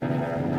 Thank 0.00 0.52
you. 0.52 0.57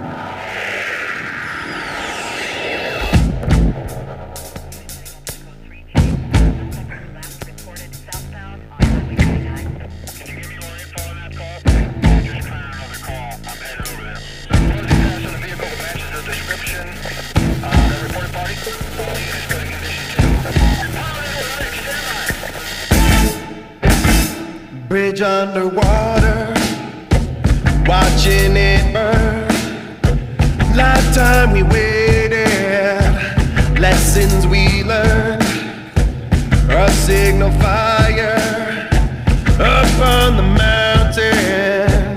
Bridge 24.90 25.22
underwater, 25.22 26.52
watching 27.86 28.58
it 28.58 28.92
burn. 28.92 29.48
Lifetime 30.76 31.52
we 31.52 31.62
waited, 31.62 32.50
lessons 33.80 34.48
we 34.48 34.84
learned. 34.84 35.44
A 36.72 36.90
signal 36.90 37.52
fire 37.60 38.90
up 39.60 40.00
on 40.02 40.38
the 40.38 40.48
mountain, 40.58 42.16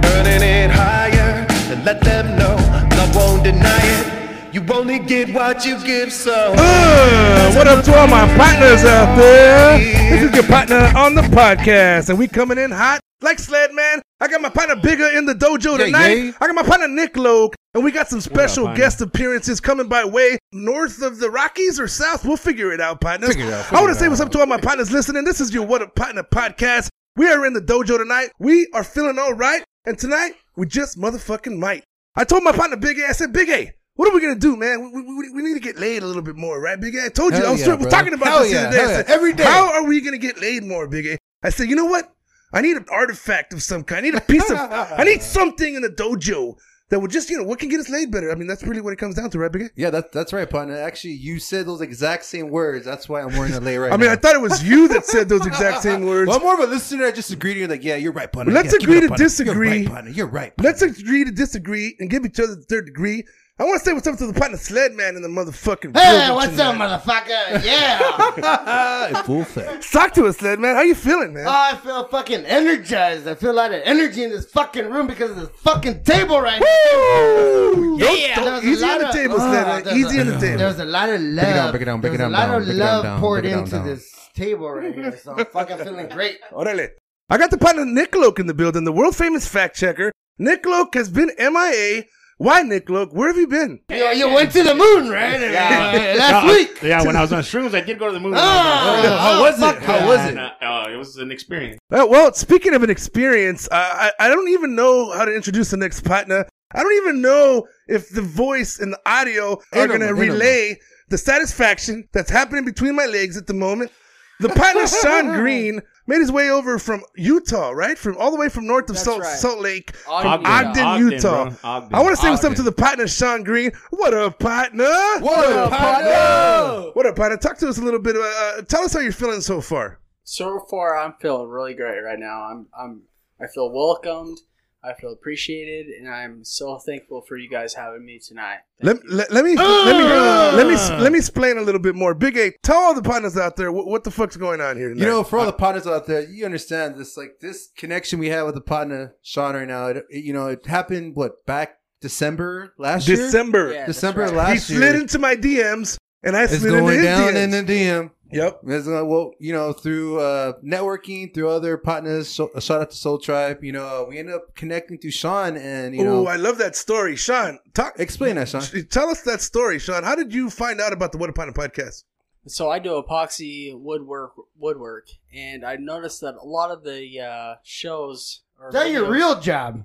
burning 0.00 0.42
it 0.42 0.70
higher. 0.70 1.44
And 1.72 1.84
let 1.84 2.00
them 2.00 2.38
know 2.38 2.54
love 2.96 3.16
won't 3.16 3.42
deny 3.42 3.80
it. 3.82 4.13
You 4.54 4.64
only 4.72 5.00
get 5.00 5.34
what 5.34 5.66
you 5.66 5.84
give, 5.84 6.12
so. 6.12 6.54
Uh, 6.56 7.52
what 7.54 7.66
up 7.66 7.84
to 7.86 7.92
all 7.98 8.06
my 8.06 8.24
partners 8.36 8.84
out 8.84 9.16
there? 9.16 9.78
This 10.10 10.22
is 10.30 10.32
your 10.32 10.44
partner 10.44 10.92
on 10.96 11.16
the 11.16 11.22
podcast, 11.22 12.08
and 12.08 12.16
we 12.16 12.28
coming 12.28 12.58
in 12.58 12.70
hot 12.70 13.00
like 13.20 13.40
sled 13.40 13.72
man. 13.72 14.00
I 14.20 14.28
got 14.28 14.40
my 14.40 14.50
partner 14.50 14.76
bigger 14.76 15.08
in 15.08 15.24
the 15.26 15.34
dojo 15.34 15.76
Yeah, 15.76 15.86
tonight. 15.86 16.12
yeah. 16.12 16.32
I 16.40 16.46
got 16.46 16.54
my 16.54 16.62
partner 16.62 16.86
Nick 16.86 17.16
Loke, 17.16 17.56
and 17.74 17.82
we 17.82 17.90
got 17.90 18.06
some 18.06 18.20
special 18.20 18.66
partner? 18.66 18.80
guest 18.84 19.00
appearances 19.00 19.58
coming 19.60 19.88
by 19.88 20.04
way 20.04 20.38
north 20.52 21.02
of 21.02 21.18
the 21.18 21.30
Rockies 21.30 21.80
or 21.80 21.88
south. 21.88 22.24
We'll 22.24 22.36
figure 22.36 22.70
it 22.72 22.80
out, 22.80 23.00
partners. 23.00 23.30
Figure 23.30 23.46
it 23.46 23.52
out, 23.52 23.72
I 23.72 23.80
want 23.80 23.92
to 23.92 23.98
say 23.98 24.06
what's 24.06 24.20
up 24.20 24.30
to 24.30 24.38
all 24.38 24.46
my 24.46 24.60
partners 24.60 24.92
listening. 24.92 25.24
This 25.24 25.40
is 25.40 25.52
your 25.52 25.66
What 25.66 25.82
Up 25.82 25.96
Partner 25.96 26.22
podcast. 26.22 26.90
We 27.16 27.28
are 27.28 27.44
in 27.44 27.54
the 27.54 27.60
dojo 27.60 27.98
tonight. 27.98 28.28
We 28.38 28.68
are 28.72 28.84
feeling 28.84 29.18
all 29.18 29.34
right, 29.34 29.64
and 29.84 29.98
tonight 29.98 30.34
we 30.54 30.66
just 30.68 30.96
motherfucking 30.96 31.58
might. 31.58 31.82
I 32.14 32.22
told 32.22 32.44
my 32.44 32.52
partner 32.52 32.76
Big 32.76 33.00
A, 33.00 33.08
I 33.08 33.12
said, 33.12 33.32
Big 33.32 33.48
A, 33.50 33.72
what 33.96 34.08
are 34.08 34.14
we 34.14 34.20
gonna 34.20 34.34
do, 34.34 34.56
man? 34.56 34.92
We, 34.92 35.02
we, 35.02 35.30
we 35.30 35.42
need 35.42 35.54
to 35.54 35.60
get 35.60 35.78
laid 35.78 36.02
a 36.02 36.06
little 36.06 36.22
bit 36.22 36.36
more, 36.36 36.60
right, 36.60 36.80
Big 36.80 36.94
A? 36.96 37.04
I 37.04 37.08
told 37.08 37.32
you, 37.32 37.38
Hell 37.38 37.48
I 37.48 37.52
was, 37.52 37.60
yeah, 37.66 37.76
talking 37.76 38.12
about 38.14 38.28
Hell 38.28 38.40
this 38.40 38.52
the 38.52 38.58
other 38.66 38.70
day. 38.76 39.04
Yeah. 39.08 39.14
Every 39.14 39.32
day. 39.32 39.44
How 39.44 39.72
are 39.72 39.84
we 39.84 40.00
gonna 40.00 40.18
get 40.18 40.40
laid 40.40 40.64
more, 40.64 40.88
Big 40.88 41.06
A? 41.06 41.18
I 41.42 41.50
said, 41.50 41.68
you 41.68 41.76
know 41.76 41.84
what? 41.86 42.10
I 42.52 42.60
need 42.60 42.76
an 42.76 42.86
artifact 42.90 43.52
of 43.52 43.62
some 43.62 43.82
kind. 43.84 43.98
I 44.06 44.10
need 44.10 44.14
a 44.16 44.20
piece 44.20 44.48
of, 44.50 44.56
I 44.60 45.04
need 45.04 45.22
something 45.22 45.74
in 45.74 45.82
the 45.82 45.88
dojo 45.90 46.56
that 46.90 47.00
would 47.00 47.10
just, 47.10 47.28
you 47.30 47.36
know, 47.38 47.44
what 47.44 47.58
can 47.58 47.68
get 47.68 47.80
us 47.80 47.88
laid 47.88 48.10
better. 48.12 48.30
I 48.30 48.34
mean, 48.34 48.46
that's 48.46 48.62
really 48.62 48.80
what 48.80 48.92
it 48.92 48.96
comes 48.96 49.14
down 49.16 49.30
to, 49.30 49.38
right, 49.38 49.50
Big 49.50 49.62
A? 49.62 49.70
Yeah, 49.74 49.90
that, 49.90 50.12
that's 50.12 50.32
right, 50.32 50.48
partner. 50.48 50.76
Actually, 50.76 51.14
you 51.14 51.38
said 51.40 51.66
those 51.66 51.80
exact 51.80 52.24
same 52.24 52.50
words. 52.50 52.84
That's 52.84 53.08
why 53.08 53.22
I'm 53.22 53.36
wearing 53.36 53.54
a 53.54 53.60
lay 53.60 53.76
right 53.76 53.92
I 53.92 53.96
mean, 53.96 54.06
now. 54.06 54.12
I 54.12 54.16
thought 54.16 54.34
it 54.34 54.40
was 54.40 54.62
you 54.62 54.86
that 54.88 55.04
said 55.06 55.28
those 55.28 55.46
exact 55.46 55.82
same 55.82 56.04
words. 56.06 56.28
Well, 56.28 56.36
I'm 56.38 56.42
more 56.42 56.54
of 56.54 56.60
a 56.60 56.72
listener. 56.72 57.06
I 57.06 57.10
just 57.10 57.30
agreed. 57.32 57.56
You're 57.56 57.68
like, 57.68 57.82
yeah, 57.82 57.96
you're 57.96 58.12
right, 58.12 58.30
partner. 58.30 58.52
Let's 58.52 58.72
Yeah, 58.72 58.78
agree 58.82 59.00
to 59.00 59.08
partner. 59.08 59.24
disagree. 59.24 59.68
You're 59.68 59.84
right, 59.84 59.92
partner. 59.92 60.10
You're 60.10 60.26
right. 60.28 60.52
Let's 60.58 60.82
agree 60.82 61.24
to 61.24 61.30
disagree 61.32 61.96
and 61.98 62.08
give 62.10 62.24
each 62.24 62.38
other 62.38 62.54
the 62.54 62.62
third 62.62 62.86
degree. 62.86 63.24
I 63.56 63.62
want 63.62 63.78
to 63.78 63.84
say 63.84 63.92
what's 63.92 64.04
up 64.08 64.16
to 64.18 64.26
the 64.26 64.32
partner 64.32 64.56
sled 64.58 64.94
man 64.94 65.14
in 65.14 65.22
the 65.22 65.28
motherfucking 65.28 65.84
room. 65.84 65.94
Hey, 65.94 66.26
building 66.26 66.34
what's 66.34 66.58
up, 66.58 66.74
motherfucker? 66.74 67.62
Yeah. 67.64 69.22
Full 69.22 69.42
effect. 69.42 69.92
Talk 69.92 70.12
to 70.14 70.26
us, 70.26 70.38
sled 70.38 70.58
man. 70.58 70.74
How 70.74 70.82
you 70.82 70.96
feeling, 70.96 71.32
man? 71.34 71.46
oh, 71.46 71.50
I 71.52 71.76
feel 71.76 72.04
fucking 72.08 72.44
energized. 72.46 73.28
I 73.28 73.36
feel 73.36 73.52
a 73.52 73.54
lot 73.54 73.72
of 73.72 73.80
energy 73.84 74.24
in 74.24 74.30
this 74.30 74.46
fucking 74.46 74.90
room 74.90 75.06
because 75.06 75.30
of 75.30 75.36
this 75.36 75.50
fucking 75.60 76.02
table 76.02 76.40
right 76.40 76.60
here. 76.60 77.76
Woo! 77.76 77.96
Don't- 78.00 78.18
Yeah. 78.20 78.34
don't- 78.34 78.44
There 78.44 78.54
was 78.54 78.64
a 78.64 78.66
easy 78.66 78.82
on 78.84 78.88
lot 78.90 78.98
the 79.02 79.06
of- 79.08 79.14
table, 79.14 79.34
oh, 79.34 79.38
sled 79.38 79.66
man. 79.66 79.68
Oh, 79.68 79.84
there's 79.84 79.96
Easy 79.98 80.16
a- 80.16 80.20
on 80.20 80.26
the 80.26 80.32
now. 80.32 80.40
table. 80.40 80.58
There's 80.58 80.78
a 80.80 80.84
lot 80.84 81.08
of 81.10 81.20
love. 81.20 81.44
it 81.46 81.54
down, 81.54 81.70
break 81.70 81.82
it 81.82 81.84
down, 81.84 82.00
break 82.00 82.14
it 82.14 82.16
There's 82.18 82.32
down, 82.32 82.34
a 82.34 82.46
lot 82.48 82.48
of 82.58 82.64
break 82.64 82.76
it 82.76 82.78
down, 82.80 82.88
love 82.88 83.02
down, 83.04 83.20
poured 83.20 83.42
break 83.42 83.52
it 83.52 83.54
down, 83.54 83.64
into 83.64 83.76
down. 83.76 83.86
this 83.86 84.28
table 84.34 84.70
right 84.72 84.94
here. 84.94 85.16
So 85.22 85.32
I'm 85.38 85.46
fucking 85.46 85.78
feeling 85.84 86.08
great. 86.08 86.38
Orale. 86.50 86.88
I 87.30 87.38
got 87.38 87.52
the 87.52 87.58
partner 87.58 87.84
Nick 87.84 88.16
Loke 88.16 88.40
in 88.40 88.48
the 88.48 88.54
building, 88.54 88.82
the 88.82 88.92
world 88.92 89.14
famous 89.14 89.46
fact 89.46 89.76
checker. 89.76 90.10
Nick 90.38 90.66
Loke 90.66 90.94
has 90.96 91.08
been 91.08 91.30
MIA. 91.38 92.02
Why, 92.38 92.62
Nick 92.62 92.90
Loke? 92.90 93.12
Where 93.12 93.28
have 93.28 93.36
you 93.36 93.46
been? 93.46 93.80
You, 93.88 93.96
you 94.08 94.28
went 94.28 94.50
to 94.52 94.62
the 94.62 94.74
moon, 94.74 95.08
right? 95.08 95.36
Uh, 95.40 96.18
last 96.18 96.46
No, 96.46 96.52
week. 96.52 96.82
Yeah, 96.82 97.02
when 97.04 97.16
I 97.16 97.20
was 97.22 97.32
on 97.32 97.42
shrooms, 97.42 97.74
I 97.74 97.80
did 97.80 97.98
go 97.98 98.08
to 98.08 98.12
the 98.12 98.20
moon. 98.20 98.34
Oh, 98.34 98.38
How 98.38 99.40
was 99.40 99.62
it? 99.62 99.82
How 99.82 100.06
was 100.06 100.20
it? 100.28 100.36
uh, 100.36 100.90
it 100.92 100.96
was 100.96 101.16
an 101.16 101.30
experience. 101.30 101.78
Uh, 101.92 102.06
well, 102.08 102.32
speaking 102.32 102.74
of 102.74 102.82
an 102.82 102.90
experience, 102.90 103.68
uh, 103.70 103.74
I, 103.74 104.12
I 104.18 104.28
don't 104.28 104.48
even 104.48 104.74
know 104.74 105.12
how 105.12 105.24
to 105.24 105.34
introduce 105.34 105.70
the 105.70 105.76
next 105.76 106.00
partner. 106.00 106.44
I 106.74 106.82
don't 106.82 106.96
even 106.96 107.20
know 107.20 107.66
if 107.86 108.10
the 108.10 108.22
voice 108.22 108.80
and 108.80 108.92
the 108.92 109.00
audio 109.06 109.52
are 109.72 109.86
going 109.86 110.00
to 110.00 110.06
more, 110.12 110.22
ain't 110.24 110.32
no 110.32 110.34
relay 110.34 110.76
the 111.08 111.18
satisfaction 111.18 112.08
that's 112.12 112.30
happening 112.30 112.64
between 112.64 112.96
my 112.96 113.06
legs 113.06 113.36
at 113.36 113.46
the 113.46 113.54
moment. 113.54 113.92
The 114.40 114.48
partner 114.48 114.86
Sean 115.02 115.32
Green 115.34 115.80
made 116.06 116.20
his 116.20 116.30
way 116.32 116.50
over 116.50 116.78
from 116.78 117.02
Utah, 117.16 117.70
right? 117.70 117.96
From 117.98 118.16
all 118.18 118.30
the 118.30 118.36
way 118.36 118.48
from 118.48 118.66
north 118.66 118.88
of 118.90 118.96
That's 118.96 119.04
Salt, 119.04 119.22
right. 119.22 119.38
Salt 119.38 119.60
Lake, 119.60 119.92
Ogden, 120.08 120.44
from 120.44 120.46
Ogden, 120.52 120.84
Ogden, 120.84 121.10
Utah. 121.10 121.44
bro. 121.44 121.56
Ogden. 121.64 121.94
I 121.94 122.02
want 122.02 122.16
to 122.16 122.22
say 122.22 122.30
what's 122.30 122.44
up 122.44 122.54
to 122.54 122.62
the 122.62 122.72
partner 122.72 123.06
Sean 123.08 123.42
Green. 123.42 123.72
What 123.90 124.14
up, 124.14 124.38
partner? 124.38 124.84
What 125.20 125.52
up, 125.52 125.70
partner? 125.70 126.90
What 126.92 127.06
up, 127.06 127.16
partner? 127.16 127.36
Talk 127.38 127.58
to 127.58 127.68
us 127.68 127.78
a 127.78 127.82
little 127.82 128.00
bit. 128.00 128.16
Uh, 128.16 128.62
tell 128.62 128.82
us 128.82 128.92
how 128.92 129.00
you're 129.00 129.12
feeling 129.12 129.40
so 129.40 129.60
far. 129.60 130.00
So 130.24 130.66
far, 130.70 130.96
I'm 130.96 131.14
feeling 131.20 131.48
really 131.48 131.74
great 131.74 132.00
right 132.00 132.18
now. 132.18 132.44
I'm, 132.44 132.66
I'm, 132.78 133.02
I 133.40 133.46
feel 133.46 133.70
welcomed. 133.70 134.38
I 134.82 134.92
feel 134.92 135.12
appreciated, 135.12 135.86
and 135.86 136.10
I'm 136.10 136.44
so 136.44 136.78
thankful 136.78 137.22
for 137.22 137.38
you 137.38 137.48
guys 137.48 137.72
having 137.72 138.04
me 138.04 138.18
tonight. 138.18 138.58
Let, 138.82 138.98
let, 139.08 139.32
let 139.32 139.42
me 139.42 139.54
let 139.56 139.96
me 139.96 140.02
let 140.56 140.66
me 140.66 140.74
ah. 140.76 140.98
let 141.00 141.12
me 141.12 141.18
explain 141.18 141.58
a 141.58 141.62
little 141.62 141.80
bit 141.80 141.94
more. 141.94 142.14
Big 142.14 142.36
A, 142.36 142.52
tell 142.62 142.76
all 142.78 142.94
the 142.94 143.02
partners 143.02 143.36
out 143.36 143.56
there 143.56 143.70
what, 143.72 143.86
what 143.86 144.04
the 144.04 144.10
fuck's 144.10 144.36
going 144.36 144.60
on 144.60 144.76
here. 144.76 144.88
Tonight. 144.90 145.00
You 145.04 145.06
know, 145.10 145.24
for 145.24 145.38
all 145.38 145.46
the 145.46 145.52
uh, 145.52 145.56
partners 145.56 145.86
out 145.86 146.06
there, 146.06 146.22
you 146.28 146.44
understand 146.44 146.96
this. 146.96 147.16
Like 147.16 147.38
this 147.40 147.68
connection 147.76 148.18
we 148.18 148.28
have 148.28 148.46
with 148.46 148.54
the 148.54 148.60
partner 148.60 149.14
Sean 149.22 149.54
right 149.54 149.68
now. 149.68 149.86
It, 149.88 150.04
it- 150.10 150.24
you 150.24 150.32
know, 150.32 150.48
it 150.48 150.66
happened 150.66 151.16
what 151.16 151.44
back 151.46 151.78
December 152.00 152.74
last 152.78 153.08
year. 153.08 153.16
December, 153.16 153.72
Yeah, 153.72 153.78
that's 153.86 153.94
December 153.94 154.20
right. 154.22 154.30
he 154.30 154.36
last 154.36 154.70
year. 154.70 154.80
He 154.80 154.86
slid 154.86 155.00
into 155.02 155.18
my 155.18 155.36
DMs, 155.36 155.98
and 156.22 156.36
I 156.36 156.44
it's 156.44 156.58
slid 156.58 156.74
into 156.74 156.86
his 156.92 157.02
down 157.04 157.32
DMs. 157.34 157.42
in 157.44 157.50
the 157.66 157.72
DM. 157.72 158.10
Yep. 158.32 158.60
It's, 158.66 158.88
uh, 158.88 159.04
well, 159.04 159.32
you 159.38 159.52
know, 159.52 159.72
through 159.72 160.18
uh, 160.18 160.54
networking, 160.64 161.32
through 161.32 161.48
other 161.50 161.76
partners. 161.76 162.28
So, 162.28 162.50
uh, 162.54 162.60
shout 162.60 162.80
out 162.80 162.90
to 162.90 162.96
Soul 162.96 163.18
Tribe. 163.18 163.62
You 163.62 163.72
know, 163.72 164.06
we 164.08 164.18
ended 164.18 164.34
up 164.34 164.54
connecting 164.56 164.98
through 164.98 165.12
Sean, 165.12 165.56
and 165.56 165.94
you 165.94 166.00
Oh, 166.02 166.22
know, 166.22 166.26
I 166.26 166.36
love 166.36 166.58
that 166.58 166.74
story, 166.74 167.16
Sean. 167.16 167.58
Talk. 167.74 167.94
explain 167.98 168.36
that, 168.36 168.48
Sean. 168.48 168.62
Tell 168.90 169.08
us 169.08 169.22
that 169.22 169.40
story, 169.40 169.78
Sean. 169.78 170.02
How 170.02 170.14
did 170.16 170.32
you 170.34 170.50
find 170.50 170.80
out 170.80 170.92
about 170.92 171.12
the 171.12 171.18
What 171.18 171.28
Up 171.28 171.36
Partner 171.36 171.52
podcast? 171.54 172.04
So 172.46 172.70
I 172.70 172.78
do 172.78 173.02
epoxy 173.02 173.72
woodwork, 173.78 174.32
woodwork, 174.58 175.06
and 175.34 175.64
I 175.64 175.76
noticed 175.76 176.20
that 176.22 176.34
a 176.34 176.44
lot 176.44 176.70
of 176.70 176.82
the 176.84 177.20
uh, 177.20 177.54
shows. 177.62 178.42
Or 178.60 178.68
Is 178.68 178.74
that 178.74 178.90
your 178.90 179.10
real 179.10 179.40
job? 179.40 179.84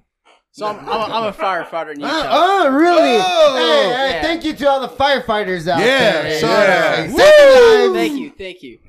So 0.52 0.66
I'm, 0.66 0.80
I'm, 0.80 0.88
a, 0.88 1.14
I'm 1.14 1.24
a 1.26 1.32
firefighter 1.34 1.94
in 1.96 2.04
Uh, 2.04 2.08
Utah. 2.08 2.30
oh, 2.32 2.70
really? 2.72 3.18
Oh! 3.22 3.56
hey, 3.56 3.94
hey, 4.10 4.16
Yeah. 4.16 4.22
thank 4.24 4.44
you 4.44 4.54
to 4.56 4.70
all 4.70 4.82
the 4.82 4.88
firefighters 4.90 5.68
out 5.68 5.80
Yeah, 5.80 6.22
there. 6.24 6.40
sorry. 6.40 7.08
Hey, 7.08 7.14
Woo! 7.14 7.20
save 7.20 7.92
lives. 7.92 7.94
Thank 7.94 8.20
you, 8.22 8.32
thank 8.38 8.64
you. 8.64 8.80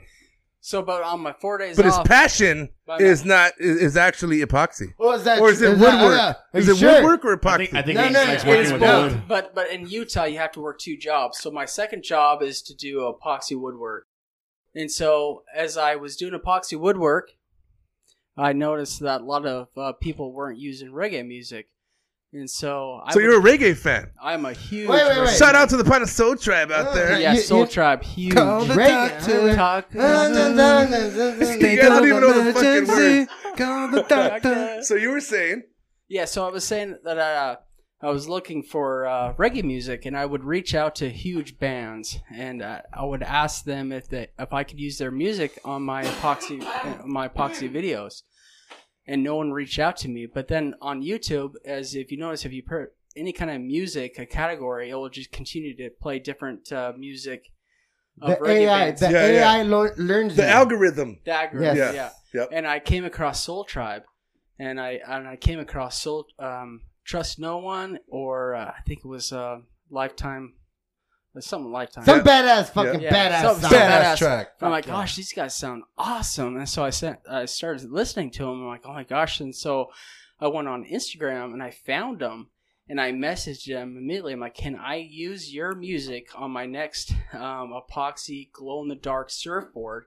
So, 0.63 0.83
but 0.83 1.03
on 1.03 1.21
my 1.21 1.33
four 1.41 1.57
days 1.59 1.77
But 1.77 1.87
his 1.87 1.99
passion 2.05 2.69
But- 2.87 3.01
is 3.01 3.25
not 3.25 3.53
is, 3.59 3.77
is 3.81 3.97
actually 3.97 4.41
epoxy, 4.41 4.93
What 4.99 5.09
was 5.09 5.25
that? 5.25 5.41
or 5.41 5.51
is 5.51 5.61
it 5.63 5.79
that- 5.79 5.79
woodwork? 5.79 6.19
uh, 6.19 6.35
is 6.55 6.69
it 6.69 6.77
sure? 6.77 6.93
woodwork 6.95 7.25
or 7.25 7.37
epoxy? 7.37 7.53
I 7.53 7.57
think, 7.57 7.75
I 7.75 7.83
think 7.83 7.97
No, 7.99 8.05
he 8.05 8.13
no, 8.13 8.21
likes 8.21 8.33
it's 8.33 8.45
working 8.45 8.73
with 8.73 8.81
both. 8.81 9.17
But 9.29 9.55
but 9.55 9.71
in 9.71 9.89
Utah, 9.89 10.25
you 10.25 10.39
have 10.39 10.53
to 10.53 10.61
work 10.61 10.79
two 10.79 10.97
jobs. 10.99 11.39
So 11.41 11.51
my 11.51 11.65
second 11.65 12.05
job 12.05 12.43
is 12.43 12.61
to 12.63 12.75
do 12.75 12.99
epoxy 13.01 13.59
woodwork. 13.59 14.07
And 14.75 14.91
so 14.91 15.45
as 15.55 15.77
I 15.79 15.97
was 15.97 16.17
doing 16.17 16.39
epoxy 16.39 16.79
woodwork, 16.79 17.31
I 18.41 18.53
noticed 18.53 19.01
that 19.01 19.21
a 19.21 19.25
lot 19.25 19.47
of 19.47 19.69
uh, 19.77 19.93
people 20.01 20.33
weren't 20.33 20.59
using 20.59 20.91
reggae 20.93 21.27
music. 21.27 21.67
And 22.33 22.49
so, 22.49 23.01
I 23.05 23.13
So 23.13 23.17
would- 23.19 23.25
you're 23.25 23.41
a 23.41 23.43
reggae 23.43 23.77
fan. 23.77 24.13
I'm 24.23 24.45
a 24.45 24.53
huge. 24.53 24.89
Wait, 24.89 25.03
wait, 25.05 25.19
wait. 25.23 25.37
Shout 25.37 25.57
out 25.57 25.69
to 25.71 25.77
the 25.77 25.83
Pint 25.85 26.05
of 26.05 26.09
Soul 26.09 26.37
Tribe 26.37 26.71
out 26.71 26.87
Uh, 26.89 26.95
there. 26.95 27.21
Yeah, 27.21 27.33
You- 27.33 27.41
Soul 27.41 27.61
you- 27.63 27.67
Tribe, 27.67 28.05
huge. 28.05 28.35
Call 28.37 28.65
the 28.65 28.75
Reggae, 28.75 29.11
doctor. 29.11 29.55
Talk. 29.57 29.87
You 29.95 30.01
guys 31.77 31.89
don't 31.89 32.07
even 32.07 32.21
know 32.21 32.43
the 32.45 32.53
fucking 32.53 32.87
words. 32.89 33.31
Call 33.57 33.89
the 33.89 34.03
doctor. 34.03 34.79
So 34.83 34.95
you 34.95 35.11
were 35.11 35.21
saying, 35.21 35.65
Yeah, 36.09 36.25
so 36.25 36.47
I 36.47 36.51
was 36.51 36.65
saying 36.65 36.99
that 37.05 37.19
I, 37.19 37.35
uh, 37.35 37.57
I 38.03 38.11
was 38.11 38.29
looking 38.29 38.63
for 38.63 39.07
uh, 39.07 39.35
reggae 39.35 39.63
music, 39.63 40.07
and 40.07 40.17
I 40.17 40.25
would 40.25 40.43
reach 40.45 40.75
out 40.75 40.95
to 40.97 41.11
huge 41.11 41.59
bands, 41.59 42.19
and 42.35 42.63
uh, 42.63 42.81
I 42.95 43.05
would 43.05 43.23
ask 43.23 43.65
them 43.65 43.93
if 43.93 44.09
they 44.09 44.29
if 44.39 44.53
I 44.55 44.65
could 44.65 44.81
use 44.81 44.97
their 44.99 45.11
music 45.11 45.59
on 45.67 45.83
my 45.83 46.03
epoxy 46.05 46.63
uh, 46.63 47.05
my 47.07 47.29
epoxy 47.29 47.69
videos, 47.71 48.23
and 49.11 49.23
no 49.23 49.35
one 49.37 49.51
reached 49.61 49.79
out 49.87 49.97
to 50.03 50.09
me. 50.09 50.23
But 50.37 50.47
then 50.49 50.75
on 50.81 51.03
YouTube, 51.03 51.53
as 51.65 51.95
if 51.95 52.11
you 52.13 52.19
notice, 52.19 52.45
if 52.45 52.53
you 52.53 52.63
put 52.63 52.93
any 53.17 53.33
kind 53.33 53.51
of 53.51 53.61
music 53.61 54.19
a 54.19 54.27
category, 54.27 54.91
it 54.91 54.95
will 54.95 55.09
just 55.21 55.33
continue 55.33 55.77
to 55.77 55.91
play 56.05 56.19
different 56.19 56.71
uh, 56.73 56.93
music. 57.07 57.41
Of 58.23 58.39
The 58.39 58.45
AI, 58.51 58.85
bands. 58.87 59.01
the 59.01 59.11
Yeah, 59.11 59.27
yeah. 59.31 59.53
AI 59.53 59.63
lo- 59.63 59.95
learns 59.97 60.37
the 60.37 60.43
you. 60.43 60.49
algorithm. 60.61 61.11
The 61.25 61.33
algorithm, 61.33 61.77
Yes. 61.77 61.95
yeah. 61.95 62.11
Yep. 62.41 62.49
And 62.53 62.67
I 62.67 62.79
came 62.79 63.05
across 63.05 63.43
Soul 63.43 63.65
Tribe, 63.65 64.03
and 64.59 64.79
I 64.81 65.01
and 65.15 65.27
I 65.27 65.37
came 65.37 65.59
across 65.59 65.99
Soul 66.03 66.27
um, 66.39 66.83
Trust 67.05 67.39
No 67.39 67.59
One, 67.59 67.99
or 68.09 68.55
uh, 68.55 68.73
I 68.79 68.81
think 68.87 69.01
it 69.05 69.09
was 69.09 69.33
uh, 69.33 69.61
Lifetime, 69.91 70.55
it 71.33 71.37
was 71.37 71.47
something 71.47 71.71
Lifetime. 71.71 72.05
Some 72.05 72.21
badass, 72.23 72.71
fucking 72.71 73.01
Yeah. 73.03 73.13
badass. 73.31 73.43
Some- 73.43 73.61
song. 73.61 73.71
some 73.71 73.79
Badass 73.81 74.03
badass. 74.03 74.19
track. 74.19 74.49
I'm 74.61 74.71
like, 74.71 74.87
yeah. 74.87 74.93
gosh, 74.93 75.17
these 75.17 75.33
guys 75.33 75.55
sound 75.57 75.85
awesome, 75.97 76.57
and 76.57 76.69
so 76.69 76.85
I 76.85 76.91
sent, 76.91 77.19
I 77.31 77.45
started 77.45 77.91
listening 77.91 78.31
to 78.33 78.43
them. 78.45 78.63
I'm 78.63 78.67
like, 78.69 78.83
oh 78.85 78.93
my 78.93 79.05
gosh, 79.05 79.41
and 79.41 79.55
so 79.55 79.91
I 80.41 80.49
went 80.49 80.69
on 80.69 80.85
Instagram 80.85 81.53
and 81.53 81.63
I 81.63 81.71
found 81.71 82.21
them. 82.21 82.51
And 82.89 83.01
I 83.01 83.13
messaged 83.13 83.67
them 83.69 83.97
immediately. 83.97 84.33
I'm 84.33 84.41
like, 84.41 84.57
"Can 84.57 84.75
I 84.75 84.97
use 84.97 85.55
your 85.55 85.77
music 85.77 86.31
on 86.35 86.51
my 86.51 86.67
next 86.67 87.13
um, 87.33 87.73
epoxy 87.73 88.51
glow 88.51 88.83
in 88.83 88.89
the 88.89 88.97
dark 88.97 89.31
surfboard?" 89.31 90.07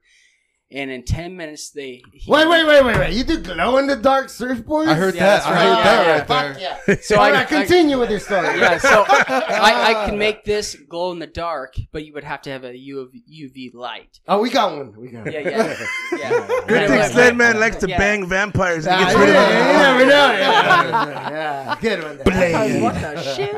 And 0.75 0.89
in 0.89 1.03
ten 1.03 1.37
minutes, 1.37 1.69
they 1.69 2.01
Wait, 2.27 2.47
wait, 2.47 2.65
wait, 2.65 2.83
wait, 2.83 2.97
wait. 2.97 3.13
You 3.13 3.23
do 3.23 3.39
glow 3.39 3.77
in 3.77 3.85
the 3.85 3.95
dark 3.95 4.25
surfboards? 4.27 4.87
I 4.87 4.95
heard 4.95 5.13
Yeah, 5.13 5.21
that. 5.21 5.43
that's 5.43 5.45
I 5.45 5.51
right. 5.51 5.61
heard 5.61 5.77
Yeah, 5.77 5.83
that 5.83 6.05
yeah. 6.05 6.11
right 6.17 6.27
there. 6.27 6.53
Fuck 6.53 6.87
yeah. 6.87 6.95
So 7.03 7.15
I, 7.21 7.31
right, 7.31 7.39
I 7.41 7.43
continue 7.45 7.99
with 7.99 8.09
your 8.09 8.19
story. 8.19 8.59
yeah, 8.59 8.77
so 8.79 9.05
I, 9.09 9.91
I 10.03 10.05
can 10.09 10.17
make 10.17 10.43
this 10.45 10.75
glow 10.89 11.11
in 11.11 11.19
the 11.19 11.27
dark, 11.27 11.75
but 11.91 12.05
you 12.05 12.13
would 12.13 12.23
have 12.23 12.41
to 12.43 12.49
have 12.49 12.63
a 12.63 12.73
UV, 12.73 13.21
UV 13.31 13.73
light. 13.75 14.19
Oh, 14.27 14.41
we 14.41 14.49
got 14.49 14.75
one. 14.75 14.99
We 14.99 15.09
got 15.09 15.25
one. 15.25 15.31
Yeah, 15.33 15.39
yeah, 15.41 15.85
yeah. 16.17 16.47
Good 16.67 16.89
thing 16.89 17.01
Sledman 17.11 17.59
likes 17.59 17.75
to 17.77 17.87
Yeah. 17.87 17.99
bang 17.99 18.25
vampires 18.27 18.87
and 18.87 18.95
Ah, 18.95 18.99
gets 19.05 19.19
rid 19.19 19.29
of 19.29 19.35
yeah, 19.35 19.49
them. 19.49 19.99
you 19.99 20.05
never 20.05 20.05
know. 20.05 20.31
Yeah, 20.39 21.29
yeah. 21.29 21.77
Good 21.81 22.03
one. 22.03 22.17
there. 22.25 22.81
What 22.81 22.95
the 22.95 23.21
shit? 23.21 23.55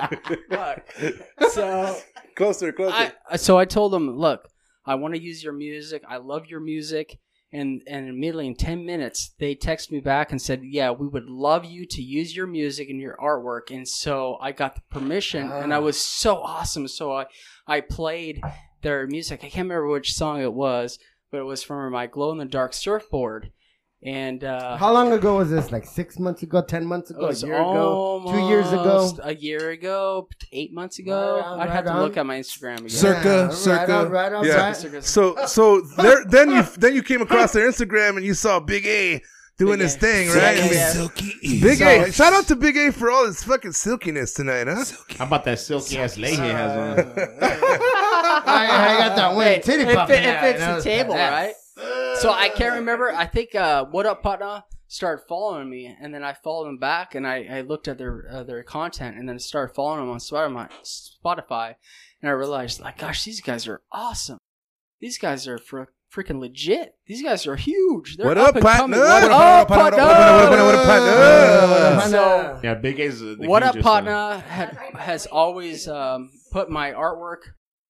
Fuck. 0.50 1.52
So 1.52 1.96
Closer, 2.36 2.74
closer. 2.74 3.14
I, 3.30 3.38
so 3.38 3.58
I 3.58 3.64
told 3.64 3.94
him 3.96 4.10
look, 4.18 4.50
I 4.86 4.96
want 4.96 5.16
to 5.16 5.22
use 5.22 5.44
your 5.44 5.54
music. 5.54 6.04
I 6.08 6.18
love 6.18 6.48
your 6.48 6.60
music. 6.60 7.20
And, 7.52 7.82
and 7.88 8.10
immediately 8.10 8.48
in 8.48 8.56
10 8.56 8.86
minutes, 8.86 9.34
they 9.40 9.56
texted 9.56 9.92
me 9.92 10.02
back 10.02 10.32
and 10.32 10.42
said, 10.42 10.62
Yeah, 10.64 10.92
we 10.92 11.08
would 11.08 11.30
love 11.30 11.64
you 11.64 11.86
to 11.86 12.02
use 12.02 12.36
your 12.36 12.48
music 12.48 12.90
and 12.90 13.00
your 13.00 13.16
artwork. 13.16 13.74
And 13.74 13.88
so 13.88 14.38
I 14.42 14.52
got 14.52 14.76
the 14.76 14.82
permission, 14.90 15.50
and 15.50 15.74
I 15.74 15.78
ah. 15.78 15.82
was 15.82 16.00
so 16.00 16.38
awesome. 16.38 16.88
So 16.88 17.14
I, 17.14 17.28
I 17.66 17.80
played 17.82 18.42
their 18.82 19.08
music. 19.08 19.40
I 19.44 19.50
can't 19.50 19.70
remember 19.70 19.88
which 19.88 20.14
song 20.14 20.42
it 20.42 20.54
was, 20.54 21.00
but 21.32 21.40
it 21.40 21.46
was 21.46 21.64
from 21.64 21.94
my 21.94 22.08
glow 22.08 22.32
in 22.32 22.40
the 22.40 22.46
dark 22.46 22.74
surfboard. 22.74 23.52
And 24.04 24.44
uh, 24.44 24.78
How 24.78 24.94
long 24.94 25.12
ago 25.14 25.38
was 25.38 25.50
this? 25.50 25.72
Like 25.72 25.84
six 25.86 26.20
months 26.20 26.44
ago, 26.44 26.62
ten 26.62 26.86
months 26.86 27.10
ago, 27.10 27.28
a 27.28 27.34
year 27.34 27.56
ago, 27.56 28.24
two 28.28 28.48
years 28.48 28.68
ago? 28.68 29.12
A 29.24 29.34
year 29.34 29.72
ago, 29.72 30.28
eight 30.52 30.74
months 30.74 31.00
ago. 31.00 31.38
Right 31.38 31.46
on, 31.46 31.60
I'd 31.62 31.70
have 31.72 31.86
right 31.86 31.94
to 31.94 32.00
look 32.02 32.18
at 32.18 32.26
my 32.26 32.38
Instagram 32.40 32.78
again. 32.80 32.90
Circa, 32.90 33.24
Yeah, 33.28 33.50
circa. 33.50 33.80
Right 33.80 33.90
on, 34.06 34.12
right 34.12 34.34
on, 34.34 34.46
Yeah. 34.46 34.56
right. 34.58 35.04
So 35.04 35.36
so 35.48 35.82
there 35.98 36.24
then 36.26 36.52
you 36.52 36.62
then 36.78 36.94
you 36.94 37.02
came 37.02 37.22
across 37.24 37.54
their 37.54 37.68
Instagram 37.68 38.18
and 38.18 38.26
you 38.26 38.36
saw 38.36 38.60
Big 38.60 38.86
A 38.86 39.22
doing 39.58 39.80
Big 39.80 39.84
his 39.86 39.96
A. 39.96 40.00
thing, 40.00 40.28
right? 40.30 40.58
yeah, 40.58 40.64
I 40.66 40.70
yeah. 40.72 40.90
Silky 40.92 41.62
Big 41.62 41.78
So- 41.80 41.88
A. 42.04 42.12
Shout 42.12 42.34
out 42.34 42.46
to 42.50 42.56
Big 42.56 42.78
A 42.78 42.92
for 42.92 43.10
all 43.10 43.26
his 43.26 43.42
fucking 43.44 43.72
silkiness 43.72 44.34
tonight, 44.36 44.68
huh? 44.68 44.86
How 45.18 45.26
about 45.26 45.46
that 45.46 45.58
silky 45.58 45.98
ass 45.98 46.18
lady 46.18 46.36
he 46.36 46.42
has 46.50 46.72
on? 47.00 47.14
I, 47.42 48.96
I 48.96 48.98
got 49.08 49.16
that 49.16 49.34
one 49.36 49.62
titty 49.62 49.84
it, 49.84 49.96
pop. 49.96 50.10
fit- 50.10 50.24
in 50.24 50.30
it 50.30 50.40
fits 50.42 50.60
the 50.60 50.82
table, 50.84 51.16
yeah. 51.16 51.30
right? 51.32 51.54
So 51.78 52.32
I 52.32 52.50
can't 52.56 52.76
remember. 52.76 53.12
I 53.12 53.26
think 53.26 53.54
uh, 53.56 53.86
What 53.86 54.06
Up 54.06 54.24
Patna 54.24 54.64
started 54.88 55.24
following 55.28 55.70
me, 55.70 55.94
and 56.00 56.14
then 56.14 56.24
I 56.24 56.34
followed 56.34 56.68
them 56.68 56.78
back, 56.78 57.16
and 57.16 57.28
I, 57.28 57.46
I 57.52 57.62
looked 57.62 57.88
at 57.88 57.98
their 57.98 58.26
uh, 58.32 58.44
their 58.44 58.64
content, 58.64 59.18
and 59.18 59.28
then 59.28 59.40
started 59.40 59.74
following 59.76 60.00
them 60.02 60.10
on 60.12 60.20
Spotify, 60.20 60.70
Spotify, 60.84 61.76
and 62.22 62.30
I 62.30 62.34
realized, 62.34 62.80
like, 62.80 62.98
gosh, 63.00 63.26
these 63.26 63.42
guys 63.42 63.68
are 63.68 63.82
awesome. 63.92 64.38
These 65.02 65.18
guys 65.18 65.48
are 65.48 65.58
fr- 65.58 65.84
freaking 66.14 66.40
legit. 66.40 66.96
These 67.08 67.22
guys 67.24 67.46
are 67.46 67.58
huge. 67.58 68.16
They're 68.16 68.28
What 68.28 68.38
up 68.38 68.56
up, 68.56 68.62
partner? 68.62 68.98
What 69.00 69.24
What 69.24 69.32
up, 69.32 69.62
up, 69.62 69.68
partner? 69.68 69.98
partner? 70.00 70.04
What 70.06 70.16
up, 70.16 70.50
what 70.50 70.60
up, 70.60 70.66
what 70.66 70.76
up, 70.76 71.96
partner? 71.96 72.10
So- 72.10 72.60
Yeah, 72.64 72.76
Big 72.76 73.00
A's 73.02 73.22
What 73.22 73.64
Up 73.64 73.76
hugest, 73.76 73.88
uh, 73.88 73.94
Patna 74.02 74.40
had, 74.40 74.78
has 74.98 75.26
always 75.26 75.88
um, 75.90 76.30
put 76.52 76.70
my 76.70 76.92
artwork 76.92 77.40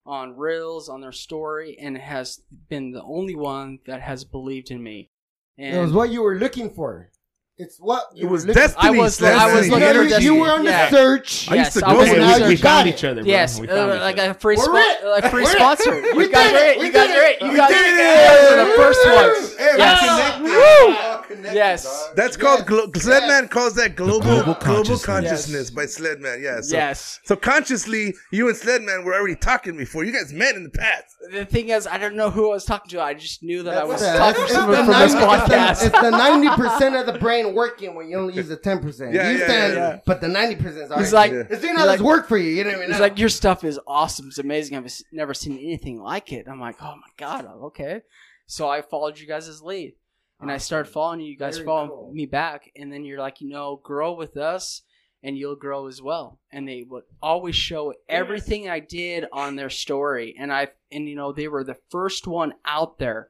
on 0.06 0.36
reels 0.38 0.88
on 0.90 1.02
their 1.02 1.12
story 1.12 1.78
and 1.82 1.98
has 1.98 2.42
been 2.70 2.92
the 2.92 3.02
only 3.04 3.36
one 3.36 3.80
that 3.88 4.02
has 4.02 4.24
believed 4.24 4.70
in 4.72 4.82
me. 4.84 5.10
And 5.58 5.76
It 5.76 5.80
was 5.80 5.92
what 5.94 6.10
you 6.12 6.22
were 6.22 6.36
looking 6.36 6.70
for. 6.70 7.10
It's 7.58 7.78
what 7.80 8.04
you 8.14 8.28
It 8.28 8.30
was 8.30 8.46
were 8.46 8.54
destiny. 8.54 8.88
I 8.90 8.92
was- 8.92 9.18
Sledman. 9.18 9.38
I 9.38 9.56
was 9.56 9.70
looking 9.70 9.80
know, 9.88 10.10
for 10.10 10.20
you, 10.22 10.36
were 10.36 10.52
on 10.52 10.66
Yeah. 10.66 10.90
the 10.90 10.96
search. 10.98 11.50
I 11.50 11.56
used 11.56 11.72
to 11.74 11.80
Yes, 11.80 11.86
go 11.88 12.04
there. 12.04 12.14
on 12.16 12.20
Now 12.20 12.34
the 12.34 12.40
you 12.42 12.48
We, 12.50 12.56
we 12.56 12.62
got 12.62 12.62
found 12.78 12.90
each 12.90 13.04
other, 13.06 13.22
bro. 13.24 13.32
Yes, 13.32 13.60
we 13.62 13.70
uh, 13.70 13.72
each 13.96 14.02
like 14.02 14.18
other. 14.20 14.30
a 14.32 14.34
free 14.34 14.58
We're 14.58 14.64
spot, 14.66 15.06
like 15.06 15.32
free 15.32 15.44
We're 15.44 15.50
it. 15.52 15.56
sponsor. 15.56 15.92
We 16.02 16.08
You 16.10 16.14
did 16.20 16.32
guys 16.34 16.52
it. 16.52 16.56
are 16.56 16.66
it. 16.72 16.80
We 16.80 16.86
You 16.88 16.92
guys 16.92 17.08
did 17.08 17.18
are 17.18 17.24
it. 17.24 17.36
it. 17.36 17.42
You 17.42 17.52
We 17.52 17.58
guys 17.58 17.70
did 17.70 17.86
you 17.86 17.94
it. 17.96 18.14
guys 18.28 18.52
are 18.52 18.66
the 18.66 18.74
first 18.76 19.06
ones. 19.08 19.58
Hey, 19.58 19.74
Yes. 19.78 21.15
Connected. 21.28 21.56
Yes. 21.56 22.10
That's 22.16 22.38
called 22.38 22.66
glo- 22.66 22.88
Sledman 22.88 23.50
calls 23.50 23.76
that 23.76 23.96
global 23.96 24.22
global 24.22 24.54
global 24.54 24.56
consciousness. 24.56 25.06
consciousness 25.06 25.70
by 25.72 25.86
Sledman. 25.86 26.42
Yeah. 26.42 26.62
So, 26.62 26.76
Yes. 26.76 27.20
So 27.26 27.36
consciously, 27.36 28.14
you 28.32 28.48
and 28.48 28.58
Sledman 28.58 29.04
were 29.04 29.14
already 29.14 29.36
talking 29.36 29.78
before. 29.78 30.04
You 30.04 30.12
guys 30.12 30.32
met 30.34 30.56
in 30.56 30.64
the 30.64 30.70
past. 30.70 31.06
The 31.32 31.46
thing 31.46 31.70
is, 31.70 31.88
I 31.88 31.98
don't 31.98 32.16
know 32.16 32.30
who 32.30 32.50
I 32.50 32.54
was 32.54 32.66
talking 32.66 32.90
to. 32.92 33.02
I 33.02 33.14
just 33.14 33.42
knew 33.44 33.64
that 33.64 33.78
I 33.78 33.84
was 33.84 34.02
That's 34.02 34.18
talking 34.20 34.42
the- 34.44 34.48
to 34.48 34.54
someone 34.54 34.78
from 34.78 34.88
the 34.88 34.94
this 35.00 35.16
podcast. 35.16 35.86
It's 35.88 36.02
the 36.02 36.12
ninety 36.12 36.50
percent 36.50 36.96
of 36.96 37.06
the 37.06 37.20
brain 37.20 37.54
working 37.54 37.96
when 37.96 38.10
you 38.10 38.18
only 38.18 38.34
use 38.36 38.48
the 38.48 38.58
ten 38.58 38.80
percent. 38.80 39.14
Yeah, 39.14 39.30
you 39.32 39.38
yeah, 39.40 39.46
stand, 39.46 39.74
yeah, 39.74 39.90
yeah. 39.90 40.00
but 40.06 40.22
the 40.22 40.28
ninety 40.28 40.56
percent 40.56 40.92
is 40.92 40.98
He's 40.98 41.14
alright. 41.14 41.32
like, 41.34 41.48
it's 41.50 41.62
doing 41.62 41.74
he's 41.74 41.82
all 41.82 41.88
like- 41.88 42.00
this 42.00 42.06
work 42.06 42.28
for 42.28 42.38
you. 42.38 42.50
You 42.52 42.64
don't 42.64 42.74
even 42.74 42.88
know. 42.88 42.94
He's 42.94 43.02
like, 43.02 43.18
your 43.20 43.30
stuff 43.30 43.64
is 43.64 43.80
awesome. 43.88 44.28
It's 44.28 44.38
amazing. 44.38 44.78
I've 44.78 44.92
never 45.12 45.34
seen 45.34 45.54
anything 45.58 46.00
like 46.02 46.32
it. 46.32 46.48
I'm 46.48 46.60
like, 46.60 46.76
oh 46.82 46.96
my 46.96 47.08
god, 47.18 47.46
okay. 47.66 48.02
So 48.48 48.70
I 48.70 48.82
followed 48.84 49.18
you 49.20 49.26
guys' 49.28 49.62
lead, 49.64 49.94
and 50.42 50.52
I 50.52 50.58
start 50.58 50.88
following 50.88 51.22
you. 51.22 51.32
You 51.32 51.38
guys 51.38 51.58
Very 51.58 51.66
follow 51.66 51.88
cool. 51.88 52.12
me 52.14 52.26
back, 52.26 52.72
and 52.76 52.92
then 52.92 53.06
you're 53.06 53.20
like, 53.20 53.42
you 53.42 53.50
know, 53.50 53.80
grow 53.84 54.14
with 54.14 54.38
us, 54.38 54.82
and 55.24 55.38
you'll 55.38 55.56
grow 55.56 55.88
as 55.88 56.02
well. 56.02 56.40
And 56.52 56.68
they 56.68 56.84
would 56.88 57.04
always 57.22 57.56
show 57.56 57.94
everything 58.10 58.70
I 58.70 58.80
did 58.80 59.26
on 59.32 59.56
their 59.56 59.70
story, 59.70 60.36
and 60.38 60.52
I 60.52 60.70
and 60.92 61.08
you 61.08 61.16
know 61.16 61.32
they 61.32 61.48
were 61.48 61.64
the 61.64 61.78
first 61.90 62.28
one 62.28 62.54
out 62.66 63.00
there, 63.00 63.30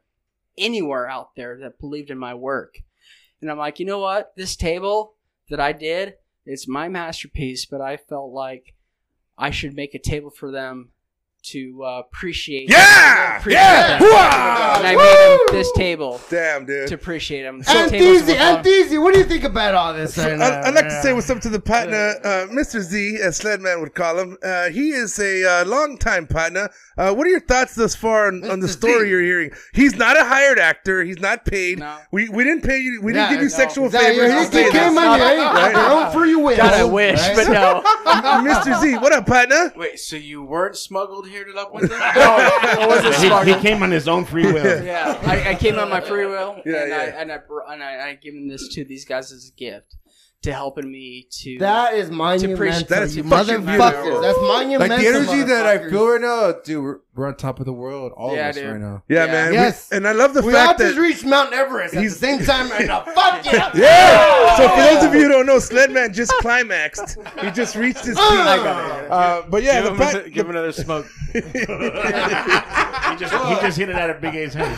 anywhere 0.58 1.08
out 1.10 1.36
there 1.36 1.58
that 1.60 1.80
believed 1.80 2.10
in 2.10 2.18
my 2.18 2.34
work. 2.34 2.80
And 3.42 3.52
I'm 3.52 3.58
like, 3.58 3.80
you 3.80 3.86
know 3.86 4.00
what? 4.00 4.34
This 4.36 4.56
table 4.56 5.16
that 5.50 5.60
I 5.60 5.72
did, 5.72 6.16
it's 6.46 6.68
my 6.68 6.88
masterpiece, 6.88 7.66
but 7.66 7.82
I 7.82 7.98
felt 7.98 8.32
like 8.32 8.74
I 9.38 9.52
should 9.52 9.76
make 9.76 9.94
a 9.94 10.00
table 10.00 10.30
for 10.32 10.52
them 10.52 10.92
to 11.52 11.84
uh, 11.84 12.00
appreciate. 12.00 12.70
Yeah! 12.70 13.38
appreciate 13.40 13.60
Yeah! 13.62 14.00
them. 14.00 14.08
And 14.78 14.88
I 14.88 14.96
made 14.96 15.48
them 15.50 15.58
this 15.60 15.72
table 15.74 16.20
Damn, 16.30 16.66
dude. 16.66 16.88
to 16.90 16.96
appreciate 16.96 17.44
them. 17.44 17.62
Antizi, 17.64 18.36
Antizi, 18.36 19.02
what 19.02 19.14
do 19.14 19.20
you 19.20 19.26
think 19.26 19.44
about 19.44 19.74
all 19.76 19.94
this? 19.94 20.18
Right 20.18 20.38
now? 20.38 20.46
I, 20.46 20.68
I'd 20.68 20.76
like 20.76 20.86
to 20.86 21.02
say 21.02 21.14
what's 21.14 21.30
up 21.30 21.40
to 21.42 21.50
the 21.50 21.60
partner, 21.60 22.16
uh, 22.24 22.48
Mr. 22.52 22.80
Z, 22.82 23.18
as 23.22 23.40
Sledman 23.40 23.80
would 23.82 23.94
call 23.96 24.18
him. 24.20 24.38
Uh, 24.44 24.70
he 24.70 24.90
is 24.90 25.18
a 25.20 25.62
uh, 25.62 25.66
long-time 25.66 26.28
partner. 26.28 26.70
Uh, 26.98 27.14
what 27.14 27.28
are 27.28 27.30
your 27.30 27.40
thoughts 27.42 27.76
thus 27.76 27.96
far 27.96 28.28
on, 28.28 28.50
on 28.50 28.60
the 28.60 28.68
story 28.68 29.06
Z. 29.06 29.10
you're 29.10 29.22
hearing? 29.24 29.52
He's 29.74 29.96
not 29.96 30.18
a 30.20 30.24
hired 30.24 30.60
actor. 30.60 31.04
He's 31.04 31.20
not 31.20 31.46
paid. 31.46 31.80
No. 31.80 31.98
We 32.12 32.30
we 32.30 32.44
didn't 32.44 32.64
pay 32.64 32.80
you. 32.80 33.02
We 33.04 33.14
Yeah, 33.14 33.30
didn't 33.30 33.32
give 33.32 33.44
you 33.44 33.50
no. 33.50 33.56
sexual 33.58 33.90
favors. 33.90 34.16
He- 34.16 34.22
I'll 34.38 34.46
he 34.46 34.52
say 34.52 34.72
came 34.72 34.96
that. 34.96 35.08
on 35.08 35.20
your, 35.20 35.28
Right? 35.28 35.72
your 35.74 36.06
own 36.06 36.12
free 36.14 36.36
will. 36.36 36.56
God, 36.58 36.74
I 36.74 36.84
wish, 36.86 37.20
right? 37.20 37.36
but 37.36 37.48
no. 37.50 37.82
Mr. 38.46 38.80
Z, 38.82 38.98
what 38.98 39.12
up, 39.12 39.26
partner? 39.26 39.74
Wait, 39.76 40.00
so 40.00 40.16
you 40.16 40.42
weren't 40.44 40.78
smuggled 40.78 41.28
here 41.28 41.35
to 41.44 41.52
La 41.54 41.66
Puente? 41.66 41.90
no, 41.90 41.98
it 41.98 42.88
wasn't 42.88 43.16
He, 43.48 43.54
he 43.54 43.60
came 43.62 43.84
on 43.84 43.92
his 43.92 44.08
own 44.08 44.24
free 44.26 44.46
will. 44.52 44.84
Yeah, 44.84 45.20
I, 45.26 45.50
I 45.52 45.56
came 45.56 45.78
on 45.80 45.90
my 45.90 46.02
free 46.02 46.26
will, 46.26 46.62
Yeah, 46.66 46.84
and, 46.84 46.94
I, 46.94 47.06
yeah. 47.06 47.22
and 47.22 47.32
I 47.32 47.40
and 47.72 47.84
I, 47.84 48.10
I 48.10 48.16
given 48.16 48.48
this 48.48 48.68
to 48.76 48.86
these 48.86 49.06
guys 49.06 49.32
as 49.32 49.50
a 49.50 49.60
gift 49.60 49.96
to 50.46 50.54
helping 50.54 50.92
me 50.92 51.28
to 51.42 51.58
That 51.60 51.94
is 51.96 52.10
monumental, 52.10 52.54
appreciate- 52.56 52.88
That 52.88 53.04
is 53.04 53.16
you 53.18 53.24
fucking 53.24 53.56
motherfuckers. 53.64 54.22
That's 54.22 54.38
monumental. 54.40 54.88
Like 54.98 55.02
the 55.02 55.08
energy 55.08 55.44
that 55.44 55.66
I 55.66 55.90
feel 55.90 56.08
right 56.08 56.22
now, 56.22 56.54
dude. 56.64 56.84
We're, 56.84 57.00
we're 57.16 57.28
on 57.28 57.36
top 57.36 57.60
of 57.60 57.66
the 57.66 57.74
world, 57.74 58.12
all 58.18 58.36
Yeah, 58.36 58.50
of 58.50 58.50
us 58.50 58.56
dude. 58.62 58.72
right 58.72 58.82
now. 58.82 59.04
Yeah, 59.08 59.26
Yeah. 59.26 59.32
man. 59.32 59.50
We- 59.52 59.56
Yes. 59.56 59.92
and 59.92 60.08
I 60.08 60.12
love 60.12 60.34
the 60.34 60.42
We 60.42 60.52
fact 60.54 60.68
all 60.68 60.78
that. 60.78 60.86
just 60.94 60.98
reached 61.00 61.26
Mount 61.26 61.54
Everest 61.54 61.94
at 61.96 62.04
the 62.04 62.10
same 62.10 62.44
time 62.46 62.70
right 62.70 62.86
now. 62.88 63.02
Fuck 63.16 63.46
yeah! 63.46 63.72
yeah. 63.74 64.56
So 64.58 64.70
for 64.70 64.82
those 64.82 65.04
of 65.06 65.14
you 65.16 65.22
who 65.24 65.30
don't 65.30 65.46
know, 65.46 65.58
Sledman 65.58 66.14
just 66.14 66.32
climaxed. 66.42 67.18
He 67.42 67.52
just 67.52 67.76
reached 67.76 68.06
his 68.06 68.16
peak. 68.18 68.22
Uh, 68.22 69.44
but 69.50 69.64
yeah, 69.64 69.76
Give 69.82 69.84
the 69.86 69.92
him, 69.92 69.98
fact, 69.98 70.32
give 70.34 70.46
him 70.46 70.52
another 70.52 70.72
smoke. 70.72 71.06
he 71.34 71.42
just 73.18 73.34
he 73.34 73.56
just 73.66 73.78
hit 73.78 73.90
it 73.90 73.96
out 73.96 74.10
of 74.10 74.22
Big 74.22 74.36
A's 74.36 74.54
hand. 74.54 74.78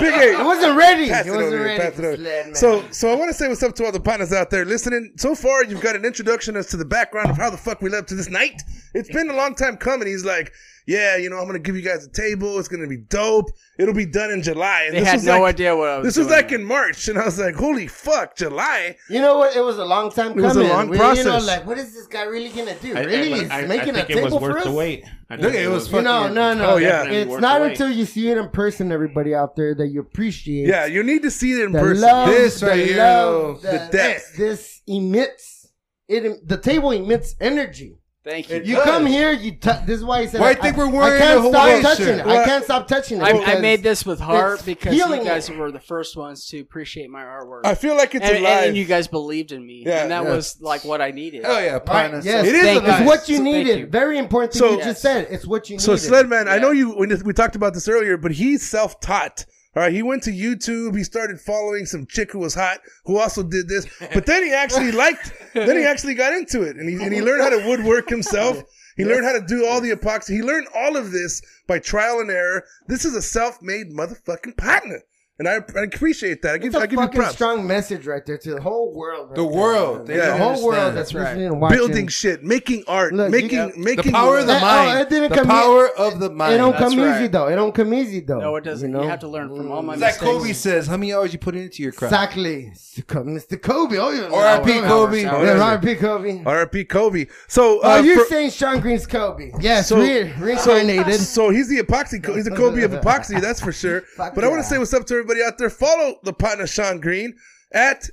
Big 0.00 0.14
It 0.14 0.40
A. 0.40 0.44
wasn't 0.44 0.76
ready. 0.76 1.08
Pass 1.08 1.26
It 1.26 1.28
it 1.28 1.32
wasn't 1.36 1.54
over 1.54 1.64
ready. 1.64 1.80
pass 1.80 1.98
it 1.98 2.04
over. 2.04 2.16
sled, 2.16 2.46
man. 2.46 2.54
So, 2.54 2.84
so 2.90 3.10
I 3.10 3.14
want 3.14 3.30
to 3.30 3.34
say 3.36 3.48
what's 3.48 3.62
up 3.62 3.74
to 3.76 3.84
all 3.84 3.92
the 3.92 4.00
partners 4.00 4.32
out 4.32 4.41
there 4.50 4.64
listening. 4.64 5.12
So 5.16 5.34
far, 5.34 5.64
you've 5.64 5.80
got 5.80 5.96
an 5.96 6.04
introduction 6.04 6.56
as 6.56 6.66
to 6.68 6.76
the 6.76 6.84
background 6.84 7.30
of 7.30 7.36
how 7.36 7.50
the 7.50 7.56
fuck 7.56 7.82
we 7.82 7.90
led 7.90 8.00
up 8.00 8.06
to 8.08 8.14
this 8.14 8.30
night. 8.30 8.62
It's 8.94 9.10
been 9.10 9.30
a 9.30 9.36
long 9.36 9.54
time 9.54 9.76
coming. 9.76 10.08
He's 10.08 10.24
like, 10.24 10.52
yeah, 10.86 11.16
you 11.16 11.30
know, 11.30 11.38
I'm 11.38 11.46
gonna 11.46 11.58
give 11.58 11.76
you 11.76 11.82
guys 11.82 12.04
a 12.04 12.10
table. 12.10 12.58
It's 12.58 12.68
gonna 12.68 12.86
be 12.86 12.96
dope. 12.98 13.46
It'll 13.78 13.94
be 13.94 14.06
done 14.06 14.30
in 14.30 14.42
July. 14.42 14.84
And 14.86 14.94
They 14.94 15.00
this 15.00 15.08
had 15.08 15.14
was 15.16 15.24
no 15.26 15.40
like- 15.40 15.54
idea 15.54 15.76
what 15.76 15.88
I 15.88 15.98
was 15.98 16.02
doing. 16.02 16.04
This 16.04 16.16
was 16.18 16.26
doing. 16.28 16.36
like 16.42 16.52
in 16.52 16.64
March, 16.64 17.08
and 17.08 17.18
I 17.18 17.24
was 17.24 17.38
like, 17.38 17.54
holy 17.54 17.86
fuck, 17.86 18.36
July. 18.36 18.96
You 19.08 19.20
know 19.20 19.38
what? 19.38 19.56
It 19.56 19.60
was 19.60 19.78
a 19.78 19.84
long 19.84 20.10
time 20.10 20.32
It 20.38 20.42
was 20.42 20.56
a 20.56 20.62
long 20.64 20.88
We- 20.88 20.98
You 20.98 21.24
know, 21.24 21.38
like, 21.38 21.66
what 21.66 21.78
is 21.78 21.94
this 21.94 22.06
guy 22.06 22.24
really 22.24 22.48
gonna 22.50 22.74
do? 22.80 22.94
I- 22.94 23.00
I- 23.00 23.02
really? 23.04 23.32
I, 23.32 23.38
He's 23.38 23.50
I, 23.50 23.62
making 23.66 23.94
think 23.94 24.08
a 24.08 24.12
it 24.12 24.16
was 24.16 24.24
table 24.32 24.38
for 24.40 24.48
worth 24.48 24.56
us? 24.58 24.64
the 24.64 24.72
wait. 24.72 25.04
I 25.30 25.36
Look, 25.36 25.52
think 25.52 25.64
it 25.64 25.68
was 25.68 25.90
You 25.90 26.02
know, 26.02 26.20
fucking- 26.22 26.34
no, 26.34 26.54
no. 26.54 26.70
Oh, 26.72 26.76
yeah. 26.76 27.04
It's 27.04 27.40
not 27.40 27.62
until 27.62 27.90
you 27.90 28.04
see 28.04 28.28
it 28.30 28.36
in 28.36 28.50
person, 28.50 28.92
everybody 28.92 29.34
out 29.34 29.56
there, 29.56 29.74
that 29.74 29.88
you 29.88 30.00
appreciate. 30.00 30.68
Yeah, 30.68 30.84
you 30.86 31.02
need 31.02 31.22
to 31.22 31.30
see 31.30 31.52
it 31.52 31.64
in 31.64 31.72
the 31.72 31.80
person. 31.80 32.02
love, 32.04 32.28
This 32.28 32.60
the 32.60 32.66
right 32.66 32.86
here, 32.86 32.96
love, 32.98 33.62
the 33.62 33.68
that 33.70 33.92
depth. 33.92 34.36
This 34.36 34.82
emits. 34.86 35.68
It. 36.08 36.46
The 36.46 36.58
table 36.58 36.90
emits 36.90 37.34
energy. 37.40 37.96
Thank 38.24 38.50
you. 38.50 38.62
You 38.62 38.80
come 38.82 39.04
here, 39.04 39.32
you. 39.32 39.50
T- 39.50 39.70
this 39.84 39.98
is 39.98 40.04
why 40.04 40.22
he 40.22 40.28
said. 40.28 40.40
Why 40.40 40.50
I, 40.50 40.54
do 40.54 40.60
think 40.62 40.76
we're 40.76 40.88
wearing 40.88 41.20
I 41.20 41.26
can't 41.26 41.44
a 41.44 41.48
stop 41.48 41.62
Hawaii 41.64 41.82
touching 41.82 42.04
shirt? 42.06 42.20
it. 42.20 42.26
I 42.26 42.44
can't 42.44 42.62
stop 42.64 42.86
touching 42.86 43.18
it. 43.18 43.24
I, 43.24 43.54
I 43.56 43.60
made 43.60 43.82
this 43.82 44.06
with 44.06 44.20
heart 44.20 44.64
because 44.64 44.94
you 44.94 45.04
guys 45.24 45.48
it. 45.48 45.56
were 45.56 45.72
the 45.72 45.80
first 45.80 46.16
ones 46.16 46.46
to 46.46 46.60
appreciate 46.60 47.10
my 47.10 47.24
artwork. 47.24 47.62
I 47.64 47.74
feel 47.74 47.96
like 47.96 48.14
it's 48.14 48.24
and, 48.24 48.38
alive. 48.38 48.68
and 48.68 48.76
you 48.76 48.84
guys 48.84 49.08
believed 49.08 49.50
in 49.50 49.66
me, 49.66 49.82
Yeah, 49.84 50.02
and 50.02 50.10
that 50.12 50.22
yeah. 50.22 50.30
was 50.30 50.56
like 50.60 50.84
what 50.84 51.00
I 51.00 51.10
needed. 51.10 51.42
Oh 51.44 51.58
yeah, 51.58 51.72
Right, 51.72 51.84
partner. 51.84 52.20
yes, 52.22 52.46
it 52.46 52.54
is 52.54 52.62
thank 52.62 52.84
alive. 52.84 53.00
It's 53.00 53.08
what 53.08 53.28
you 53.28 53.38
So 53.38 53.42
needed. 53.42 53.78
you. 53.80 53.86
Very 53.88 54.18
important 54.18 54.52
thing 54.52 54.60
So- 54.60 54.70
you 54.70 54.76
just 54.76 54.86
Yes. 54.86 55.00
said. 55.02 55.26
It's 55.28 55.44
what 55.44 55.68
you 55.68 55.74
needed. 55.78 55.84
So 55.84 55.94
needed. 55.94 56.30
Sledman, 56.30 56.46
I 56.48 56.58
know 56.58 56.70
you. 56.70 56.94
We 56.96 57.08
we 57.24 57.32
talked 57.32 57.56
about 57.56 57.74
this 57.74 57.88
earlier, 57.88 58.16
but 58.16 58.30
he's 58.30 58.62
self-taught. 58.68 59.46
All 59.74 59.82
right, 59.82 59.92
he 59.92 60.02
went 60.02 60.22
to 60.24 60.30
YouTube. 60.30 60.96
He 60.96 61.04
started 61.04 61.40
following 61.40 61.86
some 61.86 62.06
chick 62.06 62.32
who 62.32 62.40
was 62.40 62.54
hot, 62.54 62.80
who 63.06 63.18
also 63.18 63.42
did 63.42 63.68
this. 63.68 63.86
But 64.12 64.26
then 64.26 64.44
he 64.44 64.52
actually 64.52 64.92
liked. 65.04 65.32
Then 65.54 65.76
he 65.78 65.84
actually 65.84 66.14
got 66.14 66.34
into 66.34 66.62
it, 66.62 66.76
and 66.76 66.88
he 66.88 67.02
and 67.02 67.12
he 67.12 67.22
learned 67.22 67.42
how 67.42 67.50
to 67.50 67.66
woodwork 67.66 68.08
himself. 68.08 68.62
He 68.96 69.06
learned 69.06 69.24
how 69.24 69.32
to 69.32 69.40
do 69.46 69.66
all 69.66 69.80
the 69.80 69.90
epoxy. 69.90 70.34
He 70.34 70.42
learned 70.42 70.68
all 70.76 70.98
of 70.98 71.12
this 71.12 71.40
by 71.66 71.78
trial 71.78 72.20
and 72.20 72.30
error. 72.30 72.64
This 72.88 73.06
is 73.06 73.14
a 73.14 73.22
self-made 73.22 73.86
motherfucking 73.90 74.58
partner, 74.58 75.00
and 75.46 75.48
I, 75.48 75.80
I 75.80 75.84
appreciate 75.84 76.42
that. 76.42 76.54
I 76.54 76.58
give 76.58 76.68
It's 76.68 76.76
a 76.76 76.80
I 76.80 76.86
give 76.86 76.92
you 76.92 76.98
fucking 76.98 77.20
props. 77.20 77.34
strong 77.34 77.66
message 77.66 78.06
right 78.06 78.24
there 78.24 78.38
to 78.38 78.54
the 78.54 78.60
whole 78.60 78.92
world. 78.94 79.28
right 79.30 79.36
The 79.36 79.42
there, 79.42 79.50
world. 79.52 79.96
man. 79.98 80.06
They 80.06 80.16
Yeah. 80.16 80.26
the 80.26 80.36
whole 80.36 80.48
understand. 80.50 80.64
world 80.66 80.94
that's 80.94 80.94
That's 80.94 81.14
right. 81.14 81.22
listening 81.24 81.46
and 81.46 81.60
watching. 81.60 81.78
Building 81.78 82.06
shit, 82.08 82.44
making 82.44 82.84
art, 82.86 83.12
Look, 83.12 83.26
you 83.26 83.30
making 83.32 83.58
got- 83.58 83.76
making 83.76 84.12
The 84.12 84.12
power 84.12 84.38
of 84.38 84.46
the 84.46 84.52
Uh, 84.54 84.58
oh, 84.58 84.60
mind. 84.60 85.00
it 85.00 85.08
didn't 85.10 85.30
the 85.30 85.36
come 85.36 85.46
power 85.46 85.88
of 85.98 86.20
the 86.20 86.30
mind. 86.30 86.54
It 86.54 86.58
don't 86.58 86.72
That's 86.72 86.82
come 86.84 86.92
easy 86.92 87.02
right. 87.02 87.32
though. 87.32 87.46
It 87.48 87.56
don't 87.56 87.74
come 87.74 87.94
easy 87.94 88.20
though. 88.20 88.38
No, 88.40 88.56
it 88.56 88.64
doesn't. 88.64 88.88
You, 88.90 88.96
know? 88.96 89.08
have 89.08 89.20
to 89.20 89.28
learn 89.28 89.48
from 89.48 89.70
all 89.72 89.82
my 89.82 89.94
It's 89.94 90.02
like 90.02 90.12
mistakes. 90.20 90.30
Kobe 90.32 90.52
says, 90.52 90.86
how 90.86 90.96
many 90.96 91.12
hours 91.12 91.32
you 91.32 91.38
put 91.38 91.54
into 91.56 91.82
your 91.82 91.92
craft? 91.92 92.12
Exactly, 92.12 92.72
Mr. 92.74 93.60
Kobe. 93.60 93.96
Oh, 93.98 94.10
yeah. 94.10 94.28
R.I.P. 94.32 94.72
Hours, 94.80 94.88
Kobe. 94.88 95.24
hours, 95.24 95.46
Yeah. 95.48 95.62
R.I.P. 95.64 95.94
Kobe. 95.96 96.42
R.I.P. 96.44 96.84
Kobe. 96.84 97.26
So 97.48 97.80
Oh, 97.82 97.92
uh, 97.98 98.02
you're 98.02 98.18
for- 98.20 98.24
saying 98.26 98.50
Sean 98.50 98.80
Green's 98.80 99.06
Kobe? 99.06 99.50
Yes, 99.60 99.88
So- 99.88 99.98
re- 99.98 100.32
reincarnated. 100.38 101.20
So 101.20 101.50
he's 101.50 101.68
the 101.68 101.78
epoxy. 101.78 102.24
He's 102.34 102.46
a 102.46 102.50
Kobe 102.50 102.82
of 102.82 102.92
epoxy, 102.92 103.40
that's 103.40 103.60
for 103.60 103.72
sure. 103.72 104.02
Fuck 104.16 104.34
but 104.34 104.44
I 104.44 104.48
want 104.48 104.58
yeah. 104.58 104.62
to 104.62 104.68
say 104.68 104.78
what's 104.78 104.92
up 104.94 105.06
to 105.06 105.14
everybody 105.14 105.31
out 105.40 105.58
there. 105.58 105.70
Follow 105.70 106.16
the 106.22 106.32
partner 106.32 106.66
Sean 106.66 107.00
Green 107.00 107.34
at 107.72 108.10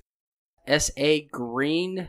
S 0.67 0.91
A 0.97 1.21
Green 1.27 2.07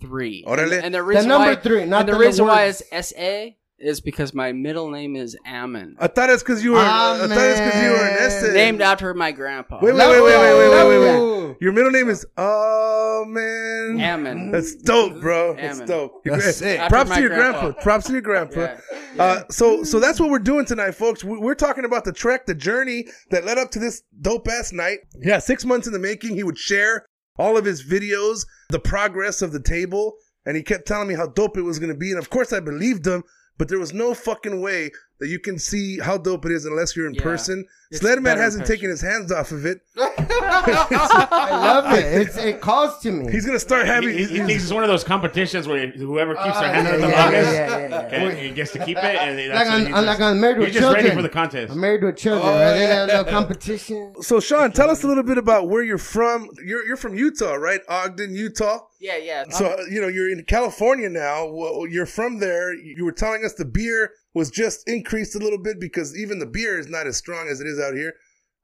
three. 0.00 0.44
Orale. 0.46 0.74
And, 0.76 0.84
and 0.86 0.94
the 0.94 1.02
reason 1.02 1.28
number 1.28 1.54
why, 1.54 1.56
three, 1.56 1.84
not 1.86 2.00
and 2.00 2.08
the, 2.08 2.12
the 2.12 2.18
reason 2.18 2.46
why 2.46 2.66
words. 2.66 2.82
it's 2.82 2.92
S 2.92 3.12
A 3.16 3.56
is 3.78 4.00
because 4.00 4.32
my 4.32 4.52
middle 4.52 4.90
name 4.90 5.16
is 5.16 5.36
Ammon. 5.44 5.96
I 5.98 6.06
thought 6.06 6.30
it's 6.30 6.42
because 6.42 6.64
you 6.64 6.72
were. 6.72 6.78
Amen. 6.78 7.30
I 7.30 7.34
thought 7.34 7.46
it's 7.46 7.60
because 7.60 7.82
you 7.82 7.90
were 7.90 7.96
an 7.96 8.16
Essex. 8.18 8.54
Named 8.54 8.80
after 8.80 9.12
my 9.14 9.32
grandpa. 9.32 9.80
Wait, 9.82 9.94
wait, 9.94 10.08
wait, 10.08 10.22
wait, 10.22 10.38
wait, 10.38 10.58
wait, 10.58 10.70
wait, 10.70 10.98
wait, 10.98 11.46
wait. 11.46 11.56
Your 11.60 11.72
middle 11.72 11.90
name 11.90 12.08
is 12.08 12.26
Ammon. 12.36 14.00
Ammon. 14.00 14.50
That's 14.50 14.74
dope, 14.76 15.20
bro. 15.20 15.52
Ammon. 15.52 15.78
That's 15.78 15.80
dope. 15.90 16.22
That's 16.24 16.56
sick. 16.56 16.80
Props 16.88 17.10
to 17.14 17.20
your 17.20 17.30
grandpa. 17.30 17.60
grandpa. 17.60 17.80
Props 17.82 18.06
to 18.06 18.12
your 18.12 18.22
grandpa. 18.22 18.60
yeah. 18.60 18.80
Yeah. 19.14 19.22
Uh, 19.22 19.42
so, 19.50 19.82
so 19.82 19.98
that's 19.98 20.20
what 20.20 20.30
we're 20.30 20.38
doing 20.38 20.66
tonight, 20.66 20.92
folks. 20.92 21.24
We're 21.24 21.54
talking 21.54 21.84
about 21.84 22.04
the 22.04 22.12
trek, 22.12 22.46
the 22.46 22.54
journey 22.54 23.06
that 23.30 23.44
led 23.44 23.58
up 23.58 23.70
to 23.72 23.78
this 23.78 24.02
dope 24.20 24.48
ass 24.48 24.72
night. 24.72 24.98
Yeah, 25.20 25.38
six 25.38 25.64
months 25.64 25.86
in 25.86 25.92
the 25.92 25.98
making. 25.98 26.34
He 26.34 26.42
would 26.42 26.58
share 26.58 27.06
all 27.38 27.56
of 27.56 27.64
his 27.64 27.84
videos, 27.84 28.46
the 28.70 28.80
progress 28.80 29.42
of 29.42 29.52
the 29.52 29.62
table. 29.62 30.14
And 30.44 30.56
he 30.56 30.62
kept 30.62 30.86
telling 30.86 31.08
me 31.08 31.14
how 31.14 31.26
dope 31.26 31.56
it 31.56 31.62
was 31.62 31.78
going 31.78 31.92
to 31.92 31.98
be. 31.98 32.10
And 32.10 32.18
of 32.18 32.30
course, 32.30 32.52
I 32.52 32.60
believed 32.60 33.06
him 33.06 33.24
but 33.58 33.68
there 33.68 33.78
was 33.78 33.94
no 33.94 34.12
fucking 34.14 34.60
way 34.60 34.90
that 35.18 35.28
you 35.28 35.38
can 35.38 35.58
see 35.58 35.98
how 35.98 36.18
dope 36.18 36.44
it 36.44 36.52
is 36.52 36.66
unless 36.66 36.94
you're 36.94 37.06
in 37.06 37.14
Yeah. 37.14 37.22
person. 37.22 37.64
It's 37.90 38.00
Sledman 38.02 38.36
hasn't 38.36 38.64
person. 38.64 38.74
taken 38.76 38.90
his 38.90 39.00
hands 39.00 39.32
off 39.32 39.50
of 39.50 39.64
it. 39.64 39.80
I 39.96 41.50
love 41.52 41.92
it. 41.98 42.04
It's, 42.04 42.36
it 42.36 42.60
calls 42.60 42.98
to 43.00 43.10
me. 43.12 43.30
He's 43.32 43.46
gonna 43.46 43.58
start 43.58 43.86
having. 43.86 44.10
He, 44.10 44.24
he 44.24 44.38
thinks 44.40 44.64
it's 44.64 44.72
one 44.72 44.82
of 44.82 44.88
those 44.88 45.04
competitions 45.04 45.66
where 45.66 45.86
whoever 45.90 46.34
keeps 46.34 46.48
Ah, 46.56 46.60
their 46.60 46.74
hand 46.74 46.86
yeah, 46.88 46.92
up 46.94 47.00
the 47.00 47.08
yeah, 47.08 47.22
longest 47.24 47.52
yeah, 47.52 47.78
yeah, 47.78 47.88
yeah. 47.88 47.98
and 48.28 48.38
he 48.38 48.50
gets 48.50 48.72
to 48.72 48.84
keep 48.84 48.98
it. 48.98 49.04
And 49.04 49.38
that's 49.38 49.54
like 49.54 49.68
I'm, 49.68 49.80
he 49.80 49.86
I'm 49.86 49.92
just- 49.92 50.06
like 50.06 50.20
I'm 50.20 50.40
married 50.40 50.58
with 50.58 50.66
He's 50.68 50.74
just 50.74 50.82
children. 50.84 51.04
ready 51.04 51.16
for 51.16 51.22
the 51.22 51.28
contest. 51.28 51.72
I'm 51.72 51.80
married 51.80 52.02
with 52.02 52.16
children. 52.16 52.46
Oh, 52.46 52.58
right? 52.58 52.78
Yeah. 52.80 53.06
no 53.06 53.24
competition. 53.24 54.14
so, 54.20 54.40
Sean, 54.40 54.72
tell 54.72 54.90
us 54.90 55.02
a 55.02 55.06
little 55.06 55.22
bit 55.22 55.38
about 55.38 55.68
where 55.68 55.82
you're 55.82 55.96
from. 55.98 56.48
You're 56.64 56.84
you're 56.86 56.96
from 56.96 57.14
Utah, 57.14 57.54
right? 57.54 57.80
Ogden, 57.88 58.34
Utah. 58.34 58.80
Yeah, 59.06 59.18
yeah. 59.18 59.44
So 59.50 59.66
uh, 59.66 59.82
you 59.88 60.00
know 60.00 60.08
you're 60.08 60.32
in 60.32 60.42
California 60.46 61.08
now. 61.08 61.46
Well, 61.48 61.86
you're 61.86 62.06
from 62.06 62.40
there. 62.40 62.74
You 62.74 63.04
were 63.04 63.12
telling 63.12 63.44
us 63.44 63.54
the 63.54 63.64
beer 63.64 64.10
was 64.34 64.50
just 64.50 64.88
increased 64.88 65.36
a 65.36 65.38
little 65.38 65.62
bit 65.62 65.78
because 65.78 66.18
even 66.18 66.40
the 66.40 66.46
beer 66.46 66.76
is 66.76 66.88
not 66.88 67.06
as 67.06 67.16
strong 67.16 67.46
as 67.46 67.60
it 67.60 67.68
is 67.68 67.78
out 67.78 67.94
here. 67.94 68.14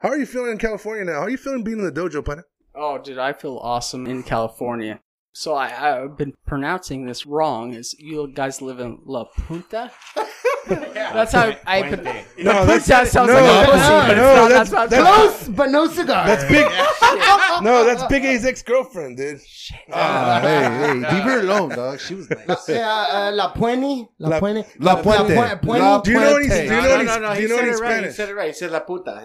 How 0.01 0.09
are 0.09 0.19
you 0.19 0.27
feeling 0.27 0.51
in 0.51 0.59
California 0.59 1.05
now? 1.05 1.21
How 1.21 1.27
are 1.27 1.31
you 1.31 1.37
feeling 1.37 1.63
being 1.63 1.79
in 1.79 1.85
the 1.85 1.93
dojo, 1.93 2.25
partner? 2.25 2.45
Oh, 2.75 2.99
dude, 2.99 3.19
I 3.19 3.35
feel 3.35 3.59
awesome 3.59 4.05
in 4.07 4.25
California. 4.25 4.99
So 5.35 5.55
I, 5.55 6.03
I've 6.03 6.17
been 6.19 6.35
pronouncing 6.47 7.07
this 7.07 7.25
wrong. 7.25 7.73
Is 7.73 7.95
you 7.99 8.31
guys 8.35 8.61
live 8.61 8.81
in 8.81 8.99
La 9.07 9.25
Punta? 9.25 9.91
yeah. 10.71 11.13
That's 11.15 11.33
how 11.33 11.55
I. 11.67 11.83
Put, 11.89 12.05
Puente. 12.05 12.25
No, 12.45 12.53
La 12.53 12.67
Punta 12.67 12.81
sounds 13.07 13.15
no, 13.15 13.23
like 13.35 13.69
a 13.69 13.71
pussy, 13.71 13.79
no, 13.89 14.03
but 14.07 14.11
it's 14.11 14.17
no, 14.19 14.35
not. 14.35 14.49
that's- 14.49 14.71
That's, 14.71 14.73
not. 14.73 14.91
that's- 14.91 15.17
Close, 15.17 15.49
but 15.57 15.71
no 15.71 15.87
cigar. 15.87 16.27
That's 16.27 16.45
big. 16.45 16.67
no, 17.65 17.85
that's 17.85 18.05
Big 18.09 18.25
A's 18.27 18.45
ex 18.45 18.63
girlfriend, 18.63 19.17
dude. 19.17 19.41
Ah, 19.91 20.39
hey, 20.43 20.63
hey, 20.65 20.93
leave 20.95 21.25
her 21.25 21.41
alone, 21.41 21.71
dog. 21.71 21.99
She 21.99 22.15
was 22.15 22.29
nice. 22.29 22.69
Yeah, 22.69 23.07
uh, 23.11 23.33
La 23.33 23.53
Puente. 23.55 24.09
La, 24.19 24.29
La- 24.29 24.39
Puente. 24.41 24.67
La 24.81 24.97
Puente. 25.03 25.35
La 25.35 25.57
Puente. 25.57 26.05
Do 26.05 26.11
you 26.11 26.21
know 26.21 26.37
any? 26.37 26.49
Do 26.49 26.55
you 26.63 26.69
No, 26.69 26.77
know 26.77 26.89
no, 26.89 26.95
any? 26.95 27.05
no, 27.07 27.19
no. 27.19 27.29
Do 27.29 27.35
He 27.37 27.43
you 27.43 27.49
know 27.49 27.57
said 27.57 27.65
any 27.65 27.73
it 27.73 27.81
right. 27.81 28.05
He 28.05 28.11
said 28.13 28.29
it 28.29 28.35
right. 28.35 28.47
He 28.49 28.53
said 28.53 28.71
la 28.71 28.81
puta. 28.81 29.23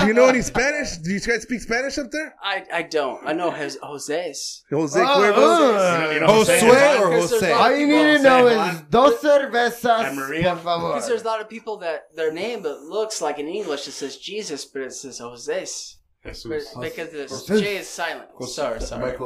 Do 0.00 0.06
you 0.06 0.14
know 0.14 0.26
any 0.26 0.40
Spanish? 0.42 0.96
Do 0.98 1.12
you 1.12 1.20
guys 1.20 1.42
speak 1.42 1.60
Spanish 1.60 1.98
up 1.98 2.10
there? 2.10 2.34
I, 2.42 2.64
I 2.72 2.82
don't. 2.82 3.24
I 3.26 3.32
know 3.34 3.50
his 3.50 3.76
Jose's. 4.08 4.64
Jose 4.70 5.00
Oh, 5.00 5.04
Cuervo. 5.04 5.34
oh. 5.36 6.10
You 6.12 6.20
know 6.20 6.26
Josue 6.26 6.60
Jose? 6.60 6.98
or 6.98 7.10
Because 7.10 7.30
there's 7.30 7.42
Jose? 7.42 7.52
a 7.52 7.54
lot 7.56 7.60
All 7.72 7.76
you 7.76 7.86
need 7.86 8.16
to 8.16 8.22
know 8.22 8.46
is 8.48 8.80
dos 8.90 9.20
cervezas, 9.20 10.14
Maria. 10.14 10.54
por 10.54 10.62
favor. 10.64 10.88
Because 10.94 11.08
there's 11.08 11.22
a 11.22 11.26
lot 11.26 11.40
of 11.40 11.48
people 11.48 11.76
that 11.78 12.04
their 12.14 12.32
name 12.32 12.64
it 12.66 12.80
looks 12.82 13.20
like 13.20 13.38
in 13.38 13.48
English 13.48 13.86
it 13.88 13.92
says 13.92 14.16
Jesus, 14.18 14.64
but 14.64 14.82
it 14.82 14.92
says 14.92 15.18
Jose's. 15.18 15.98
Jesus. 16.24 16.74
because 16.80 17.10
the 17.10 17.26
Jose. 17.28 17.60
J 17.60 17.76
is 17.76 17.88
silent. 17.88 18.28
Sorry, 18.48 18.80
sorry. 18.80 19.16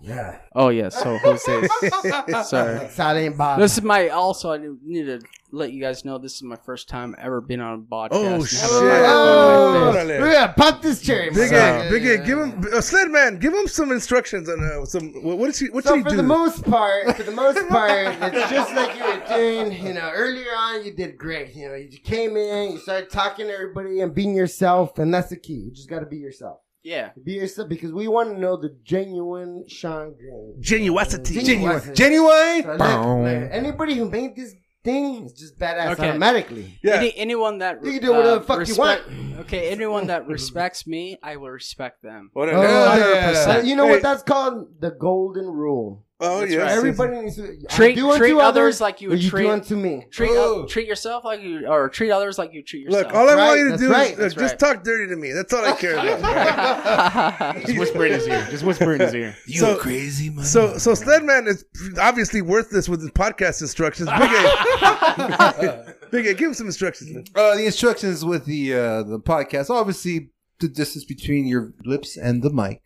Yeah. 0.00 0.38
Oh 0.54 0.68
yeah, 0.68 0.90
so 0.90 1.18
Jose's. 1.18 1.70
sorry. 2.48 2.88
Silent 2.90 3.36
Bob. 3.38 3.58
This 3.60 3.78
is 3.78 3.82
my 3.82 4.08
also. 4.08 4.52
I 4.52 4.58
need 4.82 5.04
to 5.04 5.20
let 5.52 5.72
you 5.72 5.80
guys 5.80 6.04
know 6.04 6.18
this 6.18 6.34
is 6.34 6.42
my 6.42 6.56
first 6.56 6.86
time 6.88 7.14
ever 7.18 7.40
being 7.40 7.60
on 7.60 7.74
a 7.74 7.82
podcast. 7.82 8.10
Oh 8.12 8.44
shit! 8.44 8.60
having 8.60 8.76
a 8.76 8.80
microphone 8.82 9.76
in 9.76 9.80
my 9.80 9.92
face. 9.92 10.04
Órale. 10.12 10.20
We're 10.20 10.32
gonna 10.32 10.52
pop 10.54 10.82
this 10.82 11.00
cherry. 11.00 11.30
Big 11.30 11.50
man. 11.50 11.86
A, 11.86 11.90
Big 11.90 12.04
A, 12.06 12.18
give 12.18 12.38
him 12.38 12.64
uh, 12.74 12.80
Sled 12.82 13.10
Man. 13.10 13.38
Give 13.38 13.54
him 13.54 13.66
some 13.66 13.90
instructions 13.90 14.48
on 14.50 14.62
uh, 14.62 14.84
some. 14.84 15.12
What, 15.22 15.38
what 15.38 15.46
did 15.46 15.56
he? 15.58 15.70
What 15.70 15.84
So 15.84 15.94
did 15.94 15.98
he 15.98 16.02
for 16.04 16.10
do? 16.10 16.16
the 16.18 16.22
most 16.24 16.62
part, 16.64 17.16
for 17.16 17.22
the 17.22 17.32
most 17.32 17.66
part, 17.68 18.16
it's 18.20 18.50
just 18.50 18.74
like 18.74 18.96
you 18.98 19.02
were 19.04 19.22
doing. 19.28 19.72
You 19.86 19.94
know, 19.94 20.10
earlier 20.12 20.50
on, 20.54 20.84
you 20.84 20.92
did 20.92 21.16
great. 21.16 21.54
You 21.54 21.68
know, 21.68 21.74
you 21.74 21.88
came 22.04 22.36
in, 22.36 22.72
you 22.72 22.78
started 22.78 23.08
talking 23.10 23.46
to 23.46 23.52
everybody 23.54 24.00
and 24.00 24.14
being 24.14 24.34
yourself, 24.34 24.98
and 24.98 25.12
that's 25.14 25.30
the 25.30 25.36
key. 25.36 25.54
You 25.54 25.70
just 25.70 25.88
got 25.88 26.00
to 26.00 26.06
be 26.06 26.18
yourself. 26.18 26.58
Yeah. 26.86 27.10
Be 27.24 27.32
yourself 27.32 27.68
because 27.68 27.92
we 27.92 28.06
want 28.06 28.28
to 28.34 28.38
know 28.40 28.56
the 28.56 28.70
genuine 28.84 29.64
Sean 29.66 30.14
Green. 30.14 30.54
Genuosity. 30.60 31.44
Genuine. 31.44 31.94
Genuine. 31.94 32.62
So 32.62 32.70
look, 32.70 32.80
look, 32.80 33.50
anybody 33.50 33.94
who 33.96 34.08
made 34.08 34.36
this 34.36 34.54
thing, 34.84 35.26
is 35.26 35.32
just 35.32 35.58
badass 35.58 35.94
Okay. 35.94 36.10
automatically. 36.10 36.78
Yeah. 36.84 36.94
Any, 36.98 37.12
anyone 37.16 37.58
that 37.58 37.84
You 37.84 37.94
can 37.94 38.02
do 38.02 38.12
whatever 38.12 38.38
the 38.38 38.44
fuck 38.44 38.68
you 38.68 38.76
want. 38.76 39.02
Okay, 39.40 39.68
anyone 39.68 40.06
that 40.06 40.28
respects 40.28 40.86
me, 40.86 41.18
I 41.24 41.36
will 41.36 41.50
respect 41.50 42.04
them. 42.04 42.30
Whatever. 42.32 42.58
Oh, 42.60 42.62
Yeah. 42.96 43.32
yeah. 43.32 43.62
You 43.62 43.74
know 43.74 43.86
Hey. 43.86 43.94
what 43.94 44.02
that's 44.02 44.22
called? 44.22 44.80
The 44.80 44.92
golden 44.92 45.46
rule. 45.46 46.05
Oh 46.18 46.40
That's 46.40 46.50
yeah. 46.52 46.58
right. 46.60 46.70
Everybody 46.70 47.20
needs 47.20 47.36
to 47.36 47.58
Treat- 47.68 47.94
do 47.94 48.16
treat 48.16 48.32
others 48.32 48.40
others 48.42 48.80
like 48.80 49.02
you 49.02 49.08
or 49.08 49.10
would 49.10 49.22
you 49.22 49.28
treat- 49.28 49.42
do 49.42 49.50
unto 49.50 49.76
me. 49.76 50.06
Treat 50.10 50.30
Oh. 50.32 50.62
uh, 50.62 50.66
treat 50.66 50.86
yourself 50.88 51.24
like 51.26 51.42
you, 51.42 51.66
or 51.66 51.90
treat 51.90 52.10
others 52.10 52.38
like 52.38 52.54
you 52.54 52.62
treat 52.62 52.84
yourself. 52.84 53.04
Look, 53.08 53.14
all 53.14 53.28
I 53.28 53.34
want 53.36 53.58
you 53.58 53.64
to 53.64 53.70
that's 53.72 53.82
do 53.82 53.90
right, 53.90 54.12
is 54.12 54.18
look, 54.18 54.32
just 54.32 54.52
right. 54.52 54.58
talk 54.76 54.82
dirty 54.82 55.08
to 55.10 55.16
me. 55.16 55.32
That's 55.32 55.52
all 55.52 55.62
I 55.62 55.72
care 55.72 55.92
about. 55.92 57.56
Just 57.66 57.78
whisper 57.78 58.06
in 58.06 58.12
his 58.12 58.26
ear. 58.28 58.46
Just 58.50 58.64
whisper 58.64 58.94
in 58.94 59.00
his 59.00 59.14
ear. 59.14 59.36
You 59.46 59.60
So- 59.60 59.76
crazy 59.76 60.30
man. 60.30 60.44
So, 60.46 60.78
so 60.78 60.92
Sledman 60.92 61.48
is 61.48 61.66
obviously 62.00 62.40
worthless 62.40 62.88
with 62.88 63.02
his 63.02 63.10
podcast 63.10 63.60
instructions. 63.60 64.08
Big 64.08 64.30
A, 64.32 65.94
Big 66.10 66.26
A, 66.28 66.32
give 66.34 66.48
him 66.48 66.54
some 66.54 66.66
instructions. 66.66 67.28
Uh, 67.34 67.56
the 67.56 67.66
instructions 67.66 68.24
with 68.24 68.46
the 68.46 68.72
uh, 68.72 69.02
the 69.02 69.18
podcast, 69.20 69.68
obviously, 69.68 70.30
the 70.60 70.68
distance 70.68 71.04
between 71.04 71.46
your 71.46 71.74
lips 71.84 72.16
and 72.16 72.42
the 72.42 72.50
mic. 72.50 72.80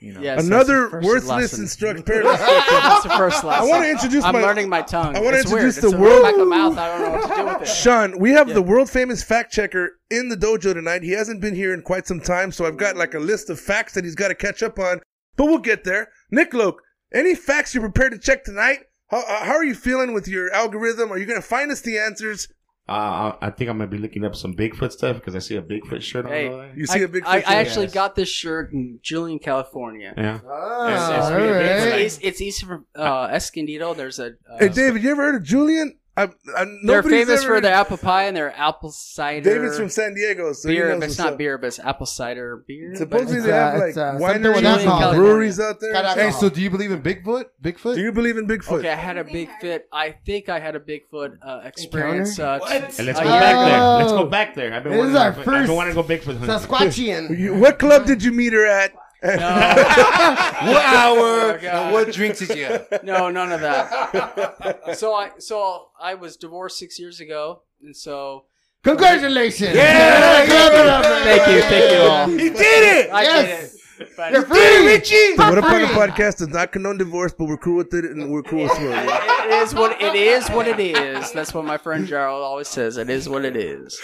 You 0.00 0.14
know. 0.14 0.20
Yes, 0.22 0.36
that's 0.36 0.46
Another 0.46 0.84
the 0.84 0.90
first 0.90 1.06
worthless 1.06 1.28
lesson. 1.52 1.60
instruct 1.60 2.06
pair 2.06 2.20
of 2.20 2.38
That's 2.38 3.02
the 3.02 3.10
first 3.10 3.44
lesson. 3.44 3.66
I 3.66 3.68
want 3.68 3.84
to 3.84 3.90
introduce 3.90 4.24
I'm 4.24 4.32
my 4.34 4.40
learning 4.40 4.68
my 4.70 4.80
tongue. 4.80 5.14
I 5.14 5.20
wanna 5.20 5.36
It's 5.36 5.52
weird. 5.52 5.64
introduce 5.66 5.76
It's 5.84 5.90
the 5.92 5.98
world- 6.00 6.22
back 6.22 6.36
of 6.38 6.48
mouth. 6.48 6.78
I 6.78 6.88
don't 6.88 7.02
know 7.02 7.10
what 7.18 7.28
to 7.28 7.34
do 7.36 7.44
with 7.44 7.62
it. 7.62 7.68
Sean, 7.68 8.18
we 8.18 8.30
have 8.30 8.48
the 8.48 8.62
world 8.62 8.88
famous 8.88 9.22
fact 9.22 9.52
checker 9.52 9.98
in 10.10 10.30
the 10.30 10.36
dojo 10.36 10.72
tonight. 10.72 11.02
He 11.02 11.10
hasn't 11.12 11.42
been 11.42 11.54
here 11.54 11.74
in 11.74 11.82
quite 11.82 12.06
some 12.06 12.20
time, 12.20 12.50
so 12.50 12.64
I've 12.64 12.78
got 12.78 12.96
like 12.96 13.12
a 13.12 13.18
list 13.18 13.50
of 13.50 13.60
facts 13.60 13.92
that 13.92 14.04
he's 14.04 14.14
got 14.14 14.28
to 14.28 14.34
catch 14.34 14.62
up 14.62 14.78
on. 14.78 15.00
But 15.36 15.46
we'll 15.46 15.58
get 15.58 15.84
there. 15.84 16.08
Nick 16.30 16.54
Loke, 16.54 16.80
any 17.12 17.34
facts 17.34 17.74
you're 17.74 17.82
prepared 17.82 18.12
to 18.12 18.18
check 18.18 18.42
tonight? 18.44 18.80
How, 19.10 19.18
uh, 19.18 19.44
how 19.44 19.52
are 19.52 19.64
you 19.64 19.74
feeling 19.74 20.14
with 20.14 20.26
your 20.28 20.50
algorithm? 20.54 21.12
Are 21.12 21.18
you 21.18 21.26
going 21.26 21.40
to 21.40 21.46
find 21.46 21.70
us 21.70 21.82
the 21.82 21.98
answers? 21.98 22.48
Uh, 22.90 23.36
I 23.40 23.46
I 23.46 23.50
think 23.50 23.70
I'm 23.70 23.78
gonna 23.78 23.86
be 23.88 23.98
looking 23.98 24.24
up 24.24 24.34
some 24.34 24.54
Bigfoot 24.54 24.90
stuff 24.90 25.16
because 25.16 25.36
I 25.36 25.38
see 25.38 25.54
a 25.56 25.62
Bigfoot 25.62 26.02
shirt 26.02 26.26
on. 26.26 26.32
Hey, 26.32 26.48
over 26.48 26.56
there. 26.66 26.72
You 26.76 26.86
see 26.86 26.98
I, 27.00 27.02
a 27.04 27.08
big 27.08 27.22
I, 27.24 27.36
picture? 27.36 27.50
I 27.50 27.54
actually 27.54 27.84
Yes. 27.86 27.94
got 27.94 28.16
this 28.16 28.28
shirt 28.28 28.72
in 28.72 28.98
Julian, 29.02 29.38
California. 29.38 30.12
Yeah. 30.16 30.40
Ah, 30.44 30.88
Yes, 30.88 31.08
yes, 31.10 31.30
all 31.30 31.36
we 31.36 31.42
have 31.46 31.54
been 31.54 31.88
right. 31.92 32.00
It's, 32.00 32.18
it's 32.20 32.40
east 32.40 32.64
from 32.64 32.86
uh, 32.96 33.28
Escondido. 33.32 33.94
There's 33.94 34.18
a. 34.18 34.26
Uh, 34.50 34.58
Hey, 34.58 34.68
David, 34.70 35.02
you 35.04 35.10
ever 35.12 35.22
heard 35.22 35.36
of 35.36 35.44
Julian? 35.44 35.96
I, 36.20 36.28
I, 36.56 36.64
they're 36.84 37.02
famous 37.02 37.42
ever- 37.42 37.54
for 37.56 37.60
their 37.60 37.74
apple 37.74 37.96
pie 37.96 38.24
and 38.24 38.36
their 38.36 38.52
apple 38.56 38.90
cider. 38.90 39.42
David's 39.54 39.78
from 39.78 39.88
San 39.88 40.14
Diego, 40.14 40.52
so 40.52 40.68
beer, 40.68 40.94
but 40.98 41.08
it's 41.08 41.18
not 41.18 41.32
up. 41.34 41.38
beer, 41.38 41.58
but 41.58 41.68
it's 41.68 41.78
apple 41.78 42.06
cider 42.06 42.64
beer. 42.66 42.94
Supposedly 42.96 43.36
It's, 43.38 43.46
they 43.46 43.52
have 43.52 43.74
uh, 43.74 43.78
like 43.78 43.88
it's, 43.90 43.98
uh, 43.98 44.18
something 44.18 44.42
with 44.42 44.62
wineries 44.64 44.64
alcohol. 44.86 45.14
breweries 45.14 45.60
out 45.60 45.80
there. 45.80 45.92
Got 45.92 46.18
Hey, 46.18 46.30
so 46.32 46.48
do 46.48 46.60
you 46.60 46.70
believe 46.70 46.90
in 46.90 47.02
Bigfoot? 47.02 47.44
Bigfoot? 47.62 47.94
Do 47.94 48.00
you 48.00 48.12
believe 48.12 48.36
in 48.36 48.46
Bigfoot? 48.46 48.78
Okay, 48.80 48.90
I 48.90 48.94
had 48.96 49.16
a 49.16 49.24
Bigfoot. 49.24 49.80
I 49.92 50.10
think 50.26 50.48
I 50.48 50.58
had 50.60 50.76
a 50.76 50.80
Bigfoot 50.80 51.38
uh, 51.42 51.60
experience. 51.64 52.38
Uh, 52.38 52.58
And 52.70 53.06
let's 53.06 53.20
go 53.20 53.26
Uh, 53.26 53.40
back 53.40 53.56
there. 53.70 53.80
Let's 53.98 54.12
go 54.12 54.26
back 54.26 54.54
there. 54.54 54.74
I've 54.74 54.82
been 54.82 54.92
This 54.92 54.98
wanting 54.98 55.14
is 55.14 55.20
our 55.20 55.32
to, 55.32 55.38
I've 55.38 55.44
first 55.44 55.66
been 55.68 55.76
wanting 55.76 55.94
to 55.94 56.02
go 56.02 56.08
Bigfoot. 56.08 56.38
hunting. 56.38 56.48
Sasquatchian. 56.68 57.38
You- 57.38 57.54
What 57.54 57.78
club 57.78 58.06
did 58.06 58.22
you 58.22 58.32
meet 58.32 58.52
her 58.52 58.66
at? 58.66 58.92
what 59.22 60.84
hour? 60.84 61.60
Oh, 61.62 61.92
what 61.92 62.12
drinks 62.12 62.38
did 62.38 62.56
you 62.56 62.64
have? 62.64 63.02
no, 63.04 63.30
none 63.30 63.52
of 63.52 63.60
that. 63.60 64.96
so 64.96 65.14
I 65.14 65.30
so 65.38 65.88
I 66.00 66.14
was 66.14 66.36
divorced 66.36 66.78
six 66.78 66.98
years 66.98 67.20
ago, 67.20 67.62
and 67.82 67.94
so 67.96 68.44
Congratulations. 68.82 69.74
Yeah. 69.76 70.46
Clap 70.46 70.72
it 70.72 70.86
up, 70.86 71.02
man. 71.02 71.22
thank 71.24 71.54
you, 71.54 71.60
thank 71.62 71.92
you 71.92 71.98
all. 71.98 72.26
He 72.28 72.48
did 72.48 73.06
it! 73.06 73.10
I 73.12 73.22
Yes. 73.22 73.46
did 73.46 73.74
it. 73.74 73.80
But 74.16 74.32
You're 74.32 74.46
free, 74.46 74.86
Richie. 74.86 75.34
What 75.36 75.58
Up 75.58 75.64
on 75.64 75.82
the 75.82 75.88
podcast 75.88 76.38
does 76.38 76.48
not 76.48 76.72
condone 76.72 76.96
divorce, 76.98 77.34
but 77.36 77.46
we're 77.46 77.56
cool 77.58 77.76
with 77.76 77.92
it 77.92 78.04
and 78.06 78.30
we're 78.30 78.42
cool 78.42 78.62
with 78.62 78.72
it. 78.78 79.08
it 79.08 79.62
is 79.62 79.74
what 79.74 80.00
it 80.00 80.14
is. 80.14 80.48
What 80.48 80.66
it 80.66 80.80
is. 80.80 81.32
That's 81.32 81.52
what 81.52 81.64
my 81.64 81.76
friend 81.76 82.06
Gerald 82.06 82.42
always 82.42 82.68
says. 82.68 82.96
It 82.96 83.10
is 83.10 83.28
what 83.28 83.44
it 83.44 83.56
is. 83.56 84.00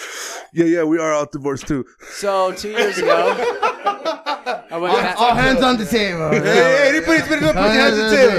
Yeah, 0.52 0.66
yeah, 0.66 0.84
we 0.84 0.98
are 0.98 1.12
all 1.12 1.26
divorced 1.26 1.66
too. 1.66 1.86
So 2.10 2.52
two 2.52 2.70
years 2.70 2.98
ago, 2.98 3.34
I 4.70 4.76
went 4.78 4.94
back. 4.94 5.18
All 5.18 5.34
hands 5.34 5.62
on 5.62 5.76
the 5.78 5.86
table. 5.86 6.30
Hey, 6.46 6.88
anybody's 6.94 7.28
been 7.28 7.42
up 7.44 7.54
put 7.54 7.62
your 7.62 7.72
hands 7.72 7.98
on 7.98 8.10
the 8.10 8.16
table. 8.16 8.36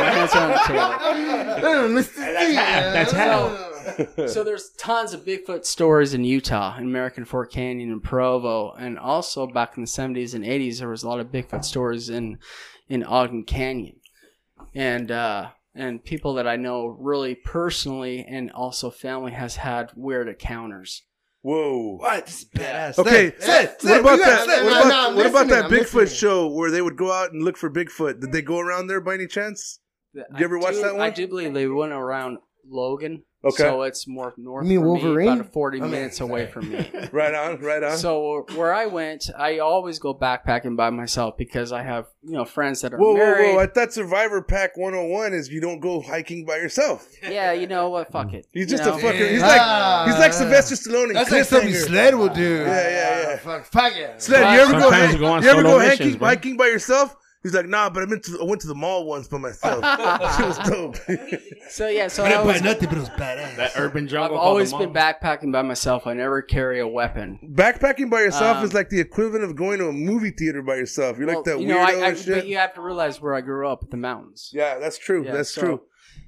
My 0.00 0.10
hands 0.10 0.34
are 0.34 0.42
on 0.42 0.50
the 0.50 0.58
table. 0.66 1.88
Mr. 1.88 2.04
Steve. 2.12 2.54
That's 2.54 3.12
hell. 3.12 3.71
so 4.28 4.42
there's 4.44 4.70
tons 4.78 5.12
of 5.12 5.24
Bigfoot 5.24 5.64
stories 5.64 6.14
in 6.14 6.24
Utah, 6.24 6.76
in 6.76 6.84
American 6.84 7.24
Fork 7.24 7.52
Canyon, 7.52 7.90
and 7.90 8.02
Provo, 8.02 8.72
and 8.72 8.98
also 8.98 9.46
back 9.46 9.76
in 9.76 9.82
the 9.82 9.88
70s 9.88 10.34
and 10.34 10.44
80s, 10.44 10.78
there 10.78 10.88
was 10.88 11.02
a 11.02 11.08
lot 11.08 11.20
of 11.20 11.28
Bigfoot 11.28 11.64
stories 11.64 12.08
in 12.08 12.38
in 12.88 13.02
Ogden 13.04 13.44
Canyon, 13.44 13.96
and 14.74 15.10
uh, 15.10 15.50
and 15.74 16.04
people 16.04 16.34
that 16.34 16.46
I 16.46 16.56
know 16.56 16.86
really 16.86 17.34
personally 17.34 18.24
and 18.28 18.50
also 18.50 18.90
family 18.90 19.32
has 19.32 19.56
had 19.56 19.90
weird 19.96 20.28
encounters. 20.28 21.02
Whoa. 21.44 21.96
What? 21.96 22.26
This 22.26 22.42
is 22.42 22.48
badass. 22.50 22.98
Okay, 22.98 23.32
Sled, 23.38 23.76
what 23.80 24.00
about 24.00 24.18
you 24.18 24.24
that? 24.24 24.26
got 24.26 24.44
sled. 24.44 24.64
no, 24.64 24.70
What 24.70 24.72
no, 24.72 24.86
about, 24.86 25.16
what 25.16 25.26
about 25.26 25.48
that 25.48 25.64
I'm 25.64 25.70
Bigfoot 25.70 25.94
listening. 25.94 26.18
show 26.18 26.46
where 26.48 26.70
they 26.70 26.82
would 26.82 26.96
go 26.96 27.10
out 27.10 27.32
and 27.32 27.42
look 27.42 27.56
for 27.56 27.68
Bigfoot? 27.68 28.20
Did 28.20 28.30
they 28.30 28.42
go 28.42 28.60
around 28.60 28.86
there 28.86 29.00
by 29.00 29.14
any 29.14 29.26
chance? 29.26 29.80
Did 30.14 30.24
you 30.38 30.44
ever 30.44 30.58
watch 30.58 30.76
that 30.76 30.92
one? 30.92 31.00
I 31.00 31.10
do 31.10 31.26
believe 31.26 31.52
they 31.52 31.66
went 31.66 31.92
around 31.92 32.38
Logan. 32.68 33.24
Okay. 33.44 33.64
So 33.64 33.82
it's 33.82 34.06
more 34.06 34.32
north. 34.36 34.64
You 34.64 34.70
mean 34.78 34.86
Wolverine? 34.86 35.26
Me, 35.34 35.40
about 35.40 35.52
40 35.52 35.78
I 35.78 35.80
mean- 35.82 35.90
minutes 35.90 36.20
away 36.20 36.46
from 36.46 36.70
me. 36.70 36.88
Right 37.12 37.34
on, 37.34 37.58
right 37.60 37.82
on. 37.82 37.98
So 37.98 38.46
where 38.54 38.72
I 38.72 38.86
went, 38.86 39.28
I 39.36 39.58
always 39.58 39.98
go 39.98 40.14
backpacking 40.14 40.76
by 40.76 40.90
myself 40.90 41.36
because 41.36 41.72
I 41.72 41.82
have 41.82 42.06
you 42.22 42.32
know 42.32 42.44
friends 42.44 42.80
that 42.82 42.94
are 42.94 42.98
whoa, 42.98 43.10
whoa, 43.12 43.16
married. 43.18 43.54
whoa! 43.54 43.60
I 43.60 43.66
thought 43.66 43.92
Survivor 43.92 44.40
Pack 44.42 44.76
101 44.76 45.34
is 45.34 45.48
you 45.48 45.60
don't 45.60 45.80
go 45.80 46.00
hiking 46.00 46.44
by 46.46 46.56
yourself. 46.56 47.06
Yeah, 47.22 47.52
you 47.52 47.66
know 47.66 47.90
what? 47.90 48.10
Fuck 48.12 48.32
it. 48.32 48.46
He's 48.52 48.70
you 48.70 48.76
just 48.78 48.84
know? 48.84 48.96
a 48.96 49.00
fucker. 49.00 49.28
He's 49.30 49.42
Ah. 49.42 50.04
like 50.06 50.10
he's 50.14 50.20
like 50.20 50.32
Sylvester 50.32 50.74
Stallone 50.76 51.08
in 51.08 51.14
That's 51.14 51.30
like 51.32 51.44
something 51.44 51.68
Cliffhanger. 51.70 51.86
Sled 51.86 52.14
will 52.14 52.28
do. 52.28 52.56
Yeah, 52.60 52.66
yeah, 52.88 53.20
yeah. 53.30 53.36
Fuck, 53.38 53.64
fuck 53.66 53.96
it. 53.96 54.22
Sled, 54.22 54.54
you 54.54 54.60
ever 54.60 54.72
go? 54.72 54.80
Sometimes 54.80 55.06
hi- 55.06 55.12
you 55.12 55.18
go 55.18 55.26
on 55.26 55.42
you 55.42 55.48
ever 55.50 55.62
go 55.62 55.78
hiking, 55.80 56.16
bro. 56.18 56.28
hiking 56.28 56.56
by 56.56 56.66
yourself? 56.66 57.16
He's 57.42 57.54
like, 57.54 57.66
nah, 57.66 57.90
but 57.90 58.04
I 58.04 58.06
went 58.06 58.22
to 58.24 58.38
I 58.40 58.44
went 58.44 58.60
to 58.60 58.68
the 58.68 58.74
mall 58.74 59.04
once 59.04 59.26
by 59.28 59.38
myself. 59.38 59.82
Shit 60.36 60.46
was 60.46 60.58
dope. 60.58 60.96
So 61.70 61.88
yeah, 61.88 62.08
so 62.08 62.22
I 62.22 62.26
I 62.26 62.28
didn't 62.30 62.46
buy 62.46 62.58
nothing, 62.58 62.88
but 62.88 62.98
it 62.98 63.00
was 63.00 63.08
badass. 63.10 63.56
That 63.56 63.72
urban 63.76 64.04
I've 64.04 64.10
jungle. 64.10 64.36
always 64.38 64.70
the 64.72 64.78
been 64.78 64.92
mall. 64.92 65.02
backpacking 65.02 65.52
by 65.52 65.62
myself. 65.62 66.06
I 66.06 66.12
never 66.12 66.42
carry 66.42 66.80
a 66.80 66.86
weapon. 66.86 67.38
Backpacking 67.54 68.10
by 68.10 68.20
yourself 68.20 68.58
Um, 68.58 68.64
is 68.64 68.74
like 68.74 68.90
the 68.90 69.00
equivalent 69.00 69.42
of 69.44 69.56
going 69.56 69.78
to 69.78 69.88
a 69.88 69.92
movie 69.92 70.30
theater 70.32 70.60
by 70.62 70.74
yourself. 70.76 71.18
You're 71.18 71.26
like 71.28 71.36
Well, 71.46 71.56
that 71.56 71.60
you 71.60 71.68
weirdo 71.68 71.78
I, 71.78 71.92
I, 72.04 72.08
and 72.10 72.18
shit. 72.18 72.34
but 72.34 72.46
you 72.46 72.58
have 72.58 72.74
to 72.74 72.82
realize 72.82 73.20
where 73.22 73.34
I 73.34 73.40
grew 73.40 73.66
up, 73.68 73.88
the 73.90 73.96
mountains. 73.96 74.50
yeah, 74.52 74.78
that's 74.78 74.98
true. 74.98 75.24
Yeah, 75.24 75.32
that's 75.32 75.54
so- 75.54 75.60
true. 75.62 75.80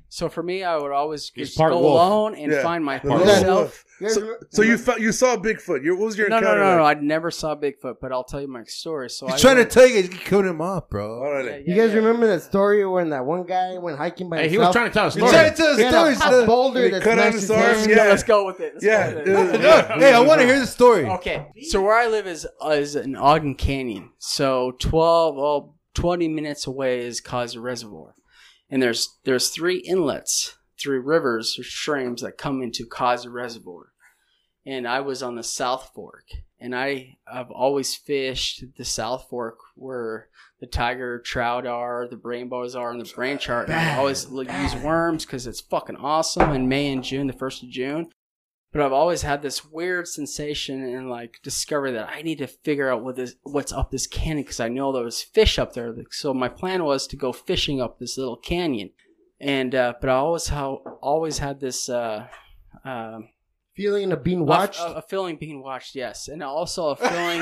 So 0.09 0.29
for 0.29 0.43
me, 0.45 0.63
I 0.63 0.77
would 0.77 0.93
always 0.93 1.31
He's 1.35 1.49
just 1.49 1.59
part 1.59 1.73
go 1.73 1.81
wolf. 1.81 1.95
alone 2.01 2.35
and 2.37 2.53
Yeah. 2.53 2.63
find 2.63 2.85
my 2.85 2.99
The 2.99 3.09
part 3.09 3.27
lone 3.27 3.41
self. 3.41 3.85
Wolf. 4.05 4.15
So, 4.15 4.37
so 4.51 4.63
you 4.63 4.77
felt 4.79 5.01
you 5.01 5.13
saw 5.13 5.37
Bigfoot. 5.37 5.83
Your, 5.83 5.97
what 5.97 6.07
was 6.07 6.19
your 6.19 6.29
No, 6.29 6.37
no, 6.37 6.47
encounter? 6.47 6.61
no, 6.65 6.77
no. 6.79 6.83
like? 6.83 6.99
I 6.99 7.01
never 7.01 7.31
saw 7.31 7.55
Bigfoot, 7.57 7.97
but 8.01 8.13
I'll 8.13 8.25
tell 8.25 8.41
you 8.41 8.49
my 8.49 8.65
story. 8.65 9.11
So 9.11 9.27
He's 9.27 9.37
I 9.37 9.39
trying 9.39 9.55
to 9.57 9.61
went- 9.63 9.71
tell 9.73 9.87
you, 9.87 9.97
you 10.03 10.09
killed 10.09 10.45
him 10.47 10.61
off, 10.61 10.89
bro. 10.89 11.23
All 11.23 11.33
right. 11.33 11.45
Yeah, 11.67 11.75
You 11.75 11.81
guys 11.81 11.91
yeah. 11.91 11.97
remember 11.99 12.27
that 12.29 12.43
story 12.43 12.87
when 12.87 13.11
that 13.11 13.25
one 13.25 13.45
guy 13.45 13.79
went 13.79 13.99
hiking 13.99 14.29
by 14.31 14.39
Hey, 14.39 14.49
he 14.49 14.55
himself? 14.55 14.69
was 14.69 14.75
trying 14.75 14.89
to 14.91 14.95
tell 14.95 15.05
a 15.05 15.11
He's 15.11 15.15
story. 15.15 15.31
trying 15.33 15.51
to 15.51 15.57
tell 15.57 15.77
He 15.77 15.83
a 15.83 15.85
had 15.85 15.93
story. 15.93 16.13
a, 16.13 16.17
Sled. 16.17 16.35
a 16.45 16.47
boulder 16.47 16.85
He 16.85 16.91
that 16.91 17.03
cut 17.03 17.13
on 17.19 17.19
smashed 17.19 17.33
his 17.35 17.43
his 17.43 17.51
arm, 17.51 17.63
hand. 17.63 17.91
yeah. 17.91 17.97
Let's 18.05 18.23
go 18.23 18.47
with 18.47 18.61
it. 18.61 18.73
Let's 18.75 18.85
Yeah. 18.85 19.15
with 19.15 19.29
it. 19.29 19.65
uh, 19.65 19.99
hey, 19.99 20.13
I 20.13 20.21
want 20.21 20.41
to 20.41 20.47
hear 20.47 20.59
the 20.59 20.67
story. 20.67 21.05
Okay, 21.07 21.47
so 21.69 21.83
where 21.83 21.95
I 21.97 22.07
live 22.07 22.27
is 22.27 22.47
uh, 22.65 22.71
is 22.71 22.97
in 22.97 23.17
Ogden 23.17 23.55
Canyon. 23.55 24.11
So 24.19 24.73
12, 24.81 25.37
well, 25.37 25.75
20 25.95 26.29
minutes 26.29 26.67
away 26.67 27.01
is 27.07 27.21
Causey 27.21 27.59
Reservoir, 27.59 28.15
and 28.71 28.83
there's 28.83 29.17
there's 29.25 29.51
three 29.51 29.79
inlets, 29.79 30.57
three 30.81 30.99
rivers 30.99 31.57
or 31.59 31.63
streams 31.63 32.23
that 32.23 32.37
come 32.37 32.63
into 32.63 32.85
Causey 32.85 33.29
Reservoir, 33.29 33.93
and 34.67 34.87
I 34.87 35.01
was 35.01 35.23
on 35.23 35.35
the 35.35 35.43
South 35.43 35.91
Fork, 35.95 36.25
and 36.61 36.75
I 36.75 37.19
have 37.33 37.51
always 37.51 37.95
fished 37.95 38.65
the 38.77 38.85
South 38.85 39.27
Fork 39.29 39.59
where 39.75 40.29
the 40.61 40.67
tiger 40.67 41.19
trout 41.19 41.67
are, 41.67 42.09
the 42.09 42.21
rainbows 42.23 42.75
are, 42.75 42.91
and 42.91 43.01
the 43.01 43.13
brain 43.15 43.39
chart. 43.39 43.69
And 43.69 43.79
I 43.79 43.97
always 43.97 44.27
use 44.31 44.77
worms 44.77 45.25
because 45.25 45.47
it's 45.47 45.61
fucking 45.61 45.97
awesome 45.97 46.53
in 46.53 46.69
May 46.69 46.91
and 46.93 47.05
June, 47.05 47.27
the 47.27 47.33
first 47.33 47.63
of 47.63 47.71
June 47.71 48.11
but 48.75 48.83
I've 48.83 48.93
always 48.93 49.23
had 49.23 49.41
this 49.41 49.65
weird 49.65 50.09
sensation 50.09 50.83
and 50.83 51.09
like 51.09 51.39
discovery 51.45 51.93
that 51.93 52.09
I 52.09 52.23
need 52.23 52.39
to 52.39 52.49
figure 52.49 52.91
out 52.91 53.05
what 53.05 53.15
this 53.15 53.37
what's 53.45 53.73
up 53.73 53.93
this 53.93 54.09
canyon 54.09 54.43
because 54.43 54.59
I 54.59 54.69
know 54.69 54.93
there 54.93 55.05
was 55.05 55.23
fish 55.23 55.61
up 55.61 55.75
there. 55.75 55.95
So 56.11 56.35
my 56.35 56.49
plan 56.49 56.83
was 56.83 57.07
to 57.07 57.17
go 57.17 57.33
fishing 57.33 57.81
up 57.81 58.01
this 58.01 58.19
little 58.19 58.37
canyon, 58.37 58.91
and 59.41 59.77
uh, 59.77 59.95
but 60.01 60.11
I 60.11 60.15
always 60.15 60.49
how 60.49 60.83
always 61.01 61.39
had 61.39 61.61
this 61.61 61.89
uh, 61.89 62.27
um 62.85 63.29
Feeling 63.77 64.13
of 64.13 64.23
being 64.23 64.47
watched. 64.47 64.79
a, 64.81 64.97
a 64.99 65.03
feeling 65.03 65.37
being 65.37 65.63
watched, 65.63 65.95
yes, 65.97 66.29
and 66.29 66.43
also 66.43 66.89
a 66.91 66.97
feeling 66.97 67.41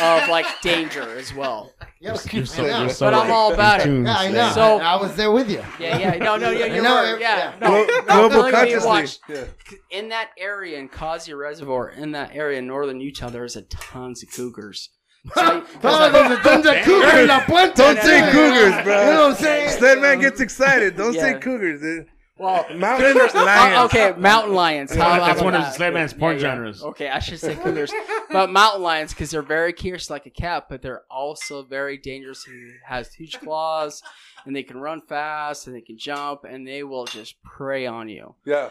of 0.00 0.28
like 0.28 0.46
danger 0.62 1.02
as 1.16 1.32
well. 1.34 1.72
yeah, 2.00 2.16
You're 2.32 2.44
so, 2.46 2.64
I 2.64 2.66
know. 2.66 2.80
you're 2.80 2.88
so 2.90 3.06
But 3.06 3.14
I'm 3.14 3.30
all 3.30 3.52
about 3.54 3.80
it. 3.80 3.86
in 3.86 4.04
Yeah, 4.04 4.16
I 4.16 4.30
know. 4.32 4.50
So- 4.52 4.78
I, 4.78 4.94
I 4.94 5.00
was 5.00 5.14
there 5.14 5.30
with 5.30 5.48
you. 5.48 5.62
Yeah, 5.78 5.96
yeah, 5.98 6.16
no, 6.16 6.36
no, 6.36 6.50
yeah, 6.50 6.66
you're 6.66 6.82
know, 6.82 6.94
right. 7.12 7.20
Yeah, 7.20 7.36
yeah. 7.36 7.58
no, 7.60 7.68
Glo- 7.68 7.86
no, 7.86 8.02
global 8.02 8.30
feeling 8.30 8.50
being 8.50 8.80
consciously. 8.80 8.88
watched. 8.88 9.20
Yeah. 9.28 9.44
in 9.90 10.08
that 10.08 10.30
area 10.38 10.78
in 10.78 10.88
Causey 10.88 11.34
Reservoir, 11.34 11.90
in 11.90 12.12
that 12.12 12.34
area 12.34 12.58
in 12.58 12.66
northern 12.66 13.00
Utah, 13.00 13.28
there's 13.30 13.54
a 13.56 13.62
tons 13.62 14.22
of 14.24 14.30
cougars. 14.32 14.90
So 15.34 15.40
I- 15.40 15.60
'cause 15.60 15.68
Oh, 15.84 16.10
there's 16.10 16.38
a 16.38 16.42
tons 16.42 16.66
of 16.66 16.74
cougars 16.82 17.14
in 17.14 17.28
La 17.28 17.40
Puente. 17.44 17.74
Don't 17.76 17.98
say 18.00 18.20
cougars, 18.32 18.84
bro. 18.84 19.00
You 19.06 19.12
know 19.12 19.20
what 19.28 19.30
I'm 19.32 19.34
saying? 19.36 19.80
That 19.82 20.00
man 20.00 20.18
gets 20.18 20.40
excited. 20.40 20.96
Don't 20.96 21.12
say 21.14 21.34
cougars, 21.38 21.80
dude. 21.82 22.06
Well, 22.40 22.64
Mountain 22.74 23.16
lions. 23.18 23.32
oh, 23.34 23.84
okay, 23.84 24.14
mountain 24.16 24.54
lions. 24.54 24.94
How, 24.94 25.10
how 25.10 25.26
That's 25.26 25.40
about 25.40 25.44
one 25.44 25.54
of 25.54 25.60
that? 25.60 25.74
Sledman's 25.74 26.14
porn 26.14 26.38
genres. 26.38 26.82
Okay, 26.82 27.10
I 27.10 27.18
should 27.18 27.38
say 27.38 27.54
cougars, 27.54 27.92
but 28.32 28.48
mountain 28.50 28.80
lions 28.82 29.12
because 29.12 29.30
they're 29.30 29.42
very 29.42 29.74
curious 29.74 30.08
like 30.08 30.24
a 30.24 30.30
cat, 30.30 30.64
but 30.70 30.80
they're 30.80 31.02
also 31.10 31.62
very 31.62 31.98
dangerous. 31.98 32.46
and 32.46 32.72
has 32.86 33.12
huge 33.12 33.38
claws, 33.40 34.02
and 34.46 34.56
they 34.56 34.62
can 34.62 34.78
run 34.80 35.02
fast, 35.02 35.66
and 35.66 35.76
they 35.76 35.82
can 35.82 35.98
jump, 35.98 36.44
and 36.44 36.66
they 36.66 36.82
will 36.82 37.04
just 37.04 37.42
prey 37.42 37.84
on 37.84 38.08
you. 38.08 38.34
Yeah. 38.46 38.70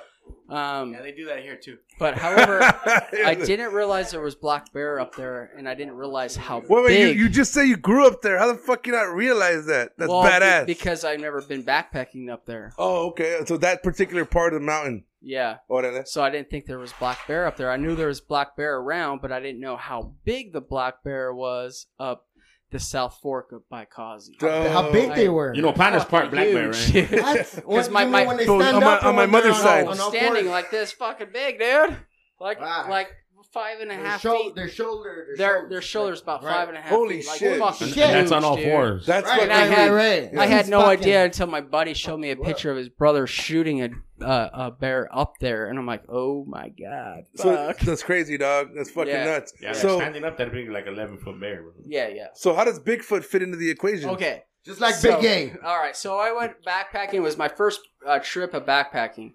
Um, 0.49 0.93
Yeah, 0.93 1.01
they 1.01 1.11
do 1.11 1.25
that 1.25 1.39
here 1.43 1.55
too. 1.55 1.77
but 1.99 2.17
however, 2.17 2.59
I 3.25 3.35
didn't 3.35 3.73
realize 3.73 4.11
there 4.11 4.21
was 4.21 4.35
black 4.35 4.71
bear 4.73 4.99
up 4.99 5.15
there, 5.15 5.51
and 5.57 5.67
I 5.69 5.75
didn't 5.75 5.95
realize 5.95 6.35
how 6.35 6.59
Wait, 6.59 6.69
wait, 6.69 6.87
big. 6.87 7.17
you, 7.17 7.23
you 7.23 7.29
just 7.29 7.53
say 7.53 7.65
you 7.65 7.77
grew 7.77 8.07
up 8.07 8.21
there. 8.21 8.37
How 8.37 8.47
the 8.51 8.57
fuck 8.57 8.87
you 8.87 8.93
not 8.93 9.13
realize 9.13 9.65
that? 9.67 9.91
That's 9.97 10.09
Well, 10.09 10.23
be- 10.23 10.29
badass. 10.29 10.65
because 10.65 11.03
I've 11.05 11.19
never 11.19 11.41
been 11.41 11.63
backpacking 11.63 12.31
up 12.31 12.45
there. 12.45 12.73
oh, 12.77 13.07
okay. 13.09 13.39
So 13.45 13.57
that 13.57 13.83
particular 13.83 14.25
part 14.25 14.53
of 14.53 14.61
the 14.61 14.65
mountain. 14.65 15.05
Yeah. 15.21 15.57
Órale. 15.69 16.07
So 16.07 16.23
I 16.23 16.29
didn't 16.29 16.49
think 16.49 16.65
there 16.65 16.79
was 16.79 16.93
black 16.93 17.27
bear 17.27 17.45
up 17.45 17.57
there. 17.57 17.69
I 17.69 17.75
knew 17.75 17.93
there 17.93 18.07
was 18.07 18.21
black 18.21 18.55
bear 18.55 18.77
around, 18.77 19.21
but 19.21 19.33
I 19.33 19.41
didn't 19.41 19.59
know 19.59 19.75
how 19.75 20.13
big 20.23 20.53
the 20.53 20.61
black 20.61 21.03
bear 21.03 21.33
was 21.33 21.87
up 21.99 22.25
the 22.71 22.79
South 22.79 23.17
Fork 23.21 23.51
of 23.51 23.63
Bycausey. 23.71 24.39
How 24.41 24.91
big 24.91 25.13
they 25.15 25.29
were. 25.29 25.53
You 25.53 25.61
know, 25.61 25.73
Panda's 25.73 26.05
part 26.05 26.29
black 26.31 26.47
bear, 26.51 26.69
right? 26.71 27.47
Because 27.55 27.89
my 27.89 28.05
my 28.05 28.25
on 28.25 28.37
my- 28.81 28.99
on 28.99 29.15
my 29.15 29.25
mother's 29.25 29.57
side. 29.57 29.87
I'm 29.87 29.95
standing 29.95 30.47
like 30.47 30.71
this, 30.71 30.91
fucking 30.91 31.29
big, 31.33 31.59
dude. 31.59 31.97
Like 32.39 32.61
Wow. 32.61 32.87
like 32.89 33.09
five 33.51 33.79
and 33.79 33.91
a 33.91 33.95
Their 33.95 34.05
half 34.05 34.21
shou- 34.21 34.37
feet. 34.37 34.55
Their 34.55 34.67
shoulder. 34.69 35.27
Their 35.37 35.67
their 35.69 35.81
shoulders 35.81 36.21
about 36.21 36.43
Right. 36.43 36.53
five 36.53 36.69
and 36.69 36.77
a 36.77 36.81
half 36.81 36.89
Holy 36.89 37.17
feet. 37.21 37.27
Like 37.27 37.39
shit. 37.39 37.59
fucking 37.59 37.87
And, 37.87 37.93
Shit. 37.95 38.03
and 38.03 38.15
that's 38.15 38.31
on 38.31 38.43
all 38.43 38.55
huge, 38.55 38.65
dude. 38.65 38.73
fours. 38.73 39.05
That's 39.05 39.25
Right, 39.27 39.35
fucking. 39.39 39.51
I 39.51 39.65
had- 39.65 39.91
right, 39.91 40.29
right. 40.33 40.37
I 40.37 40.45
had 40.45 40.67
no 40.67 40.81
fucking- 40.81 40.99
idea 41.01 41.25
until 41.25 41.47
my 41.47 41.61
buddy 41.61 41.93
showed 41.93 42.17
me 42.19 42.31
a 42.31 42.35
picture 42.35 42.71
of 42.71 42.77
his 42.77 42.89
brother 42.89 43.25
shooting 43.27 43.81
a 43.83 43.89
uh, 44.21 44.49
a 44.53 44.71
bear 44.71 45.07
up 45.17 45.35
there, 45.39 45.67
and 45.69 45.79
I'm 45.79 45.85
like, 45.85 46.03
oh 46.09 46.43
my 46.45 46.67
god, 46.69 47.23
So, 47.35 47.55
fuck. 47.55 47.79
that's 47.79 48.03
crazy, 48.03 48.37
dog. 48.37 48.71
That's 48.75 48.91
fucking 48.91 49.13
Yeah. 49.13 49.23
nuts. 49.23 49.53
Yeah, 49.61 49.69
like 49.69 49.77
so, 49.77 49.97
standing 49.97 50.25
up, 50.25 50.37
that'd 50.37 50.51
be 50.51 50.67
like 50.67 50.87
11 50.87 51.19
foot 51.19 51.39
bear. 51.39 51.61
Bro. 51.63 51.71
yeah, 51.85 52.09
yeah. 52.09 52.27
so 52.33 52.53
how 52.53 52.65
does 52.65 52.81
Bigfoot 52.81 53.23
fit 53.23 53.41
into 53.41 53.55
the 53.55 53.69
equation? 53.69 54.09
Okay. 54.09 54.43
Just 54.65 54.81
like 54.81 54.93
So- 54.95 55.13
Big 55.13 55.21
Game. 55.21 55.57
All 55.63 55.77
right, 55.77 55.95
so 55.95 56.17
I 56.19 56.33
went 56.33 56.51
backpacking. 56.67 57.13
It 57.13 57.19
was 57.21 57.37
my 57.37 57.47
first 57.47 57.79
uh, 58.05 58.19
trip 58.21 58.53
of 58.53 58.65
backpacking, 58.65 59.31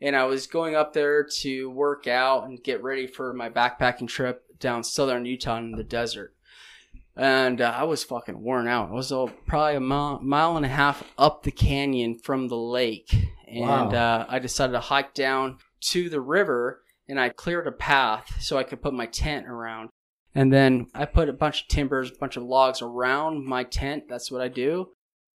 and 0.00 0.16
I 0.16 0.24
was 0.24 0.46
going 0.46 0.74
up 0.74 0.92
there 0.92 1.24
to 1.40 1.70
work 1.70 2.06
out 2.06 2.44
and 2.44 2.62
get 2.62 2.82
ready 2.82 3.06
for 3.06 3.32
my 3.32 3.50
backpacking 3.50 4.08
trip 4.08 4.44
down 4.58 4.84
southern 4.84 5.24
Utah 5.24 5.58
in 5.58 5.72
the 5.72 5.84
desert. 5.84 6.34
And 7.16 7.60
uh, 7.60 7.74
I 7.76 7.82
was 7.82 8.04
fucking 8.04 8.40
worn 8.40 8.68
out. 8.68 8.90
I 8.90 8.92
was 8.92 9.10
uh, 9.10 9.26
probably 9.46 9.74
a 9.74 9.80
mile, 9.80 10.20
mile 10.22 10.56
and 10.56 10.64
a 10.64 10.68
half 10.68 11.02
up 11.18 11.42
the 11.42 11.50
canyon 11.50 12.16
from 12.16 12.46
the 12.46 12.56
lake, 12.56 13.12
and 13.48 13.92
uh, 13.92 14.24
I 14.28 14.38
decided 14.38 14.72
to 14.74 14.80
hike 14.80 15.14
down 15.14 15.58
to 15.90 16.08
the 16.08 16.20
river. 16.20 16.82
And 17.10 17.18
I 17.18 17.30
cleared 17.30 17.66
a 17.66 17.72
path 17.72 18.36
so 18.38 18.58
I 18.58 18.64
could 18.64 18.82
put 18.82 18.92
my 18.92 19.06
tent 19.06 19.46
around. 19.46 19.88
And 20.34 20.52
then 20.52 20.88
I 20.94 21.06
put 21.06 21.30
a 21.30 21.32
bunch 21.32 21.62
of 21.62 21.68
timbers, 21.68 22.10
a 22.10 22.18
bunch 22.20 22.36
of 22.36 22.42
logs 22.42 22.82
around 22.82 23.46
my 23.46 23.64
tent. 23.64 24.04
That's 24.10 24.30
what 24.30 24.42
I 24.42 24.48
do. 24.48 24.90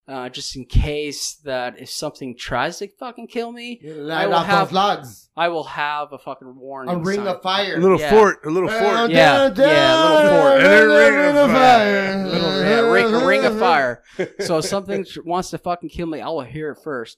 Uh, 0.07 0.27
just 0.27 0.55
in 0.57 0.65
case 0.65 1.35
that 1.45 1.79
if 1.79 1.89
something 1.89 2.35
tries 2.35 2.79
to 2.79 2.87
fucking 2.99 3.27
kill 3.27 3.51
me, 3.51 3.79
I 4.11 4.25
will 4.25 4.39
have 4.39 4.71
logs. 4.71 5.29
I 5.37 5.47
will 5.49 5.63
have 5.63 6.11
a 6.11 6.17
fucking 6.17 6.55
warning. 6.57 6.95
A 6.95 6.97
ring 6.97 7.17
sign. 7.19 7.27
of 7.27 7.41
fire. 7.41 7.77
A 7.77 7.79
little 7.79 7.99
Yeah. 7.99 8.09
fort. 8.09 8.39
A 8.45 8.49
little 8.49 8.67
Down, 8.67 8.83
fort. 8.97 9.11
Yeah, 9.11 9.49
down, 9.49 9.69
yeah, 9.69 10.09
little 10.15 10.41
fort. 10.41 10.61
And 10.61 10.65
a 10.67 10.77
down, 10.77 10.87
ring 10.89 11.37
of 11.37 11.51
fire. 11.51 12.27
Little, 12.27 12.59
yeah, 12.61 12.79
ring, 12.91 13.13
a 13.13 13.25
ring 13.25 13.45
of 13.45 13.59
fire. 13.59 14.03
So 14.39 14.57
if 14.57 14.65
something 14.65 15.05
wants 15.23 15.51
to 15.51 15.57
fucking 15.59 15.89
kill 15.89 16.07
me, 16.07 16.19
I 16.19 16.27
will 16.27 16.41
hear 16.41 16.71
it 16.71 16.79
first. 16.83 17.17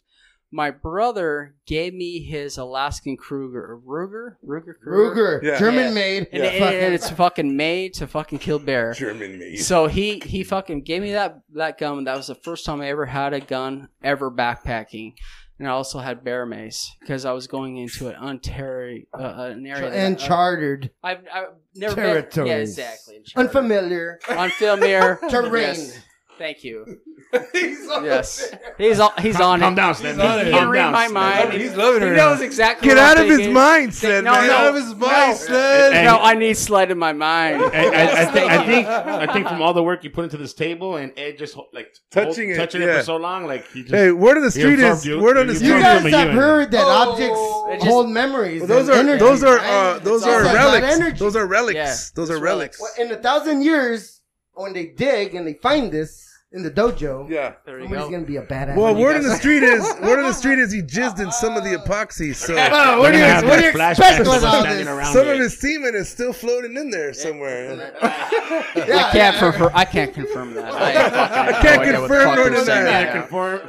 My 0.56 0.70
brother 0.70 1.56
gave 1.66 1.96
me 1.96 2.20
his 2.24 2.60
Alaskan 2.60 3.18
Kruger, 3.18 3.80
Ruger, 3.84 4.36
Ruger, 4.48 4.76
Kruger, 4.80 5.40
Ruger, 5.42 5.44
Yeah. 5.44 5.58
German 5.58 5.86
Yeah. 5.88 5.94
made. 5.94 6.28
and, 6.32 6.44
it- 6.44 6.62
and 6.62 6.94
it's 6.94 7.10
fucking 7.10 7.58
made 7.58 7.96
to 7.96 8.06
fucking 8.06 8.38
kill 8.38 8.60
bear. 8.60 8.94
German 8.94 9.40
made. 9.40 9.58
So 9.58 9.88
he 9.88 10.20
he 10.24 10.44
fucking 10.44 10.84
gave 10.84 11.02
me 11.02 11.14
that 11.14 11.40
that 11.56 11.80
gun. 11.80 11.98
and 11.98 12.08
That 12.08 12.18
was 12.18 12.28
the 12.28 12.36
first 12.36 12.66
time 12.68 12.82
I 12.82 12.90
ever 12.90 13.08
had 13.08 13.34
a 13.34 13.40
gun 13.40 13.88
ever 14.04 14.30
backpacking, 14.30 15.14
and 15.58 15.68
I 15.68 15.72
also 15.72 15.98
had 15.98 16.24
bear 16.24 16.46
mace 16.46 16.92
because 17.00 17.26
I 17.26 17.32
was 17.32 17.48
going 17.48 17.78
into 17.78 18.08
an 18.10 18.16
unterri 18.22 19.08
uh, 19.12 19.50
an 19.54 19.66
area 19.66 19.90
that 19.90 20.00
I- 20.00 20.04
Uncharted 20.06 20.92
I've, 21.04 21.26
I've 21.34 21.46
never 21.76 21.96
been. 21.96 22.04
territories. 22.06 22.50
Yeah, 22.50 22.58
exactly. 22.60 23.16
Uncharted. 23.18 23.56
Unfamiliar 23.56 24.20
Unfamiliar 24.30 25.20
terrain. 25.30 25.64
Yes. 25.64 26.00
Thank 26.38 26.64
you. 26.64 27.00
yes, 27.34 28.54
he's 28.78 29.00
on. 29.00 29.12
He's 29.20 29.40
on 29.40 29.60
Calm 29.60 29.74
it. 29.74 29.76
down, 29.76 29.94
Sledman. 29.94 30.46
He 30.46 30.52
Calm 30.52 30.60
can 30.62 30.70
read 30.70 30.80
down, 30.80 30.92
my 30.94 31.08
Sledman. 31.08 31.14
mind. 31.14 31.54
He's 31.54 31.76
loving 31.76 32.02
He 32.02 32.08
her 32.10 32.16
knows 32.16 32.42
exactly. 32.42 32.88
Get 32.88 32.96
what 32.98 33.04
out 33.04 33.18
I'm 33.18 33.24
of 33.24 33.30
his 33.30 33.38
thinking. 33.38 33.54
mind, 33.54 33.94
Sled, 33.94 34.24
No, 34.24 34.32
man. 34.34 34.42
no. 34.42 34.48
Get 34.48 34.56
out 34.58 34.68
of 34.68 34.76
his 34.76 34.96
mind, 34.96 35.30
No. 35.30 35.34
Sled. 35.36 35.94
Hey. 35.94 36.04
No, 36.06 36.18
I 36.20 36.34
need 36.36 36.58
sled 36.58 36.92
in 36.92 36.98
my 36.98 37.14
mind. 37.14 37.62
I, 37.62 37.66
I, 37.66 38.22
I, 38.22 38.26
think, 38.32 38.52
I 38.52 38.66
think 38.66 38.88
I 38.88 39.34
think 39.34 39.48
from 39.48 39.62
all 39.62 39.74
the 39.74 39.84
work 39.84 40.04
you 40.04 40.10
put 40.10 40.24
into 40.26 40.38
this 40.38 40.54
table 40.54 40.98
and 40.98 41.12
Ed 41.18 41.38
just 41.38 41.54
ho- 41.56 41.68
like 41.74 41.94
Touching 42.12 42.50
it, 42.52 42.56
touching 42.56 42.82
yeah. 42.82 42.90
it 42.96 42.98
for 43.00 43.04
so 43.04 43.18
long, 43.18 43.46
like 43.46 43.68
he 43.72 43.82
just 43.82 43.94
Hey, 43.94 44.12
word 44.12 44.38
on 44.38 44.44
the 44.44 44.50
He 44.52 44.60
street 44.60 44.74
absorbed 44.80 44.98
is 45.00 45.06
you. 45.06 45.20
word 45.22 45.38
on 45.38 45.48
the 45.48 45.54
You 45.54 45.60
street. 45.60 45.68
You 45.70 45.74
From 45.76 45.82
guys 45.84 46.04
you 46.06 46.10
have 46.18 46.30
and- 46.30 46.38
heard 46.38 46.72
that 46.72 46.82
It 46.82 46.88
objects 46.88 47.40
just- 47.80 47.86
hold 47.88 48.10
memories. 48.10 48.62
Well, 48.62 48.68
those 48.68 48.90
and 48.90 48.98
are 48.98 49.00
energy, 49.00 49.20
those 49.20 49.44
are 49.44 49.58
right? 49.58 49.66
uh, 49.96 50.00
those 50.00 50.22
It's 50.22 50.28
are 50.30 50.42
about 50.42 50.54
relics. 50.56 50.96
energy. 50.96 51.18
Those 51.18 51.36
are 51.36 51.46
relics. 51.48 51.76
Yeah, 51.76 51.96
those 52.16 52.30
are 52.30 52.40
relics. 52.40 52.80
Well, 52.82 52.92
in 53.00 53.12
a 53.12 53.18
thousand 53.22 53.64
years, 53.64 54.22
when 54.56 54.74
they 54.74 54.88
dig 54.88 55.36
and 55.36 55.46
they 55.48 55.54
find 55.56 55.92
this 55.92 56.30
in 56.56 56.62
the 56.62 56.70
dojo, 56.70 57.28
Yeah. 57.28 57.54
There 57.66 57.80
you 57.80 57.86
somebody's 57.86 58.06
go. 58.06 58.12
gonna 58.12 58.26
be 58.28 58.36
a 58.38 58.44
badass. 58.44 58.76
Well, 58.76 58.94
when 58.94 58.98
you 58.98 59.04
word 59.06 59.16
on 59.16 59.22
guys- 59.24 59.32
the 59.32 59.38
street 59.38 59.64
is 59.64 59.82
word 60.04 60.20
on 60.20 60.26
the 60.28 60.34
street 60.34 60.60
is 60.60 60.72
he 60.72 60.84
jizzed 60.84 61.20
in 61.20 61.32
some 61.32 61.58
of 61.58 61.64
the 61.64 61.72
epoxy, 61.72 62.36
so 62.36 62.54
Oh, 62.58 63.00
what 63.00 63.00
We're 63.00 63.12
do 63.14 63.18
you, 63.18 63.24
gonna 63.24 63.34
have 63.34 63.44
what 63.46 63.58
do 63.58 63.64
you 63.64 63.70
expect 63.72 64.00
flashback 64.00 64.20
with 64.20 64.28
of 64.28 64.34
us 64.36 64.44
all 64.44 64.64
this? 64.64 65.14
some 65.14 65.28
it. 65.28 65.34
of 65.34 65.40
his 65.40 65.60
semen 65.60 65.96
is 65.96 66.10
still 66.10 66.32
floating 66.32 66.78
in 66.78 66.92
there 66.92 67.12
somewhere. 67.14 67.74
Yeah, 67.76 67.92
I 68.04 68.78
can't 68.78 69.16
yeah. 69.16 69.40
confirm. 69.40 69.72
I 69.74 69.86
can't 69.86 70.14
confirm 70.14 70.54
that. 70.54 70.72
I, 70.72 71.50
I 71.50 71.62
can't 71.64 71.64
no 71.64 71.82
idea 71.82 72.02
what 72.02 72.08
the 72.10 72.14
confirm 72.14 72.26
fuck 72.28 72.36
nor 72.36 72.46
you're 72.46 72.50
deny. 72.54 72.64
saying 72.66 72.86
Yeah. 72.86 73.12
confirm 73.22 73.60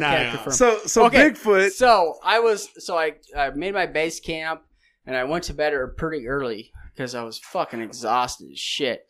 Can't 0.00 0.34
confirm. 0.34 0.52
So 0.52 0.78
so 0.84 1.06
Okay, 1.06 1.30
Bigfoot. 1.30 1.70
So 1.70 2.18
I 2.22 2.40
was 2.40 2.68
so 2.84 2.98
I 2.98 3.14
I 3.34 3.48
made 3.50 3.72
my 3.72 3.86
base 3.86 4.20
camp 4.20 4.60
and 5.06 5.16
I 5.16 5.24
went 5.24 5.44
to 5.44 5.54
bed 5.54 5.72
pretty 5.96 6.28
early 6.28 6.70
because 6.94 7.14
I 7.14 7.22
was 7.22 7.38
fucking 7.38 7.80
exhausted 7.80 8.50
as 8.52 8.58
shit. 8.58 9.06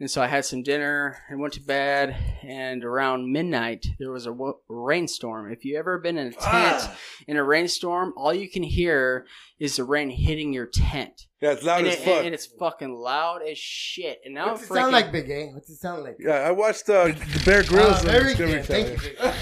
And 0.00 0.08
so 0.08 0.22
I 0.22 0.28
had 0.28 0.44
some 0.44 0.62
dinner 0.62 1.18
and 1.28 1.40
went 1.40 1.54
to 1.54 1.60
bed. 1.60 2.16
And 2.42 2.84
around 2.84 3.32
midnight, 3.32 3.86
there 3.98 4.12
was 4.12 4.26
a 4.26 4.30
w- 4.30 4.58
rainstorm. 4.68 5.50
If 5.50 5.64
you 5.64 5.76
ever 5.76 5.98
been 5.98 6.18
in 6.18 6.28
a 6.28 6.32
tent 6.32 6.42
ah. 6.42 6.96
in 7.26 7.36
a 7.36 7.42
rainstorm, 7.42 8.14
all 8.16 8.32
you 8.32 8.48
can 8.48 8.62
hear 8.62 9.26
is 9.58 9.76
the 9.76 9.84
rain 9.84 10.10
hitting 10.10 10.52
your 10.52 10.66
tent, 10.66 11.26
yeah, 11.40 11.50
it's 11.52 11.62
loud 11.64 11.80
and, 11.80 11.88
as 11.88 11.94
it- 11.94 12.00
fuck. 12.04 12.24
and 12.24 12.34
it's 12.34 12.46
fucking 12.46 12.94
loud 12.94 13.42
as 13.42 13.58
shit. 13.58 14.20
And 14.24 14.34
now 14.34 14.52
What's 14.52 14.70
I'm 14.70 14.76
it 14.76 14.80
sound 14.80 14.92
like, 14.92 15.12
Big 15.12 15.30
A? 15.30 15.46
What's 15.52 15.68
it 15.70 15.76
sound 15.76 16.02
like? 16.04 16.16
yeah, 16.20 16.34
I 16.34 16.50
watched 16.52 16.88
uh, 16.88 17.06
the 17.08 17.42
Bear 17.44 17.62
Grylls. 17.64 17.94
Ah, 17.94 17.98
on 18.00 18.04
very 18.06 18.34
good. 18.34 18.64
Thank 18.64 18.88
you. 19.02 19.14
Channel. 19.14 19.34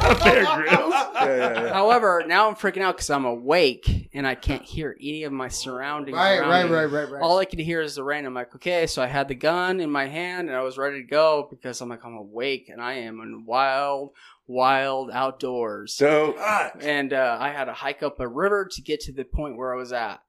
A. 0.02 0.24
Bear 0.24 0.44
Grylls. 0.56 0.92
Yeah, 0.92 1.26
yeah, 1.36 1.62
yeah. 1.64 1.72
However, 1.72 2.22
now 2.26 2.48
I'm 2.48 2.54
freaking 2.54 2.82
out 2.82 2.96
because 2.96 3.10
I'm 3.10 3.24
awake 3.24 4.08
and 4.14 4.26
I 4.26 4.34
can't 4.34 4.62
hear 4.62 4.96
any 5.00 5.24
of 5.24 5.32
my 5.32 5.48
surroundings. 5.48 6.16
Right, 6.16 6.38
around 6.38 6.48
right, 6.50 6.64
me. 6.66 6.70
right, 6.72 6.84
right, 6.86 7.10
right. 7.10 7.22
All 7.22 7.38
I 7.38 7.44
can 7.44 7.58
hear 7.58 7.80
is 7.82 7.94
the 7.96 8.04
rain. 8.04 8.24
I'm 8.24 8.34
like, 8.34 8.54
okay, 8.56 8.86
so 8.86 9.02
I 9.02 9.06
had 9.06 9.28
the 9.28 9.34
gun 9.34 9.80
in 9.80 9.90
my 9.90 10.06
hand 10.06 10.48
and 10.48 10.56
I 10.56 10.62
was 10.62 10.78
ready 10.78 11.02
to 11.02 11.06
go 11.08 11.46
because 11.50 11.80
I'm 11.80 11.88
like, 11.88 12.04
I'm 12.04 12.14
awake 12.14 12.68
and 12.70 12.80
I 12.80 12.94
am 12.94 13.20
in 13.20 13.44
wild, 13.44 14.10
wild 14.48 15.10
outdoors. 15.12 15.94
So 15.94 16.36
and 16.80 17.12
uh, 17.12 17.36
I 17.38 17.50
had 17.50 17.66
to 17.66 17.72
hike 17.72 18.02
up 18.02 18.18
a 18.18 18.26
river 18.26 18.68
to 18.72 18.82
get 18.82 19.00
to 19.02 19.12
the 19.12 19.24
point 19.24 19.56
where 19.56 19.72
I 19.72 19.76
was 19.76 19.92
at. 19.92 20.20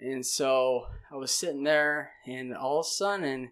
And 0.00 0.24
so 0.24 0.86
I 1.12 1.16
was 1.16 1.32
sitting 1.32 1.64
there, 1.64 2.12
and 2.26 2.56
all 2.56 2.80
of 2.80 2.86
a 2.86 2.88
sudden, 2.88 3.50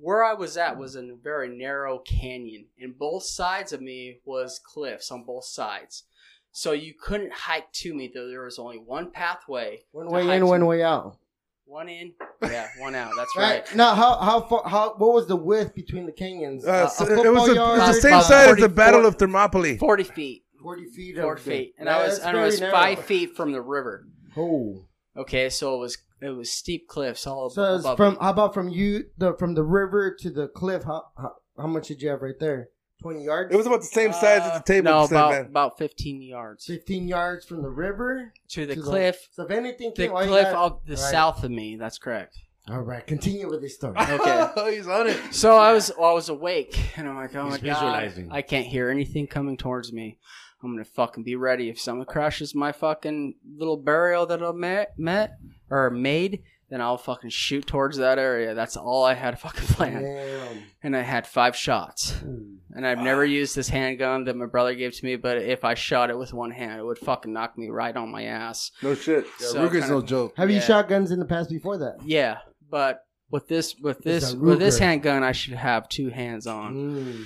where 0.00 0.24
I 0.24 0.32
was 0.34 0.56
at 0.56 0.78
was 0.78 0.96
in 0.96 1.10
a 1.10 1.14
very 1.14 1.54
narrow 1.54 1.98
canyon, 1.98 2.66
and 2.80 2.98
both 2.98 3.24
sides 3.24 3.72
of 3.72 3.80
me 3.82 4.20
was 4.24 4.58
cliffs 4.58 5.10
on 5.10 5.24
both 5.24 5.44
sides. 5.44 6.04
So 6.50 6.72
you 6.72 6.94
couldn't 6.94 7.32
hike 7.32 7.72
to 7.72 7.94
me, 7.94 8.10
though 8.14 8.28
there 8.28 8.44
was 8.44 8.58
only 8.58 8.78
one 8.78 9.10
pathway. 9.10 9.80
One 9.92 10.08
way 10.08 10.36
in, 10.36 10.46
one 10.46 10.64
way 10.66 10.82
out. 10.82 11.18
One 11.66 11.88
in, 11.88 12.12
yeah, 12.42 12.68
one 12.78 12.94
out. 12.94 13.12
That's 13.16 13.34
right. 13.36 13.64
Right. 13.66 13.74
Now, 13.76 13.94
how 13.94 14.18
how 14.18 14.40
far? 14.42 14.62
How 14.68 14.94
what 14.96 15.14
was 15.14 15.26
the 15.26 15.36
width 15.36 15.74
between 15.74 16.04
the 16.06 16.12
canyons? 16.12 16.64
uh, 16.66 16.88
a 16.88 16.90
so 16.90 17.04
it 17.06 17.32
was 17.32 17.48
a, 17.48 17.54
yard? 17.54 17.80
the 17.80 17.92
same 17.94 18.20
size 18.20 18.48
as 18.48 18.56
the 18.56 18.68
44 18.68 18.68
Battle 18.68 19.06
of 19.06 19.16
Thermopylae. 19.16 19.78
Forty 19.78 20.04
feet, 20.04 20.44
forty 20.62 20.84
feet. 20.86 21.16
four 21.16 21.34
of 21.34 21.40
feet, 21.40 21.74
and 21.78 21.86
Yeah, 21.86 21.96
I 21.98 22.06
was 22.06 22.18
and 22.18 22.36
I 22.36 22.44
was 22.44 22.58
very 22.58 22.70
five 22.70 22.98
feet 23.04 23.34
from 23.34 23.52
the 23.52 23.62
river. 23.62 24.06
Oh, 24.36 24.84
Okay, 25.16 25.48
so 25.48 25.76
it 25.76 25.78
was 25.78 25.98
it 26.20 26.30
was 26.30 26.50
steep 26.52 26.86
cliffs 26.88 27.26
all 27.26 27.48
so 27.50 27.76
it's 27.76 27.84
above. 27.84 27.96
from 27.96 28.12
me. 28.14 28.18
how 28.20 28.30
about 28.30 28.52
from 28.54 28.68
you 28.68 29.04
the 29.16 29.34
from 29.38 29.54
the 29.54 29.62
river 29.64 30.14
to 30.20 30.30
the 30.30 30.48
cliff? 30.48 30.84
How 30.84 31.04
how, 31.16 31.32
how 31.56 31.66
much 31.66 31.88
did 31.88 32.02
you 32.02 32.10
have 32.10 32.20
right 32.20 32.38
there? 32.38 32.68
Twenty 33.04 33.24
yards. 33.24 33.52
It 33.52 33.56
was 33.58 33.66
about 33.66 33.80
the 33.82 33.86
same 33.86 34.14
size 34.14 34.40
as 34.40 34.58
the 34.58 34.64
table. 34.64 34.88
Uh, 34.88 34.92
No, 34.92 35.04
about 35.04 35.30
Man. 35.32 35.40
about 35.44 35.76
fifteen 35.76 36.22
yards 36.22 36.64
fifteen 36.64 37.06
yards 37.06 37.44
from 37.44 37.60
the 37.60 37.68
river 37.68 38.32
to 38.48 38.64
the 38.64 38.74
to 38.76 38.80
cliff. 38.80 39.28
So 39.32 39.42
if 39.44 39.50
anything, 39.50 39.90
The 39.94 40.04
came, 40.08 40.10
cliff 40.12 40.44
got- 40.44 40.54
of 40.54 40.80
the 40.86 40.92
Right. 40.94 40.98
south 40.98 41.44
of 41.44 41.50
me. 41.50 41.76
That's 41.76 41.98
correct. 41.98 42.38
All 42.70 42.80
right, 42.80 43.06
continue 43.06 43.46
with 43.50 43.60
this 43.60 43.74
story. 43.74 43.94
Okay. 44.00 44.48
Oh, 44.56 44.70
he's 44.70 44.88
on 44.88 45.06
it. 45.08 45.18
So 45.34 45.54
I 45.58 45.74
was 45.74 45.90
I 45.90 46.12
was 46.12 46.30
awake, 46.30 46.80
and 46.96 47.06
I'm 47.06 47.16
like, 47.16 47.34
oh 47.36 47.50
He's 47.50 47.60
my 47.62 47.68
god. 47.68 48.28
I 48.30 48.40
can't 48.40 48.66
hear 48.66 48.88
anything 48.88 49.26
coming 49.26 49.58
towards 49.58 49.92
me. 49.92 50.18
I'm 50.62 50.72
gonna 50.72 50.86
fucking 50.86 51.24
be 51.24 51.36
ready. 51.36 51.68
If 51.68 51.78
someone 51.78 52.06
crashes 52.06 52.54
my 52.54 52.72
fucking 52.72 53.34
little 53.58 53.76
burial 53.76 54.24
that 54.24 54.42
I 54.42 54.50
met, 54.52 54.98
met 54.98 55.36
or 55.68 55.90
made, 55.90 56.42
then 56.74 56.80
I'll 56.80 56.98
fucking 56.98 57.30
shoot 57.30 57.68
towards 57.68 57.98
that 57.98 58.18
area. 58.18 58.52
That's 58.52 58.76
all 58.76 59.04
I 59.04 59.14
had 59.14 59.38
fucking 59.38 59.66
planned. 59.68 60.04
Damn. 60.04 60.62
And 60.82 60.96
I 60.96 61.02
had 61.02 61.24
five 61.24 61.54
shots. 61.54 62.20
And 62.20 62.84
I've 62.84 62.98
never 62.98 63.24
used 63.24 63.54
this 63.54 63.68
handgun 63.68 64.24
that 64.24 64.34
my 64.34 64.46
brother 64.46 64.74
gave 64.74 64.92
to 64.96 65.04
me, 65.04 65.14
but 65.14 65.38
if 65.38 65.62
I 65.64 65.74
shot 65.74 66.10
it 66.10 66.18
with 66.18 66.34
one 66.34 66.50
hand, 66.50 66.80
it 66.80 66.84
would 66.84 66.98
fucking 66.98 67.32
knock 67.32 67.56
me 67.56 67.68
right 67.68 67.96
on 67.96 68.10
my 68.10 68.24
ass. 68.24 68.72
No 68.82 68.96
shit. 68.96 69.24
Yeah, 69.40 69.46
So 69.46 69.62
Ruger's 69.62 69.82
kinda- 69.84 69.88
no 69.88 70.02
joke. 70.02 70.34
Have 70.36 70.50
you 70.50 70.56
Yeah. 70.56 70.62
shot 70.62 70.88
guns 70.88 71.12
in 71.12 71.20
the 71.20 71.24
past 71.26 71.48
before 71.48 71.78
that? 71.78 71.98
Yeah, 72.04 72.38
but 72.68 73.02
with 73.30 73.46
this 73.46 73.76
with 73.80 74.00
this 74.00 74.34
with 74.34 74.58
this 74.58 74.78
handgun, 74.80 75.22
I 75.22 75.30
should 75.30 75.54
have 75.54 75.88
two 75.88 76.08
hands 76.08 76.48
on. 76.48 76.74
Mm. 76.74 77.24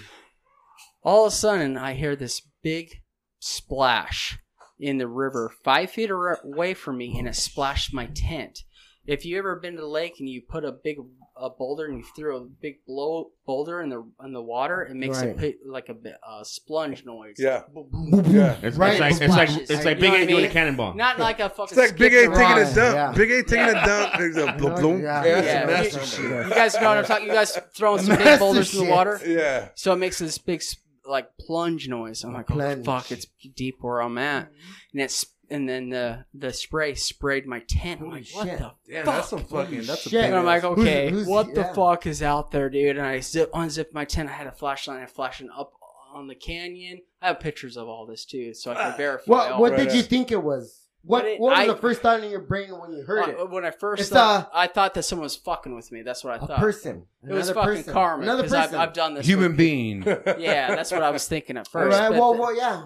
All 1.02 1.24
of 1.24 1.32
a 1.32 1.34
sudden, 1.34 1.78
I 1.78 1.94
hear 1.94 2.16
this 2.16 2.42
big 2.62 3.00
splash 3.40 4.38
in 4.78 4.98
the 4.98 5.08
river, 5.08 5.50
five 5.64 5.90
feet 5.90 6.10
away 6.10 6.74
from 6.74 6.98
me, 6.98 7.18
and 7.18 7.26
it 7.26 7.34
splashed 7.34 7.94
my 7.94 8.06
tent. 8.14 8.60
If 9.08 9.24
you 9.24 9.38
ever 9.38 9.56
been 9.56 9.74
to 9.76 9.80
the 9.80 9.86
lake 9.88 10.16
and 10.20 10.28
you 10.28 10.42
put 10.42 10.64
a 10.64 10.70
big 10.72 10.98
a 11.40 11.48
boulder 11.48 11.86
and 11.86 11.98
you 11.98 12.04
throw 12.16 12.36
a 12.36 12.40
big 12.40 12.84
blow 12.86 13.30
boulder 13.46 13.80
in 13.80 13.88
the 13.88 14.04
in 14.24 14.32
the 14.32 14.42
water, 14.42 14.82
it 14.82 14.94
makes 14.94 15.18
Right. 15.22 15.30
a 15.30 15.34
pi- 15.34 15.54
like 15.66 15.88
a 15.88 15.94
bit 15.94 16.14
uh, 16.26 16.42
splunge 16.42 17.06
noise. 17.06 17.36
Yeah. 17.38 17.62
Yeah. 17.74 18.22
Yeah. 18.28 18.56
It's, 18.62 18.76
Right, 18.76 18.92
it's 18.92 19.00
like 19.00 19.12
it's 19.22 19.36
like 19.36 19.50
it's 19.70 19.84
like 19.84 19.96
You 19.96 20.00
Big 20.02 20.12
know 20.12 20.16
A 20.22 20.26
doing 20.26 20.44
a 20.44 20.48
cannonball. 20.48 20.94
Not 20.94 21.18
like 21.18 21.40
a 21.40 21.48
fucking. 21.48 21.78
It's 21.78 21.90
like 21.90 21.96
Big 21.98 22.12
A 22.12 22.26
taking 22.26 22.40
a 22.58 22.74
dump. 22.74 22.76
Yeah. 22.76 23.12
Big 23.16 23.30
A 23.30 23.42
taking 23.44 23.68
a 23.76 23.86
dump. 23.86 24.14
There's 24.18 24.36
a 24.36 24.52
bl- 24.58 24.68
bloom. 24.74 25.00
Yeah. 25.02 25.24
Yeah, 25.24 25.42
Yeah. 25.42 25.66
master 25.66 26.00
You- 26.00 26.06
shit. 26.06 26.46
You 26.48 26.54
guys 26.54 26.74
know 26.74 26.88
what 26.88 26.98
I'm 26.98 27.04
talking. 27.04 27.26
You 27.28 27.32
guys 27.32 27.58
throwing 27.74 28.02
some 28.02 28.16
big 28.16 28.24
Master 28.26 28.38
boulders 28.40 28.74
in 28.78 28.84
the 28.84 28.90
water. 28.90 29.20
Yeah. 29.26 29.68
So 29.74 29.92
it 29.92 29.96
makes 29.96 30.18
this 30.18 30.36
big 30.38 30.62
like 31.06 31.28
plunge 31.40 31.88
noise. 31.88 32.24
I'm 32.24 32.34
like, 32.34 32.50
oh 32.50 32.54
Plunge. 32.54 32.84
fuck, 32.84 33.10
it's 33.10 33.26
deep 33.56 33.76
where 33.80 34.02
I'm 34.02 34.18
at, 34.18 34.50
and 34.92 35.00
it's 35.00 35.24
and 35.50 35.68
then 35.68 35.88
the 35.90 36.24
the 36.34 36.52
spray 36.52 36.94
sprayed 36.94 37.46
my 37.46 37.60
tent. 37.60 38.00
I'm 38.00 38.10
like, 38.10 38.26
what 38.32 38.46
shit. 38.46 38.58
the 38.58 38.72
Damn, 38.88 39.04
fuck? 39.04 39.14
that's 39.14 39.28
some 39.28 39.44
fucking. 39.44 39.82
That's 39.82 40.06
a 40.06 40.10
shit. 40.10 40.24
and 40.24 40.34
I'm 40.36 40.44
like, 40.44 40.64
okay, 40.64 41.10
who's- 41.10 41.26
what 41.26 41.54
the 41.54 41.64
fuck 41.64 42.06
is 42.06 42.22
out 42.22 42.50
there, 42.50 42.68
dude? 42.70 42.96
And 42.96 43.06
I 43.06 43.20
zip 43.20 43.50
unzipped 43.54 43.94
my 43.94 44.04
tent. 44.04 44.28
I 44.28 44.32
had 44.32 44.46
a 44.46 44.52
flashlight 44.52 45.00
and 45.00 45.10
flashing 45.10 45.48
up 45.56 45.72
on 46.14 46.26
the 46.26 46.34
canyon. 46.34 47.00
I 47.22 47.28
have 47.28 47.40
pictures 47.40 47.76
of 47.76 47.88
all 47.88 48.06
this 48.06 48.24
too, 48.24 48.54
so 48.54 48.72
I 48.72 48.74
can 48.74 48.96
verify. 48.96 49.30
What 49.30 49.52
all 49.52 49.60
What 49.60 49.76
this. 49.76 49.86
did 49.88 49.96
you 49.96 50.02
think 50.02 50.30
it 50.32 50.42
was? 50.42 50.84
What 51.04 51.24
it- 51.24 51.38
What 51.40 51.50
was 51.50 51.58
I- 51.60 51.66
the 51.68 51.76
first 51.76 52.02
thought 52.02 52.22
in 52.22 52.30
your 52.30 52.40
brain 52.40 52.70
when 52.78 52.92
you 52.92 53.02
heard 53.04 53.24
Uh, 53.28 53.42
it? 53.44 53.50
when 53.50 53.64
I 53.64 53.70
first 53.70 54.00
It's, 54.00 54.10
thought, 54.10 54.46
uh, 54.46 54.50
I 54.52 54.66
thought 54.66 54.94
that 54.94 55.04
someone 55.04 55.22
was 55.24 55.36
fucking 55.36 55.74
with 55.74 55.90
me. 55.92 56.02
That's 56.02 56.24
what 56.24 56.34
I 56.34 56.44
thought. 56.44 56.58
person. 56.58 57.06
It 57.26 57.32
was 57.32 57.48
Another 57.48 57.54
fucking 57.54 57.76
person. 57.78 57.92
karma 57.92 58.22
Another 58.24 58.42
because 58.42 58.52
I've, 58.54 58.64
person. 58.70 58.80
I've 58.80 58.92
done 58.92 59.14
this. 59.14 59.26
Human 59.26 59.54
being. 59.56 60.02
Yeah, 60.38 60.74
that's 60.74 60.90
what 60.90 61.02
I 61.02 61.10
was 61.10 61.26
thinking 61.28 61.56
at 61.56 61.68
first. 61.70 61.96
right. 61.98 62.10
Well, 62.10 62.34
the- 62.34 62.40
well, 62.40 62.54
yeah. 62.56 62.82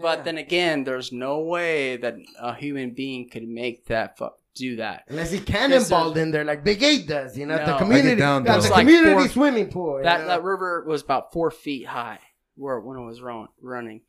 But 0.00 0.24
then 0.24 0.38
again, 0.38 0.84
there's 0.84 1.12
no 1.12 1.40
way 1.40 1.96
that 1.96 2.16
a 2.40 2.54
human 2.54 2.90
being 2.94 3.28
could 3.28 3.46
make 3.46 3.86
that 3.86 4.18
fu- 4.18 4.30
do 4.54 4.76
that. 4.76 5.04
Unless 5.08 5.32
he 5.32 5.38
cannonballed 5.40 6.16
in 6.16 6.30
there 6.30 6.44
like 6.44 6.64
Big 6.64 6.82
A 6.82 7.02
does, 7.02 7.36
you 7.36 7.46
know, 7.46 7.54
at 7.56 7.66
the 7.66 7.76
community, 7.76 8.08
Break 8.08 8.18
down, 8.18 8.46
at 8.46 8.54
though. 8.54 8.60
the 8.62 8.70
like 8.70 8.80
community 8.86 9.12
four- 9.12 9.28
swimming 9.28 9.70
pool. 9.70 10.00
That 10.02 10.22
know? 10.22 10.26
that 10.28 10.42
river 10.42 10.84
was 10.86 11.02
about 11.02 11.32
four 11.32 11.50
feet 11.50 11.86
high 11.86 12.20
where 12.54 12.80
when 12.80 12.98
it 12.98 13.04
was 13.04 13.20
run, 13.20 13.48
running. 13.60 14.02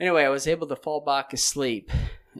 Anyway, 0.00 0.24
I 0.24 0.28
was 0.30 0.46
able 0.46 0.66
to 0.66 0.76
fall 0.76 1.00
back 1.04 1.32
asleep, 1.32 1.90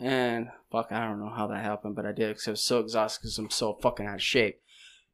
and 0.01 0.49
fuck, 0.71 0.89
I 0.91 1.07
don't 1.07 1.21
know 1.21 1.31
how 1.35 1.47
that 1.49 1.63
happened, 1.63 1.95
but 1.95 2.07
I 2.07 2.13
did 2.13 2.29
because 2.29 2.49
I 2.49 2.51
was 2.53 2.63
so 2.63 2.81
exhausted 2.81 3.21
because 3.23 3.39
I'm 3.39 3.51
so 3.51 3.75
fucking 3.81 4.07
out 4.07 4.17
of 4.17 4.23
shape. 4.23 4.61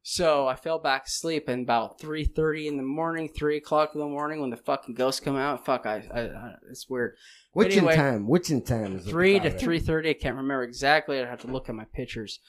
So 0.01 0.47
I 0.47 0.55
fell 0.55 0.79
back 0.79 1.05
asleep, 1.05 1.47
and 1.47 1.63
about 1.63 1.99
three 1.99 2.23
thirty 2.23 2.67
in 2.67 2.77
the 2.77 2.83
morning, 2.83 3.29
three 3.29 3.57
o'clock 3.57 3.91
in 3.93 3.99
the 3.99 4.07
morning, 4.07 4.41
when 4.41 4.49
the 4.49 4.57
fucking 4.57 4.95
ghosts 4.95 5.19
come 5.19 5.35
out, 5.35 5.65
fuck, 5.65 5.85
I, 5.85 6.03
I, 6.13 6.21
I 6.21 6.53
it's 6.69 6.89
weird. 6.89 7.15
Witching 7.53 7.79
anyway, 7.79 7.95
time. 7.95 8.27
Witching 8.27 8.63
time. 8.63 8.95
Is 8.95 9.05
what 9.05 9.11
three 9.11 9.39
to 9.39 9.51
three 9.51 9.79
thirty. 9.79 10.09
I 10.09 10.13
can't 10.13 10.35
remember 10.35 10.63
exactly. 10.63 11.19
I'd 11.19 11.27
have 11.27 11.41
to 11.41 11.47
look 11.47 11.69
at 11.69 11.75
my 11.75 11.85
pictures. 11.93 12.39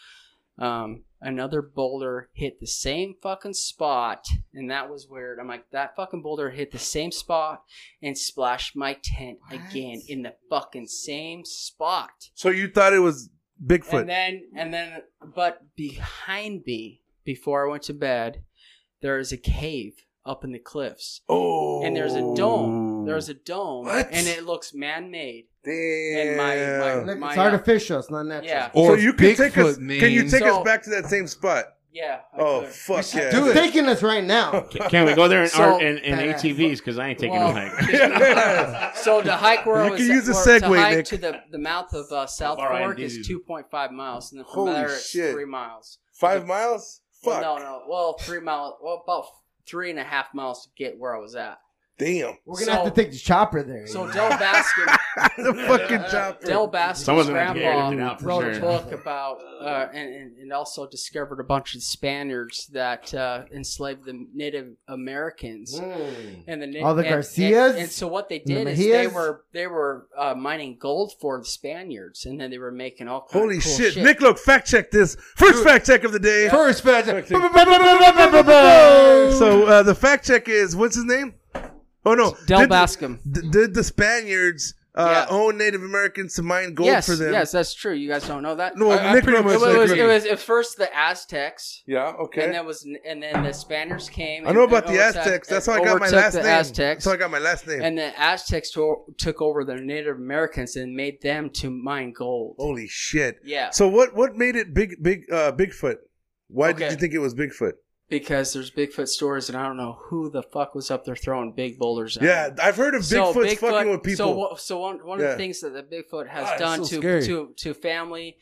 Um, 0.58 1.04
another 1.22 1.62
boulder 1.62 2.28
hit 2.34 2.60
the 2.60 2.66
same 2.66 3.14
fucking 3.22 3.54
spot, 3.54 4.26
and 4.52 4.70
that 4.70 4.90
was 4.90 5.08
weird. 5.08 5.38
I'm 5.40 5.48
like, 5.48 5.70
that 5.70 5.96
fucking 5.96 6.22
boulder 6.22 6.50
hit 6.50 6.70
the 6.70 6.78
same 6.78 7.12
spot 7.12 7.62
and 8.02 8.16
splashed 8.16 8.76
my 8.76 8.98
tent 9.02 9.38
again 9.50 10.02
in 10.06 10.22
the 10.22 10.34
fucking 10.50 10.86
same 10.86 11.44
spot. 11.46 12.28
So 12.34 12.50
you 12.50 12.68
thought 12.68 12.92
it 12.92 12.98
was 12.98 13.30
Bigfoot? 13.64 14.00
And 14.00 14.08
then, 14.08 14.42
and 14.54 14.72
then, 14.74 15.02
but 15.34 15.62
behind 15.76 16.64
me, 16.66 17.00
before 17.34 17.66
I 17.66 17.70
went 17.70 17.84
to 17.84 17.94
bed, 17.94 18.42
there 19.02 19.18
is 19.18 19.30
a 19.32 19.36
cave 19.36 19.94
up 20.26 20.42
in 20.44 20.50
the 20.52 20.58
cliffs, 20.58 21.20
oh. 21.28 21.82
and 21.84 21.94
there's 21.96 22.14
a 22.14 22.34
dome. 22.34 23.04
There's 23.06 23.28
a 23.28 23.34
dome, 23.34 23.84
What? 23.86 24.08
and 24.12 24.26
it 24.26 24.44
looks 24.44 24.74
man-made. 24.74 25.44
Damn. 25.64 26.40
and 26.40 27.06
my- 27.06 27.14
my- 27.14 27.28
it's 27.30 27.38
artificial. 27.38 27.98
It's 28.00 28.10
not 28.10 28.24
natural. 28.26 28.48
Yeah. 28.50 28.70
so 28.72 28.94
you 28.94 29.12
can 29.12 29.36
take 29.36 29.56
us. 29.58 29.76
Bigfoot 29.78 30.00
Can 30.00 30.10
you 30.12 30.20
means- 30.22 30.32
take 30.32 30.42
us 30.42 30.62
back 30.64 30.82
to 30.84 30.90
that 30.90 31.06
same 31.06 31.26
spot? 31.28 31.64
Yeah. 31.92 32.20
I 32.32 32.40
Oh 32.40 32.60
could. 32.60 32.68
fuck 32.70 33.14
yeah! 33.14 33.30
do 33.32 33.50
it. 33.50 33.54
taking 33.54 33.86
us 33.86 34.00
right 34.02 34.22
now. 34.22 34.60
Can 34.90 35.06
we 35.06 35.14
go 35.14 35.26
there 35.28 35.42
in, 35.42 35.48
So- 35.48 35.62
our, 35.74 35.82
in, 35.82 35.98
in 35.98 36.18
ATVs? 36.18 36.78
Because 36.78 36.98
I 36.98 37.08
ain't 37.08 37.18
taking 37.18 37.36
Well, 37.36 37.52
no 37.52 37.60
hike. 37.60 38.96
so 38.96 39.22
to 39.22 39.32
hike 39.32 39.66
where 39.66 39.82
You 39.84 39.88
I 39.88 39.90
was, 39.90 40.00
can 40.00 40.08
use 40.08 40.28
a 40.28 40.32
where- 40.34 40.60
to 40.60 40.66
hike 40.68 40.96
Nick. 40.98 41.06
to 41.06 41.16
the, 41.18 41.40
the 41.50 41.58
mouth 41.58 41.92
of 41.94 42.10
uh, 42.12 42.26
South 42.26 42.58
Fork 42.58 42.98
is 43.00 43.26
two 43.26 43.40
point 43.40 43.66
five 43.70 43.90
miles, 43.92 44.30
and 44.32 44.38
then 44.40 44.44
from 44.46 44.54
Holy 44.54 44.72
there 44.74 44.86
it's 44.92 45.08
shit. 45.08 45.32
three 45.32 45.44
miles. 45.46 45.98
Five 46.12 46.46
miles? 46.46 46.99
Fuck. 47.22 47.42
Well, 47.42 47.58
no, 47.58 47.62
no, 47.62 47.82
well 47.88 48.12
three 48.14 48.40
miles, 48.40 48.74
well 48.82 49.02
about 49.04 49.26
three 49.66 49.90
and 49.90 49.98
a 49.98 50.04
half 50.04 50.32
miles 50.34 50.64
to 50.64 50.70
get 50.76 50.98
where 50.98 51.14
I 51.14 51.18
was 51.18 51.34
at. 51.34 51.58
Damn. 52.00 52.36
We're 52.46 52.54
gonna 52.54 52.64
So- 52.64 52.72
have 52.72 52.84
to 52.94 53.02
take 53.02 53.10
the 53.12 53.18
chopper 53.18 53.62
there. 53.62 53.86
So 53.86 54.02
you 54.02 54.06
know? 54.08 54.12
Del 54.14 54.30
Baskin, 54.30 54.96
the 55.36 55.54
fucking 55.66 56.04
chopper. 56.10 56.46
Del 56.46 56.70
Baskin's 56.70 57.04
Someone's 57.04 57.28
gonna 57.28 57.52
grandpa 57.52 57.90
edit 57.90 58.22
it 58.22 58.24
wrote 58.24 58.56
a 58.56 58.60
book 58.60 58.92
about 58.92 59.38
uh, 59.60 59.88
and, 59.92 60.14
and, 60.14 60.36
and 60.38 60.52
also 60.52 60.88
discovered 60.88 61.40
a 61.40 61.44
bunch 61.44 61.74
of 61.74 61.82
Spaniards 61.82 62.66
that 62.72 63.12
uh, 63.14 63.42
enslaved 63.54 64.04
the 64.06 64.26
Native 64.34 64.74
Americans. 64.88 65.78
Mm. 65.78 66.44
and 66.48 66.62
the 66.62 66.66
na- 66.66 66.86
All 66.86 66.94
the 66.94 67.02
and- 67.02 67.10
Garcias? 67.10 67.72
And, 67.72 67.78
and 67.82 67.90
so 67.90 68.08
what 68.08 68.28
they 68.28 68.38
the 68.38 68.54
did 68.54 68.68
is 68.68 68.78
they 68.78 69.06
were 69.06 69.44
they 69.52 69.66
were 69.66 70.06
uh, 70.16 70.34
mining 70.34 70.78
gold 70.80 71.12
for 71.20 71.38
the 71.38 71.44
Spaniards, 71.44 72.24
and 72.24 72.40
then 72.40 72.50
they 72.50 72.58
were 72.58 72.72
making 72.72 73.08
all 73.08 73.20
kinds 73.20 73.32
Holy 73.32 73.56
of 73.58 73.62
cool 73.64 73.72
shit. 73.76 73.92
shit. 73.94 74.04
Nick, 74.04 74.20
look, 74.22 74.38
fact 74.38 74.66
check 74.66 74.90
this. 74.90 75.16
First 75.36 75.62
fact 75.62 75.84
check 75.86 76.04
of 76.04 76.12
the 76.12 76.18
day. 76.18 76.48
First 76.48 76.82
fact. 76.82 77.06
Check. 77.06 77.26
so 77.28 77.36
uh, 79.66 79.82
the 79.82 79.94
fact 79.94 80.26
check 80.26 80.48
is 80.48 80.74
what's 80.74 80.96
his 80.96 81.04
name? 81.04 81.34
Oh 82.04 82.14
no, 82.14 82.36
Del 82.46 82.60
did 82.60 82.64
the- 82.64 82.68
Bascom. 82.68 83.20
d- 83.30 83.48
did 83.50 83.74
the 83.74 83.84
Spaniards 83.84 84.74
uh, 84.96 85.26
Yeah. 85.30 85.36
own 85.36 85.56
Native 85.56 85.82
Americans 85.84 86.34
to 86.34 86.42
mine 86.42 86.74
gold 86.74 86.88
yes, 86.88 87.06
for 87.06 87.14
them? 87.14 87.32
yes, 87.32 87.52
that's 87.52 87.74
true. 87.74 87.92
You 87.92 88.08
guys 88.08 88.26
don't 88.26 88.42
know 88.42 88.56
that. 88.56 88.76
No, 88.76 88.90
I- 88.90 88.96
I 89.10 89.12
Nick 89.14 89.22
pretty 89.24 89.38
it, 89.38 89.44
was, 89.44 89.62
it, 89.62 89.78
was, 89.78 89.90
it 89.92 90.04
was 90.04 90.26
at 90.26 90.38
first 90.40 90.78
the 90.78 90.88
Aztecs, 90.96 91.82
Yeah, 91.86 92.08
okay. 92.24 92.44
and 92.46 92.54
that 92.54 92.64
was 92.64 92.84
and 93.06 93.22
then 93.22 93.44
the 93.44 93.52
Spaniards 93.52 94.08
came. 94.08 94.48
I 94.48 94.52
know 94.52 94.64
and- 94.64 94.72
about 94.72 94.86
and 94.86 94.96
the 94.96 95.00
Aztecs. 95.02 95.46
That's 95.46 95.66
how 95.66 95.74
I 95.74 95.84
got 95.84 96.00
my 96.00 96.08
last 96.08 96.32
the 96.32 96.38
name. 96.42 96.48
Aztecs. 96.48 97.04
That's 97.04 97.06
how 97.06 97.12
I 97.12 97.16
got 97.18 97.30
my 97.30 97.38
last 97.38 97.66
name. 97.68 97.82
and 97.82 97.96
the 97.98 98.18
Aztecs 98.20 98.70
to, 98.72 98.96
took 99.16 99.40
over 99.40 99.62
the 99.64 99.76
Native 99.76 100.16
Americans 100.16 100.74
and 100.76 100.92
made 100.96 101.20
them 101.22 101.50
to 101.50 101.70
mine 101.70 102.12
gold. 102.12 102.56
Holy 102.58 102.88
shit. 102.88 103.36
Yeah, 103.44 103.70
So 103.70 103.86
what 103.88 104.14
what 104.16 104.36
made 104.36 104.56
it 104.56 104.74
big 104.74 105.00
big 105.02 105.30
uh 105.30 105.52
Bigfoot? 105.52 105.96
Why 106.48 106.72
did 106.72 106.90
you 106.90 106.96
think 106.96 107.14
it 107.14 107.18
was 107.20 107.32
Bigfoot? 107.34 107.74
Because 108.10 108.52
there's 108.52 108.70
Bigfoot 108.70 109.08
stories, 109.08 109.48
and 109.48 109.56
I 109.56 109.66
don't 109.66 109.76
know 109.76 109.98
who 110.02 110.28
the 110.28 110.42
fuck 110.42 110.74
was 110.74 110.90
up 110.90 111.04
there 111.04 111.16
throwing 111.16 111.52
big 111.52 111.78
boulders. 111.78 112.16
at 112.16 112.22
Yeah, 112.24 112.50
me. 112.50 112.62
I've 112.62 112.76
heard 112.76 112.94
of 112.94 113.02
Bigfoot 113.02 113.56
fucking 113.60 113.90
with 113.90 114.02
people. 114.02 114.48
So, 114.50 114.56
so 114.58 114.78
one, 114.80 114.98
one 115.06 115.20
of 115.20 115.30
the 115.30 115.36
things 115.36 115.60
that 115.60 115.70
the 115.72 115.82
Bigfoot 115.82 116.28
has 116.28 116.48
Ah, 116.48 116.56
done 116.58 116.84
so 116.84 116.90
to, 116.90 117.00
scary. 117.00 117.24
to 117.26 117.54
to 117.56 117.72
family 117.74 118.36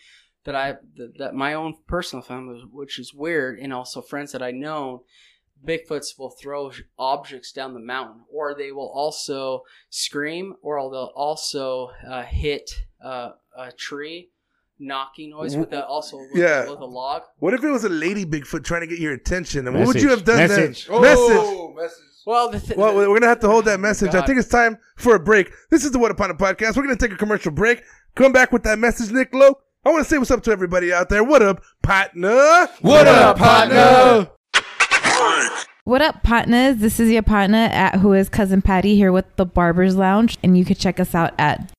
that 0.44 0.56
I 0.56 0.76
that, 0.96 1.12
that 1.18 1.34
my 1.34 1.54
own 1.54 1.74
personal 1.86 2.22
family, 2.22 2.62
which 2.72 2.98
is 2.98 3.12
weird, 3.14 3.58
and 3.60 3.72
also 3.72 4.00
friends 4.00 4.32
that 4.32 4.42
I 4.42 4.50
know, 4.50 5.04
Bigfoots 5.66 6.18
will 6.18 6.30
throw 6.30 6.72
objects 6.98 7.52
down 7.52 7.74
the 7.74 7.80
mountain, 7.80 8.22
or 8.32 8.54
they 8.54 8.72
will 8.72 8.90
also 8.94 9.62
scream, 9.90 10.54
or 10.62 10.80
they'll 10.90 11.12
also 11.14 11.90
uh, 12.08 12.22
hit 12.22 12.70
uh, 13.04 13.32
a 13.56 13.72
tree, 13.72 14.30
knocking 14.78 15.30
noise 15.30 15.56
with 15.56 15.72
a, 15.72 15.84
also 15.86 16.16
with, 16.18 16.28
Yeah. 16.34 16.68
with 16.68 16.78
a 16.80 16.84
log. 16.84 17.22
what 17.38 17.54
if 17.54 17.62
it 17.64 17.68
was 17.70 17.84
a 17.84 17.88
lady 17.88 18.24
Bigfoot 18.24 18.64
trying 18.64 18.82
to 18.82 18.86
get 18.86 18.98
your 18.98 19.12
attention? 19.12 19.66
And 19.66 19.76
what 19.78 19.86
would 19.88 20.02
you 20.02 20.10
have 20.10 20.24
done 20.24 20.36
Message. 20.38 20.86
then? 20.86 21.00
Message. 21.00 21.28
Oh, 21.28 21.74
message. 21.76 22.04
Well, 22.26 22.50
the 22.50 22.60
th- 22.60 22.76
Well, 22.76 22.94
we're 22.94 23.06
gonna 23.18 23.26
have 23.26 23.40
to 23.40 23.48
hold 23.48 23.64
that 23.64 23.78
oh 23.78 23.82
message. 23.82 24.14
I 24.14 24.24
think 24.26 24.38
it's 24.38 24.48
time 24.48 24.78
for 24.96 25.14
a 25.14 25.20
break. 25.20 25.50
This 25.70 25.84
is 25.84 25.92
the 25.92 25.98
What 25.98 26.10
Upon 26.10 26.30
a 26.30 26.34
Podcast. 26.34 26.76
We're 26.76 26.82
gonna 26.82 26.96
take 26.96 27.12
a 27.12 27.16
commercial 27.16 27.50
break. 27.52 27.82
Come 28.16 28.32
back 28.32 28.52
with 28.52 28.64
that 28.64 28.78
message, 28.78 29.10
Nick 29.12 29.32
Lowe. 29.34 29.54
I 29.84 29.90
want 29.90 30.04
to 30.04 30.08
say 30.10 30.18
what's 30.18 30.30
up 30.30 30.42
to 30.42 30.50
everybody 30.50 30.92
out 30.92 31.08
there. 31.08 31.24
What 31.24 31.40
up, 31.40 31.62
partner? 31.82 32.68
What 32.82 33.06
up, 33.06 33.38
partner? 33.38 34.28
What 35.84 36.02
up, 36.02 36.22
partners? 36.22 36.76
This 36.78 37.00
is 37.00 37.10
your 37.10 37.22
partner 37.22 37.68
at 37.72 37.94
Who 38.00 38.12
is 38.12 38.28
Cousin 38.28 38.60
Patty 38.60 38.94
here 38.96 39.10
with 39.10 39.24
The 39.36 39.46
Barbers 39.46 39.96
Lounge, 39.96 40.36
and 40.42 40.58
you 40.58 40.66
can 40.66 40.76
check 40.76 41.00
us 41.00 41.14
out 41.14 41.32
at 41.38 41.72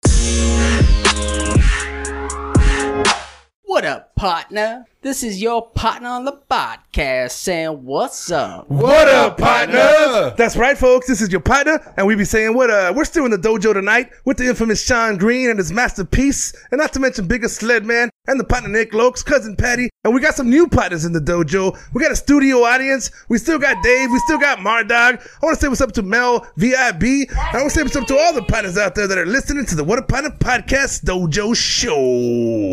What 3.64 3.85
up, 3.85 4.14
partner? 4.14 4.87
This 5.01 5.23
is 5.23 5.41
your 5.41 5.65
partner 5.65 6.09
on 6.09 6.25
the 6.25 6.41
podcast 6.51 7.31
saying 7.31 7.85
what's 7.85 8.33
up. 8.33 8.69
What 8.69 9.07
up, 9.07 9.39
partner? 9.39 10.35
That's 10.37 10.57
right, 10.57 10.77
folks. 10.77 11.07
This 11.07 11.23
is 11.23 11.31
your 11.31 11.41
partner, 11.41 11.79
and 11.97 12.05
we 12.05 12.17
be 12.17 12.25
saying 12.25 12.53
what 12.55 12.69
uh 12.69 12.93
we're 12.97 13.05
still 13.05 13.25
in 13.25 13.31
the 13.31 13.39
dojo 13.39 13.73
tonight 13.73 14.11
with 14.25 14.39
the 14.39 14.49
infamous 14.49 14.85
Sean 14.85 15.17
Green 15.17 15.51
and 15.51 15.59
his 15.61 15.71
masterpiece, 15.71 16.53
and 16.73 16.81
not 16.81 16.93
to 16.95 17.01
mention 17.01 17.29
Biggest 17.29 17.61
Sled 17.61 17.87
Man 17.87 18.11
and 18.27 18.41
the 18.41 18.45
partner 18.45 18.69
Nick 18.69 18.91
Lokes, 18.91 19.25
cousin 19.25 19.55
Patty, 19.55 19.89
and 20.03 20.13
we 20.13 20.21
got 20.21 20.35
some 20.35 20.51
new 20.51 20.67
partners 20.67 21.05
in 21.05 21.13
the 21.13 21.21
dojo. 21.21 21.79
We 21.95 22.03
got 22.03 22.11
a 22.11 22.17
studio 22.17 22.65
audience. 22.65 23.13
We 23.29 23.39
still 23.39 23.59
got 23.61 23.81
Dave. 23.85 24.11
We 24.11 24.19
still 24.19 24.39
got 24.39 24.59
Mardog. 24.59 24.91
I 25.21 25.47
want 25.47 25.57
to 25.57 25.61
say 25.61 25.69
what's 25.69 25.81
up 25.81 25.93
to 25.93 26.03
Mel 26.03 26.41
VIB. 26.57 27.31
I 27.37 27.51
want 27.55 27.67
to 27.67 27.71
say 27.71 27.83
what's 27.85 27.95
up 27.95 28.07
to 28.09 28.19
all 28.19 28.33
the 28.35 28.43
partners 28.43 28.77
out 28.77 28.97
there 28.97 29.07
that 29.07 29.17
are 29.17 29.27
listening 29.27 29.65
to 29.67 29.77
the 29.77 29.85
What 29.85 30.01
Up 30.01 30.09
Partner 30.09 30.31
Podcast 30.31 31.05
Dojo 31.05 31.55
Show. 31.57 31.97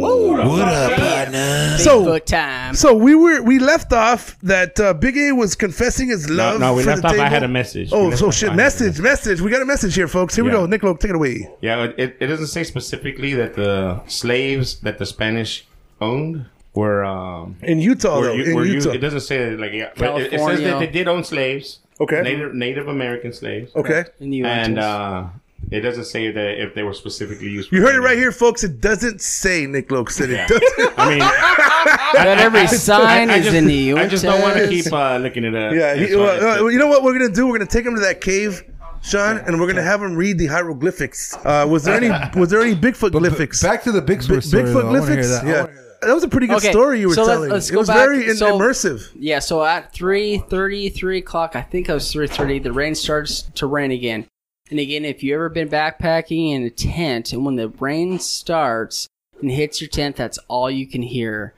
What 0.02 0.68
up, 0.68 0.98
partner? 1.00 1.78
So, 1.78 2.15
Bigfoot 2.20 2.26
time. 2.26 2.74
so 2.76 2.94
we 2.94 3.16
were 3.16 3.42
we 3.42 3.60
left 3.60 3.94
off 3.94 4.38
that 4.42 4.80
uh, 4.80 4.94
Big 4.94 5.18
A 5.18 5.32
was 5.34 5.56
confessing 5.56 6.10
his 6.10 6.30
love. 6.30 6.60
no, 6.60 6.74
we 6.74 6.84
for 6.84 6.90
left 6.92 7.02
the 7.04 7.08
off. 7.10 7.20
I 7.20 7.30
had 7.30 7.44
a 7.44 7.48
message. 7.48 7.90
Oh, 7.92 8.12
so 8.16 8.32
shit! 8.32 8.50
I 8.52 8.56
Message, 8.56 9.00
message. 9.00 9.42
We 9.42 9.50
got 9.52 9.62
a 9.62 9.66
message 9.66 9.96
here, 9.96 10.08
folks. 10.08 10.36
Here 10.36 10.44
we 10.44 10.52
go. 10.52 10.66
Nick, 10.66 10.82
take 10.82 11.06
it 11.12 11.16
away. 11.16 11.50
Yeah, 11.62 11.84
it, 11.98 12.18
it 12.20 12.28
doesn't 12.28 12.48
say 12.48 12.64
specifically 12.64 13.34
that 13.36 13.54
the 13.56 14.02
slaves 14.08 14.80
that 14.82 14.98
the 14.98 15.06
Spanish 15.06 15.66
owned 16.02 16.46
were 16.74 17.04
um 17.06 17.56
In 17.62 17.80
Utah, 17.80 18.20
were, 18.20 18.26
though. 18.28 18.34
In 18.34 18.56
were 18.56 18.66
Utah. 18.66 18.90
u- 18.90 18.96
it 18.96 19.00
doesn't 19.00 19.22
say 19.22 19.50
that, 19.50 19.60
like 19.60 19.72
yeah, 19.74 19.92
but 19.98 20.20
it, 20.22 20.26
it 20.26 20.30
says 20.32 20.40
California. 20.40 20.68
that 20.72 20.80
they 20.80 20.88
did 20.88 21.08
own 21.08 21.24
slaves. 21.24 21.80
Okay. 22.00 22.22
Native 22.22 22.54
Native 22.54 22.88
American 22.90 23.32
slaves. 23.32 23.74
Okay. 23.76 24.04
In 24.20 24.30
the 24.30 24.44
And 24.44 24.78
uh, 24.78 25.28
it 25.72 25.82
doesn't 25.82 26.06
say 26.06 26.32
that 26.32 26.62
if 26.62 26.74
they 26.76 26.84
were 26.84 26.94
specifically 26.94 27.50
used. 27.50 27.72
You 27.72 27.82
for 27.82 27.88
heard 27.88 27.96
it 27.96 28.02
right 28.02 28.18
here, 28.18 28.32
folks. 28.32 28.64
It 28.64 28.82
doesn't 28.82 29.20
say 29.22 29.66
Nick 29.66 29.92
Loke 29.92 30.10
said 30.12 30.30
it. 30.30 30.34
Yeah. 30.34 30.48
doesn't. 30.48 30.94
I 31.00 31.10
mean, 31.10 31.20
But 32.14 32.38
every 32.40 32.68
sign 32.68 33.30
I 33.30 33.38
is 33.38 33.46
just, 33.46 33.56
in 33.56 33.66
the 33.68 33.94
I 33.94 34.08
just 34.08 34.24
don't 34.24 34.42
want 34.42 34.58
to 34.58 34.68
keep 34.68 34.92
uh, 34.92 35.18
looking 35.18 35.46
at 35.46 35.54
it. 35.54 35.74
yeah. 35.76 35.96
He, 35.96 36.16
well, 36.16 36.64
uh, 36.66 36.68
you 36.68 36.80
know 36.80 36.88
what 36.88 37.04
we're 37.04 37.18
gonna 37.18 37.32
do? 37.34 37.48
We're 37.48 37.58
gonna 37.58 37.70
take 37.70 37.86
him 37.86 37.96
to 37.96 38.02
that 38.02 38.22
cave, 38.22 38.64
Sean, 39.02 39.38
and 39.38 39.60
we're 39.60 39.68
gonna 39.68 39.82
have 39.84 40.02
him 40.02 40.16
read 40.16 40.38
the 40.38 40.48
hieroglyphics. 40.48 41.36
Uh, 41.44 41.66
was 41.70 41.84
there 41.84 41.96
any? 41.96 42.10
Was 42.40 42.50
there 42.50 42.62
any 42.62 42.76
Bigfoot 42.76 43.12
glyphics? 43.12 43.62
Back 43.62 43.84
to 43.84 43.92
the 43.92 44.02
Bigfoot 44.02 44.30
Bi- 44.36 44.40
story. 44.40 44.64
Bigfoot 44.64 44.74
though. 44.74 44.90
I 44.90 45.06
hear 45.06 45.18
glyphics. 45.18 45.42
that. 45.42 45.46
Yeah. 45.48 45.62
wanna 45.62 45.74
hear 45.74 45.82
that. 46.02 46.08
That 46.08 46.14
was 46.14 46.24
a 46.24 46.28
pretty 46.28 46.48
good 46.48 46.58
Okay, 46.58 46.72
story 46.72 47.00
you 47.00 47.08
were 47.10 47.16
so 47.16 47.24
let's- 47.24 47.34
telling. 47.36 47.50
let's 47.50 47.70
it 47.70 47.74
go 47.74 47.80
was 47.80 47.88
back. 47.88 47.98
very 47.98 48.30
in- 48.30 48.36
So- 48.36 48.58
immersive. 48.60 49.10
Yeah, 49.18 49.40
so 49.40 49.64
at 49.64 49.92
3.30, 49.94 50.94
3 50.94 51.18
o'clock, 51.18 51.56
I 51.56 51.62
think 51.62 51.90
it 51.90 51.94
was 51.94 52.14
3.30, 52.14 52.62
the 52.64 52.72
rain 52.74 52.94
starts 52.96 53.44
to 53.56 53.66
rain 53.66 53.92
again. 53.92 54.26
And 54.70 54.80
again, 54.80 55.06
if 55.06 55.22
you've 55.22 55.36
ever 55.36 55.50
been 55.50 55.70
backpacking 55.70 56.52
in 56.52 56.64
a 56.64 56.70
tent, 56.70 57.34
and 57.34 57.46
when 57.46 57.56
the 57.56 57.70
rain 57.70 58.20
starts 58.20 59.08
and 59.40 59.52
hits 59.52 59.80
your 59.80 59.90
tent, 59.90 60.16
that's 60.16 60.40
all 60.48 60.72
you 60.72 60.88
can 60.88 61.04
hear. 61.04 61.54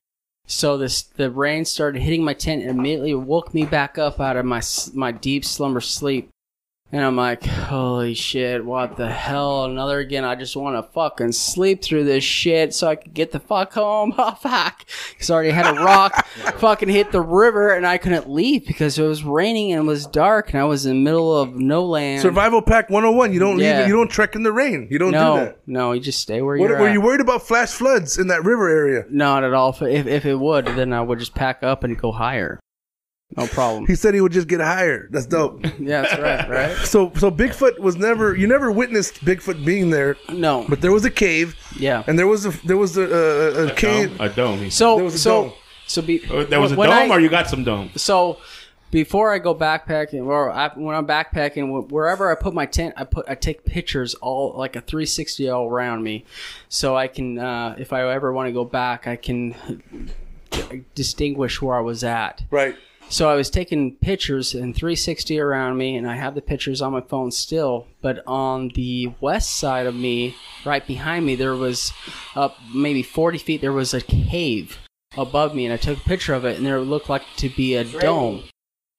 So 0.46 0.78
this 0.78 1.04
the 1.04 1.30
rain 1.30 1.66
started 1.66 2.02
hitting 2.02 2.24
my 2.24 2.34
tent 2.34 2.62
and 2.62 2.72
immediately 2.72 3.14
woke 3.14 3.54
me 3.54 3.66
back 3.66 3.98
up 3.98 4.20
out 4.20 4.38
of 4.38 4.46
my 4.46 4.62
my 4.94 5.12
deep 5.12 5.44
slumber 5.44 5.82
sleep. 5.82 6.30
And 6.90 7.04
I'm 7.04 7.18
like, 7.18 7.44
holy 7.46 8.14
shit, 8.14 8.64
what 8.64 8.96
the 8.96 9.10
hell? 9.10 9.66
Another 9.66 10.00
again, 10.00 10.24
I 10.24 10.36
just 10.36 10.56
want 10.56 10.78
to 10.78 10.90
fucking 10.94 11.34
sleep 11.34 11.82
through 11.84 12.06
this 12.06 12.24
shit 12.24 12.74
so 12.74 12.88
I 12.88 12.96
could 12.96 13.14
get 13.14 13.32
the 13.34 13.42
fuck 13.42 13.74
home. 13.74 14.14
Oh, 14.18 14.32
fuck. 14.32 14.86
Because 15.12 15.30
I 15.30 15.34
already 15.34 15.50
had 15.52 15.68
a 15.78 15.84
rock 15.84 16.26
fucking 16.60 16.88
hit 16.88 17.12
the 17.12 17.20
river 17.22 17.74
and 17.74 17.86
I 17.86 17.98
couldn't 17.98 18.30
leave 18.30 18.66
because 18.66 18.98
it 18.98 19.04
was 19.04 19.24
raining 19.24 19.74
and 19.74 19.84
it 19.84 19.86
was 19.86 20.06
dark 20.08 20.52
and 20.54 20.62
I 20.62 20.64
was 20.64 20.86
in 20.86 20.96
the 20.98 21.04
middle 21.04 21.36
of 21.38 21.54
no 21.56 21.86
land. 21.86 22.22
Survival 22.22 22.62
Pack 22.62 22.90
101. 22.90 23.34
You 23.34 23.40
don't 23.40 23.60
Yeah. 23.60 23.80
leave. 23.80 23.90
You 23.90 23.96
don't 23.98 24.08
trek 24.10 24.36
in 24.36 24.44
the 24.44 24.54
rain. 24.54 24.88
You 24.90 24.98
don't 24.98 25.12
no, 25.12 25.38
do 25.40 25.44
that. 25.46 25.58
no, 25.68 25.92
you 25.92 26.00
just 26.00 26.20
stay 26.20 26.42
where 26.42 26.58
What, 26.58 26.70
you're 26.70 26.80
were 26.80 26.88
at. 26.88 26.94
you 26.94 27.02
worried 27.02 27.22
about 27.22 27.46
flash 27.46 27.72
floods 27.72 28.18
in 28.18 28.28
that 28.28 28.46
river 28.46 28.70
area? 28.70 29.04
Not 29.10 29.44
at 29.44 29.54
all. 29.54 29.76
If, 29.82 30.08
if 30.08 30.26
it 30.26 30.36
would, 30.36 30.66
then 30.68 30.94
I 30.94 31.02
would 31.02 31.20
just 31.20 31.36
pack 31.36 31.64
up 31.64 31.84
and 31.84 31.98
go 32.00 32.12
higher. 32.14 32.60
No 33.38 33.46
problem. 33.48 33.86
He 33.86 33.94
said 33.96 34.14
he 34.16 34.22
would 34.22 34.32
just 34.32 34.48
get 34.48 34.60
higher. 34.60 35.08
That's 35.12 35.28
dope. 35.28 35.64
yeah, 35.80 36.02
that's 36.02 36.20
right, 36.20 36.50
right? 36.50 36.76
So, 36.86 37.12
so 37.16 37.30
Bigfoot 37.30 37.78
was 37.80 37.96
never. 37.96 38.36
You 38.36 38.48
never 38.48 38.72
witnessed 38.72 39.24
Bigfoot 39.24 39.64
being 39.64 39.92
there, 39.92 40.18
No. 40.30 40.66
but 40.68 40.82
there 40.82 40.92
was 40.92 41.06
a 41.06 41.12
cave, 41.12 41.56
yeah. 41.78 42.04
and 42.08 42.18
there 42.18 42.26
was 42.28 42.46
a 42.48 42.50
there 42.66 42.78
was 42.78 42.98
a, 42.98 43.04
a, 43.04 43.66
a 43.66 43.68
A 43.68 43.76
cave. 43.76 44.18
dome. 44.18 44.28
A 44.28 44.30
dome. 44.34 44.60
he 44.60 44.70
said. 44.72 44.78
So 44.78 44.96
There 44.96 45.06
was 45.06 45.14
a 45.16 45.20
so 45.20 45.42
dome. 45.44 45.54
so 45.86 46.02
be 46.02 46.22
Uh, 46.30 46.44
there 46.46 46.60
was 46.60 46.72
a 46.72 46.76
dome, 46.76 46.90
I- 46.90 47.10
or 47.10 47.20
you 47.20 47.30
got 47.30 47.48
some 47.48 47.64
dome. 47.64 47.92
so 47.96 48.40
before 48.90 49.34
I 49.34 49.38
go 49.40 49.54
backpacking, 49.54 50.26
or 50.26 50.50
I, 50.50 50.70
when 50.70 50.96
I'm 50.96 51.06
backpacking, 51.06 51.92
wherever 51.92 52.32
I 52.32 52.36
put 52.42 52.54
my 52.54 52.66
tent, 52.66 52.94
I 52.98 53.04
put 53.04 53.30
I 53.30 53.36
take 53.36 53.66
pictures 53.66 54.16
all 54.16 54.54
like 54.58 54.76
a 54.78 54.82
360 54.82 55.50
all 55.50 55.68
around 55.68 56.04
me, 56.04 56.24
so 56.70 56.96
I 56.96 57.08
can 57.08 57.38
uh, 57.38 57.76
if 57.78 57.94
I 57.94 58.10
ever 58.12 58.32
want 58.34 58.48
to 58.48 58.54
go 58.54 58.64
back, 58.66 59.06
I 59.06 59.16
can 59.18 59.54
distinguish 60.96 61.62
where 61.62 61.76
I 61.78 61.82
was 61.82 62.04
at. 62.04 62.44
Right. 62.50 62.76
So 63.10 63.30
I 63.30 63.36
was 63.36 63.50
taking 63.50 63.96
pictures 63.96 64.54
in 64.54 64.74
360 64.74 65.40
around 65.40 65.78
me, 65.78 65.96
and 65.96 66.10
I 66.10 66.16
have 66.16 66.36
the 66.36 66.42
pictures 66.42 66.82
on 66.82 66.92
my 66.92 67.02
phone 67.02 67.32
still. 67.32 67.88
But 68.02 68.22
on 68.28 68.70
the 68.76 69.14
west 69.22 69.56
side 69.58 69.88
of 69.88 69.96
me, 69.96 70.36
right 70.66 70.86
behind 70.86 71.26
me, 71.26 71.36
there 71.36 71.56
was 71.56 71.94
up 72.36 72.58
maybe 72.74 73.02
40 73.02 73.38
feet. 73.38 73.62
There 73.62 73.72
was 73.72 73.94
a 73.94 74.02
cave 74.02 74.80
above 75.18 75.56
me, 75.56 75.66
and 75.66 75.74
I 75.74 75.78
took 75.78 76.00
a 76.00 76.10
picture 76.10 76.34
of 76.34 76.44
it, 76.46 76.58
and 76.58 76.66
there 76.66 76.80
looked 76.82 77.10
like 77.10 77.24
to 77.38 77.50
be 77.50 77.76
a 77.76 77.86
dome. 77.86 78.44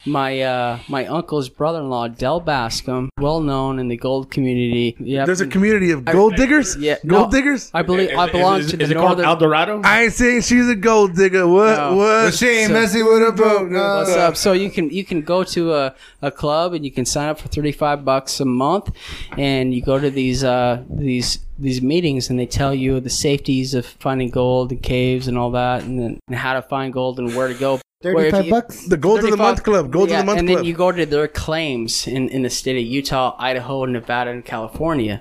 My 0.07 0.41
uh, 0.43 0.79
my 0.89 1.07
uncle's 1.07 1.49
brother-in-law, 1.49 2.09
Del 2.09 2.39
Bascom, 2.39 3.11
well 3.19 3.41
known 3.41 3.81
in 3.81 3.89
the 3.89 3.97
gold 3.97 4.31
community. 4.31 4.97
Yep. 5.01 5.27
There's 5.27 5.41
a 5.41 5.47
community 5.47 5.91
of 5.91 6.05
gold 6.05 6.37
diggers. 6.37 6.77
Yeah, 6.77 6.99
gold 7.05 7.33
no, 7.33 7.37
diggers. 7.37 7.69
I 7.75 7.83
believe 7.83 8.17
I 8.17 8.31
belong 8.31 8.61
is, 8.61 8.71
to 8.71 8.81
is 8.81 8.91
the 8.91 8.95
it 8.95 8.99
called 8.99 9.19
northern. 9.19 9.25
El 9.25 9.37
Dorado? 9.37 9.83
I 9.83 10.05
ain't 10.05 10.13
saying 10.13 10.43
she's 10.43 10.69
a 10.69 10.77
gold 10.77 11.17
digger. 11.17 11.49
What? 11.49 11.77
No. 11.77 11.97
What? 11.97 12.27
But 12.27 12.35
she 12.35 12.47
ain't 12.47 12.69
So- 12.69 12.75
messing 12.75 13.05
with 13.05 13.29
a 13.29 13.33
boat. 13.33 13.71
No. 13.71 13.97
What's 13.97 14.11
up? 14.11 14.37
So 14.37 14.53
you 14.53 14.71
can 14.71 14.89
you 14.91 15.05
can 15.05 15.21
go 15.21 15.43
to 15.43 15.75
a, 15.75 15.95
a 16.23 16.31
club 16.31 16.75
and 16.75 16.85
you 16.85 16.93
can 16.93 17.05
sign 17.05 17.31
up 17.31 17.41
for 17.41 17.49
thirty 17.49 17.73
five 17.73 18.05
bucks 18.05 18.39
a 18.39 18.45
month, 18.45 18.93
and 19.37 19.75
you 19.75 19.83
go 19.83 19.99
to 19.99 20.11
these 20.11 20.45
uh 20.45 20.85
these 20.89 21.41
these 21.59 21.83
meetings 21.83 22.31
and 22.31 22.39
they 22.39 22.47
tell 22.47 22.73
you 22.73 23.01
the 23.01 23.11
safeties 23.11 23.75
of 23.75 23.85
finding 23.85 24.31
gold 24.31 24.71
and 24.71 24.81
caves 24.81 25.27
and 25.27 25.37
all 25.37 25.51
that, 25.51 25.83
and 25.83 25.99
then 25.99 26.21
and 26.29 26.37
how 26.37 26.53
to 26.55 26.63
find 26.63 26.93
gold 26.93 27.19
and 27.19 27.35
where 27.35 27.49
to 27.49 27.55
go. 27.55 27.81
Where 28.01 28.13
if 28.27 28.31
Thirty-five 28.33 28.45
you- 28.47 28.51
bucks. 28.53 28.87
The 28.87 28.97
Gold 28.97 29.25
of 29.25 29.31
the 29.31 29.37
Month 29.37 29.65
Club. 29.65 29.91
Gold 29.91 30.09
yeah, 30.11 30.21
of 30.21 30.23
the 30.23 30.27
Month 30.27 30.39
and 30.39 30.49
Club. 30.49 30.59
And 30.59 30.65
then 30.65 30.69
you 30.69 30.75
go 30.75 30.93
to 30.93 31.05
their 31.05 31.27
claims 31.27 32.07
in, 32.07 32.29
in 32.29 32.43
the 32.43 32.51
state 32.51 32.77
of 32.77 32.85
Utah, 32.87 33.35
Idaho, 33.39 33.85
Nevada, 33.87 34.31
and 34.31 34.45
California. 34.45 35.21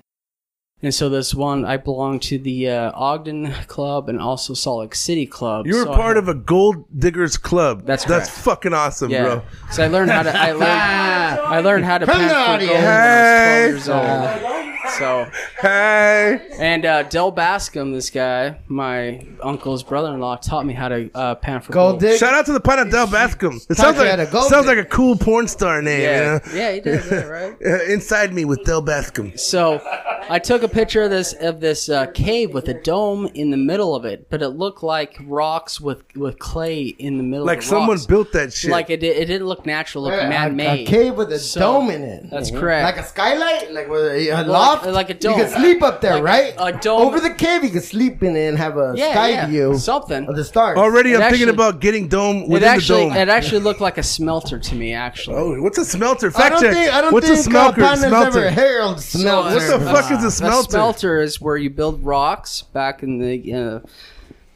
And 0.84 0.94
so 0.94 1.10
this 1.10 1.34
one, 1.34 1.66
I 1.66 1.78
belong 1.78 2.20
to 2.20 2.38
the 2.38 2.70
uh, 2.70 2.92
Ogden 2.94 3.52
Club 3.66 4.10
and 4.10 4.22
also 4.22 4.54
Salt 4.54 4.82
Lake 4.82 4.94
City 4.94 5.26
Club. 5.26 5.66
you 5.66 5.74
were 5.76 5.86
So 5.86 5.96
part 5.96 6.18
have- 6.18 6.28
of 6.28 6.38
a 6.38 6.40
gold 6.40 6.86
diggers 6.96 7.36
club. 7.36 7.84
That's 7.88 8.06
that's 8.06 8.30
fucking 8.30 8.74
awesome, 8.76 9.10
yeah. 9.10 9.24
bro. 9.24 9.42
So 9.72 9.84
I 9.84 9.88
learned 9.88 10.12
how 10.12 10.22
to. 10.22 10.38
I 10.38 10.52
learned. 10.52 10.62
I 11.48 11.60
learned 11.62 11.84
how 11.86 11.98
to 11.98 12.06
From 12.06 12.20
the 12.22 12.28
pack 12.28 12.60
gold 12.60 12.70
audience. 12.70 12.74
when 12.74 12.84
I 12.86 12.92
Hey. 12.92 13.74
was 13.74 13.86
12 13.86 14.04
years 14.06 14.44
old. 14.44 14.57
So 14.98 15.30
Hey, 15.62 16.40
and 16.60 16.86
uh, 16.86 17.04
Del 17.04 17.32
Bascom, 17.32 17.92
this 17.92 18.10
guy, 18.10 18.58
my 18.68 19.26
uncle's 19.44 19.84
brother-in-law, 19.84 20.38
taught 20.38 20.66
me 20.66 20.74
how 20.74 20.88
to 20.90 21.10
uh, 21.14 21.36
pan 21.36 21.62
for 21.62 21.72
Gold 21.72 21.94
gold. 21.94 22.02
dig. 22.02 22.20
shout 22.20 22.34
out 22.34 22.46
to 22.48 22.54
the 22.54 22.60
pint 22.60 22.80
of 22.80 22.90
Del 22.92 23.08
Bascom. 23.08 23.60
It 23.70 23.78
sounds 23.78 23.98
like 23.98 24.10
how 24.10 24.16
to 24.16 24.26
gold 24.26 24.50
sounds 24.50 24.66
dig. 24.66 24.78
like 24.78 24.86
a 24.86 24.90
cool 24.90 25.16
porn 25.16 25.48
star 25.48 25.82
name. 25.82 26.02
Yeah, 26.02 26.18
You 26.18 26.24
know? 26.26 26.40
yeah, 26.58 26.72
he 26.74 26.80
did 26.80 27.04
that 27.04 27.28
right. 27.28 27.56
Uh, 27.66 27.84
Inside 27.94 28.34
me 28.34 28.46
with 28.46 28.64
Del 28.64 28.82
Bascom. 28.82 29.38
So, 29.38 29.80
I 30.30 30.40
took 30.40 30.64
a 30.64 30.68
picture 30.68 31.04
of 31.04 31.10
this 31.10 31.34
of 31.34 31.60
this 31.60 31.90
uh, 31.90 32.08
cave 32.08 32.54
with 32.54 32.68
a 32.68 32.74
dome 32.74 33.28
in 33.34 33.50
the 33.52 33.58
middle 33.58 33.96
of 33.96 34.06
it, 34.06 34.30
but 34.30 34.42
it 34.42 34.50
looked 34.50 34.84
like 34.84 35.18
rocks 35.26 35.80
with 35.80 36.04
with 36.16 36.38
clay 36.40 36.84
in 36.86 37.18
the 37.18 37.24
middle. 37.24 37.46
Like 37.46 37.60
of 37.60 37.64
the 37.64 37.70
someone 37.70 37.90
rocks. 37.92 38.06
built 38.06 38.32
that 38.34 38.54
shit. 38.54 38.72
Like 38.72 38.90
it, 38.90 39.00
did, 39.00 39.16
it 39.18 39.26
didn't 39.26 39.48
look 39.48 39.66
natural. 39.66 40.08
It 40.08 40.12
looked 40.12 40.24
A- 40.24 40.30
man 40.30 40.52
a, 40.52 40.54
made. 40.54 40.88
cave 40.88 41.16
with 41.16 41.32
a 41.32 41.40
So, 41.40 41.60
dome 41.60 41.90
in 41.92 42.04
it. 42.04 42.30
that's 42.30 42.52
correct. 42.52 42.84
Like 42.84 42.98
a 42.98 43.08
skylight, 43.08 43.72
like 43.72 43.90
with 43.90 44.04
a, 44.06 44.30
a 44.30 44.36
Like- 44.38 44.48
loft, 44.48 44.86
like 44.88 45.10
a 45.10 45.14
dome. 45.14 45.38
You 45.40 45.46
can 45.46 45.54
sleep 45.62 45.82
up 45.82 46.02
there, 46.02 46.16
Like 46.16 46.24
right? 46.24 46.54
a 46.58 46.78
dome. 46.78 47.02
over 47.02 47.20
the 47.20 47.34
cave. 47.34 47.64
You 47.64 47.70
can 47.70 47.82
sleep 47.82 48.22
in 48.24 48.36
it 48.36 48.48
and 48.50 48.58
have 48.58 48.78
a 48.78 48.94
Yeah, 48.98 49.12
sky 49.12 49.30
yeah, 49.30 49.48
view 49.48 49.78
something. 49.78 50.28
of 50.28 50.36
the 50.36 50.44
stars. 50.44 50.78
Already, 50.78 51.12
It 51.14 51.16
I'm 51.16 51.30
thinking 51.30 51.48
actually- 51.50 51.54
about 51.54 51.80
getting 51.82 52.08
dome 52.08 52.44
It 52.44 52.50
within 52.50 52.70
actually 52.70 53.04
the 53.06 53.10
dome. 53.10 53.18
it 53.18 53.30
actually 53.30 53.62
looked 53.62 53.82
like 53.82 53.98
a 53.98 54.04
smelter 54.04 54.60
to 54.60 54.76
me. 54.76 54.94
Actually, 54.94 55.38
oh, 55.38 55.62
what's 55.62 55.78
a 55.78 55.86
smelter? 55.86 56.28
I 56.28 56.32
Fact 56.32 56.52
don't 56.54 56.62
check. 56.64 56.74
think 56.74 56.94
I 56.94 57.02
don't 57.02 57.14
what's 57.14 57.28
think 57.28 57.40
a 57.40 57.44
smelter? 57.44 57.82
uh, 57.84 57.96
smelter. 57.96 58.40
ever 58.46 58.50
herald 58.50 59.00
smelter. 59.00 59.56
What 59.56 59.80
the 59.80 59.86
fuck 59.86 60.12
is 60.12 60.17
a 60.24 60.32
smelter? 60.32 60.68
A 60.68 60.72
smelter 60.72 61.22
is 61.22 61.40
where 61.42 61.58
you 61.58 61.70
build 61.70 62.04
rocks 62.04 62.62
back 62.62 63.04
in 63.04 63.20
the 63.20 63.54
uh, 63.54 63.80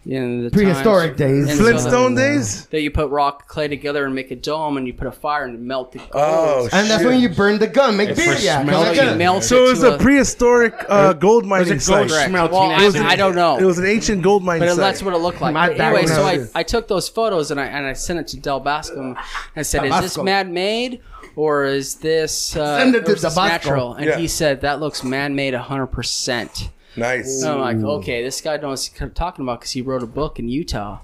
in 0.03 0.43
the 0.45 0.49
Prehistoric 0.49 1.16
times- 1.16 1.47
days. 1.47 1.59
Flintstone 1.59 2.16
that- 2.16 2.22
days. 2.22 2.66
That 2.68 2.82
you 2.82 2.89
put 2.89 3.12
rock 3.12 3.47
clay 3.47 3.68
together 3.68 4.03
and 4.03 4.16
make 4.16 4.32
a 4.32 4.36
dome, 4.36 4.78
and 4.78 4.88
you 4.88 4.93
put 4.95 5.05
a 5.05 5.12
fire 5.12 5.43
and 5.43 5.62
melt 5.62 5.91
the 5.91 5.99
gold. 5.99 6.09
Oh, 6.16 6.70
And 6.74 6.89
that's 6.89 7.03
when 7.03 7.20
you 7.20 7.30
burn 7.30 7.59
the 7.59 7.68
gun, 7.68 7.97
make 7.97 8.09
It's 8.09 8.20
beer. 8.20 8.36
Yeah, 8.39 8.64
smelting. 8.64 9.09
You 9.09 9.16
melt 9.16 9.43
So 9.43 9.57
it 9.57 9.68
it 9.68 9.70
was 9.70 9.80
to 9.82 9.95
a 9.95 9.97
prehistoric 9.99 10.74
uh, 10.89 11.14
gold 11.14 11.45
mining 11.45 11.76
was 11.76 11.88
gold 11.88 12.09
site. 12.09 12.30
smelting 12.30 12.57
Well, 12.57 12.72
I, 12.72 12.84
accident. 12.86 13.05
I 13.12 13.16
don't 13.16 13.36
know. 13.36 13.57
It 13.59 13.64
was 13.66 13.78
an 13.78 13.86
ancient 13.86 14.24
gold 14.24 14.43
mining 14.43 14.62
But 14.62 14.70
site. 14.70 14.78
that's 14.78 15.03
what 15.03 15.14
it 15.14 15.18
looked 15.20 15.39
like. 15.39 15.53
But 15.53 15.80
anyway, 15.80 16.07
so 16.07 16.24
I. 16.24 16.47
I 16.55 16.64
took 16.64 16.88
those 16.88 17.07
photos 17.07 17.51
and 17.51 17.59
I 17.59 17.66
and 17.66 17.86
I 17.86 17.93
sent 17.93 18.18
it 18.18 18.28
to 18.30 18.39
Del 18.39 18.59
Bascom 18.59 19.16
and 19.55 19.68
said, 19.68 19.84
"Is 19.86 19.91
this 19.91 20.14
Tabasco. 20.16 20.24
man 20.24 20.51
made 20.51 21.01
or 21.36 21.65
is 21.65 21.95
this 21.95 22.55
uh, 22.55 22.79
Send 22.79 22.95
it 22.95 23.05
to 23.05 23.13
is 23.13 23.21
this 23.21 23.34
Tabasco. 23.34 23.47
natural?" 23.69 23.93
And 23.93 24.05
Yeah. 24.07 24.17
he 24.17 24.27
said, 24.27 24.61
"That 24.61 24.79
looks 24.79 25.03
man 25.03 25.36
made, 25.36 25.53
hundred 25.53 25.88
percent." 25.88 26.69
nice. 26.95 27.41
I'm 27.43 27.59
like, 27.61 27.77
okay, 27.99 28.21
this 28.23 28.41
guy 28.41 28.57
knows 28.57 28.89
what 28.89 28.99
he's 29.09 29.13
talking 29.15 29.43
about 29.45 29.61
because 29.61 29.71
he 29.71 29.82
wrote 29.82 30.03
a 30.03 30.07
book 30.07 30.39
in 30.39 30.49
Utah 30.49 30.99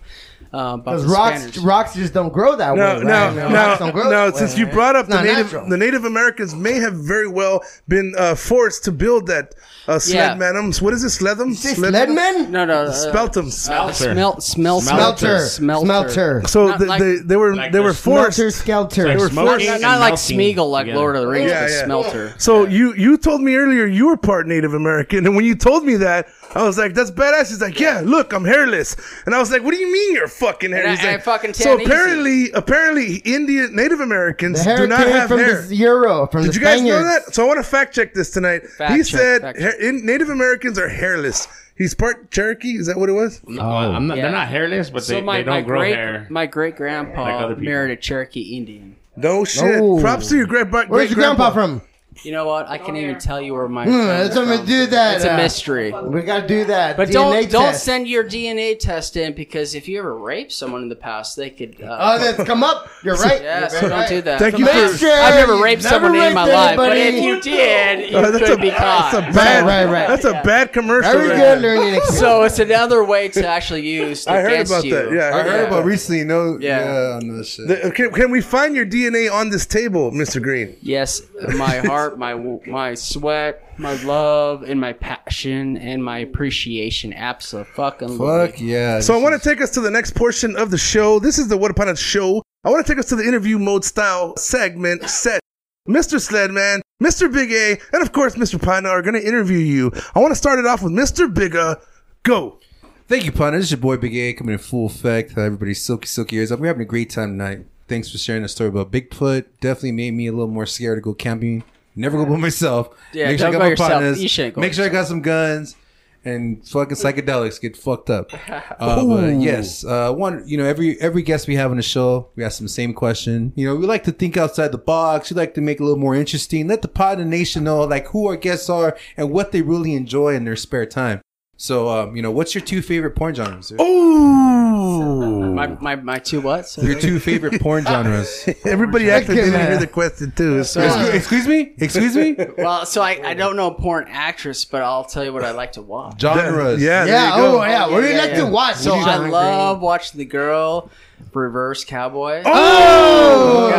uh, 0.58 0.78
Because 0.78 1.04
the 1.06 1.10
rocks, 1.14 1.36
Spaniards. 1.38 1.58
rocks 1.60 1.94
just 1.96 2.14
don't 2.14 2.34
grow 2.34 2.56
that 2.56 2.76
No, 2.76 2.98
way. 2.98 3.04
no, 3.04 3.10
right? 3.12 3.36
no, 3.36 3.54
Rocks 3.54 3.80
don't 3.80 3.94
grow 3.94 4.10
no. 4.10 4.32
Since 4.32 4.54
way. 4.56 4.60
you 4.62 4.66
brought 4.68 4.96
up 4.96 5.08
the 5.08 5.22
native, 5.22 5.46
natural. 5.54 5.70
the 5.70 5.78
Native 5.78 6.04
Americans 6.06 6.56
may 6.56 6.74
have 6.80 6.94
very 6.96 7.28
well 7.28 7.62
been 7.88 8.14
uh, 8.18 8.36
forced 8.36 8.84
to 8.86 8.92
build 8.92 9.28
that 9.28 9.54
uh, 9.88 10.00
Yeah. 10.08 10.36
sledmanums. 10.36 10.82
What 10.82 10.94
is 10.94 11.04
it, 11.04 11.10
slethum? 11.12 11.54
Say 11.56 11.74
Sledman? 11.76 12.50
no, 12.50 12.66
no, 12.66 12.74
uh, 12.84 12.92
Speltums. 12.92 13.70
uh, 13.70 13.92
smelt, 13.94 14.44
smelt, 14.44 14.84
Smelter. 14.84 15.40
smelter, 15.40 15.86
Smelter. 15.86 16.42
so 16.48 16.68
not 16.68 16.78
th- 16.80 16.90
like- 16.90 17.02
they, 17.02 17.16
they 17.18 17.36
were 17.38 17.56
Like 17.56 17.72
they 17.72 17.80
were 17.80 17.94
forced. 17.94 18.38
Smelter, 18.38 18.52
Skelter. 18.52 19.04
They 19.08 19.16
were 19.18 19.30
forced. 19.30 19.66
Not, 19.66 19.82
not 19.82 20.00
like 20.00 20.12
melting 20.14 20.38
Smeagol, 20.40 20.70
like 20.72 20.86
together. 20.86 21.00
Lord 21.00 21.16
of 21.16 21.22
the 21.22 21.28
Rings, 21.30 21.52
Yeah, 21.52 21.62
but 21.64 21.70
yeah. 21.72 21.86
smelter. 21.86 22.34
So 22.38 22.66
you 22.66 22.94
you 22.96 23.18
told 23.18 23.42
me 23.42 23.56
earlier 23.56 23.86
you 23.86 24.08
were 24.08 24.18
part 24.18 24.48
Native 24.48 24.74
American, 24.74 25.26
and 25.26 25.36
when 25.36 25.46
you 25.46 25.56
told 25.56 25.84
me 25.86 25.96
that, 25.98 26.28
I 26.56 26.64
was 26.64 26.78
like, 26.78 26.94
"That's 26.94 27.12
badass." 27.12 27.50
He's 27.50 27.62
like, 27.62 27.80
"Yeah, 27.80 28.02
look, 28.04 28.34
I'm 28.34 28.46
hairless," 28.46 28.96
and 29.26 29.36
I 29.36 29.40
was 29.40 29.52
like, 29.52 29.64
"What 29.64 29.72
do 29.72 29.78
you 29.78 29.92
mean 29.92 30.14
you're 30.16 30.28
fucking 30.28 30.72
hairless?" 30.72 31.00
And 31.00 31.08
I- 31.10 31.12
He's 31.12 31.18
like, 31.18 31.20
I 31.22 31.24
fucking 31.24 31.54
so 31.54 31.64
tan 31.78 31.82
easy." 31.82 31.86
apparently, 31.92 32.52
apparently, 32.52 33.16
Indian 33.18 33.76
Native 33.76 34.00
Americans 34.00 34.64
hair 34.64 34.78
do 34.78 34.88
not 34.88 35.00
came 35.04 35.12
have 35.12 35.28
from 35.30 35.40
hair. 35.40 35.62
the 35.62 35.76
Euro, 35.76 36.28
from 36.28 36.44
Did 36.44 36.52
the 36.54 36.56
you 36.60 36.62
guys 36.66 36.82
know 36.82 37.00
Spaniards. 37.00 37.26
that? 37.26 37.36
So 37.36 37.44
I 37.44 37.48
want 37.48 37.60
to 37.60 37.70
fact 37.70 37.94
check 37.94 38.14
this 38.14 38.32
tonight. 38.32 38.66
Fact 38.68 38.92
he 38.94 39.00
check, 39.00 39.06
said 39.08 39.42
fact 39.42 39.60
hair, 39.60 39.72
in, 39.82 40.06
Native 40.06 40.30
Americans 40.30 40.80
are 40.80 40.90
hairless. 40.90 41.48
He's 41.78 41.94
part 41.94 42.32
Cherokee. 42.32 42.78
Is 42.78 42.88
that 42.88 42.98
what 42.98 43.08
it 43.10 43.14
was? 43.14 43.40
No, 43.46 43.62
I'm 43.62 44.08
not, 44.08 44.18
Yeah. 44.18 44.24
They're 44.24 44.32
not 44.32 44.48
hairless, 44.48 44.90
but 44.90 45.04
So 45.04 45.14
they, 45.14 45.22
my, 45.22 45.38
they 45.38 45.44
don't 45.44 45.54
my 45.54 45.62
grow 45.62 45.80
great 45.80 45.96
hair. 45.96 46.26
my 46.32 46.46
great 46.48 46.76
grandpa 46.76 47.22
Like 47.22 47.34
other 47.36 47.54
people. 47.54 47.66
married 47.66 47.92
a 47.92 47.96
Cherokee 48.02 48.58
Indian. 48.58 48.96
No 49.16 49.44
shit. 49.46 49.64
No. 49.80 50.00
Props 50.02 50.30
to 50.30 50.38
your 50.38 50.48
great 50.48 50.72
great 50.72 50.90
Where's 50.90 51.10
your 51.12 51.16
grandpa 51.18 51.52
from? 51.52 51.82
You 52.24 52.32
know 52.32 52.46
what? 52.46 52.68
I 52.68 52.78
can't 52.78 52.98
even 52.98 53.20
tell 53.20 53.40
you 53.42 53.54
where 53.54 53.68
my. 53.68 53.86
Hmm, 53.86 53.92
family's 53.92 54.36
let's 54.36 54.58
from. 54.58 54.66
do 54.66 54.86
that. 54.88 55.16
It's 55.18 55.26
a 55.26 55.34
uh, 55.34 55.38
mystery. 55.38 55.92
We 55.92 56.22
gotta 56.22 56.48
do 56.48 56.66
that. 56.66 56.98
But 56.98 57.10
DNA 57.10 57.14
don't 57.14 57.52
don't 57.52 57.76
send 57.76 58.08
your 58.08 58.24
DNA 58.24 58.78
test 58.80 59.16
in 59.18 59.34
because 59.34 59.76
if 59.76 59.88
you 59.88 60.00
ever 60.00 60.18
raped 60.18 60.52
someone 60.52 60.82
in 60.84 60.90
the 60.90 60.96
past, 60.96 61.36
they 61.36 61.50
could. 61.50 61.82
Uh, 61.82 61.98
Oh, 62.00 62.18
that's 62.20 62.44
come 62.44 62.64
up. 62.64 62.90
You're 63.04 63.16
right. 63.28 63.42
yeah, 63.42 63.60
You're 63.62 63.70
so 63.70 63.90
don't 63.90 64.08
do 64.08 64.22
that. 64.22 64.40
Thank 64.40 64.54
So 64.54 64.60
you 64.60 64.66
make 64.66 64.92
for- 64.92 64.98
sure- 64.98 65.12
I've 65.12 65.36
never 65.36 65.58
raped 65.62 65.84
Never 65.84 65.96
someone 65.96 66.16
in 66.16 66.34
my 66.34 66.44
raped 66.46 66.56
life, 66.56 66.78
but 66.78 66.98
if 66.98 67.24
you 67.24 67.42
did, 67.42 68.12
you 68.12 68.18
Uh, 68.18 68.32
that's 68.32 68.46
could 68.50 68.60
a, 68.60 68.62
be 68.62 68.70
caught. 68.72 69.12
That's 69.12 69.28
a 69.30 69.34
bad. 69.34 69.66
Right, 69.66 69.86
right. 69.86 70.08
That's 70.08 70.26
a 70.26 70.42
bad 70.44 70.72
commercial. 70.74 71.12
Very 71.12 71.30
right 71.30 71.36
good 71.38 71.62
there. 71.64 71.76
learning 71.78 71.96
experience. 71.98 72.20
So 72.20 72.44
it's 72.44 72.60
another 72.60 73.04
way 73.04 73.28
to 73.30 73.46
actually 73.48 73.88
use. 73.88 74.26
I 74.28 74.42
heard 74.42 74.66
about 74.66 74.84
you. 74.86 74.94
that. 74.96 75.12
Yeah, 75.12 75.36
I 75.36 75.42
heard 75.44 75.62
yeah. 75.62 75.68
about 75.68 75.86
recently. 75.86 76.24
No, 76.24 76.58
Yeah. 76.60 76.80
yeah, 77.10 77.16
on 77.18 77.38
this 77.38 77.50
shit. 77.50 77.94
Can, 77.96 78.12
can 78.12 78.32
we 78.32 78.42
find 78.42 78.76
your 78.76 78.86
DNA 78.86 79.32
on 79.32 79.50
this 79.50 79.66
table, 79.66 80.12
Mr. 80.12 80.42
Green? 80.42 80.76
Yes, 80.82 81.22
my 81.58 81.78
heart, 81.80 82.07
my 82.16 82.36
my 82.68 82.94
sweat, 82.94 83.78
my 83.80 83.94
love, 84.04 84.64
and 84.64 84.80
my 84.80 84.94
passion, 84.94 85.78
and 85.78 86.04
my 86.04 86.20
appreciation. 86.20 87.14
Absolutely. 87.14 87.74
Fuck 87.74 88.62
yeah. 88.62 89.00
So 89.00 89.14
I 89.14 89.22
want 89.22 89.42
to 89.42 89.50
take 89.50 89.62
us 89.62 89.72
to 89.72 89.82
the 89.82 89.92
next 89.92 90.16
portion 90.16 90.56
of 90.56 90.72
the 90.72 90.78
show. 90.78 91.20
This 91.20 91.40
is 91.40 91.48
the 91.48 91.58
What 91.58 91.72
Up 91.72 91.78
Partner 91.78 91.96
Show. 91.96 92.44
I 92.64 92.70
want 92.70 92.86
to 92.86 92.92
take 92.92 93.00
us 93.00 93.10
to 93.10 93.16
the 93.16 93.28
interview 93.28 93.58
mode 93.58 93.84
style 93.84 94.38
segment 94.38 95.10
set. 95.10 95.42
Mr. 95.88 96.20
Sledman, 96.20 96.82
Mr. 97.02 97.32
Big 97.32 97.52
A, 97.52 97.78
and 97.94 98.02
of 98.02 98.12
course 98.12 98.36
Mr. 98.36 98.62
Pina 98.62 98.90
are 98.90 99.02
going 99.02 99.14
to 99.14 99.26
interview 99.26 99.58
you. 99.58 99.92
I 100.14 100.20
want 100.20 100.32
to 100.32 100.36
start 100.36 100.60
it 100.60 100.66
off 100.66 100.84
with 100.84 100.92
Mr. 100.92 101.34
Big 101.34 101.56
A. 101.56 101.80
Go. 102.24 102.60
Thank 103.08 103.24
you, 103.24 103.32
partner. 103.32 103.58
This 103.58 103.68
is 103.68 103.72
your 103.72 103.80
boy 103.80 103.96
Big 103.96 104.16
A 104.18 104.34
coming 104.34 104.54
in 104.54 104.60
full 104.60 104.88
effect. 104.88 105.38
Everybody's 105.38 105.82
silky, 105.82 106.08
silky 106.08 106.36
ears 106.36 106.52
up. 106.52 106.60
We're 106.60 106.68
having 106.68 106.82
a 106.82 106.86
great 106.86 107.10
time 107.10 107.30
tonight. 107.30 107.66
Thanks 107.88 108.12
for 108.12 108.18
sharing 108.18 108.44
the 108.44 108.50
story 108.50 108.68
about 108.68 108.92
Bigfoot. 108.92 109.46
Definitely 109.62 109.94
made 109.94 110.12
me 110.12 110.28
a 110.28 110.32
little 110.32 110.50
more 110.50 110.66
scared 110.66 110.98
to 110.98 111.02
go 111.02 111.14
camping. 111.14 111.64
Never 111.98 112.18
go 112.24 112.26
by 112.30 112.38
myself. 112.38 112.90
Yeah, 113.14 113.28
Make 113.28 113.40
sure 113.40 113.48
I 113.48 113.52
got 113.52 113.58
go 113.58 113.64
my 113.64 113.70
yourself. 113.72 113.92
partners. 113.92 114.22
You 114.22 114.30
shouldn't 114.30 114.56
go 114.56 114.62
Make 114.62 114.74
sure 114.74 114.86
I 114.86 114.90
got 114.90 115.08
some 115.08 115.22
guns 115.22 115.76
and 116.24 116.68
fucking 116.68 116.96
psychedelics. 116.96 117.60
Get 117.60 117.76
fucked 117.76 118.10
up. 118.10 118.32
Uh, 118.80 119.04
but 119.08 119.30
yes, 119.42 119.84
uh, 119.84 120.14
one. 120.14 120.44
You 120.46 120.58
know, 120.58 120.64
every 120.66 121.02
every 121.02 121.24
guest 121.24 121.48
we 121.48 121.56
have 121.56 121.72
on 121.72 121.78
the 121.78 121.84
show, 121.84 122.30
we 122.36 122.44
ask 122.44 122.60
them 122.60 122.66
the 122.66 122.72
same 122.72 122.94
question. 122.94 123.52
You 123.56 123.66
know, 123.68 123.76
we 123.76 123.88
like 123.88 124.04
to 124.04 124.12
think 124.12 124.38
outside 124.38 124.72
the 124.72 124.78
box. 124.78 125.32
We 125.32 125.36
like 125.36 125.56
to 125.56 125.62
make 125.62 125.80
it 125.80 125.82
a 125.82 125.86
little 125.86 125.98
more 126.00 126.14
interesting. 126.16 126.68
Let 126.68 126.84
the 126.84 126.88
pod 126.88 127.20
and 127.20 127.30
nation 127.32 127.64
know 127.64 127.80
like 127.86 128.08
who 128.10 128.28
our 128.28 128.36
guests 128.36 128.70
are 128.70 128.96
and 129.18 129.32
what 129.32 129.52
they 129.52 129.64
really 129.64 129.96
enjoy 129.96 130.36
in 130.36 130.46
their 130.46 130.56
spare 130.56 130.86
time. 130.86 131.22
So, 131.60 131.90
um, 131.90 132.16
you 132.16 132.22
know, 132.22 132.30
what's 132.30 132.54
your 132.54 132.64
two 132.64 132.84
favorite 132.84 133.16
porn 133.16 133.34
genres? 133.34 133.68
sir? 133.68 133.78
Ooh. 133.82 135.54
My, 135.54 135.68
my, 135.82 135.96
my 135.96 136.20
two 136.20 136.40
what? 136.40 136.68
So- 136.68 136.84
Your 136.84 137.00
two 137.00 137.20
favorite 137.20 137.60
porn 137.60 137.84
genres. 137.88 138.48
Everybody 138.64 139.10
actually 139.10 139.36
Okay, 139.40 139.46
didn't 139.46 139.54
man. 139.60 139.72
hear 139.72 139.80
the 139.80 139.88
question 139.88 140.32
too. 140.36 140.64
So, 140.64 140.82
excuse, 140.84 141.10
excuse 141.16 141.48
me? 141.48 141.74
Excuse 141.80 142.16
me? 142.16 142.36
well, 142.60 142.86
so 142.86 143.02
I, 143.02 143.20
I 143.24 143.34
don't 143.34 143.56
know 143.56 143.72
porn 143.72 144.06
actress, 144.08 144.66
but 144.66 144.84
I'll 144.84 145.04
tell 145.04 145.24
you 145.24 145.34
what 145.34 145.44
I 145.44 145.50
like 145.52 145.72
to 145.74 145.82
watch. 145.82 146.22
Genres. 146.22 146.80
yeah, 146.82 147.06
there 147.06 147.14
yeah. 147.16 147.32
Oh, 147.34 147.64
yeah. 147.64 147.88
What 147.88 148.02
do 148.02 148.08
you 148.08 148.14
Yeah, 148.14 148.20
like 148.22 148.30
yeah. 148.32 148.46
to 148.46 148.52
watch? 148.52 148.76
So 148.76 148.92
What 148.96 149.06
do 149.06 149.10
you 149.10 149.26
I 149.26 149.30
love 149.30 149.82
watching 149.82 150.20
the 150.20 150.26
girl 150.26 150.92
reverse 151.34 151.84
cowboy. 151.86 152.42
Oh, 152.46 153.74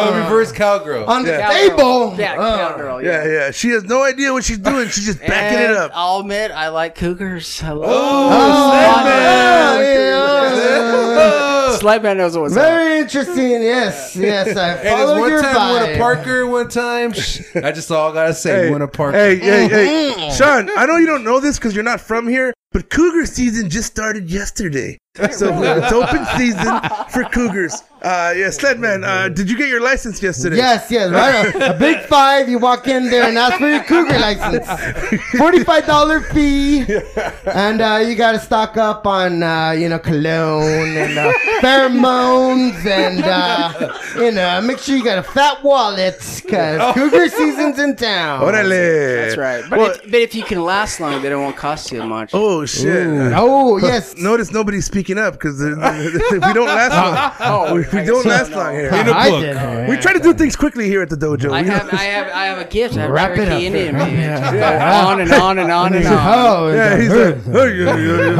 Oh, 0.00 0.14
reverse 0.22 0.52
cowgirl. 0.52 1.06
on 1.06 1.24
the 1.24 1.38
Cowgirl. 1.38 1.76
table. 1.76 2.14
Yeah, 2.18 2.34
Oh. 2.38 2.56
cowgirl. 2.68 3.02
Yeah, 3.02 3.24
yeah. 3.26 3.50
She 3.50 3.70
has 3.70 3.82
no 3.84 4.02
idea 4.04 4.32
what 4.32 4.44
she's 4.44 4.58
doing. 4.58 4.88
She's 4.90 5.06
just 5.06 5.18
backing 5.20 5.58
it 5.58 5.70
up. 5.76 5.90
I'll 5.94 6.20
admit, 6.20 6.50
I 6.52 6.68
like 6.68 6.94
cougars. 6.94 7.60
I 7.64 7.70
love 7.70 7.88
Oh, 7.90 8.28
oh 8.30 8.72
yeah, 8.74 9.80
yeah. 9.80 11.78
Sled 11.78 12.02
man 12.02 12.16
knows 12.18 12.36
what's 12.36 12.56
up. 12.56 12.62
Very 12.62 12.98
interesting. 13.00 13.50
Yes, 13.62 14.16
yes. 14.16 14.56
I 14.56 14.76
Hey, 14.76 14.82
there's 14.84 15.00
follow 15.00 15.18
one 15.20 15.30
your 15.30 15.42
time 15.42 15.54
we 15.54 15.74
went 15.78 15.88
vibe. 15.88 15.92
to 15.94 15.98
Parker 15.98 16.46
one 16.46 16.68
time. 16.68 17.10
I 17.64 17.72
just 17.72 17.90
all 17.92 18.12
gotta 18.12 18.34
say. 18.34 18.50
Hey, 18.50 18.64
we 18.66 18.70
went 18.78 18.82
to 18.82 18.88
Parker. 18.96 19.16
hey, 19.16 19.36
hey, 19.36 19.68
hey, 19.68 20.12
mm-hmm. 20.16 20.34
Sean. 20.36 20.70
I 20.76 20.86
know 20.86 20.96
you 20.96 21.06
don't 21.06 21.22
know 21.24 21.38
this 21.40 21.56
because 21.58 21.74
you're 21.74 21.84
not 21.84 22.00
from 22.00 22.26
here, 22.28 22.52
but 22.72 22.90
Cougar 22.90 23.26
season 23.26 23.70
just 23.70 23.88
started 23.90 24.30
yesterday. 24.30 24.98
So 25.32 25.48
it's 25.64 25.92
open 25.92 26.24
season 26.36 26.80
for 27.10 27.24
Cougars. 27.24 27.82
Uh, 28.00 28.32
yeah, 28.36 28.46
Sledman. 28.50 29.02
Uh, 29.04 29.28
did 29.28 29.50
you 29.50 29.58
get 29.58 29.68
your 29.68 29.80
license 29.82 30.22
yesterday? 30.22 30.54
Yes, 30.58 30.88
yes, 30.92 31.10
right. 31.10 31.52
A, 31.56 31.74
a 31.74 31.78
big 31.78 31.98
five. 32.06 32.48
You 32.48 32.60
walk 32.60 32.86
in 32.86 33.10
there 33.10 33.24
and 33.24 33.36
ask 33.36 33.58
for 33.58 33.68
your 33.68 33.82
cougar 33.82 34.16
license. 34.20 34.64
Forty-five 35.36 35.86
dollar 35.86 36.20
fee, 36.20 36.82
and 37.46 37.80
uh, 37.80 38.04
you 38.06 38.14
got 38.14 38.32
to 38.32 38.38
stock 38.38 38.76
up 38.76 39.04
on 39.08 39.42
uh, 39.42 39.72
you 39.72 39.88
know 39.88 39.98
cologne 39.98 40.96
and 40.96 41.18
uh, 41.18 41.32
pheromones, 41.60 42.86
and 42.86 43.24
uh, 43.24 43.98
you 44.14 44.30
know 44.30 44.60
make 44.60 44.78
sure 44.78 44.96
you 44.96 45.02
got 45.02 45.18
a 45.18 45.22
fat 45.24 45.64
wallet 45.64 46.14
because 46.44 46.94
cougar 46.94 47.28
season's 47.28 47.80
in 47.80 47.96
town. 47.96 48.40
Orale. 48.42 49.16
That's 49.24 49.36
right. 49.36 49.64
But, 49.68 49.78
Well- 49.80 49.90
if, 49.90 50.02
but 50.04 50.14
if 50.20 50.34
you 50.36 50.44
can 50.44 50.62
last 50.62 51.00
long, 51.00 51.20
then 51.22 51.32
it 51.32 51.36
won't 51.36 51.56
cost 51.56 51.90
you 51.90 52.04
much. 52.04 52.30
Oh 52.32 52.57
Oh, 52.62 52.66
shit. 52.66 53.06
Oh 53.34 53.78
yes. 53.82 54.16
Notice 54.16 54.50
nobody's 54.52 54.84
speaking 54.86 55.18
up 55.18 55.34
because 55.34 55.60
we 55.60 55.70
don't 55.74 56.66
last 56.66 57.38
long. 57.40 57.68
Oh, 57.68 57.74
we, 57.74 57.80
we 57.80 58.04
don't 58.04 58.24
last 58.26 58.50
long 58.52 58.72
here. 58.74 58.88
In 58.88 59.08
a 59.08 59.12
I 59.12 59.30
book. 59.30 59.40
did. 59.42 59.88
We 59.88 59.96
try 59.96 60.12
to 60.12 60.20
do 60.20 60.32
things 60.34 60.56
quickly 60.56 60.86
here 60.88 61.02
at 61.02 61.08
the 61.10 61.16
dojo. 61.16 61.50
I 61.52 61.62
have, 61.62 61.88
I 61.92 62.02
have, 62.04 62.26
I 62.32 62.44
have 62.46 62.58
a 62.58 62.64
gift. 62.68 62.96
I 62.96 63.02
have 63.02 63.10
Wrap 63.10 63.36
it 63.38 63.48
up. 63.48 63.60
Indian. 63.60 63.94
man. 63.96 64.42
On 65.08 65.20
and 65.20 65.32
on 65.32 65.58
and 65.58 65.70
on 65.72 65.94
and 65.94 66.06
on. 66.06 66.14
Oh, 66.18 66.68
yeah, 66.74 66.96
he's 66.98 67.10
like, 67.10 67.44
"Hey, 67.44 67.76
yeah, 67.76 67.96
yeah, 67.96 68.32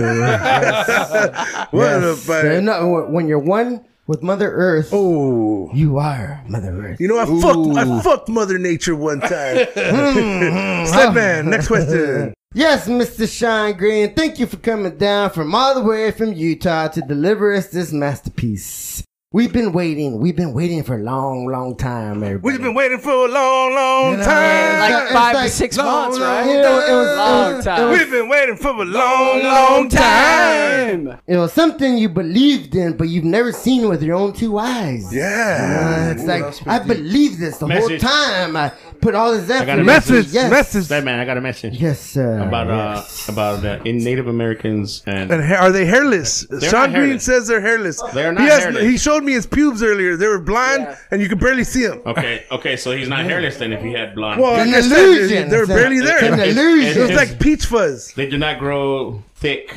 yeah." 0.00 1.66
what 1.70 1.88
a 2.02 2.16
bite. 2.26 2.60
no, 2.62 3.06
when 3.08 3.28
you're 3.28 3.38
one 3.38 3.84
with 4.06 4.22
Mother 4.22 4.50
Earth, 4.50 4.90
Oh. 4.92 5.70
you 5.74 5.98
are 5.98 6.42
Mother 6.48 6.70
Earth. 6.70 7.00
You 7.00 7.08
know, 7.08 7.18
I 7.18 7.26
fucked, 7.26 7.76
I 7.76 8.02
fucked 8.02 8.28
Mother 8.28 8.58
Nature 8.58 8.94
one 8.94 9.20
time. 9.20 9.66
Hmm, 9.74 10.08
hmm, 10.48 10.84
Sledman, 10.92 11.46
next 11.46 11.66
question. 11.68 12.34
Yes, 12.54 12.88
Mr. 12.88 13.28
Shine 13.28 13.76
Green, 13.76 14.14
thank 14.14 14.38
you 14.38 14.46
for 14.46 14.56
coming 14.56 14.96
down 14.96 15.30
from 15.30 15.54
all 15.54 15.74
the 15.74 15.82
way 15.82 16.10
from 16.10 16.32
Utah 16.32 16.88
to 16.88 17.02
deliver 17.02 17.52
us 17.52 17.68
this 17.68 17.92
masterpiece. 17.92 19.04
We've 19.36 19.52
been 19.52 19.72
waiting. 19.74 20.18
We've 20.18 20.34
been 20.34 20.54
waiting 20.54 20.82
for 20.82 20.94
a 20.94 21.02
long, 21.02 21.44
long 21.46 21.76
time, 21.76 22.22
everybody. 22.22 22.54
We've 22.54 22.62
been 22.62 22.72
waiting 22.72 22.96
for 22.98 23.10
a 23.10 23.28
long, 23.28 23.74
long 23.74 24.16
time. 24.16 24.78
like 24.80 25.02
it's 25.02 25.12
five 25.12 25.34
like- 25.34 25.44
to 25.48 25.52
six 25.52 25.76
long, 25.76 25.86
months, 25.86 26.18
long 26.18 26.26
right? 26.26 26.46
You 26.46 26.62
know, 26.62 26.78
it 26.78 26.96
was, 26.96 27.08
a 27.10 27.16
Long 27.16 27.52
it 27.52 27.56
was, 27.56 27.64
time. 27.66 27.90
We've 27.90 28.10
been 28.10 28.28
waiting 28.30 28.56
for 28.56 28.68
a 28.70 28.84
long, 28.86 29.42
long 29.42 29.88
time. 29.90 31.18
it 31.26 31.36
was 31.36 31.52
something 31.52 31.98
you 31.98 32.08
believed 32.08 32.74
in, 32.76 32.96
but 32.96 33.08
you've 33.08 33.24
never 33.24 33.52
seen 33.52 33.90
with 33.90 34.02
your 34.02 34.16
own 34.16 34.32
two 34.32 34.56
eyes. 34.58 35.14
Yeah. 35.14 36.06
Uh, 36.08 36.12
it's 36.14 36.24
like 36.24 36.66
I 36.66 36.78
believe 36.78 37.38
this 37.38 37.58
the 37.58 37.66
Message. 37.68 38.00
whole 38.00 38.10
time. 38.10 38.56
I 38.56 38.72
put 39.02 39.14
all 39.14 39.32
this 39.32 39.50
effort. 39.50 39.64
I 39.64 39.66
got 39.66 39.78
a. 39.80 39.84
Message, 39.84 40.28
Yes. 40.28 40.50
message. 40.50 40.88
That 40.88 41.04
man, 41.04 41.20
I 41.20 41.26
got 41.26 41.36
a 41.36 41.42
message 41.42 41.78
Yes, 41.78 42.00
sir. 42.00 42.38
about 42.40 42.70
uh 42.70 43.02
about 43.28 43.62
uh, 43.66 43.80
in 43.84 43.98
Native 43.98 44.28
Americans 44.28 45.02
and 45.06 45.30
And 45.30 45.44
ha- 45.44 45.56
are 45.66 45.72
they 45.72 45.84
hairless? 45.84 46.46
Sean 46.62 46.90
Green 46.92 47.02
hairless. 47.04 47.24
says 47.24 47.46
they're 47.48 47.60
hairless. 47.60 48.00
They're 48.14 48.32
he 48.32 48.38
not 48.38 48.48
has, 48.48 48.62
hairless. 48.64 48.82
He 48.84 48.96
showed 48.96 49.24
me 49.26 49.32
his 49.32 49.46
pubes 49.46 49.82
earlier. 49.82 50.16
They 50.16 50.26
were 50.28 50.38
blind, 50.38 50.82
Yeah. 50.84 50.96
and 51.10 51.20
you 51.20 51.28
could 51.28 51.40
barely 51.40 51.64
see 51.64 51.86
them. 51.86 52.00
okay, 52.06 52.44
okay, 52.50 52.76
so 52.76 52.92
he's 52.96 53.08
not 53.08 53.24
hairless 53.24 53.58
then 53.58 53.72
if 53.72 53.82
he 53.82 53.92
had 53.92 54.14
blonde. 54.14 54.40
Well, 54.40 54.54
An 54.58 54.68
like 54.68 54.76
I 54.76 54.80
said, 54.80 54.98
illusion. 54.98 55.48
they 55.50 55.56
were 55.56 55.62
It's 55.64 55.70
a- 55.72 55.74
barely 55.74 55.96
it's 55.98 56.06
there. 56.06 56.18
an 56.32 56.40
It's- 56.40 56.56
illusion. 56.56 56.96
It 56.98 57.00
was 57.02 57.10
it's- 57.10 57.30
like 57.30 57.40
peach 57.40 57.66
fuzz. 57.66 58.12
they 58.14 58.26
do 58.30 58.38
not 58.38 58.58
grow 58.58 59.22
thick, 59.34 59.74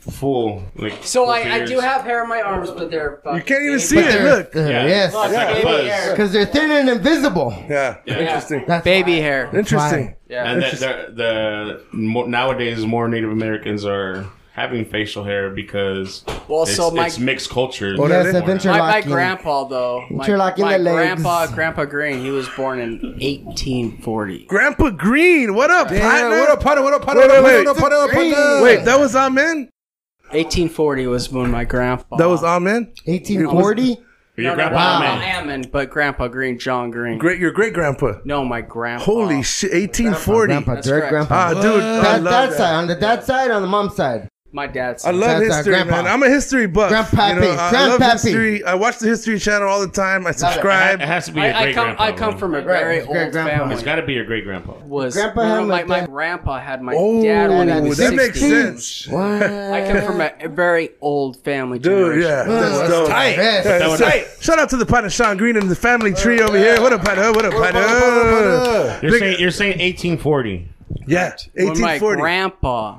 full. 0.00 0.62
Like 0.76 0.94
So 1.02 1.24
full 1.24 1.30
I, 1.34 1.40
I 1.40 1.42
beards. 1.58 1.70
do 1.70 1.80
have 1.80 2.02
hair 2.02 2.22
on 2.22 2.28
my 2.28 2.40
arms, 2.40 2.70
but 2.70 2.90
they're 2.90 3.20
You 3.34 3.42
can't 3.42 3.62
even 3.62 3.78
see 3.80 3.98
it. 3.98 4.22
Look. 4.22 4.54
Yeah. 4.54 4.86
Yes. 4.86 5.06
It's 5.08 5.14
like 5.14 5.32
a 5.48 5.52
baby 5.52 5.62
fuzz. 5.62 5.86
hair. 5.88 6.10
Because 6.12 6.32
they're 6.32 6.46
thin 6.46 6.70
and 6.70 6.88
invisible. 6.88 7.52
Yeah. 7.68 7.96
Yeah. 8.06 8.18
Interesting. 8.20 8.64
That's 8.66 8.84
baby 8.84 9.12
why. 9.16 9.18
hair. 9.20 9.50
Interesting. 9.54 10.14
Yeah. 10.28 10.50
And 10.50 10.62
the, 10.62 10.68
the, 10.76 11.14
the 11.92 11.96
more, 11.96 12.26
nowadays, 12.28 12.86
more 12.86 13.08
Native 13.08 13.30
Americans 13.30 13.84
are 13.84 14.24
having 14.58 14.84
facial 14.84 15.22
hair 15.24 15.50
because 15.50 16.24
Well, 16.48 16.62
it's, 16.64 16.74
so 16.74 16.90
my- 16.90 17.06
it's 17.06 17.18
mixed 17.18 17.48
cultures. 17.50 17.98
Yes, 17.98 18.26
really? 18.34 18.38
of 18.40 18.64
My, 18.64 18.78
my 18.78 19.00
grandpa 19.00 19.64
though, 19.64 20.04
my, 20.10 20.26
my 20.28 20.52
the 20.76 20.78
legs. 20.78 20.82
grandpa, 20.82 21.46
Grandpa 21.46 21.84
Green, 21.84 22.20
he 22.20 22.30
was 22.30 22.48
born 22.50 22.80
in 22.80 22.98
1840. 23.02 24.46
Grandpa 24.46 24.90
Green, 24.90 25.54
what 25.54 25.70
up, 25.70 25.90
Yeah, 25.90 26.00
partner? 26.00 26.40
what 26.40 26.50
up, 26.50 26.60
partner? 26.62 26.82
What 26.84 26.94
up, 26.94 27.02
partner? 27.02 27.22
Wait, 27.22 27.28
What 27.28 27.38
up, 27.38 27.44
wait, 27.44 27.80
partner? 27.80 27.98
What 27.98 28.08
up, 28.08 28.14
partner? 28.14 28.34
What 28.54 28.62
Wait, 28.62 28.84
that 28.84 28.98
was 28.98 29.14
Amen? 29.14 29.68
1840 30.30 31.06
was 31.06 31.30
when 31.32 31.50
my 31.50 31.64
grandpa. 31.64 32.16
That 32.16 32.28
was 32.28 32.42
Amen? 32.44 32.92
1840. 33.06 33.96
Your 34.36 34.50
no, 34.50 34.54
grandpa, 34.54 34.94
no, 34.94 35.00
man. 35.00 35.18
no, 35.18 35.24
Ammon, 35.24 35.70
but 35.72 35.90
Grandpa 35.90 36.28
Green, 36.28 36.60
John 36.60 36.92
Green. 36.92 37.18
Great, 37.18 37.40
your 37.40 37.50
great 37.50 37.74
grandpa. 37.74 38.18
No, 38.24 38.44
my 38.44 38.60
grandpa. 38.60 39.04
Holy 39.04 39.42
shit, 39.42 39.72
1840. 39.72 40.46
Grandpa, 40.52 40.74
That's 40.74 40.86
direct 40.86 41.08
grandpa. 41.10 41.34
Ah, 41.34 41.54
dude, 41.60 41.82
I 41.82 42.02
That, 42.02 42.22
love 42.22 42.24
that 42.24 42.50
that. 42.50 42.56
side, 42.56 42.74
on 42.74 42.86
the 42.86 42.94
dad 42.94 43.24
side, 43.24 43.50
on 43.50 43.62
the 43.62 43.68
mom 43.68 43.90
side. 43.90 44.28
My 44.50 44.66
dad's. 44.66 45.04
I 45.04 45.10
love 45.10 45.40
That's 45.40 45.50
our 45.50 45.56
history, 45.58 45.72
grandpa. 45.74 46.02
man. 46.02 46.06
I'm 46.06 46.22
a 46.22 46.28
history 46.30 46.66
buff. 46.66 46.90
Grandpappy, 46.90 47.34
You 47.34 47.40
know, 47.42 47.50
I 47.50 47.86
love 47.86 48.00
grandpappy. 48.00 48.12
history. 48.24 48.64
I 48.64 48.74
watch 48.76 48.98
the 48.98 49.06
History 49.06 49.38
Channel 49.38 49.68
all 49.68 49.80
the 49.80 49.88
time. 49.92 50.26
I 50.26 50.30
subscribe. 50.30 50.48
It 50.54 50.56
subscribe. 50.62 51.00
has 51.00 51.26
to 51.26 51.32
be 51.32 51.40
your 51.42 51.50
I, 51.50 51.52
I 51.58 51.62
great 51.64 51.74
come. 51.74 51.84
grandpa. 51.84 52.02
I 52.04 52.12
come 52.12 52.38
from 52.38 52.54
a 52.54 52.62
very 52.62 53.00
great 53.04 53.08
old 53.08 53.32
grandpa. 53.32 53.58
family. 53.58 53.74
It's 53.74 53.82
got 53.82 53.96
to 53.96 54.06
be 54.06 54.14
your 54.14 54.24
great 54.24 54.44
grandpa. 54.44 54.72
was 54.86 55.14
Grandpa 55.14 55.42
no, 55.42 55.48
had 55.48 55.60
my 55.60 55.66
my, 55.66 55.82
my 55.84 56.00
dad- 56.00 56.08
grandpa 56.08 56.58
had 56.60 56.80
my 56.82 56.94
Oh, 56.96 57.22
dad 57.22 57.50
when 57.50 57.68
he 57.68 57.88
was 57.88 57.98
that 57.98 58.12
was 58.12 58.16
makes 58.16 58.40
sense. 58.40 59.06
What? 59.08 59.42
I 59.42 59.92
come 59.92 60.06
from 60.06 60.20
a, 60.22 60.32
a 60.40 60.48
very 60.48 60.90
old 61.02 61.36
family. 61.44 61.78
Dude, 61.78 62.22
generation. 62.22 62.22
yeah. 62.30 62.44
That's 62.44 62.88
dope. 62.90 63.08
Yes. 63.10 63.64
That 63.64 63.86
was 63.90 63.98
so- 63.98 64.04
tight. 64.06 64.26
Shout 64.40 64.58
out 64.58 64.70
to 64.70 64.78
the 64.78 64.86
partner 64.86 65.10
Sean 65.10 65.36
Green 65.36 65.58
and 65.58 65.68
the 65.68 65.76
family 65.76 66.14
tree 66.14 66.40
over 66.40 66.56
here. 66.56 66.80
What 66.80 66.94
up, 66.94 67.04
partner? 67.04 67.32
What 67.32 67.44
up, 67.44 67.52
partner? 67.52 68.98
You're 69.02 69.10
Big- 69.12 69.20
saying 69.20 69.40
you're 69.40 69.50
saying 69.50 69.72
1840. 69.78 70.68
Yeah, 71.06 71.34
When 71.54 71.66
my 71.80 71.98
1840. 71.98 72.20
grandpa 72.20 72.98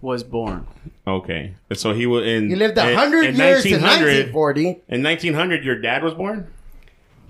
was 0.00 0.22
born. 0.22 0.66
Okay, 1.06 1.54
so 1.72 1.92
he 1.92 2.06
was 2.06 2.26
in. 2.26 2.50
You 2.50 2.56
lived 2.56 2.78
a 2.78 2.90
in- 2.90 2.96
hundred 2.96 3.34
years 3.36 3.62
to 3.64 3.70
1900. 3.72 4.32
1940. 4.32 4.66
In 4.88 5.02
1900, 5.02 5.64
your 5.64 5.80
dad 5.80 6.02
was 6.02 6.14
born. 6.14 6.46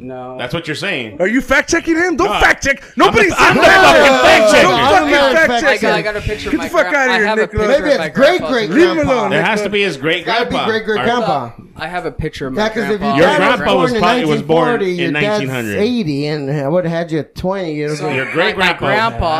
No. 0.02 0.38
That's 0.38 0.54
what 0.54 0.66
you're 0.66 0.74
saying. 0.76 1.20
Are 1.20 1.28
you 1.28 1.40
fact 1.42 1.68
checking 1.68 1.94
him? 1.96 2.16
Don't 2.16 2.28
No. 2.32 2.40
fact 2.40 2.64
check. 2.64 2.82
Nobody's 2.96 3.34
I'm 3.36 3.54
saying 3.54 3.66
not 3.66 3.84
fucking 3.84 4.12
fact 4.24 4.52
checking. 4.52 4.70
Don't 4.70 4.80
I'm 4.80 4.90
fucking 4.94 5.10
not 5.10 5.32
fact 5.36 5.50
fact 5.50 5.64
I 5.66 5.76
got, 5.76 5.92
I 5.92 5.98
him. 5.98 6.04
got 6.04 6.16
a 6.16 6.20
picture 6.20 6.50
Get 6.50 6.54
of 6.54 6.58
my 6.58 6.64
the 6.64 6.70
fuck 6.70 6.88
grandpa. 6.88 6.98
outta 7.00 7.12
I 7.12 7.16
here, 7.18 7.26
have 7.26 7.38
a 7.38 7.40
Nicholas. 7.42 7.66
picture 7.66 7.82
Maybe 7.82 7.92
of 7.92 7.98
my 7.98 8.06
it's 8.06 8.16
great 8.16 8.38
grandpa's 8.38 8.50
great 8.50 8.70
Leave 8.70 8.88
him 8.88 8.94
grandpa. 8.94 9.12
alone. 9.12 9.30
There 9.30 9.44
has 9.44 9.62
to 9.62 9.68
be 9.68 9.82
his 9.82 9.96
great 9.98 10.24
Gotta 10.26 10.46
grandpa. 10.46 10.64
be 10.66 10.70
great 10.72 10.84
great 10.86 11.00
Or- 11.00 11.04
grandpa. 11.04 11.50
I 11.76 11.86
have 11.86 12.06
a 12.06 12.10
picture 12.12 12.46
of 12.46 12.52
my 12.54 12.62
Yeah, 12.62 12.68
because 12.68 12.90
if 12.90 12.98
grandpa. 13.00 13.16
your 13.18 13.28
Your 13.28 13.38
dad 13.38 13.56
grandpa 13.56 13.74
was 13.74 13.82
was 13.82 13.90
born 13.92 14.02
probably- 14.02 14.22
in 14.22 14.28
was 14.28 14.42
born 14.42 14.68
1940, 14.68 14.90
in 14.92 14.98
your 14.98 15.12
dad's 15.20 15.44
1900. 15.46 15.78
80, 15.80 16.26
and 16.26 16.50
I 16.50 16.68
would 16.68 16.84
have 16.84 16.92
had 16.92 17.10
you 17.12 17.18
at 17.20 17.34
20. 17.34 17.82
It 17.82 17.90
was 17.90 17.98
So 17.98 18.08
Your 18.10 18.24
my- 18.26 18.32
great 18.32 18.56
my, 18.58 18.72
grandpa- 18.72 18.78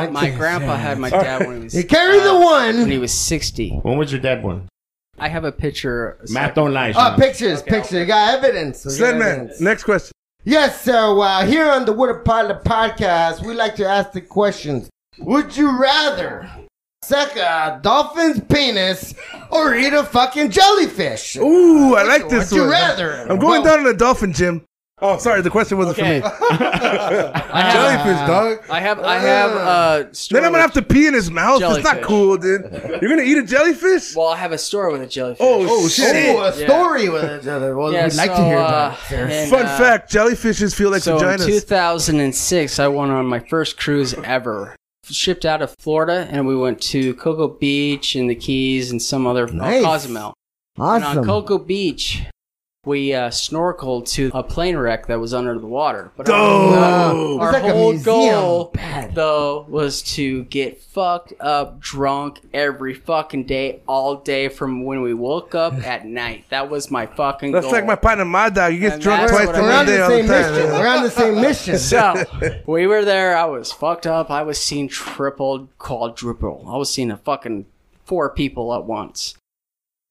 grandpa, 0.07 0.11
my 0.13 0.31
grandpa 0.31 0.77
had 0.77 0.99
my 0.99 1.11
dad 1.11 1.47
when 1.47 1.57
he 1.59 1.65
was 1.65 1.75
You 1.75 1.85
carry 1.85 2.19
the 2.21 2.33
uh, 2.35 2.41
one. 2.41 2.77
when 2.81 2.91
he 2.91 2.99
was 2.99 3.13
60. 3.15 3.79
When 3.83 3.97
was 3.99 4.13
your 4.13 4.21
dad 4.21 4.43
born? 4.43 4.69
I 5.19 5.29
have 5.29 5.45
a 5.45 5.53
picture. 5.53 6.19
Math 6.31 6.55
don't 6.55 6.73
lie. 6.73 6.91
Oh, 6.91 6.93
Sean. 6.93 7.19
pictures, 7.21 7.63
pictures. 7.63 7.93
You 7.93 8.07
got 8.07 8.35
evidence. 8.43 8.87
We 8.87 8.99
got 8.99 9.15
Sledman, 9.15 9.21
evidence. 9.23 9.61
next 9.61 9.85
question. 9.85 10.13
Yes, 10.45 10.81
so 10.83 11.21
uh, 11.21 11.45
here 11.45 11.71
on 11.71 11.85
the 11.85 11.93
What 11.93 12.09
Up 12.09 12.25
Partner 12.25 12.61
podcast, 12.65 13.45
we 13.45 13.55
like 13.55 13.77
to 13.77 13.87
ask 13.87 14.13
the 14.13 14.21
questions. 14.23 14.89
Would 15.19 15.55
you 15.57 15.79
rather 15.79 16.51
suck 17.03 17.37
a 17.37 17.79
dolphin's 17.83 18.41
penis 18.41 19.15
or 19.51 19.75
eat 19.75 19.93
a 19.93 20.03
fucking 20.03 20.51
jellyfish? 20.51 21.37
Ooh, 21.37 21.95
I 21.95 22.05
like 22.05 22.29
this 22.29 22.51
Would 22.51 22.57
you 22.57 22.63
one. 22.63 22.71
rather? 22.71 23.13
I'm 23.29 23.39
going 23.39 23.63
Well- 23.63 23.77
down 23.77 23.85
to 23.85 23.93
the 23.93 23.99
dolphin 23.99 24.33
gym. 24.33 24.65
Oh, 25.03 25.17
sorry, 25.19 25.41
the 25.41 25.51
question 25.51 25.79
wasn't 25.79 25.99
Okay. 25.99 26.21
for 26.21 26.27
me. 26.29 26.33
I 26.51 27.61
have, 27.63 27.73
Jellyfish, 27.73 28.27
dog. 28.29 28.71
I 28.71 28.81
have, 28.81 29.01
I 29.01 29.19
have 29.19 29.51
a 30.11 30.15
story. 30.15 30.41
Then 30.41 30.47
I'm 30.47 30.53
gonna 30.53 30.63
have 30.63 30.73
to 30.75 30.83
pee 30.83 31.07
in 31.07 31.15
his 31.15 31.31
mouth. 31.31 31.63
It's 31.63 31.83
not 31.83 31.83
Jellyfish. 31.85 32.05
cool, 32.07 32.37
dude. 32.37 32.63
You're 33.01 33.09
gonna 33.11 33.23
eat 33.23 33.39
a 33.39 33.43
jellyfish? 33.43 34.15
Well, 34.15 34.29
I 34.29 34.37
have 34.37 34.53
a 34.53 34.59
story 34.59 34.93
with 34.93 35.03
a 35.03 35.07
jellyfish. 35.07 35.39
Oh, 35.41 35.89
shit! 35.89 36.37
Oh, 36.37 36.43
a 36.43 36.53
story 36.53 37.09
with 37.09 37.43
each 37.43 37.49
other. 37.49 37.77
Well, 37.77 37.93
Yeah, 37.93 38.05
we'd 38.09 38.15
like 38.15 38.31
to 38.31 38.37
so, 38.37 38.45
hear 38.45 38.59
uh, 38.59 38.71
that. 38.91 38.99
sir. 39.09 39.27
and, 39.31 39.51
Fun 39.51 39.67
uh, 39.67 39.79
fact: 39.79 40.13
jellyfishes 40.13 40.75
feel 40.75 40.91
like 40.91 41.03
so 41.03 41.17
in 41.17 41.39
2006, 41.39 42.79
I 42.79 42.89
went 42.89 43.11
on 43.13 43.27
my 43.27 43.39
first 43.41 43.79
cruise 43.79 44.15
ever. 44.25 44.77
Shipped 45.05 45.45
out 45.47 45.63
of 45.63 45.75
Florida, 45.79 46.29
and 46.31 46.47
we 46.47 46.55
went 46.57 46.81
to 46.83 47.15
Cocoa 47.15 47.49
Beach 47.49 48.15
and 48.15 48.29
the 48.29 48.35
Keys 48.35 48.91
and 48.91 49.01
some 49.01 49.27
other 49.27 49.47
Nice. 49.47 49.83
Cozumel. 49.83 50.35
And 50.77 50.85
on 50.85 51.03
Awesome. 51.03 51.25
Cocoa 51.25 51.59
Beach, 51.59 52.23
we 52.87 53.13
uh, 53.13 53.29
snorkeled 53.29 54.09
to 54.09 54.31
a 54.33 54.43
plane 54.43 54.75
wreck 54.75 55.07
that 55.09 55.21
was 55.21 55.35
under 55.35 55.59
the 55.59 55.67
water. 55.67 56.11
But 56.17 56.25
Dope. 56.27 56.35
our, 56.37 57.39
our 57.41 57.53
like 57.53 57.63
whole 57.63 57.99
goal, 57.99 58.71
Bad. 58.73 59.15
though, 59.15 59.67
was 59.69 60.01
to 60.15 60.45
get 60.45 60.81
fucked 60.81 61.35
up, 61.41 61.79
drunk 61.79 62.41
every 62.55 62.95
fucking 62.95 63.45
day, 63.45 63.83
all 63.87 64.17
day 64.17 64.49
from 64.49 64.85
when 64.87 65.03
we 65.03 65.13
woke 65.13 65.55
up 65.55 65.75
at 65.87 66.07
night. 66.07 66.47
That 66.49 66.71
was 66.71 66.91
my 66.91 67.05
fucking 67.05 67.53
That's 67.53 67.65
goal. 67.67 67.73
like 67.73 67.85
my 67.87 67.97
partner, 67.97 68.25
my 68.25 68.49
dog. 68.49 68.73
He 68.73 68.79
gets 68.79 68.95
And 68.95 69.03
drunk 69.03 69.21
that's 69.29 69.33
twice 69.33 69.47
what 69.49 69.57
in 69.57 69.61
I 69.61 69.65
We're 69.65 69.69
one 69.69 69.79
on 69.81 69.87
day 69.87 69.97
the 69.99 70.03
all 70.03 70.09
the 70.09 70.17
same 70.17 70.27
mission. 70.31 70.71
time. 70.71 70.81
We're 70.81 70.87
on 70.89 71.03
the 71.03 71.11
same 71.11 71.35
mission. 71.43 71.79
So 71.79 72.63
we 72.67 72.87
were 72.87 73.05
there. 73.05 73.37
I 73.37 73.45
was 73.45 73.71
fucked 73.73 74.07
up. 74.07 74.31
I 74.31 74.43
was 74.43 74.59
seeing 74.59 74.89
triple, 74.89 75.69
quadruple. 75.79 76.65
I 76.67 76.79
was 76.79 76.91
seeing 76.91 77.11
a 77.11 77.19
fucking 77.19 77.67
four 78.07 78.31
people 78.31 78.73
at 78.75 78.85
once. 78.85 79.35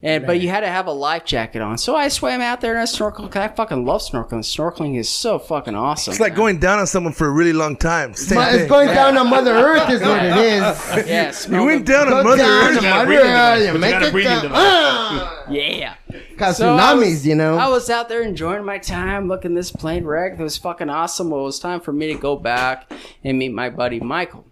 And 0.01 0.25
but 0.25 0.39
you 0.39 0.47
had 0.47 0.61
to 0.61 0.67
have 0.69 0.87
a 0.87 0.93
life 0.93 1.25
jacket 1.25 1.61
on. 1.61 1.77
So 1.77 1.93
I 1.93 2.07
swam 2.07 2.39
out 2.39 2.61
there 2.61 2.71
and 2.71 2.79
I 2.79 2.85
snorkeled. 2.85 3.31
'cause 3.31 3.41
I 3.41 3.49
fucking 3.49 3.85
love 3.85 3.99
snorkeling. 4.01 4.39
Snorkeling 4.45 4.97
is 4.97 5.09
so 5.09 5.37
fucking 5.39 5.75
awesome. 5.75 6.11
It's 6.13 6.21
like 6.21 6.31
man. 6.33 6.37
going 6.37 6.59
down 6.59 6.79
on 6.79 6.87
someone 6.87 7.11
for 7.11 7.27
a 7.27 7.31
really 7.31 7.51
long 7.51 7.75
time. 7.75 8.13
Same 8.13 8.37
But 8.37 8.51
thing. 8.51 8.59
it's 8.61 8.69
going 8.69 8.87
down 8.87 9.17
on 9.17 9.29
Mother 9.29 9.51
Earth, 9.51 9.89
is 9.89 9.99
what 10.01 10.23
it 10.23 10.37
is. 10.37 11.05
Yeah, 11.09 11.31
smell 11.31 11.59
you 11.61 11.65
went 11.67 11.85
the- 11.85 11.91
down 11.91 12.07
on 12.13 12.23
Go 12.23 12.29
Mother 12.29 12.37
down 12.43 12.49
Earth. 12.71 12.79
to 12.79 12.89
Mother 12.89 13.11
Earth, 13.13 13.59
you 13.67 13.73
you 13.73 13.79
make 13.79 13.91
got 13.91 14.03
a 14.03 14.17
it 14.17 14.23
down. 14.23 14.51
Ah! 14.53 15.43
Yeah. 15.49 15.93
Got 16.37 16.55
So 16.55 16.77
I 16.77 16.79
tsunamis, 16.79 16.95
was- 16.99 17.27
you 17.27 17.35
know. 17.35 17.57
I 17.57 17.67
was 17.67 17.89
out 17.89 18.07
there 18.07 18.21
enjoying 18.21 18.63
my 18.63 18.77
time, 18.77 19.27
looking 19.27 19.53
this 19.53 19.69
plane 19.69 20.05
wreck. 20.05 20.39
It 20.39 20.41
was 20.41 20.55
fucking 20.57 20.89
awesome. 20.89 21.29
Well, 21.29 21.41
it 21.41 21.43
was 21.43 21.59
time 21.59 21.81
for 21.81 21.91
me 21.91 22.07
to 22.13 22.17
go 22.17 22.37
back 22.37 22.89
and 23.25 23.37
meet 23.37 23.51
my 23.53 23.69
buddy 23.69 23.99
Michael. 23.99 24.45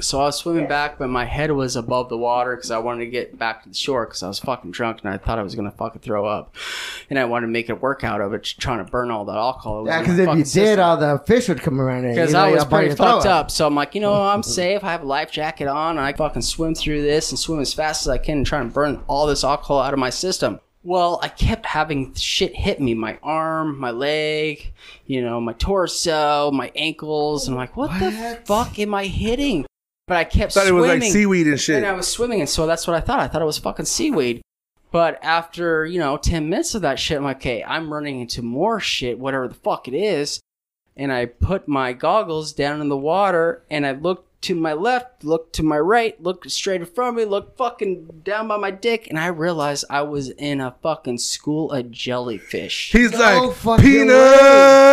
So 0.00 0.20
I 0.20 0.24
was 0.24 0.36
swimming 0.36 0.66
back, 0.66 0.98
but 0.98 1.08
my 1.08 1.24
head 1.24 1.50
was 1.52 1.76
above 1.76 2.08
the 2.08 2.18
water 2.18 2.56
because 2.56 2.70
I 2.70 2.78
wanted 2.78 3.04
to 3.04 3.10
get 3.10 3.38
back 3.38 3.62
to 3.62 3.68
the 3.68 3.74
shore 3.74 4.06
because 4.06 4.22
I 4.22 4.28
was 4.28 4.38
fucking 4.38 4.72
drunk 4.72 5.00
and 5.02 5.12
I 5.12 5.18
thought 5.18 5.38
I 5.38 5.42
was 5.42 5.54
gonna 5.54 5.70
fucking 5.70 6.00
throw 6.00 6.26
up, 6.26 6.54
and 7.10 7.18
I 7.18 7.24
wanted 7.24 7.46
to 7.46 7.52
make 7.52 7.68
it 7.68 7.72
a 7.72 7.76
workout 7.76 8.20
of 8.20 8.32
it, 8.34 8.42
trying 8.44 8.84
to 8.84 8.90
burn 8.90 9.10
all 9.10 9.24
that 9.26 9.36
alcohol. 9.36 9.86
yeah, 9.86 10.00
because 10.00 10.18
if 10.18 10.28
you 10.28 10.36
did, 10.36 10.44
system. 10.44 10.80
all 10.80 10.96
the 10.96 11.22
fish 11.26 11.48
would 11.48 11.60
come 11.60 11.80
around 11.80 12.04
and 12.04 12.14
Because 12.14 12.34
I 12.34 12.50
was 12.50 12.64
pretty 12.64 12.94
fucked 12.94 13.26
up. 13.26 13.50
So 13.50 13.66
I'm 13.66 13.74
like, 13.74 13.94
you 13.94 14.00
know, 14.00 14.14
I'm 14.14 14.42
safe. 14.42 14.82
I 14.84 14.92
have 14.92 15.02
a 15.02 15.06
life 15.06 15.30
jacket 15.30 15.68
on. 15.68 15.98
And 15.98 16.06
I 16.06 16.12
fucking 16.12 16.42
swim 16.42 16.74
through 16.74 17.02
this 17.02 17.30
and 17.30 17.38
swim 17.38 17.60
as 17.60 17.72
fast 17.74 18.02
as 18.02 18.08
I 18.08 18.18
can 18.18 18.38
and 18.38 18.46
try 18.46 18.60
and 18.60 18.72
burn 18.72 19.02
all 19.06 19.26
this 19.26 19.44
alcohol 19.44 19.80
out 19.80 19.92
of 19.92 19.98
my 19.98 20.10
system. 20.10 20.60
Well, 20.82 21.18
I 21.22 21.28
kept 21.28 21.64
having 21.64 22.12
shit 22.14 22.54
hit 22.54 22.80
me 22.80 22.92
my 22.92 23.18
arm, 23.22 23.78
my 23.78 23.90
leg, 23.90 24.74
you 25.06 25.22
know, 25.22 25.40
my 25.40 25.54
torso, 25.54 26.50
my 26.50 26.70
ankles. 26.74 27.48
And 27.48 27.54
I'm 27.54 27.58
like, 27.58 27.76
what, 27.76 27.98
the 27.98 28.40
fuck 28.44 28.78
am 28.78 28.94
I 28.94 29.06
hitting? 29.06 29.64
But 30.06 30.16
I 30.18 30.24
kept 30.24 30.52
Thought 30.52 30.64
it 30.64 30.68
swimming. 30.68 30.80
was 30.80 31.00
like 31.02 31.02
seaweed 31.12 31.46
and 31.46 31.60
shit. 31.60 31.76
And 31.76 31.86
I 31.86 31.92
was 31.92 32.06
swimming, 32.08 32.40
and 32.40 32.48
so 32.48 32.66
that's 32.66 32.86
what 32.86 32.94
I 32.96 33.00
thought. 33.00 33.20
I 33.20 33.28
thought 33.28 33.42
it 33.42 33.46
was 33.46 33.58
fucking 33.58 33.86
seaweed. 33.86 34.42
But 34.90 35.18
after, 35.24 35.84
you 35.86 35.98
know, 35.98 36.16
10 36.16 36.48
minutes 36.48 36.74
of 36.74 36.82
that 36.82 36.98
shit, 36.98 37.16
I'm 37.16 37.24
like, 37.24 37.38
okay, 37.38 37.64
I'm 37.64 37.92
running 37.92 38.20
into 38.20 38.42
more 38.42 38.78
shit, 38.80 39.18
whatever 39.18 39.48
the 39.48 39.54
fuck 39.54 39.88
it 39.88 39.94
is. 39.94 40.40
And 40.96 41.12
I 41.12 41.26
put 41.26 41.66
my 41.66 41.92
goggles 41.92 42.52
down 42.52 42.80
in 42.80 42.88
the 42.88 42.96
water, 42.96 43.64
and 43.70 43.84
I 43.86 43.92
looked 43.92 44.30
to 44.42 44.54
my 44.54 44.74
left, 44.74 45.24
looked 45.24 45.54
to 45.54 45.62
my 45.62 45.78
right, 45.78 46.22
looked 46.22 46.48
straight 46.50 46.80
in 46.82 46.86
front 46.86 47.08
of 47.08 47.14
me, 47.16 47.24
looked 47.24 47.56
fucking 47.56 48.20
down 48.24 48.46
by 48.46 48.58
my 48.58 48.70
dick, 48.70 49.08
and 49.08 49.18
I 49.18 49.28
realized 49.28 49.86
I 49.88 50.02
was 50.02 50.28
in 50.30 50.60
a 50.60 50.76
fucking 50.82 51.16
school 51.18 51.72
of 51.72 51.90
jellyfish. 51.90 52.92
He's 52.92 53.10
No 53.12 53.18
like 53.18 53.56
fucking 53.56 53.84
peanut 53.84 54.06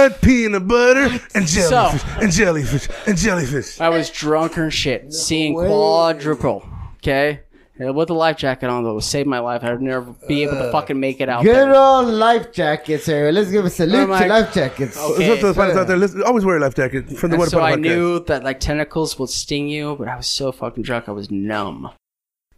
mud, 0.10 0.22
peanut 0.22 0.68
butter, 0.68 1.20
and 1.36 1.48
So- 1.48 1.70
jellyfish, 1.70 2.04
and 2.22 2.32
jellyfish, 2.32 2.88
and 3.08 3.18
jellyfish. 3.18 3.80
I 3.82 3.90
was 3.90 4.10
drunker 4.10 4.64
and 4.64 4.74
shit, 4.74 5.14
seeing 5.14 5.54
way. 5.54 5.68
quadruple. 5.68 6.64
Okay, 6.98 7.40
with 7.80 8.10
a 8.12 8.14
life 8.14 8.38
jacket 8.38 8.68
on 8.70 8.84
though, 8.84 8.98
it 8.98 9.02
saved 9.02 9.28
my 9.28 9.40
life. 9.40 9.64
I'd 9.64 9.82
never 9.82 10.14
be 10.28 10.44
able 10.44 10.54
to 10.54 10.66
uh, 10.66 10.72
fucking 10.72 11.00
make 11.00 11.20
it 11.20 11.30
out 11.30 11.44
Good 11.44 11.56
there. 11.56 11.76
old 11.76 12.08
life 12.10 12.52
jackets 12.52 13.08
here. 13.08 13.32
Let's 13.32 13.50
give 13.50 13.66
a 13.66 13.70
salute 13.72 14.08
Oh 14.10 14.20
to 14.20 14.28
life 14.28 14.54
jackets. 14.54 14.98
Okay. 14.98 15.30
What's 15.30 15.32
up 15.32 15.40
to 15.40 15.48
the 15.48 15.54
pilots 15.56 15.78
out 15.80 15.88
there? 15.88 15.98
Listen, 15.98 16.22
always 16.24 16.46
wear 16.46 16.58
a 16.58 16.60
life 16.60 16.76
jacket 16.76 17.10
from 17.18 17.32
the 17.32 17.36
And 17.36 17.40
What 17.40 17.50
so 17.50 17.60
I 17.62 17.74
podcast. 17.74 17.80
knew 17.82 18.20
that 18.26 18.44
like 18.44 18.60
tentacles 18.60 19.18
would 19.18 19.30
sting 19.30 19.68
you, 19.68 19.96
but 19.98 20.08
I 20.08 20.16
was 20.16 20.28
so 20.28 20.52
fucking 20.52 20.84
drunk 20.84 21.10
I 21.10 21.12
was 21.12 21.32
numb. 21.32 21.90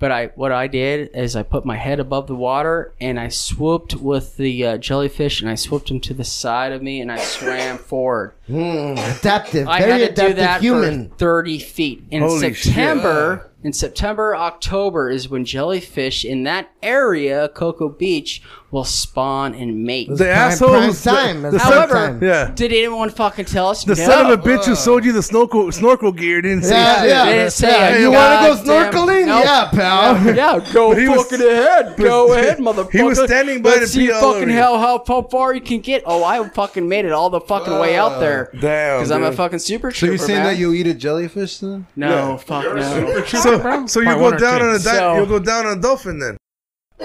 But 0.03 0.11
I 0.11 0.25
what 0.35 0.51
I 0.51 0.67
did 0.67 1.11
is 1.15 1.33
I 1.37 1.43
put 1.43 1.63
my 1.63 1.77
head 1.77 2.01
above 2.01 2.27
the 2.27 2.35
water 2.35 2.93
and 2.99 3.17
I 3.17 3.29
swooped 3.29 3.95
with 3.95 4.35
the 4.35 4.65
uh, 4.65 4.77
jellyfish 4.77 5.39
and 5.39 5.49
I 5.49 5.55
swooped 5.55 5.89
him 5.89 6.01
to 6.01 6.13
the 6.13 6.25
side 6.25 6.73
of 6.73 6.83
me 6.83 6.99
and 6.99 7.09
I 7.09 7.19
swam 7.19 7.77
forward. 7.77 8.33
Hmm, 8.47 8.97
adaptive. 8.97 9.65
I 9.65 9.79
Very 9.79 10.01
had 10.01 10.13
to 10.17 10.21
do 10.21 10.27
adaptive 10.31 10.35
that 10.35 10.61
human. 10.61 11.09
for 11.11 11.15
30 11.15 11.59
feet. 11.59 12.03
In 12.11 12.21
Holy 12.21 12.53
September, 12.53 13.49
in 13.63 13.71
September, 13.71 14.35
October 14.35 15.09
is 15.09 15.29
when 15.29 15.45
jellyfish 15.45 16.25
in 16.25 16.43
that 16.43 16.69
area, 16.83 17.47
Cocoa 17.47 17.87
Beach, 17.87 18.43
will 18.73 18.83
spawn 18.83 19.53
and 19.53 19.83
mate. 19.85 20.09
The 20.09 20.15
prime 20.15 20.27
assholes. 20.29 21.03
time. 21.03 21.43
The, 21.43 21.51
That's 21.51 21.63
the 21.63 21.69
prime 21.69 21.73
However, 21.89 21.93
time. 21.93 22.23
yeah. 22.23 22.51
did 22.55 22.71
anyone 22.73 23.11
fucking 23.11 23.45
tell 23.45 23.69
us? 23.69 23.83
The 23.83 23.93
no. 23.93 24.03
son 24.03 24.31
of 24.31 24.39
a 24.39 24.41
bitch 24.41 24.65
who 24.65 24.71
uh. 24.71 24.75
sold 24.75 25.05
you 25.05 25.11
the 25.13 25.21
snorkel 25.21 25.71
snorkel 25.71 26.11
gear 26.11 26.41
didn't 26.41 26.63
say 26.63 26.71
Yeah, 26.73 26.99
shit. 27.01 27.09
yeah. 27.09 27.25
They 27.25 27.33
didn't 27.33 27.51
say 27.53 27.69
yeah. 27.69 27.95
a 27.95 27.99
You 28.01 28.11
want 28.11 28.57
to 28.57 28.63
go 28.65 28.73
goddamn- 28.73 28.93
snorkeling? 28.93 29.25
Nope. 29.27 29.43
Yeah, 29.45 29.69
pal. 29.71 30.35
Yeah, 30.35 30.73
go 30.73 30.89
But 30.89 30.97
he 30.97 31.07
was- 31.07 31.21
fucking 31.29 31.47
ahead. 31.47 31.95
Go 32.03 32.33
ahead, 32.33 32.57
motherfucker. 32.57 32.91
He 32.91 33.03
was 33.03 33.19
standing 33.23 33.61
by 33.61 33.69
Let's 33.69 33.81
to 33.81 33.87
see 33.87 34.07
pee 34.07 34.11
fucking 34.13 34.25
over 34.43 34.51
hell 34.51 34.79
how, 34.79 35.03
how 35.07 35.21
far 35.21 35.53
you 35.53 35.61
can 35.61 35.79
get. 35.79 36.01
Oh, 36.07 36.23
I 36.23 36.47
fucking 36.49 36.89
made 36.89 37.05
it 37.05 37.11
all 37.11 37.29
the 37.29 37.39
fucking 37.41 37.77
way 37.79 37.95
out 37.95 38.19
there. 38.19 38.49
Damn. 38.59 38.97
Because 38.97 39.11
I'm 39.11 39.23
a 39.23 39.27
dude. 39.29 39.37
fucking 39.37 39.59
super 39.59 39.91
So 39.91 39.99
trooper, 39.99 40.11
you're 40.13 40.17
saying 40.17 40.39
man. 40.43 40.53
that 40.53 40.59
you'll 40.59 40.73
eat 40.73 40.87
a 40.87 40.93
jellyfish 40.95 41.59
then? 41.59 41.85
No, 41.95 42.37
fuck 42.39 42.63
no. 42.75 43.23
So, 43.25 43.85
so 43.85 43.99
you 43.99 44.05
Part 44.07 44.17
go 44.17 44.23
one 44.23 44.33
or 44.33 44.37
down 44.39 44.59
two. 44.59 44.65
on 44.65 44.75
a 44.75 44.79
di- 44.79 44.83
So- 44.83 45.15
you'll 45.15 45.25
go 45.27 45.39
down 45.39 45.65
on 45.67 45.77
a 45.77 45.81
dolphin 45.81 46.17
then. 46.19 46.37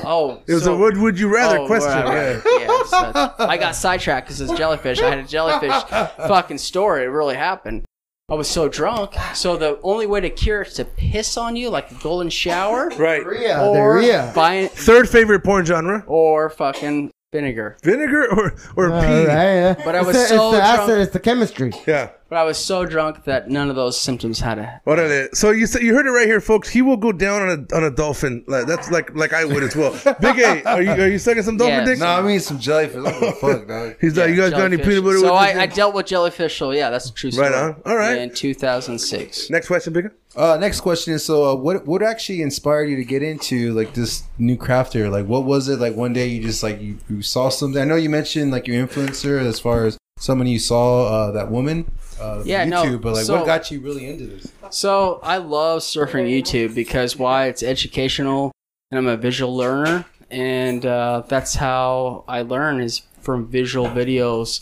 Oh, 0.05 0.42
It 0.46 0.55
was 0.55 0.64
so- 0.64 0.74
a 0.74 0.78
would 0.78 0.96
would 0.99 1.18
you 1.18 1.28
rather 1.32 1.59
Oh, 1.59 1.66
question. 1.66 1.90
right, 1.90 2.44
right. 2.44 2.61
Yeah, 2.61 2.82
so 2.84 3.32
I 3.38 3.57
got 3.57 3.74
sidetracked 3.74 4.26
because 4.26 4.40
it's 4.40 4.53
jellyfish. 4.53 5.01
I 5.01 5.11
had 5.11 5.18
a 5.18 5.22
jellyfish 5.24 5.72
fucking 6.28 6.59
story. 6.59 7.05
It 7.05 7.09
really 7.09 7.34
happened. 7.36 7.84
I 8.30 8.34
was 8.34 8.46
so 8.49 8.68
drunk. 8.68 9.14
So 9.34 9.57
the 9.57 9.78
only 9.82 10.07
way 10.07 10.20
to 10.20 10.28
cure 10.28 10.61
it 10.62 10.68
is 10.68 10.74
to 10.74 10.84
piss 10.84 11.36
on 11.38 11.57
you 11.57 11.70
like 11.70 11.90
a 11.90 11.94
golden 11.94 12.28
shower. 12.30 12.90
Right. 12.99 13.22
Diarrhea. 13.22 13.59
Uh, 13.59 13.68
or 13.68 13.74
Diarrhea. 14.01 14.32
buy 14.34 14.66
Third 14.66 15.09
favorite 15.09 15.42
porn 15.44 15.64
genre: 15.64 16.05
or 16.07 16.51
fucking 16.51 17.11
vinegar. 17.32 17.78
vinegar 17.82 18.26
or 18.30 18.55
or 18.76 18.92
All 18.92 19.01
pee. 19.01 19.07
right, 19.07 19.26
yeah. 19.26 19.74
But 19.82 19.94
I 19.94 19.99
It's 20.01 20.07
was 20.09 20.16
the, 20.16 20.24
so 20.26 20.34
it's 20.51 20.57
the 20.59 20.61
drunk. 20.61 20.80
acid, 20.80 20.99
it's 20.99 21.12
the 21.12 21.20
chemistry. 21.20 21.72
Yeah. 21.86 22.11
But 22.29 22.37
I 22.37 22.45
was 22.45 22.59
so 22.59 22.85
drunk 22.85 23.24
that 23.24 23.49
none 23.49 23.70
of 23.70 23.76
those 23.76 23.99
symptoms 23.99 24.41
had 24.41 24.59
a. 24.59 24.83
Órale. 24.87 25.35
So 25.35 25.51
you 25.51 25.66
said 25.66 25.81
you 25.83 25.95
heard 25.95 26.07
it 26.07 26.11
right 26.11 26.26
here, 26.26 26.43
folks. 26.43 26.68
He 26.68 26.83
will 26.83 26.99
go 26.99 27.11
down 27.11 27.41
on 27.43 27.49
a 27.70 27.74
on 27.76 27.85
a 27.85 27.91
dolphin. 27.91 28.45
Like, 28.47 28.66
that's 28.66 28.91
like 28.91 29.14
like 29.14 29.33
I 29.33 29.47
would 29.47 29.62
as 29.62 29.74
well. 29.74 29.93
Big 30.20 30.39
A, 30.39 30.62
are 30.68 30.83
you 30.83 30.91
are 30.91 31.09
you 31.09 31.18
sucking 31.18 31.43
some 31.43 31.57
dolphin 31.57 31.76
Yes. 31.79 31.89
dick? 31.89 31.99
No, 32.01 32.07
I 32.07 32.20
mean 32.20 32.39
some 32.41 32.59
jellyfish. 32.59 33.03
What 33.03 33.18
the 33.20 33.33
fuck, 33.33 33.66
dog? 33.66 33.95
He's 34.01 34.18
like, 34.18 34.29
you 34.29 34.37
guys 34.37 34.51
got 34.51 34.61
any 34.61 34.76
Jellyfish. 34.76 34.87
peanut 34.87 35.05
butter? 35.05 35.18
So 35.20 35.24
with 35.24 35.33
I, 35.33 35.51
I 35.51 35.66
thing?" 35.68 35.76
dealt 35.76 35.95
with 35.95 36.07
jellyfish. 36.07 36.59
So 36.59 36.70
yeah, 36.72 36.91
that's 36.91 37.09
a 37.09 37.14
true 37.14 37.31
story. 37.31 37.49
Right 37.49 37.57
on. 37.59 37.83
All 37.87 37.97
right. 37.97 38.18
In 38.18 38.31
2006. 38.31 39.51
Next 39.51 39.66
question, 39.66 39.93
Big 39.93 40.07
A. 40.07 40.11
Uh, 40.39 40.57
next 40.59 40.81
question 40.83 41.14
is: 41.14 41.24
So, 41.24 41.45
uh, 41.51 41.55
what 41.55 41.87
what 41.87 42.03
actually 42.03 42.43
inspired 42.43 42.91
you 42.91 42.97
to 42.97 43.05
get 43.05 43.22
into 43.22 43.72
like 43.72 43.95
this 43.95 44.24
new 44.39 44.57
craft 44.57 44.93
here? 44.93 45.09
Like, 45.09 45.26
what 45.26 45.45
was 45.45 45.68
it? 45.68 45.79
Like 45.81 45.95
one 45.97 46.12
day 46.12 46.26
you 46.29 46.43
just 46.43 46.62
like 46.62 46.81
you, 46.81 46.99
you 47.09 47.22
saw 47.22 47.49
something. 47.49 47.81
I 47.81 47.87
know 47.87 47.97
you 47.97 48.11
mentioned 48.11 48.51
like 48.53 48.66
your 48.66 48.87
influencer 48.87 49.41
as 49.41 49.59
far 49.59 49.87
as 49.87 49.97
someone 50.18 50.47
you 50.47 50.59
saw 50.59 51.07
uh, 51.07 51.31
that 51.33 51.51
woman. 51.51 51.91
Uh, 52.21 52.43
Yeah, 52.45 52.64
no, 52.64 52.85
YouTube, 52.85 53.01
but 53.03 53.14
like, 53.14 53.25
so- 53.25 53.37
what 53.37 53.47
got 53.47 53.71
you 53.71 53.81
really 53.81 54.07
into 54.07 54.27
this? 54.27 54.53
So 54.71 55.21
I 55.23 55.39
love 55.39 55.81
surfing 55.83 56.29
YouTube 56.29 56.75
because 56.75 57.16
why? 57.16 57.47
It's 57.47 57.62
educational, 57.62 58.53
and 58.91 58.99
I'm 58.99 59.07
a 59.07 59.16
visual 59.16 59.57
learner, 59.57 60.05
and 60.31 60.85
uh, 60.85 61.23
that's 61.29 61.55
how 61.55 62.25
I 62.29 62.43
learn 62.43 62.81
is 62.81 63.03
from 63.21 63.47
visual 63.47 63.87
videos. 63.87 64.61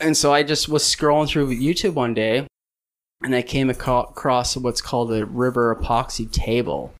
And 0.00 0.16
so 0.16 0.32
I 0.32 0.42
just 0.42 0.68
was 0.68 0.82
scrolling 0.84 1.28
through 1.28 1.54
YouTube 1.54 1.94
one 1.94 2.14
day, 2.14 2.46
and 3.22 3.34
I 3.34 3.42
came 3.42 3.68
across 3.70 4.56
what's 4.56 4.80
called 4.80 5.12
a 5.12 5.26
river 5.26 5.74
epoxy 5.74 6.30
table. 6.30 6.92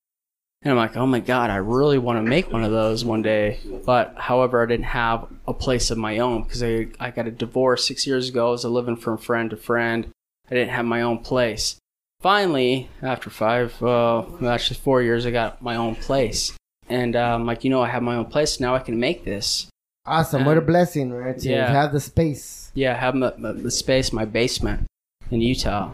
And 0.65 0.71
I'm 0.71 0.77
like, 0.77 0.97
oh 0.97 1.07
my 1.07 1.19
god, 1.21 1.51
I 1.51 1.57
really 1.57 1.99
want 1.99 2.19
to 2.19 2.23
make 2.23 2.53
one 2.53 2.63
of 2.63 2.71
those 2.71 3.05
one 3.05 3.23
day. 3.23 3.59
But 3.85 4.15
however, 4.17 4.63
I 4.63 4.67
didn't 4.67 4.85
have 4.87 5.27
a 5.47 5.53
place 5.53 5.91
of 5.91 5.99
my 5.99 6.19
own 6.19 6.45
because 6.45 6.63
I, 6.63 6.87
I 7.01 7.11
got 7.11 7.27
a 7.27 7.33
divorce 7.33 7.87
six 7.87 8.07
years 8.07 8.29
ago. 8.29 8.49
I 8.49 8.51
was 8.53 8.65
living 8.65 8.97
from 8.97 9.19
friend 9.19 9.51
to 9.51 9.57
friend. 9.57 10.07
I 10.51 10.55
didn't 10.55 10.71
have 10.71 10.85
my 10.85 11.03
own 11.03 11.19
place. 11.19 11.77
Finally, 12.21 12.89
after 13.03 13.29
five, 13.31 13.83
uh, 13.83 14.25
actually 14.47 14.77
four 14.77 15.03
years, 15.03 15.27
I 15.27 15.33
got 15.33 15.61
my 15.63 15.75
own 15.75 15.97
place. 15.97 16.53
And 16.89 17.17
I'm 17.17 17.45
like, 17.47 17.65
you 17.65 17.71
know, 17.71 17.83
I 17.83 17.89
have 17.89 18.03
my 18.03 18.15
own 18.17 18.27
place. 18.27 18.61
Now 18.61 18.77
I 18.77 18.79
can 18.79 19.01
make 19.01 19.25
this. 19.25 19.67
Awesome. 20.07 20.45
What 20.45 20.59
a 20.59 20.61
blessing, 20.61 21.13
right? 21.13 21.37
To 21.39 21.49
Yeah. 21.49 21.71
have 21.73 21.93
the 21.93 22.01
space. 22.01 22.71
Yeah, 22.75 22.93
I 22.95 22.99
have 22.99 23.15
my, 23.17 23.33
my, 23.39 23.53
the 23.53 23.71
space, 23.71 24.13
my 24.13 24.25
basement 24.25 24.87
in 25.31 25.41
Utah. 25.41 25.91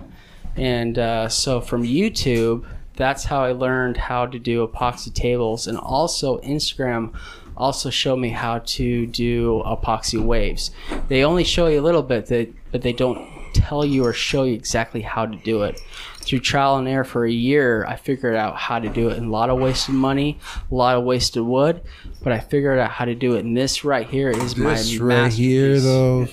And 0.57 0.99
uh, 0.99 1.29
so 1.29 1.61
from 1.61 1.85
YouTube, 1.85 2.67
that's 2.99 3.25
how 3.25 3.43
I 3.43 3.53
learned 3.53 3.97
how 3.97 4.27
to 4.27 4.39
do 4.39 4.67
epoxy 4.67 5.15
tables. 5.15 5.67
And 5.67 5.79
also, 5.79 6.39
Instagram 6.41 7.15
also 7.57 7.91
showed 7.91 8.17
me 8.17 8.31
how 8.31 8.59
to 8.59 9.07
do 9.07 9.63
epoxy 9.65 10.23
waves. 10.23 10.73
They 11.09 11.25
only 11.25 11.45
show 11.45 11.69
you 11.69 11.81
a 11.81 11.83
little 11.83 12.03
bit, 12.03 12.27
that, 12.27 12.53
but 12.73 12.83
they 12.83 12.93
don't 12.93 13.27
tell 13.55 13.85
you 13.85 14.05
or 14.05 14.13
show 14.13 14.43
you 14.43 14.55
exactly 14.55 15.01
how 15.01 15.27
to 15.27 15.37
do 15.37 15.63
it. 15.63 15.81
Through 16.21 16.41
trial 16.41 16.77
and 16.77 16.87
error 16.87 17.05
for 17.05 17.25
a 17.25 17.31
year, 17.31 17.87
I 17.87 17.97
figured 17.97 18.37
out 18.37 18.57
how 18.57 18.79
to 18.79 18.89
do 18.89 19.09
it. 19.09 19.17
And 19.17 19.29
a 19.29 19.31
lot 19.31 19.49
of 19.49 19.59
wasted 19.59 19.95
money, 19.95 20.39
a 20.71 20.75
lot 20.75 20.97
of 20.97 21.05
wasted 21.05 21.43
wood, 21.43 21.81
but 22.23 22.33
I 22.33 22.41
figured 22.41 22.79
out 22.79 22.91
how 22.91 23.07
to 23.07 23.15
do 23.15 23.37
it. 23.37 23.45
And 23.45 23.57
this 23.57 23.85
right 23.85 24.07
here 24.07 24.31
is 24.31 24.57
my 24.57 24.75
This 24.75 24.99
right 24.99 25.33
here, 25.33 25.81
though. 25.81 26.27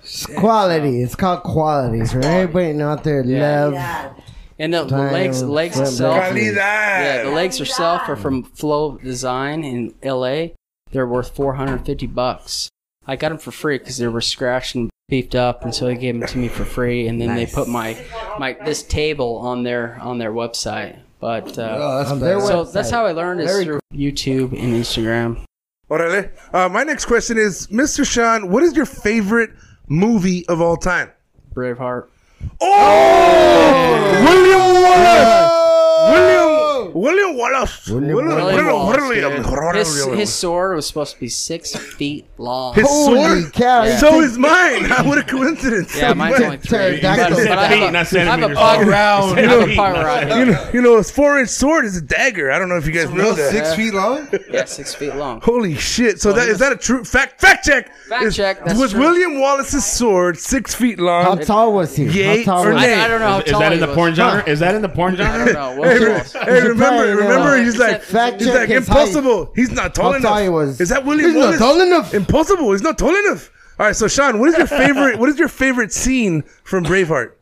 It's 0.00 0.26
quality. 0.26 1.02
It's 1.02 1.14
called 1.14 1.42
qualities, 1.42 2.14
right? 2.14 2.24
Everybody 2.24 2.82
out 2.82 3.04
there 3.04 3.22
Yeah. 3.22 3.66
love. 3.66 4.19
And 4.60 4.74
the, 4.74 4.84
the 4.84 4.90
Time, 4.90 5.12
legs, 5.12 5.40
the 5.40 5.46
legs 5.48 5.74
time, 5.76 5.84
itself, 5.84 6.16
Calidad. 6.22 6.54
yeah, 6.56 7.22
the 7.24 7.30
legs 7.30 7.56
herself 7.58 8.02
are 8.08 8.14
from 8.16 8.42
Flow 8.42 8.98
Design 8.98 9.64
in 9.64 9.94
L.A. 10.02 10.54
They're 10.92 11.06
worth 11.06 11.34
450 11.34 12.06
bucks. 12.08 12.68
I 13.06 13.16
got 13.16 13.30
them 13.30 13.38
for 13.38 13.52
free 13.52 13.78
because 13.78 13.96
they 13.96 14.06
were 14.06 14.20
scratched 14.20 14.74
and 14.74 14.90
beefed 15.08 15.34
up, 15.34 15.64
and 15.64 15.74
so 15.74 15.86
they 15.86 15.96
gave 15.96 16.18
them 16.20 16.28
to 16.28 16.36
me 16.36 16.48
for 16.48 16.66
free. 16.66 17.08
And 17.08 17.18
then 17.20 17.34
they 17.36 17.46
put 17.46 17.68
my 17.68 17.96
my 18.38 18.52
this 18.64 18.82
table 18.82 19.38
on 19.38 19.62
their 19.62 19.98
on 20.02 20.18
their 20.18 20.30
website. 20.30 20.98
But 21.20 21.58
uh, 21.58 21.76
Oh, 21.80 21.98
that's 21.98 22.10
On 22.10 22.20
their 22.20 22.38
bad. 22.38 22.46
so 22.46 22.64
website. 22.64 22.72
that's 22.72 22.90
how 22.90 23.06
I 23.06 23.12
learned 23.12 23.40
is 23.40 23.50
Very 23.50 23.64
through 23.64 23.80
YouTube 23.94 24.52
and 24.52 24.74
Instagram. 24.74 25.42
Órale. 25.90 26.30
Uh, 26.52 26.68
my 26.68 26.82
next 26.84 27.06
question 27.06 27.36
is, 27.38 27.66
Mr. 27.68 28.06
Sean, 28.06 28.50
what 28.50 28.62
is 28.62 28.76
your 28.76 28.86
favorite 28.86 29.50
movie 29.88 30.46
of 30.48 30.60
all 30.60 30.76
time? 30.76 31.10
Braveheart. 31.54 32.08
Oh, 32.60 34.22
William 34.24 34.74
Wallace. 34.82 36.12
William 36.12 36.59
William 36.88 37.36
Wallace. 37.36 37.88
William 37.88 38.16
Really 38.16 38.64
Wallace, 38.64 39.00
William- 39.00 39.42
dude. 39.42 39.76
His, 39.76 40.04
his 40.18 40.32
sword 40.32 40.76
was 40.76 40.86
supposed 40.86 41.14
to 41.14 41.20
be 41.20 41.28
six 41.28 41.74
feet 41.76 42.26
long. 42.38 42.74
His 42.74 42.86
Holy 42.88 43.42
sword. 43.42 43.52
cow. 43.52 43.84
you 43.84 43.92
So 43.98 44.20
is 44.20 44.38
mine. 44.38 44.84
what 45.06 45.18
a 45.18 45.22
coincidence. 45.22 45.96
yeah, 45.96 46.12
mine's 46.14 46.40
only 46.40 46.56
three. 46.58 46.78
Pterodactyl. 47.00 47.36
But, 47.36 47.48
but 47.48 47.58
I 47.58 47.66
have 47.66 47.88
a, 47.88 47.92
not 47.92 47.94
I 47.94 47.98
have 47.98 48.06
a 48.06 48.06
centimeters. 48.06 48.56
pirate. 48.58 48.88
Around. 48.88 49.38
I 49.38 49.40
have 49.42 49.60
a 49.62 49.66
Feet, 49.66 49.76
pirate. 49.76 50.38
You 50.38 50.44
know, 50.46 50.70
you 50.74 50.82
know, 50.82 50.96
his 50.98 51.10
four-inch 51.10 51.48
sword 51.48 51.84
is 51.84 51.96
a 51.96 52.00
dagger. 52.02 52.50
I 52.50 52.58
don't 52.58 52.68
know 52.68 52.76
if 52.76 52.86
you 52.86 52.92
guys 52.92 53.10
know 53.10 53.32
that. 53.34 53.50
Six 53.52 53.74
feet 53.74 53.94
long. 53.94 54.28
Yeah, 54.50 54.64
six 54.64 54.94
feet 54.94 55.14
long. 55.16 55.40
Holy 55.40 55.74
shit! 55.74 56.20
So 56.20 56.32
that 56.32 56.48
is 56.48 56.58
that 56.58 56.72
a 56.72 56.76
true 56.76 57.04
fact? 57.04 57.40
Fact 57.40 57.64
check. 57.64 57.94
Fact 58.08 58.24
Is- 58.24 58.36
check, 58.36 58.64
was 58.64 58.90
true. 58.92 59.00
William 59.00 59.40
Wallace's 59.40 59.84
sword 59.86 60.38
six 60.38 60.74
feet 60.74 60.98
How 60.98 61.04
long? 61.34 61.38
tall 61.40 61.72
was 61.72 61.94
he? 61.96 62.04
Yay 62.06 62.42
How 62.44 62.54
tall 62.56 62.64
or 62.66 62.72
was 62.74 62.82
nay? 62.82 62.88
he? 62.88 63.00
I, 63.00 63.04
I 63.04 63.08
don't 63.08 63.20
know 63.20 63.26
how 63.28 63.38
Is, 63.38 63.44
is 63.46 63.50
tall 63.52 63.60
that 63.60 63.72
he 63.72 63.78
in 63.80 63.86
the 63.88 63.94
porn 63.94 64.14
genre? 64.14 64.44
Is 64.48 64.60
that 64.60 64.74
in 64.74 64.82
the 64.82 64.88
porn 64.88 65.20
I 65.20 65.38
don't 65.38 65.48
genre? 65.48 65.52
know. 65.52 65.82
Hey, 66.44 66.69
What 66.74 66.90
re- 66.90 66.96
remember, 67.10 67.16
probably, 67.22 67.34
remember, 67.34 67.64
he's 67.64 67.78
like, 67.78 68.02
Fact 68.02 68.40
he's 68.40 68.48
check 68.48 68.56
like 68.60 68.68
his 68.68 68.86
height. 68.88 69.08
impossible. 69.08 69.52
He's 69.56 69.70
not 69.70 69.94
tall 69.94 70.12
How 70.12 70.18
enough. 70.18 70.30
tall 70.32 70.42
he 70.42 70.48
was. 70.48 70.80
Is 70.80 70.88
that 70.90 71.04
William 71.04 71.30
He's 71.30 71.38
not 71.38 71.58
tall 71.58 71.80
enough. 71.80 72.14
Impossible. 72.14 72.72
He's 72.72 72.82
not 72.82 72.98
tall 72.98 73.14
enough. 73.14 73.50
All 73.78 73.86
right, 73.86 73.96
so 73.96 74.08
Sean, 74.08 74.38
what 74.40 74.48
is 74.50 74.58
your 74.58 74.66
favorite? 74.66 75.18
what 75.18 75.28
is 75.30 75.38
your 75.38 75.48
favorite 75.48 75.92
scene 75.92 76.42
from 76.64 76.84
Braveheart? 76.84 77.32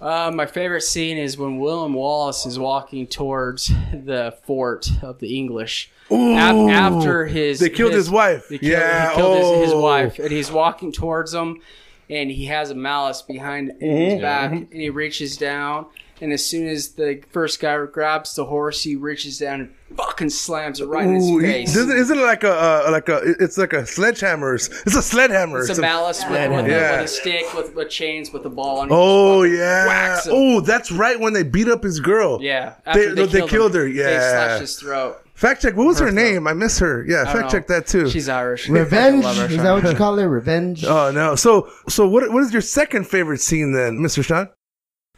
Uh, 0.00 0.30
my 0.32 0.46
favorite 0.46 0.82
scene 0.82 1.18
is 1.18 1.36
when 1.36 1.58
William 1.58 1.92
Wallace 1.92 2.46
is 2.46 2.56
walking 2.58 3.06
towards 3.08 3.66
the 3.92 4.32
fort 4.44 4.88
of 5.02 5.18
the 5.18 5.36
English. 5.36 5.90
Af- 6.10 6.70
after 6.70 7.26
his 7.26 7.58
They 7.58 7.68
killed 7.68 7.92
his 7.92 8.08
wife. 8.08 8.48
killed, 8.48 8.62
Yeah, 8.62 9.10
he 9.10 9.16
killed 9.16 9.38
his, 9.56 9.64
his 9.64 9.72
oh. 9.72 9.80
wife, 9.80 10.18
and 10.20 10.30
he's 10.30 10.52
walking 10.52 10.92
towards 10.92 11.32
them, 11.32 11.60
and 12.08 12.30
he 12.30 12.46
has 12.46 12.70
a 12.70 12.76
malice 12.76 13.22
behind 13.22 13.70
Mm-hmm. 13.72 13.84
his 13.86 14.20
back, 14.20 14.52
and 14.52 14.68
he 14.72 14.88
reaches 14.88 15.36
down, 15.36 15.86
and 16.20 16.32
as 16.32 16.44
soon 16.44 16.68
as 16.68 16.90
the 16.90 17.22
first 17.30 17.60
guy 17.60 17.84
grabs 17.86 18.34
the 18.34 18.44
horse, 18.44 18.82
he 18.82 18.96
reaches 18.96 19.38
down 19.38 19.60
and 19.60 19.74
fucking 19.96 20.30
slams 20.30 20.80
it 20.80 20.86
right 20.86 21.06
in 21.06 21.16
Ooh, 21.16 21.38
his 21.38 21.46
he- 21.46 21.52
face. 21.52 21.76
isn't, 21.76 21.96
isn't 21.96 22.18
it 22.18 22.22
like 22.22 22.44
a 22.44 22.52
uh, 22.52 22.88
like 22.90 23.08
a? 23.08 23.20
It's 23.40 23.56
like 23.58 23.72
a 23.72 23.86
sledgehammer. 23.86 24.54
It's 24.56 24.68
a 24.96 25.02
sledgehammer. 25.02 25.60
It's 25.60 25.68
a 25.68 25.72
It's 25.72 25.78
a- 25.78 25.82
malice 25.82 26.22
with, 26.24 26.50
with, 26.50 26.60
a, 26.60 26.62
with 26.64 26.72
a 27.04 27.08
stick 27.08 27.54
with, 27.54 27.74
with 27.74 27.88
chains 27.90 28.32
with 28.32 28.44
a 28.46 28.50
ball 28.50 28.80
on. 28.80 28.88
Oh 28.90 29.42
yeah. 29.44 30.20
Oh, 30.26 30.60
that's 30.60 30.90
right. 30.92 31.18
When 31.18 31.32
they 31.32 31.42
beat 31.42 31.68
up 31.68 31.82
his 31.82 32.00
girl. 32.00 32.38
Yeah, 32.42 32.74
They, 32.84 32.90
after 32.90 33.14
they, 33.14 33.26
killed, 33.28 33.50
killed 33.50 33.74
him, 33.76 33.82
her. 33.82 33.88
they 33.92 34.18
slashed 34.18 34.60
his 34.60 34.76
throat. 34.78 35.18
Fact 35.34 35.62
check. 35.62 35.76
What 35.76 35.86
was 35.86 36.00
her, 36.00 36.06
Her 36.06 36.12
name? 36.12 36.48
I 36.48 36.52
miss 36.52 36.80
her. 36.80 37.04
Yeah. 37.08 37.24
Fact 37.24 37.38
don't 37.38 37.50
check 37.50 37.66
that 37.68 37.86
too. 37.86 38.10
She's 38.10 38.28
Irish. 38.28 38.68
Revenge? 38.68 39.24
Her, 39.24 39.46
Is 39.46 39.56
that 39.62 39.70
what 39.72 39.84
you 39.84 39.94
call 39.94 40.18
it? 40.18 40.24
Revenge? 40.24 40.84
Oh 40.84 41.12
no. 41.12 41.36
So 41.36 41.70
so 41.88 42.08
what 42.08 42.30
what 42.32 42.42
is 42.42 42.52
your 42.52 42.60
second 42.62 43.06
favorite 43.06 43.40
scene 43.40 43.72
then, 43.72 43.98
Mr. 43.98 44.24
Sean? 44.24 44.48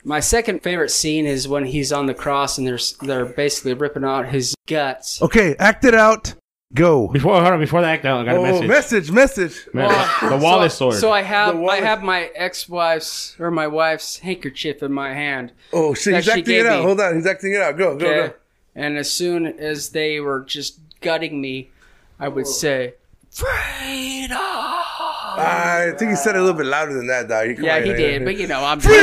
My 0.05 0.21
second 0.21 0.63
favorite 0.63 0.91
scene 0.91 1.27
is 1.27 1.47
when 1.47 1.67
he's 1.67 1.93
on 1.93 2.07
the 2.07 2.15
cross 2.15 2.57
and 2.59 2.67
they're 2.67 2.79
they're 3.03 3.27
basically 3.27 3.75
ripping 3.75 4.05
out 4.05 4.29
his 4.29 4.55
guts. 4.67 5.21
Okay, 5.23 5.55
act 5.59 5.85
it 5.85 5.95
out. 5.95 6.35
Go. 6.73 7.09
Before 7.09 7.35
hold 7.35 7.47
on, 7.53 7.59
before 7.59 7.81
the 7.81 7.89
act 7.89 8.05
out, 8.05 8.21
I 8.21 8.25
got 8.25 8.37
a 8.37 8.39
Oh, 8.39 8.43
message. 8.43 8.69
message, 8.69 9.11
message. 9.11 9.69
Man, 9.75 9.89
the 10.31 10.37
Wallace 10.37 10.75
so, 10.75 10.91
sword. 10.91 11.01
So 11.01 11.11
I 11.11 11.23
have 11.23 11.61
I 11.65 11.77
have 11.81 12.03
my 12.03 12.31
ex-wife's 12.35 13.35
or 13.41 13.51
my 13.51 13.67
wife's 13.67 14.19
handkerchief 14.21 14.83
in 14.83 14.93
my 14.93 15.13
hand. 15.13 15.53
Oh 15.73 15.95
shit, 15.95 16.15
he's 16.15 16.29
acting 16.29 16.45
gave 16.45 16.65
it 16.65 16.69
out. 16.69 16.79
me. 16.81 16.85
Hold 16.87 17.01
on, 17.01 17.15
he's 17.17 17.27
acting 17.27 17.53
it 17.55 17.61
out. 17.61 17.77
Go, 17.77 17.97
go, 17.97 18.07
Okay. 18.07 18.29
go. 18.29 18.35
And 18.77 18.97
as 18.97 19.11
soon 19.13 19.47
as 19.47 19.89
they 19.91 20.21
were 20.21 20.41
just 20.45 20.79
gutting 21.01 21.41
me, 21.41 21.71
I 22.21 22.29
would 22.29 22.47
say, 22.47 22.95
"Freedom." 23.31 24.39
I 25.39 25.93
think 25.99 26.11
he 26.11 26.17
said 26.17 26.37
it 26.37 26.39
a 26.39 26.43
little 26.43 26.57
bit 26.59 26.67
louder 26.67 26.95
than 26.95 27.07
that, 27.09 27.29
dog. 27.29 27.57
Come 27.57 27.65
Yeah, 27.65 27.77
on, 27.77 27.85
he 27.85 27.93
did, 27.93 28.21
yeah. 28.23 28.25
but 28.25 28.37
you 28.37 28.47
know, 28.47 28.65
I'm 28.65 28.81
Freedom! 28.81 29.01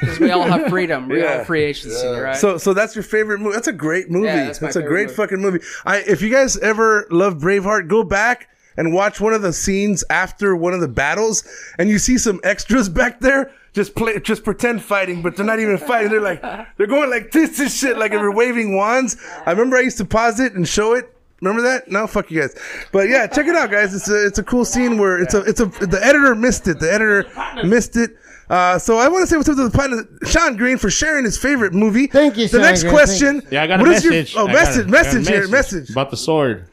because 0.00 0.18
we 0.20 0.30
all 0.30 0.42
have 0.42 0.68
freedom. 0.68 1.08
We 1.08 1.22
all 1.22 1.28
Yeah. 1.28 1.36
have 1.38 1.46
free 1.46 1.64
agency, 1.64 2.06
right? 2.06 2.36
So, 2.36 2.58
so 2.58 2.74
that's 2.74 2.94
your 2.94 3.02
favorite 3.04 3.40
movie. 3.40 3.54
That's 3.54 3.68
a 3.68 3.72
great 3.72 4.10
movie. 4.10 4.26
Yeah, 4.26 4.44
that's 4.46 4.58
that's 4.58 4.76
a 4.76 4.82
great 4.82 5.06
movie. 5.06 5.16
fucking 5.16 5.38
movie. 5.40 5.60
I, 5.84 5.98
if 5.98 6.22
you 6.22 6.30
guys 6.30 6.56
ever 6.58 7.06
love 7.10 7.36
Braveheart, 7.38 7.88
go 7.88 8.04
back 8.04 8.48
and 8.76 8.92
watch 8.92 9.20
one 9.20 9.32
of 9.32 9.42
the 9.42 9.52
scenes 9.52 10.04
after 10.10 10.54
one 10.56 10.74
of 10.74 10.80
the 10.80 10.88
battles, 10.88 11.44
and 11.78 11.88
you 11.88 11.98
see 11.98 12.18
some 12.18 12.40
extras 12.44 12.88
back 12.88 13.20
there 13.20 13.50
just 13.72 13.94
play, 13.94 14.18
just 14.20 14.44
pretend 14.44 14.82
fighting, 14.82 15.22
but 15.22 15.36
they're 15.36 15.46
not 15.46 15.60
even 15.60 15.78
fighting. 15.78 16.10
They're 16.10 16.20
like, 16.20 16.42
they're 16.76 16.86
going 16.86 17.10
like 17.10 17.30
this 17.32 17.58
and 17.60 17.70
shit, 17.70 17.96
like 17.98 18.10
they're 18.12 18.30
waving 18.30 18.76
wands. 18.76 19.16
I 19.46 19.50
remember 19.52 19.76
I 19.76 19.80
used 19.80 19.98
to 19.98 20.04
pause 20.04 20.38
it 20.40 20.54
and 20.54 20.66
show 20.68 20.94
it. 20.94 21.10
Remember 21.44 21.62
that? 21.68 21.90
No, 21.90 22.06
fuck 22.06 22.30
you 22.30 22.40
guys. 22.40 22.56
But 22.92 23.08
yeah, 23.08 23.26
check 23.26 23.46
it 23.46 23.54
out, 23.54 23.70
guys. 23.70 23.94
It's 23.94 24.08
a 24.08 24.26
it's 24.26 24.38
a 24.38 24.42
cool 24.42 24.64
scene 24.64 24.98
where 24.98 25.18
it's 25.22 25.34
a 25.34 25.40
it's 25.42 25.60
a 25.60 25.66
the 25.66 26.00
editor 26.02 26.34
missed 26.34 26.66
it. 26.68 26.80
The 26.80 26.92
editor 26.92 27.26
missed 27.64 27.96
it. 27.96 28.16
Uh, 28.50 28.78
so 28.78 28.98
I 28.98 29.08
want 29.08 29.22
to 29.22 29.26
say 29.26 29.36
what's 29.38 29.48
up 29.48 29.56
to 29.56 29.64
the 29.68 29.70
partner, 29.76 30.04
Sean 30.26 30.56
Green, 30.56 30.76
for 30.76 30.90
sharing 30.90 31.24
his 31.24 31.38
favorite 31.38 31.72
movie. 31.72 32.06
Thank 32.08 32.36
you, 32.36 32.44
The 32.44 32.58
Sean 32.58 32.60
next 32.62 32.82
Green. 32.82 32.92
question. 32.94 33.42
yeah, 33.50 33.62
I 33.62 33.66
got 33.66 33.80
what 33.80 33.88
a 33.88 33.92
is 33.92 34.04
your- 34.04 34.12
message. 34.12 34.34
oh, 34.36 34.46
I 34.46 34.52
got 34.52 34.52
a- 34.52 34.54
message, 34.54 34.76
I 34.76 34.82
got 34.82 34.88
a 34.88 34.90
message 34.90 35.28
here, 35.28 35.48
message. 35.48 35.90
about 35.90 36.10
the 36.10 36.16
sword. 36.18 36.68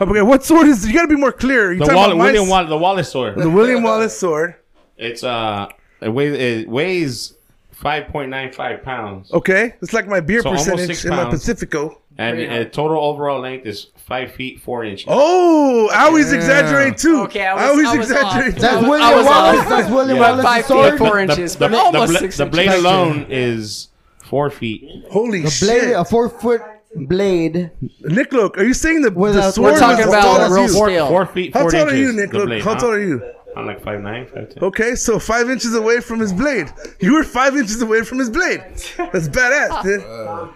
Okay, 0.00 0.22
what 0.22 0.44
sword 0.44 0.68
is? 0.68 0.86
You 0.86 0.94
got 0.94 1.02
to 1.02 1.08
be 1.08 1.16
more 1.16 1.32
clear. 1.32 1.72
You 1.72 1.80
The 1.80 1.86
talking 1.86 1.96
Wall- 1.96 2.04
about 2.12 2.18
my- 2.18 2.24
William 2.26 2.48
Wallace, 2.48 2.68
the 2.68 2.78
Wallace 2.78 3.08
sword. 3.10 3.34
the 3.36 3.50
William 3.50 3.82
Wallace 3.82 4.16
sword. 4.16 4.54
It's 4.96 5.24
uh, 5.24 5.66
it 6.00 6.08
weighs 6.10 6.34
it 6.38 6.68
weighs 6.68 7.34
five 7.72 8.06
point 8.08 8.30
nine 8.30 8.52
five 8.52 8.84
pounds, 8.84 9.32
Okay, 9.32 9.74
it's 9.82 9.92
like 9.92 10.06
my 10.06 10.20
beer 10.20 10.40
So 10.42 10.50
almost 10.50 10.66
percentage 10.66 10.86
six 10.86 11.04
in 11.04 11.10
my 11.10 11.24
pounds. 11.24 11.40
Pacifico. 11.40 12.00
and 12.16 12.36
Pretty 12.36 12.48
uh, 12.48 12.64
total 12.66 12.98
overall 12.98 13.40
length 13.40 13.66
is 13.66 13.88
five 14.08 14.32
feet 14.32 14.60
four 14.60 14.84
inches. 14.84 15.04
Oh, 15.08 15.88
I 15.94 16.06
always 16.06 16.32
exaggerate 16.32 16.96
too. 16.98 17.20
Okay, 17.24 17.46
I 17.46 17.54
was- 17.54 17.62
I 17.62 17.68
always 17.68 17.86
I 17.88 17.96
was 17.98 18.10
exaggerate. 18.10 18.54
off. 18.54 18.60
That's 18.60 18.82
William 18.88 19.24
Wallace. 19.24 19.60
off. 19.60 19.68
That's 19.68 19.90
William 19.90 20.16
Yeah. 20.16 20.22
Wallace's 20.30 20.44
Five 20.44 20.66
feet 20.66 20.98
four 20.98 21.18
inches, 21.20 21.52
the, 21.54 21.58
but 21.60 21.70
the, 21.70 21.76
almost 21.78 22.10
bla- 22.10 22.18
six 22.20 22.36
the 22.38 22.44
inches. 22.44 22.56
blade 22.56 22.70
alone 22.70 23.26
is 23.28 23.88
four 24.24 24.50
feet. 24.50 25.04
Holy 25.10 25.44
A 25.44 25.50
shit! 25.50 25.68
blade, 25.82 25.92
a 25.92 26.04
four 26.04 26.28
foot 26.30 26.62
blade. 26.96 27.70
Nick, 28.00 28.32
look, 28.32 28.56
are 28.58 28.64
you 28.64 28.74
saying 28.74 29.02
the, 29.02 29.10
the 29.10 29.52
sword 29.52 29.74
We're 29.74 29.78
talking 29.78 30.06
was 30.06 30.14
about 30.14 30.22
tall 30.22 30.40
as 30.40 30.52
real 30.52 30.62
you? 30.62 30.68
sword. 30.68 30.92
Four, 30.98 31.08
four 31.08 31.26
feet 31.26 31.52
How 31.54 31.60
tall 31.68 31.80
inches. 31.80 31.92
are 31.92 31.96
you, 31.96 32.12
Nick? 32.14 32.32
Look, 32.32 32.46
blade. 32.46 32.62
how 32.64 32.74
tall 32.74 32.90
are 32.90 33.00
you? 33.00 33.22
I'm 33.56 33.66
like 33.66 33.82
five 33.82 34.00
nine, 34.00 34.26
five 34.26 34.50
ten. 34.50 34.62
Okay, 34.62 34.94
so 34.94 35.18
five 35.18 35.50
inches 35.50 35.74
away 35.74 36.00
from 36.00 36.20
his 36.20 36.32
blade. 36.32 36.68
You 37.00 37.14
were 37.14 37.24
five 37.24 37.56
inches 37.56 37.80
away 37.82 38.02
from 38.04 38.18
his 38.20 38.30
blade. 38.30 38.60
That's 38.96 39.28
badass, 39.28 39.84
uh, 39.84 40.52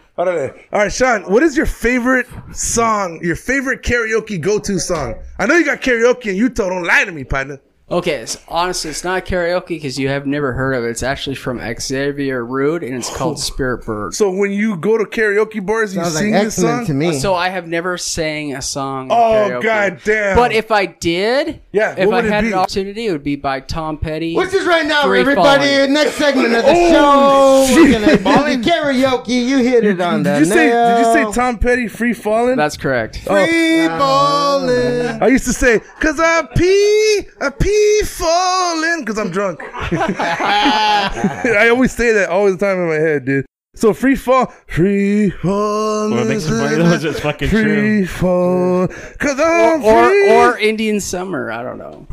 All 0.72 0.80
right, 0.80 0.92
Sean. 0.92 1.22
What 1.22 1.42
is 1.42 1.56
your 1.56 1.64
favorite 1.66 2.26
song? 2.52 3.20
Your 3.22 3.36
favorite 3.36 3.82
karaoke 3.82 4.38
go-to 4.38 4.78
song? 4.78 5.14
I 5.38 5.46
know 5.46 5.56
you 5.56 5.64
got 5.64 5.80
karaoke 5.80 6.26
in 6.26 6.36
Utah. 6.36 6.68
Don't 6.68 6.84
lie 6.84 7.04
to 7.04 7.12
me, 7.12 7.24
partner. 7.24 7.60
Okay, 7.90 8.24
so 8.24 8.38
honestly, 8.48 8.90
it's 8.90 9.04
not 9.04 9.26
karaoke 9.26 9.68
because 9.68 9.98
you 9.98 10.08
have 10.08 10.26
never 10.26 10.54
heard 10.54 10.72
of 10.72 10.84
it. 10.84 10.88
It's 10.90 11.02
actually 11.02 11.36
from 11.36 11.60
Xavier 11.78 12.42
Rudd, 12.42 12.82
and 12.82 12.94
it's 12.94 13.14
called 13.14 13.34
oh. 13.36 13.40
Spirit 13.40 13.84
Bird. 13.84 14.14
So 14.14 14.30
when 14.30 14.50
you 14.50 14.78
go 14.78 14.96
to 14.96 15.04
karaoke 15.04 15.64
bars, 15.64 15.94
you 15.94 16.00
Sounds 16.00 16.14
like 16.14 16.22
sing 16.22 16.32
this 16.32 16.44
excellent 16.58 16.78
song. 16.78 16.86
to 16.86 16.94
me. 16.94 17.18
So 17.18 17.34
I 17.34 17.50
have 17.50 17.66
never 17.68 17.98
sang 17.98 18.54
a 18.54 18.62
song. 18.62 19.06
in 19.06 19.12
Oh 19.12 19.16
karaoke. 19.16 19.62
god 19.62 20.00
damn! 20.04 20.36
But 20.36 20.52
if 20.52 20.70
I 20.70 20.86
did, 20.86 21.60
Yeah, 21.72 21.94
if 21.98 22.06
what 22.06 22.14
I 22.14 22.16
would 22.18 22.24
it 22.26 22.32
had 22.32 22.40
be? 22.42 22.46
an 22.48 22.54
opportunity, 22.54 23.06
it 23.08 23.12
would 23.12 23.24
be 23.24 23.36
by 23.36 23.60
Tom 23.60 23.98
Petty. 23.98 24.36
Which 24.36 24.54
is 24.54 24.64
right 24.64 24.86
now, 24.86 25.02
Free 25.02 25.20
everybody. 25.20 25.66
falling. 25.66 25.92
Next 25.92 26.12
segment 26.14 26.54
of 26.54 26.64
the 26.64 26.72
Oh, 26.74 27.66
show. 27.66 27.74
shit. 27.74 27.82
We're 27.84 27.92
gonna 27.92 28.16
do 28.16 28.62
the 28.62 28.70
karaoke. 28.70 29.46
You 29.46 29.58
hit 29.58 29.84
it 29.84 30.00
on 30.00 30.22
did 30.22 30.34
the 30.34 30.38
you 30.38 30.44
say? 30.46 30.66
Did 30.68 30.98
you 31.06 31.14
nail. 31.14 31.32
say 31.32 31.38
Tom 31.38 31.58
Petty 31.58 31.88
"Free 31.88 32.14
Falling"? 32.14 32.56
That's 32.56 32.78
correct. 32.78 33.18
Free 33.18 33.84
oh. 33.86 33.98
falling. 33.98 35.20
I 35.22 35.26
used 35.26 35.44
to 35.44 35.52
say, 35.52 35.80
"Cause 36.00 36.18
I 36.18 36.46
pee, 36.56 37.28
I 37.40 37.50
pee 37.50 37.80
falling," 38.04 39.04
cause 39.04 39.18
I'm 39.18 39.30
drunk. 39.30 39.60
I 39.72 41.68
always 41.70 41.92
say 41.92 42.12
that 42.12 42.28
all 42.30 42.50
the 42.50 42.56
time 42.56 42.78
in 42.78 42.88
my 42.88 42.94
head, 42.94 43.24
dude. 43.24 43.46
So 43.74 43.94
free 43.94 44.16
fall, 44.16 44.46
free 44.66 45.30
fall. 45.30 46.10
What 46.10 46.26
makes 46.26 46.44
it 46.44 46.50
funny 46.50 46.76
though 46.82 46.92
is 46.92 47.04
it's 47.04 47.20
fucking 47.20 47.48
free 47.48 47.62
true. 47.62 48.06
fall, 48.06 48.88
cause 49.18 49.40
I'm 49.42 49.82
or 49.82 50.04
free. 50.08 50.30
or 50.30 50.58
Indian 50.58 51.00
Summer. 51.00 51.50
I 51.50 51.62
don't 51.62 51.78
know. 51.78 52.06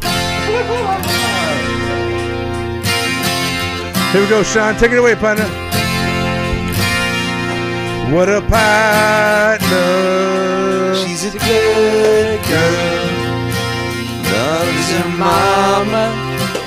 Here 4.11 4.21
we 4.23 4.27
go, 4.27 4.41
Sean. 4.41 4.75
Take 4.77 4.91
it 4.91 4.97
away, 4.97 5.13
partner. 5.15 5.45
What 8.15 8.27
a 8.27 8.41
partner. 8.41 9.75
She's 10.95 11.25
a 11.25 11.31
good 11.37 12.39
girl. 12.47 13.05
Loves 14.31 14.89
her 14.97 15.08
mama. 15.19 16.05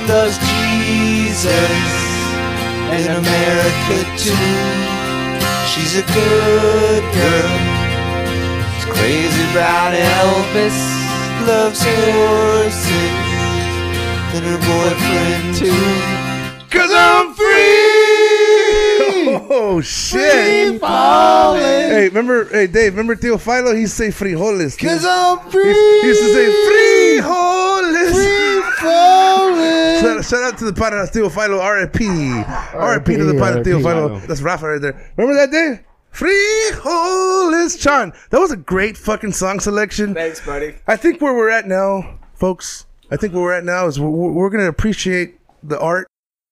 Loves 0.08 0.36
Jesus. 0.38 1.80
And 2.92 3.06
America 3.24 3.96
too. 4.20 4.36
She's 5.72 5.96
a 5.96 6.04
good 6.12 7.02
girl. 7.16 7.56
She's 8.76 8.84
crazy 8.92 9.44
about 9.52 9.94
Elvis. 9.96 10.78
Loves 11.48 11.80
horses. 11.82 13.14
And 14.34 14.44
her 14.44 14.60
boyfriend 14.68 15.56
too. 15.56 15.82
Cause 16.70 16.90
I'm 16.92 17.34
free. 17.34 18.10
Oh 19.54 19.80
shit! 19.80 20.80
Hey, 20.80 22.08
remember? 22.08 22.44
Hey, 22.46 22.66
Dave. 22.66 22.92
Remember 22.94 23.16
Teofilo? 23.16 23.74
He 23.74 23.82
used 23.82 23.96
to 23.96 24.10
say 24.12 24.24
frijoles. 24.24 24.76
dude. 24.78 24.88
Cause 24.88 25.04
I'm 25.06 25.38
He 25.46 25.50
free. 25.50 25.72
he 25.72 26.06
used 26.06 26.20
to 26.22 26.32
say 26.32 26.46
frijoles. 27.22 28.01
Shout, 28.82 30.24
shout 30.24 30.42
out 30.42 30.58
to 30.58 30.64
the 30.64 30.72
partner 30.72 31.02
of 31.02 31.10
Teofilo, 31.10 31.58
RIP. 31.62 32.00
RIP 32.00 33.18
to 33.18 33.24
the 33.24 33.38
partner 33.38 33.60
of 33.60 33.66
Teofilo. 33.66 34.26
That's 34.26 34.42
Rafa 34.42 34.68
right 34.68 34.80
there. 34.80 35.12
Remember 35.16 35.38
that 35.38 35.50
day? 35.50 35.84
Free 36.10 36.70
Frijoles, 36.74 37.80
Sean. 37.80 38.12
That 38.30 38.38
was 38.38 38.50
a 38.50 38.56
great 38.56 38.98
fucking 38.98 39.32
song 39.32 39.60
selection. 39.60 40.12
Thanks, 40.14 40.44
buddy. 40.44 40.74
I 40.86 40.96
think 40.96 41.20
where 41.22 41.32
we're 41.34 41.48
at 41.48 41.66
now, 41.66 42.18
folks. 42.34 42.86
I 43.10 43.16
think 43.16 43.32
where 43.32 43.42
we're 43.42 43.54
at 43.54 43.64
now 43.64 43.86
is 43.86 43.98
we're, 43.98 44.10
we're, 44.10 44.32
we're 44.32 44.50
gonna 44.50 44.68
appreciate 44.68 45.38
the 45.62 45.80
art. 45.80 46.06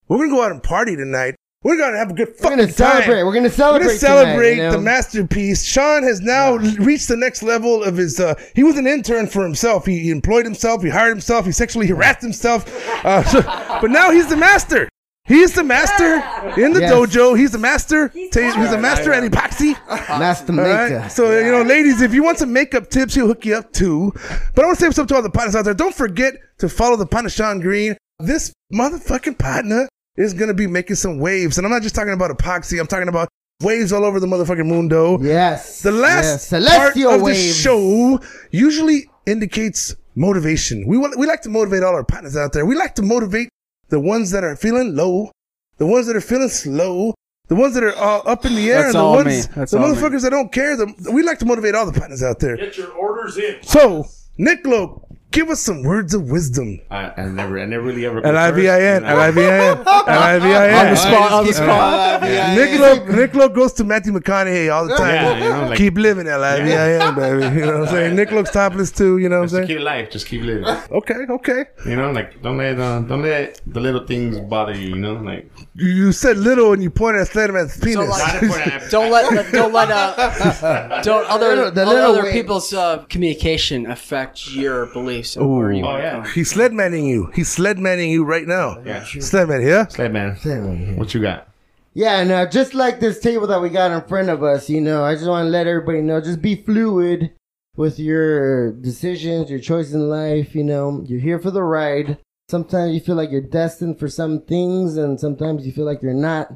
We're 0.07 0.17
gonna 0.17 0.29
go 0.29 0.43
out 0.43 0.51
and 0.51 0.63
party 0.63 0.95
tonight. 0.95 1.35
We're 1.63 1.77
gonna 1.77 1.97
have 1.97 2.09
a 2.09 2.13
good 2.13 2.29
We're 2.29 2.33
fucking 2.35 2.57
gonna 2.57 2.71
celebrate. 2.71 3.15
time. 3.17 3.25
We're 3.27 3.33
gonna 3.35 3.49
celebrate. 3.51 3.85
We're 3.85 3.87
gonna 3.89 3.99
celebrate 3.99 4.49
tonight, 4.55 4.63
you 4.65 4.71
the 4.71 4.77
know? 4.77 4.81
masterpiece. 4.83 5.63
Sean 5.63 6.01
has 6.03 6.19
now 6.19 6.55
reached 6.55 7.07
the 7.07 7.17
next 7.17 7.43
level 7.43 7.83
of 7.83 7.97
his. 7.97 8.19
Uh, 8.19 8.33
he 8.55 8.63
was 8.63 8.77
an 8.77 8.87
intern 8.87 9.27
for 9.27 9.43
himself. 9.43 9.85
He, 9.85 9.99
he 9.99 10.09
employed 10.09 10.43
himself. 10.45 10.81
He 10.81 10.89
hired 10.89 11.11
himself. 11.11 11.45
He 11.45 11.51
sexually 11.51 11.85
harassed 11.85 12.21
himself. 12.23 12.65
Uh, 13.05 13.23
so- 13.25 13.41
but 13.43 13.91
now 13.91 14.09
he's 14.11 14.27
the 14.27 14.37
master. 14.37 14.89
He's 15.25 15.53
the 15.53 15.63
master 15.63 16.15
in 16.59 16.73
the 16.73 16.81
Yes. 16.81 16.91
dojo. 16.91 17.37
He's 17.37 17.51
the 17.51 17.59
master. 17.59 18.07
He's 18.07 18.35
a 18.35 18.77
master 18.79 19.13
at 19.13 19.23
epoxy. 19.23 19.75
Master 20.09 20.51
All 20.53 20.57
maker. 20.57 20.95
right. 20.97 21.11
So 21.11 21.29
you 21.39 21.51
know, 21.51 21.61
ladies, 21.61 22.01
if 22.01 22.11
you 22.11 22.23
want 22.23 22.39
some 22.39 22.51
makeup 22.51 22.89
tips, 22.89 23.13
he'll 23.13 23.27
hook 23.27 23.45
you 23.45 23.55
up 23.55 23.71
too. 23.71 24.11
But 24.55 24.63
I 24.63 24.65
want 24.65 24.79
to 24.79 24.85
say 24.85 24.91
something 24.91 25.09
to 25.09 25.15
all 25.17 25.21
the 25.21 25.29
partners 25.29 25.55
out 25.55 25.65
there. 25.65 25.75
Don't 25.75 25.93
forget 25.93 26.33
to 26.57 26.67
follow 26.67 26.95
the 26.97 27.05
partner 27.05 27.29
Sean 27.29 27.59
Green. 27.59 27.95
This 28.19 28.51
motherfucking 28.73 29.37
partner 29.37 29.87
is 30.17 30.33
gonna 30.33 30.53
be 30.53 30.67
making 30.67 30.95
some 30.95 31.19
waves, 31.19 31.57
and 31.57 31.65
I'm 31.65 31.71
not 31.71 31.81
just 31.81 31.95
talking 31.95 32.13
about 32.13 32.35
epoxy. 32.35 32.79
I'm 32.79 32.87
talking 32.87 33.07
about 33.07 33.29
waves 33.61 33.93
all 33.93 34.03
over 34.03 34.19
the 34.19 34.27
motherfucking 34.27 34.67
mundo. 34.67 35.19
Yes. 35.21 35.81
The 35.81 35.91
last 35.91 36.23
yes. 36.23 36.49
part 36.49 36.63
celestial 36.63 37.11
of 37.11 37.21
waves. 37.21 37.39
the 37.39 37.53
show 37.53 38.19
usually 38.51 39.09
indicates 39.25 39.95
motivation. 40.15 40.87
We 40.87 40.97
want, 40.97 41.17
we 41.17 41.27
like 41.27 41.41
to 41.43 41.49
motivate 41.49 41.83
all 41.83 41.93
our 41.93 42.03
partners 42.03 42.35
out 42.35 42.53
there. 42.53 42.65
We 42.65 42.75
like 42.75 42.95
to 42.95 43.01
motivate 43.01 43.49
the 43.89 43.99
ones 43.99 44.31
that 44.31 44.43
are 44.43 44.55
feeling 44.55 44.95
low, 44.95 45.31
the 45.77 45.85
ones 45.85 46.07
that 46.07 46.15
are 46.15 46.21
feeling 46.21 46.49
slow, 46.49 47.13
the 47.47 47.55
ones 47.55 47.73
that 47.73 47.83
are 47.83 47.95
uh, 47.95 48.19
up 48.19 48.45
in 48.45 48.55
the 48.55 48.69
air, 48.71 48.83
That's 48.83 48.85
and 48.87 48.95
the 48.95 48.99
all 49.03 49.15
ones, 49.15 49.47
me. 49.47 49.53
That's 49.55 49.71
the 49.71 49.79
all 49.79 49.89
me. 49.89 49.95
motherfuckers 49.95 50.21
that 50.23 50.29
don't 50.29 50.51
care. 50.51 50.75
The, 50.77 51.11
we 51.11 51.23
like 51.23 51.39
to 51.39 51.45
motivate 51.45 51.75
all 51.75 51.85
the 51.85 51.97
partners 51.97 52.23
out 52.23 52.39
there. 52.39 52.57
Get 52.57 52.77
your 52.77 52.91
orders 52.91 53.37
in. 53.37 53.61
So, 53.63 54.05
Nick 54.37 54.65
Lowe, 54.65 55.05
give 55.31 55.49
us 55.49 55.59
some 55.59 55.83
words 55.83 56.13
of 56.13 56.29
wisdom. 56.29 56.79
I, 56.89 57.11
I 57.17 57.25
never, 57.25 57.59
I 57.59 57.65
never 57.65 57.83
really 57.83 58.05
ever. 58.05 58.25
L 58.25 58.37
I 58.37 58.51
V 58.51 58.69
I 58.69 58.81
N, 58.81 59.05
L 59.05 59.19
I 59.19 59.31
V 59.31 59.41
I 59.41 59.69
N, 59.71 59.77
L 59.87 59.87
I 59.87 60.39
V 60.39 60.45
I 60.53 60.67
N. 60.69 60.85
On 60.85 60.91
the 60.91 60.95
spot, 60.97 61.31
on 61.31 61.45
the 61.45 61.53
spot. 61.53 62.21
Nick 62.21 62.79
Lowe, 62.79 63.05
Nick 63.15 63.33
Lowe 63.33 63.49
goes 63.49 63.73
to 63.73 63.83
Matthew 63.83 64.13
McConaughey 64.13 64.73
all 64.73 64.87
the 64.87 64.95
time. 64.95 65.13
Yeah, 65.15 65.37
you 65.43 65.49
know, 65.49 65.69
like- 65.69 65.77
Keep 65.77 65.95
living, 65.97 66.27
L 66.27 66.43
I 66.43 66.61
V 66.61 66.73
I 66.73 67.07
N, 67.07 67.15
baby. 67.15 67.59
You 67.59 67.65
know 67.65 67.79
what 67.79 67.87
I'm 67.89 67.93
saying? 67.95 68.15
Nick 68.21 68.31
Lowe's 68.31 68.51
topless 68.51 68.91
too. 68.91 69.17
You 69.17 69.29
know 69.29 69.37
what 69.37 69.43
I'm 69.43 69.49
saying? 69.49 69.67
Just 69.67 69.77
keep 69.77 69.85
life. 69.85 70.09
Just 70.11 70.27
keep 70.27 70.41
living. 70.43 70.65
Okay, 70.91 71.25
okay. 71.29 71.65
You 71.85 71.95
know, 71.95 72.11
like 72.11 72.41
don't 72.41 72.57
let 72.57 72.79
uh, 72.79 72.99
don't 73.01 73.21
let 73.21 73.61
the 73.67 73.79
little 73.79 74.05
things 74.05 74.39
bother 74.39 74.73
you. 74.77 74.89
You 74.89 74.95
know, 74.97 75.13
like 75.13 75.49
You, 75.75 75.87
you 75.89 76.11
said 76.11 76.37
little 76.37 76.73
and 76.73 76.83
you 76.83 76.89
pointed 76.89 77.21
at 77.21 77.27
Slenderman's 77.29 77.79
penis. 77.79 78.09
like- 78.09 78.89
Don't 78.89 79.09
let 79.15 79.51
don't 79.51 79.71
let 79.73 79.89
uh 79.91 81.01
don't 81.01 81.25
other 81.29 81.71
The 81.71 81.81
other, 81.81 81.85
little 81.85 82.15
other 82.19 82.31
people's 82.31 82.73
uh, 82.73 82.99
communication 83.09 83.85
affect 83.89 84.51
your 84.53 84.87
beliefs. 85.21 85.35
and 85.35 85.57
where 85.57 85.71
you 85.71 85.85
oh 85.85 85.97
yeah, 85.97 86.27
He's 86.33 86.49
sled 86.51 86.73
manning 86.73 87.05
you. 87.05 87.31
He's 87.33 87.49
sled 87.49 87.77
manning 87.79 88.09
you 88.09 88.23
right 88.23 88.47
now. 88.47 88.81
yeah. 88.85 89.03
Sled 89.03 89.47
man, 89.49 89.61
yeah? 89.61 89.87
Sled 89.87 90.11
man, 90.11 90.95
what 90.97 91.13
you 91.13 91.21
got? 91.21 91.47
Yeah, 91.93 92.19
and 92.21 92.31
uh, 92.31 92.45
just 92.49 92.73
like 92.73 92.99
this 92.99 93.19
table 93.19 93.47
that 93.47 93.61
we 93.61 93.69
got 93.69 93.91
in 93.91 94.07
front 94.07 94.29
of 94.29 94.43
us, 94.43 94.69
you 94.69 94.79
know, 94.79 95.03
I 95.03 95.15
just 95.15 95.27
want 95.27 95.45
to 95.47 95.49
let 95.49 95.67
everybody 95.67 96.01
know, 96.01 96.21
just 96.21 96.41
be 96.41 96.55
fluid 96.55 97.31
with 97.75 97.99
your 97.99 98.71
decisions, 98.71 99.49
your 99.49 99.59
choices 99.59 99.93
in 99.93 100.09
life. 100.09 100.55
You 100.55 100.63
know, 100.63 101.03
you're 101.05 101.19
here 101.19 101.39
for 101.39 101.51
the 101.51 101.63
ride. 101.63 102.17
Sometimes 102.49 102.93
you 102.93 103.01
feel 103.01 103.15
like 103.15 103.29
you're 103.31 103.41
destined 103.41 103.99
for 103.99 104.07
some 104.07 104.41
things, 104.41 104.95
and 104.97 105.19
sometimes 105.19 105.65
you 105.65 105.71
feel 105.73 105.85
like 105.85 106.01
you're 106.01 106.13
not. 106.13 106.53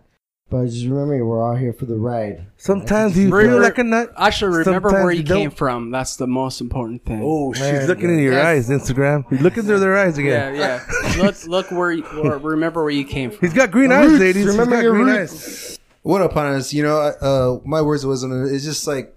But 0.48 0.68
just 0.68 0.86
remember, 0.86 1.26
we're 1.26 1.42
all 1.44 1.56
here 1.56 1.74
for 1.74 1.86
the 1.88 1.96
ride. 1.96 2.46
Sometimes 2.58 3.18
you 3.18 3.32
feel 3.32 3.60
like 3.60 3.80
a 3.80 3.84
nut. 3.84 4.14
Actually, 4.16 4.58
remember 4.60 4.90
Sometimes 4.90 5.04
where 5.04 5.12
you 5.12 5.22
you 5.22 5.26
came 5.26 5.50
don't. 5.50 5.58
from. 5.58 5.90
That's 5.90 6.18
the 6.18 6.28
most 6.28 6.62
important 6.62 7.04
thing. 7.04 7.20
Oh, 7.24 7.52
she's 7.54 7.64
Man, 7.64 7.88
looking 7.88 8.10
in 8.12 8.20
your 8.20 8.36
that's- 8.36 8.70
eyes, 8.70 8.80
Instagram. 8.82 9.28
He's 9.32 9.42
looking 9.42 9.64
through 9.64 9.80
their 9.80 9.98
eyes 9.98 10.20
yeah, 10.20 10.24
again. 10.50 10.56
yeah. 10.56 10.86
Yeah. 11.18 11.24
Look, 11.24 11.48
look 11.48 11.72
where, 11.72 11.92
you, 11.94 12.04
where. 12.04 12.38
Remember 12.38 12.84
where 12.84 12.92
you 12.92 13.06
came 13.06 13.32
from. 13.32 13.40
He's 13.40 13.54
got 13.56 13.72
green 13.72 13.90
The 13.90 13.96
eyes, 13.96 14.10
roots, 14.12 14.20
ladies. 14.20 14.46
remember 14.46 14.76
He's 14.76 14.82
got 14.82 14.84
your 14.84 14.94
green 14.94 15.06
roots. 15.08 15.34
eyes. 15.72 15.80
What 16.04 16.22
up, 16.22 16.34
partners? 16.34 16.72
You 16.74 16.84
know, 16.84 16.98
uh, 17.00 17.60
my 17.66 17.82
words 17.82 18.04
of 18.04 18.12
wisdom 18.12 18.32
is 18.46 18.64
just 18.64 18.86
like 18.86 19.16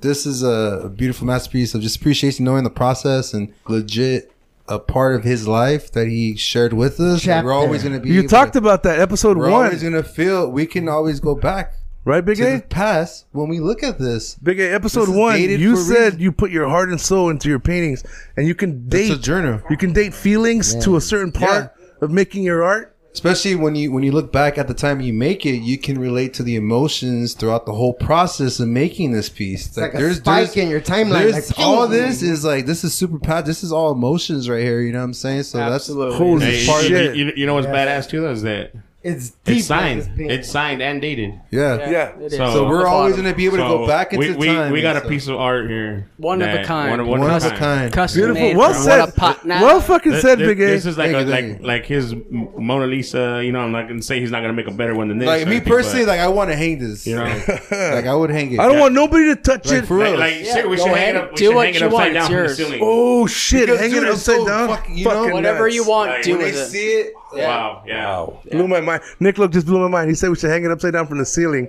this 0.00 0.26
is 0.26 0.44
a 0.44 0.92
beautiful 0.94 1.26
masterpiece 1.26 1.74
of 1.74 1.80
just 1.82 1.96
appreciation, 1.96 2.44
knowing 2.44 2.62
the 2.62 2.70
process 2.70 3.34
and 3.34 3.52
legit 3.66 4.30
a 4.68 4.78
part 4.78 5.14
of 5.16 5.24
his 5.24 5.46
life 5.48 5.90
that 5.92 6.06
he 6.06 6.36
shared 6.36 6.72
with 6.72 7.00
us. 7.00 7.22
Chapter. 7.22 7.46
we're 7.46 7.52
always 7.52 7.82
going 7.82 7.94
to 7.94 8.00
be. 8.00 8.10
You 8.10 8.26
talked 8.28 8.52
to- 8.54 8.58
about 8.58 8.82
that 8.84 8.98
episode 9.00 9.36
We're 9.36 9.50
one, 9.50 9.64
always 9.66 9.82
going 9.82 9.94
to 9.94 10.02
feel. 10.04 10.50
We 10.50 10.66
can 10.66 10.88
always 10.88 11.20
go 11.20 11.34
back 11.34 11.74
right, 12.04 12.24
Big 12.24 12.40
A? 12.40 12.60
past 12.60 13.26
when 13.32 13.48
we 13.48 13.60
look 13.60 13.82
at 13.82 13.98
this. 13.98 14.34
Big 14.36 14.60
A, 14.60 14.72
episode 14.74 15.08
one, 15.08 15.40
you 15.40 15.76
said 15.76 16.04
reason. 16.04 16.20
you 16.20 16.32
put 16.32 16.50
your 16.50 16.68
heart 16.68 16.90
and 16.90 17.00
soul 17.00 17.28
into 17.30 17.48
your 17.48 17.58
paintings, 17.60 18.04
and 18.36 18.46
you 18.46 18.54
can 18.54 18.86
It's 18.90 19.10
a 19.10 19.14
date. 19.14 19.20
journal, 19.22 19.60
You 19.70 19.76
can 19.76 19.92
date 19.92 20.14
feelings 20.14 20.74
to 20.84 20.96
a 20.96 21.00
certain 21.00 21.32
part 21.32 21.72
of 22.00 22.10
making 22.10 22.42
your 22.44 22.62
art. 22.62 22.91
Especially 23.12 23.54
when 23.54 23.74
you 23.74 23.92
when 23.92 24.02
you 24.02 24.12
look 24.12 24.32
back 24.32 24.58
at 24.58 24.68
the 24.68 24.74
time 24.74 25.00
you 25.00 25.12
make 25.12 25.44
it. 25.46 25.58
You 25.58 25.78
can 25.78 25.98
relate 25.98 26.34
to 26.34 26.42
the 26.42 26.56
emotions 26.56 27.34
throughout 27.34 27.66
the 27.66 27.72
whole 27.72 27.92
process 27.94 28.60
of 28.60 28.68
making 28.68 29.12
this 29.12 29.28
piece. 29.28 29.66
It's 29.66 29.76
like 29.76 29.94
a 29.94 30.14
spike 30.14 30.56
in 30.56 30.68
your 30.68 30.80
timeline. 30.80 31.32
Like, 31.32 31.58
all 31.58 31.86
boom. 31.86 31.92
this 31.92 32.22
is 32.22 32.44
like 32.44 32.66
this 32.66 32.84
is 32.84 32.94
super 32.94 33.18
power. 33.18 33.42
This 33.42 33.62
is 33.62 33.72
all 33.72 33.92
emotions 33.92 34.48
right 34.48 34.62
here. 34.62 34.80
You 34.80 34.92
know 34.92 35.00
what 35.00 35.04
I'm 35.04 35.14
saying? 35.14 35.44
So 35.44 35.60
Absolutely. 35.60 36.16
Holy 36.16 36.44
Hey, 36.44 36.58
shit. 36.58 37.16
you, 37.16 37.26
you, 37.26 37.32
you 37.36 37.46
know 37.46 37.54
what's 37.54 37.66
badass 37.66 38.08
too? 38.08 38.20
Though, 38.20 38.32
is 38.32 38.42
that 38.42 38.72
It's 39.04 39.30
deep. 39.44 39.56
it's 39.58 39.66
signed. 39.66 39.98
like 40.00 40.08
this 40.10 40.16
paint. 40.16 40.30
It's 40.32 40.48
signed 40.48 40.80
and 40.80 41.02
dated. 41.02 41.32
that's 41.50 41.50
yeah. 41.50 41.90
Yeah. 41.90 42.08
It 42.20 42.22
is. 42.26 42.36
So- 42.36 42.52
So 42.52 42.68
we're 42.68 42.86
always 42.86 43.16
going 43.16 43.26
to 43.28 43.34
be 43.34 43.46
able 43.46 43.56
to 43.56 43.64
go 43.64 43.84
back 43.86 44.12
into 44.12 44.28
we, 44.30 44.36
we, 44.36 44.46
time. 44.46 44.72
we 44.72 44.80
got 44.80 44.94
a 44.96 45.00
so- 45.00 45.08
piece 45.08 45.26
of 45.26 45.36
art 45.36 45.68
here. 45.68 46.08
One 46.18 46.40
of 46.40 46.48
a 46.48 46.52
that- 46.52 46.66
kind. 46.66 46.90
One 46.92 47.00
of, 47.00 47.06
one 47.08 47.20
one 47.20 47.30
of 47.30 47.44
a 47.44 47.50
kind. 47.50 47.92
custom 47.92 48.20
Beautiful. 48.20 48.40
made. 48.42 48.56
Well 48.56 48.72
from 48.74 48.82
said. 48.84 49.00
What 49.00 49.08
a 49.08 49.12
partner. 49.12 49.54
Well 49.60 49.80
fucking 49.80 50.12
This, 50.12 50.22
said, 50.22 50.38
this- 50.38 50.46
Big 50.46 50.60
A. 50.60 50.66
this 50.66 50.86
is 50.86 50.96
like 50.96 51.10
Thank 51.10 51.16
a, 51.16 51.24
you, 51.24 51.30
like 51.32 51.44
you. 51.60 51.66
like 51.66 51.86
his 51.86 52.14
Mona 52.30 52.86
Lisa. 52.86 53.42
You 53.44 53.50
know, 53.50 53.58
I'm 53.60 53.72
not 53.72 53.88
gonna 53.88 54.02
say 54.02 54.20
he's 54.20 54.30
not 54.30 54.40
gonna 54.40 54.52
make 54.52 54.68
a 54.68 54.70
better 54.70 54.94
one 54.94 55.08
than 55.08 55.18
this. 55.18 55.26
Like 55.26 55.46
me 55.48 55.56
anything, 55.56 55.68
personally, 55.72 56.04
but, 56.04 56.12
like 56.12 56.20
I 56.20 56.28
want 56.28 56.50
to 56.50 56.56
hang 56.56 56.78
this. 56.78 57.04
you 57.04 57.16
know, 57.16 57.24
like 57.70 58.06
I 58.06 58.14
would 58.14 58.30
hang 58.30 58.52
it. 58.52 58.60
I 58.60 58.68
don't 58.68 58.78
want 58.78 58.94
nobody 58.94 59.24
to 59.34 59.36
touch 59.36 59.66
Like, 59.66 59.82
it. 59.82 59.86
for 59.86 59.96
real. 59.98 60.16
like 60.16 60.34
shit, 60.44 60.68
we 60.70 60.76
go 60.76 60.84
should 60.84 60.92
ahead. 60.92 61.14
hang 61.16 61.16
it 61.16 61.16
up. 61.16 61.30
We 61.30 61.36
Do 61.38 61.44
should 61.46 61.54
what 61.56 61.66
hang 61.66 61.74
it 61.74 61.80
you 61.80 61.86
upside 61.88 61.92
want. 61.92 62.14
down 62.14 62.22
It's 62.22 62.26
from 62.28 62.34
the 62.36 62.40
yours. 62.42 62.56
ceiling. 62.56 62.80
Oh 62.84 63.26
shit! 63.26 63.66
Because, 63.66 63.80
Hanging 63.80 63.94
dude, 63.96 64.04
it 64.04 64.10
it's 64.10 64.28
upside 64.28 64.36
so 64.36 64.46
down. 64.46 64.68
fucking- 64.68 64.96
you 64.98 65.04
know, 65.06 65.10
Fucking 65.10 65.32
Whatever 65.32 65.64
nuts. 65.64 65.74
you 65.74 65.84
want, 65.88 66.10
Like, 66.12 66.22
do 66.22 66.36
when 66.36 66.46
with 66.46 66.54
it. 66.56 66.66
see 66.66 66.86
it. 66.86 67.14
Wow, 67.34 67.82
yeah. 67.86 68.26
Blew 68.50 68.68
my 68.68 68.80
mind. 68.80 69.02
Nick 69.20 69.38
look 69.38 69.52
just 69.52 69.66
blew 69.66 69.78
my 69.80 69.88
mind. 69.88 70.08
He 70.08 70.14
said 70.14 70.30
we 70.30 70.36
should 70.36 70.50
hang 70.50 70.64
it 70.64 70.70
upside 70.70 70.92
down 70.92 71.06
from 71.06 71.18
the 71.18 71.26
ceiling. 71.26 71.68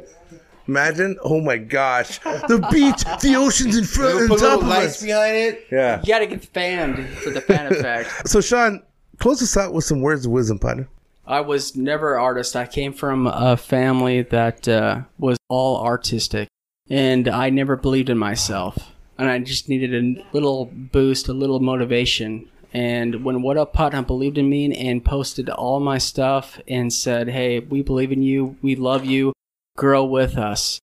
Imagine. 0.67 1.17
Oh 1.23 1.41
my 1.41 1.57
gosh. 1.57 2.19
The 2.19 2.65
beach, 2.71 3.03
the 3.21 3.35
ocean's 3.35 3.77
in 3.77 3.83
front 3.83 4.13
We'll 4.13 4.19
and 4.21 4.29
put 4.29 4.39
top 4.39 4.49
little 4.57 4.61
of 4.63 4.67
lights 4.69 4.95
us. 4.97 5.03
behind 5.03 5.35
it. 5.35 5.67
Yeah. 5.71 5.99
You 6.01 6.07
gotta 6.07 6.25
get 6.27 6.45
fanned 6.45 7.07
for 7.17 7.31
the 7.31 7.41
fan 7.41 7.71
effect. 7.71 8.09
So 8.29 8.39
Sean, 8.39 8.81
close 9.19 9.41
us 9.41 9.57
out 9.57 9.73
with 9.73 9.83
some 9.83 10.01
words 10.01 10.25
of 10.25 10.31
wisdom, 10.31 10.59
partner. 10.59 10.87
I 11.25 11.41
was 11.41 11.75
never 11.75 12.15
an 12.15 12.21
artist. 12.21 12.55
I 12.55 12.65
came 12.65 12.93
from 12.93 13.27
a 13.27 13.55
family 13.57 14.21
that 14.23 14.67
uh, 14.67 15.01
was 15.17 15.37
all 15.49 15.83
artistic, 15.83 16.47
and 16.89 17.27
I 17.27 17.49
never 17.49 17.75
believed 17.77 18.09
in 18.09 18.17
myself. 18.17 18.77
And 19.17 19.29
I 19.29 19.39
just 19.39 19.69
needed 19.69 19.93
a 19.93 20.25
little 20.33 20.65
boost, 20.65 21.27
a 21.29 21.33
little 21.33 21.59
motivation. 21.59 22.49
And 22.73 23.23
when 23.23 23.43
What 23.43 23.57
Up 23.57 23.71
Partner 23.71 24.01
believed 24.01 24.37
in 24.37 24.49
me 24.49 24.75
and 24.75 25.05
posted 25.05 25.47
all 25.49 25.79
my 25.79 25.99
stuff 25.99 26.59
and 26.67 26.91
said, 26.91 27.29
"Hey, 27.29 27.59
we 27.59 27.83
believe 27.83 28.11
in 28.11 28.23
you. 28.23 28.57
We 28.63 28.75
love 28.75 29.05
you. 29.05 29.31
Grow 29.77 30.03
with 30.03 30.37
us," 30.37 30.79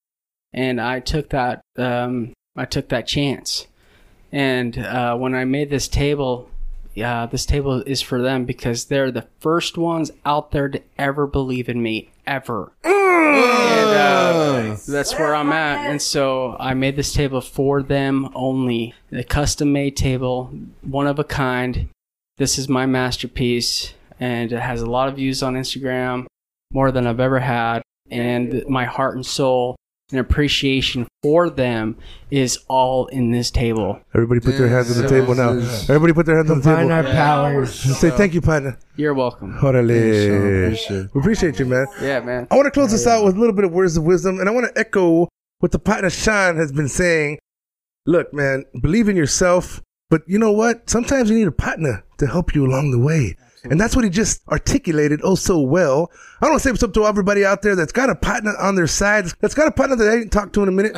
and 0.52 0.80
I 0.80 1.00
took 1.00 1.30
that. 1.30 1.60
Um, 1.76 2.32
I 2.56 2.64
took 2.64 2.88
that 2.88 3.06
chance. 3.06 3.66
And 4.32 4.78
uh, 4.78 5.16
when 5.16 5.34
I 5.34 5.44
made 5.44 5.70
this 5.70 5.88
table, 5.88 6.48
yeah, 6.94 7.26
this 7.26 7.46
table 7.46 7.82
is 7.82 8.02
for 8.02 8.22
them 8.22 8.44
because 8.44 8.84
they're 8.84 9.10
the 9.10 9.26
first 9.40 9.76
ones 9.76 10.10
out 10.24 10.52
there 10.52 10.68
to 10.68 10.82
ever 10.98 11.26
believe 11.26 11.68
in 11.68 11.82
me, 11.82 12.10
ever. 12.30 12.72
And 12.84 13.90
uh, 13.90 14.76
that's 14.86 15.18
where 15.18 15.34
I'm 15.34 15.52
at. 15.52 15.90
And 15.90 16.00
so 16.00 16.56
I 16.60 16.74
made 16.74 16.96
this 16.96 17.12
table 17.12 17.40
for 17.40 17.82
them 17.82 18.30
only. 18.34 18.94
A 19.12 19.24
custom 19.24 19.72
made 19.72 19.96
table, 19.96 20.52
one 20.82 21.06
of 21.06 21.18
a 21.18 21.24
kind. 21.24 21.88
This 22.38 22.56
is 22.56 22.68
my 22.68 22.86
masterpiece, 22.86 23.92
and 24.18 24.52
it 24.52 24.60
has 24.60 24.80
a 24.80 24.86
lot 24.90 25.08
of 25.08 25.16
views 25.16 25.42
on 25.42 25.54
Instagram, 25.54 26.26
more 26.72 26.90
than 26.92 27.06
I've 27.06 27.20
ever 27.20 27.40
had. 27.40 27.82
And 28.10 28.64
my 28.68 28.84
heart 28.84 29.16
and 29.16 29.26
soul 29.26 29.76
and 30.10 30.20
appreciation 30.20 31.06
for 31.22 31.50
them 31.50 31.96
is 32.30 32.58
all 32.68 33.06
in 33.06 33.30
this 33.30 33.50
table. 33.50 34.00
Everybody 34.14 34.40
put 34.40 34.56
their 34.58 34.68
hands 34.68 34.96
on 34.96 35.02
the 35.02 35.08
table 35.08 35.34
now. 35.34 35.52
Yes. 35.52 35.88
Everybody 35.88 36.12
put 36.12 36.26
their 36.26 36.36
hands 36.36 36.50
on 36.50 36.58
the 36.58 36.64
Combine 36.64 36.88
table. 36.88 37.08
our 37.08 37.14
powers. 37.14 37.72
Say 37.74 38.10
thank 38.10 38.34
you, 38.34 38.40
partner. 38.40 38.78
You're 38.96 39.14
welcome. 39.14 39.54
Orale. 39.58 40.66
Appreciate 40.66 41.14
We 41.14 41.20
appreciate 41.20 41.58
you, 41.58 41.66
man. 41.66 41.86
Yeah, 42.00 42.20
man. 42.20 42.46
I 42.50 42.56
want 42.56 42.66
to 42.66 42.70
close 42.70 42.90
this 42.90 43.06
out 43.06 43.24
with 43.24 43.36
a 43.36 43.38
little 43.38 43.54
bit 43.54 43.64
of 43.64 43.72
words 43.72 43.96
of 43.96 44.04
wisdom, 44.04 44.38
and 44.40 44.48
I 44.48 44.52
want 44.52 44.66
to 44.72 44.78
echo 44.78 45.28
what 45.58 45.72
the 45.72 45.78
partner 45.78 46.10
Sean 46.10 46.56
has 46.56 46.72
been 46.72 46.88
saying. 46.88 47.38
Look, 48.06 48.32
man, 48.32 48.64
believe 48.80 49.08
in 49.08 49.16
yourself, 49.16 49.82
but 50.08 50.22
you 50.26 50.38
know 50.38 50.52
what? 50.52 50.88
Sometimes 50.88 51.30
you 51.30 51.36
need 51.36 51.46
a 51.48 51.52
partner 51.52 52.04
to 52.18 52.26
help 52.26 52.54
you 52.54 52.66
along 52.66 52.90
the 52.90 52.98
way. 52.98 53.36
And 53.64 53.80
that's 53.80 53.94
what 53.94 54.04
he 54.04 54.10
just 54.10 54.46
articulated 54.48 55.20
oh 55.22 55.34
so 55.34 55.60
well. 55.60 56.10
I 56.40 56.46
don't 56.46 56.52
want 56.52 56.62
to 56.62 56.68
say 56.68 56.70
what's 56.70 56.82
up 56.82 56.94
to 56.94 57.04
everybody 57.04 57.44
out 57.44 57.62
there 57.62 57.76
that's 57.76 57.92
got 57.92 58.10
a 58.10 58.14
partner 58.14 58.54
on 58.58 58.74
their 58.74 58.86
side, 58.86 59.26
that's 59.40 59.54
got 59.54 59.68
a 59.68 59.72
partner 59.72 59.96
that 59.96 60.08
I 60.08 60.16
ain't 60.16 60.32
talked 60.32 60.54
to 60.54 60.62
in 60.62 60.68
a 60.68 60.72
minute. 60.72 60.96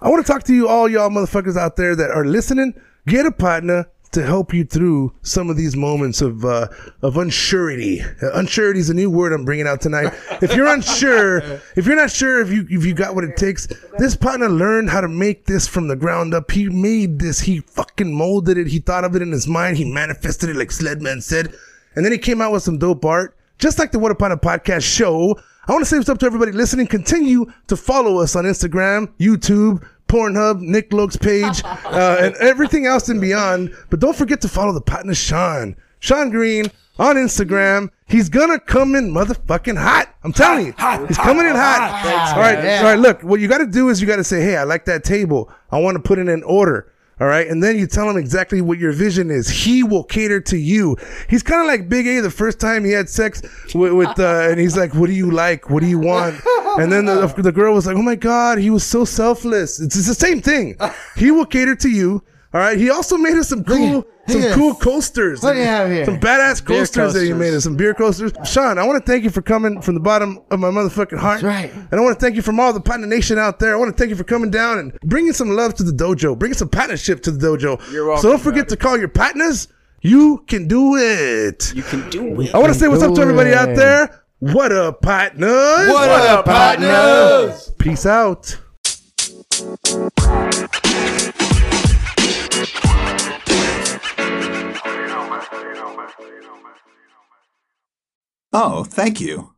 I 0.00 0.08
want 0.08 0.24
to 0.24 0.32
talk 0.32 0.44
to 0.44 0.54
you, 0.54 0.68
all 0.68 0.88
y'all 0.88 1.10
motherfuckers 1.10 1.56
out 1.56 1.76
there 1.76 1.96
that 1.96 2.10
are 2.10 2.24
listening. 2.24 2.80
Get 3.06 3.26
a 3.26 3.32
partner 3.32 3.88
to 4.12 4.24
help 4.24 4.54
you 4.54 4.64
through 4.64 5.12
some 5.22 5.50
of 5.50 5.56
these 5.56 5.76
moments 5.76 6.22
of 6.22 6.44
uh, 6.44 6.68
of 7.02 7.14
unsurety. 7.14 8.02
Uh, 8.22 8.38
unsurety 8.38 8.76
is 8.76 8.90
a 8.90 8.94
new 8.94 9.10
word 9.10 9.32
I'm 9.32 9.44
bringing 9.44 9.66
out 9.66 9.80
tonight. 9.80 10.12
If 10.40 10.54
you're 10.54 10.68
unsure, 10.68 11.38
if 11.76 11.86
you're 11.86 11.96
not 11.96 12.10
sure 12.10 12.40
if 12.40 12.50
you 12.50 12.66
if 12.70 12.86
you 12.86 12.94
got 12.94 13.14
what 13.14 13.24
it 13.24 13.36
takes, 13.36 13.66
this 13.98 14.16
partner 14.16 14.48
learned 14.48 14.90
how 14.90 15.00
to 15.00 15.08
make 15.08 15.46
this 15.46 15.66
from 15.66 15.88
the 15.88 15.96
ground 15.96 16.32
up. 16.32 16.50
He 16.50 16.68
made 16.68 17.18
this. 17.18 17.40
He 17.40 17.60
fucking 17.60 18.14
molded 18.14 18.56
it. 18.56 18.68
He 18.68 18.78
thought 18.78 19.04
of 19.04 19.14
it 19.14 19.22
in 19.22 19.32
his 19.32 19.46
mind. 19.46 19.76
He 19.76 19.84
manifested 19.84 20.48
it, 20.50 20.56
like 20.56 20.70
Sledman 20.70 21.22
said, 21.22 21.54
and 21.98 22.04
then 22.04 22.12
he 22.12 22.18
came 22.18 22.40
out 22.40 22.52
with 22.52 22.62
some 22.62 22.78
dope 22.78 23.04
art, 23.04 23.36
just 23.58 23.76
like 23.76 23.90
the 23.90 23.98
What 23.98 24.12
Up 24.12 24.20
Partner 24.20 24.36
Podcast 24.36 24.82
show. 24.82 25.36
I 25.66 25.72
want 25.72 25.82
to 25.82 25.84
say 25.84 25.96
what's 25.96 26.08
up 26.08 26.18
to 26.18 26.26
everybody 26.26 26.52
listening. 26.52 26.86
Continue 26.86 27.46
to 27.66 27.76
follow 27.76 28.20
us 28.20 28.36
on 28.36 28.44
Instagram, 28.44 29.08
YouTube, 29.18 29.84
Pornhub, 30.06 30.60
Nick 30.60 30.92
Loke's 30.92 31.16
page, 31.16 31.60
uh, 31.64 32.18
and 32.20 32.36
everything 32.36 32.86
else 32.86 33.08
and 33.08 33.20
beyond. 33.20 33.74
But 33.90 33.98
don't 33.98 34.14
forget 34.14 34.40
to 34.42 34.48
follow 34.48 34.72
the 34.72 34.80
partner 34.80 35.12
Sean, 35.12 35.74
Sean 35.98 36.30
Green 36.30 36.66
on 37.00 37.16
Instagram. 37.16 37.90
He's 38.06 38.28
gonna 38.28 38.60
come 38.60 38.94
in 38.94 39.10
motherfucking 39.12 39.76
hot. 39.76 40.14
I'm 40.22 40.32
telling 40.32 40.66
you, 40.66 40.74
he's 41.08 41.18
coming 41.18 41.46
in 41.46 41.56
hot. 41.56 42.32
all 42.36 42.40
right, 42.40 42.78
all 42.78 42.84
right. 42.84 42.98
Look, 42.98 43.24
what 43.24 43.40
you 43.40 43.48
got 43.48 43.58
to 43.58 43.66
do 43.66 43.88
is 43.88 44.00
you 44.00 44.06
got 44.06 44.16
to 44.16 44.24
say, 44.24 44.40
"Hey, 44.40 44.56
I 44.56 44.62
like 44.62 44.84
that 44.84 45.02
table. 45.02 45.50
I 45.72 45.80
want 45.80 45.96
to 45.96 46.00
put 46.00 46.20
in 46.20 46.28
an 46.28 46.44
order." 46.44 46.92
All 47.20 47.26
right. 47.26 47.48
And 47.48 47.62
then 47.62 47.76
you 47.76 47.86
tell 47.86 48.08
him 48.08 48.16
exactly 48.16 48.60
what 48.60 48.78
your 48.78 48.92
vision 48.92 49.30
is. 49.30 49.48
He 49.48 49.82
will 49.82 50.04
cater 50.04 50.40
to 50.42 50.56
you. 50.56 50.96
He's 51.28 51.42
kind 51.42 51.60
of 51.60 51.66
like 51.66 51.88
Big 51.88 52.06
A 52.06 52.20
the 52.20 52.30
first 52.30 52.60
time 52.60 52.84
he 52.84 52.92
had 52.92 53.08
sex 53.08 53.42
with, 53.74 53.92
with 53.92 54.18
uh, 54.18 54.48
and 54.50 54.60
he's 54.60 54.76
like, 54.76 54.94
what 54.94 55.08
do 55.08 55.12
you 55.14 55.30
like? 55.30 55.68
What 55.68 55.80
do 55.82 55.88
you 55.88 55.98
want? 55.98 56.40
And 56.78 56.92
then 56.92 57.06
the, 57.06 57.26
the 57.38 57.50
girl 57.50 57.74
was 57.74 57.86
like, 57.86 57.96
oh 57.96 58.02
my 58.02 58.14
God, 58.14 58.58
he 58.58 58.70
was 58.70 58.84
so 58.84 59.04
selfless. 59.04 59.80
It's, 59.80 59.96
it's 59.96 60.06
the 60.06 60.14
same 60.14 60.40
thing. 60.40 60.76
He 61.16 61.30
will 61.32 61.46
cater 61.46 61.74
to 61.76 61.88
you. 61.88 62.22
All 62.54 62.60
right. 62.60 62.78
He 62.78 62.88
also 62.90 63.18
made 63.18 63.34
us 63.36 63.48
some 63.48 63.62
cool, 63.62 64.06
some 64.26 64.40
Yes. 64.40 64.54
cool 64.54 64.74
coasters. 64.74 65.42
What 65.42 65.52
do 65.52 65.58
you 65.58 65.64
have 65.66 65.90
here? 65.90 66.06
Some 66.06 66.18
badass 66.18 66.64
Beer 66.64 66.78
coasters, 66.78 67.12
that 67.12 67.24
he 67.24 67.32
made 67.34 67.52
us. 67.52 67.64
Some 67.64 67.76
beer 67.76 67.92
coasters. 67.92 68.32
Sean, 68.50 68.78
I 68.78 68.86
want 68.86 69.04
to 69.04 69.10
thank 69.12 69.22
you 69.24 69.28
for 69.30 69.42
coming 69.42 69.82
from 69.82 69.94
the 69.94 70.00
bottom 70.00 70.38
of 70.50 70.58
my 70.58 70.68
motherfucking 70.70 71.18
heart. 71.18 71.42
That's 71.42 71.44
right. 71.44 71.72
And 71.90 72.00
I 72.00 72.02
want 72.02 72.18
to 72.18 72.24
thank 72.24 72.36
you 72.36 72.42
from 72.42 72.58
all 72.58 72.72
the 72.72 72.80
partner 72.80 73.06
nation 73.06 73.38
out 73.38 73.58
there. 73.58 73.74
I 73.74 73.76
want 73.78 73.94
to 73.94 74.00
thank 74.00 74.08
you 74.08 74.16
for 74.16 74.24
coming 74.24 74.50
down 74.50 74.78
and 74.78 74.98
bringing 75.04 75.34
some 75.34 75.50
love 75.50 75.74
to 75.74 75.82
the 75.82 75.92
dojo, 75.92 76.38
bringing 76.38 76.56
some 76.56 76.68
partnership 76.70 77.22
to 77.24 77.30
the 77.30 77.38
dojo. 77.46 77.92
You're 77.92 78.06
welcome, 78.06 78.22
So 78.22 78.30
don't 78.30 78.40
forget 78.42 78.68
to 78.70 78.76
call 78.76 78.96
your 78.98 79.08
partners. 79.08 79.68
You 80.00 80.44
can 80.46 80.68
do 80.68 80.96
it. 80.96 81.74
You 81.74 81.82
can 81.82 82.08
do 82.08 82.40
it. 82.40 82.54
I 82.54 82.58
want 82.58 82.72
to 82.72 82.78
say 82.78 82.88
what's 82.88 83.02
up 83.02 83.10
to 83.10 83.16
do 83.16 83.22
everybody 83.22 83.52
out 83.52 83.74
there. 83.76 84.22
What 84.38 84.72
up, 84.72 85.02
partners? 85.02 85.88
What 85.88 86.08
up, 86.08 86.44
partners? 86.46 87.72
Peace 87.78 88.06
out. 88.06 88.56
Oh, 98.52 98.84
thank 98.84 99.20
you. 99.20 99.52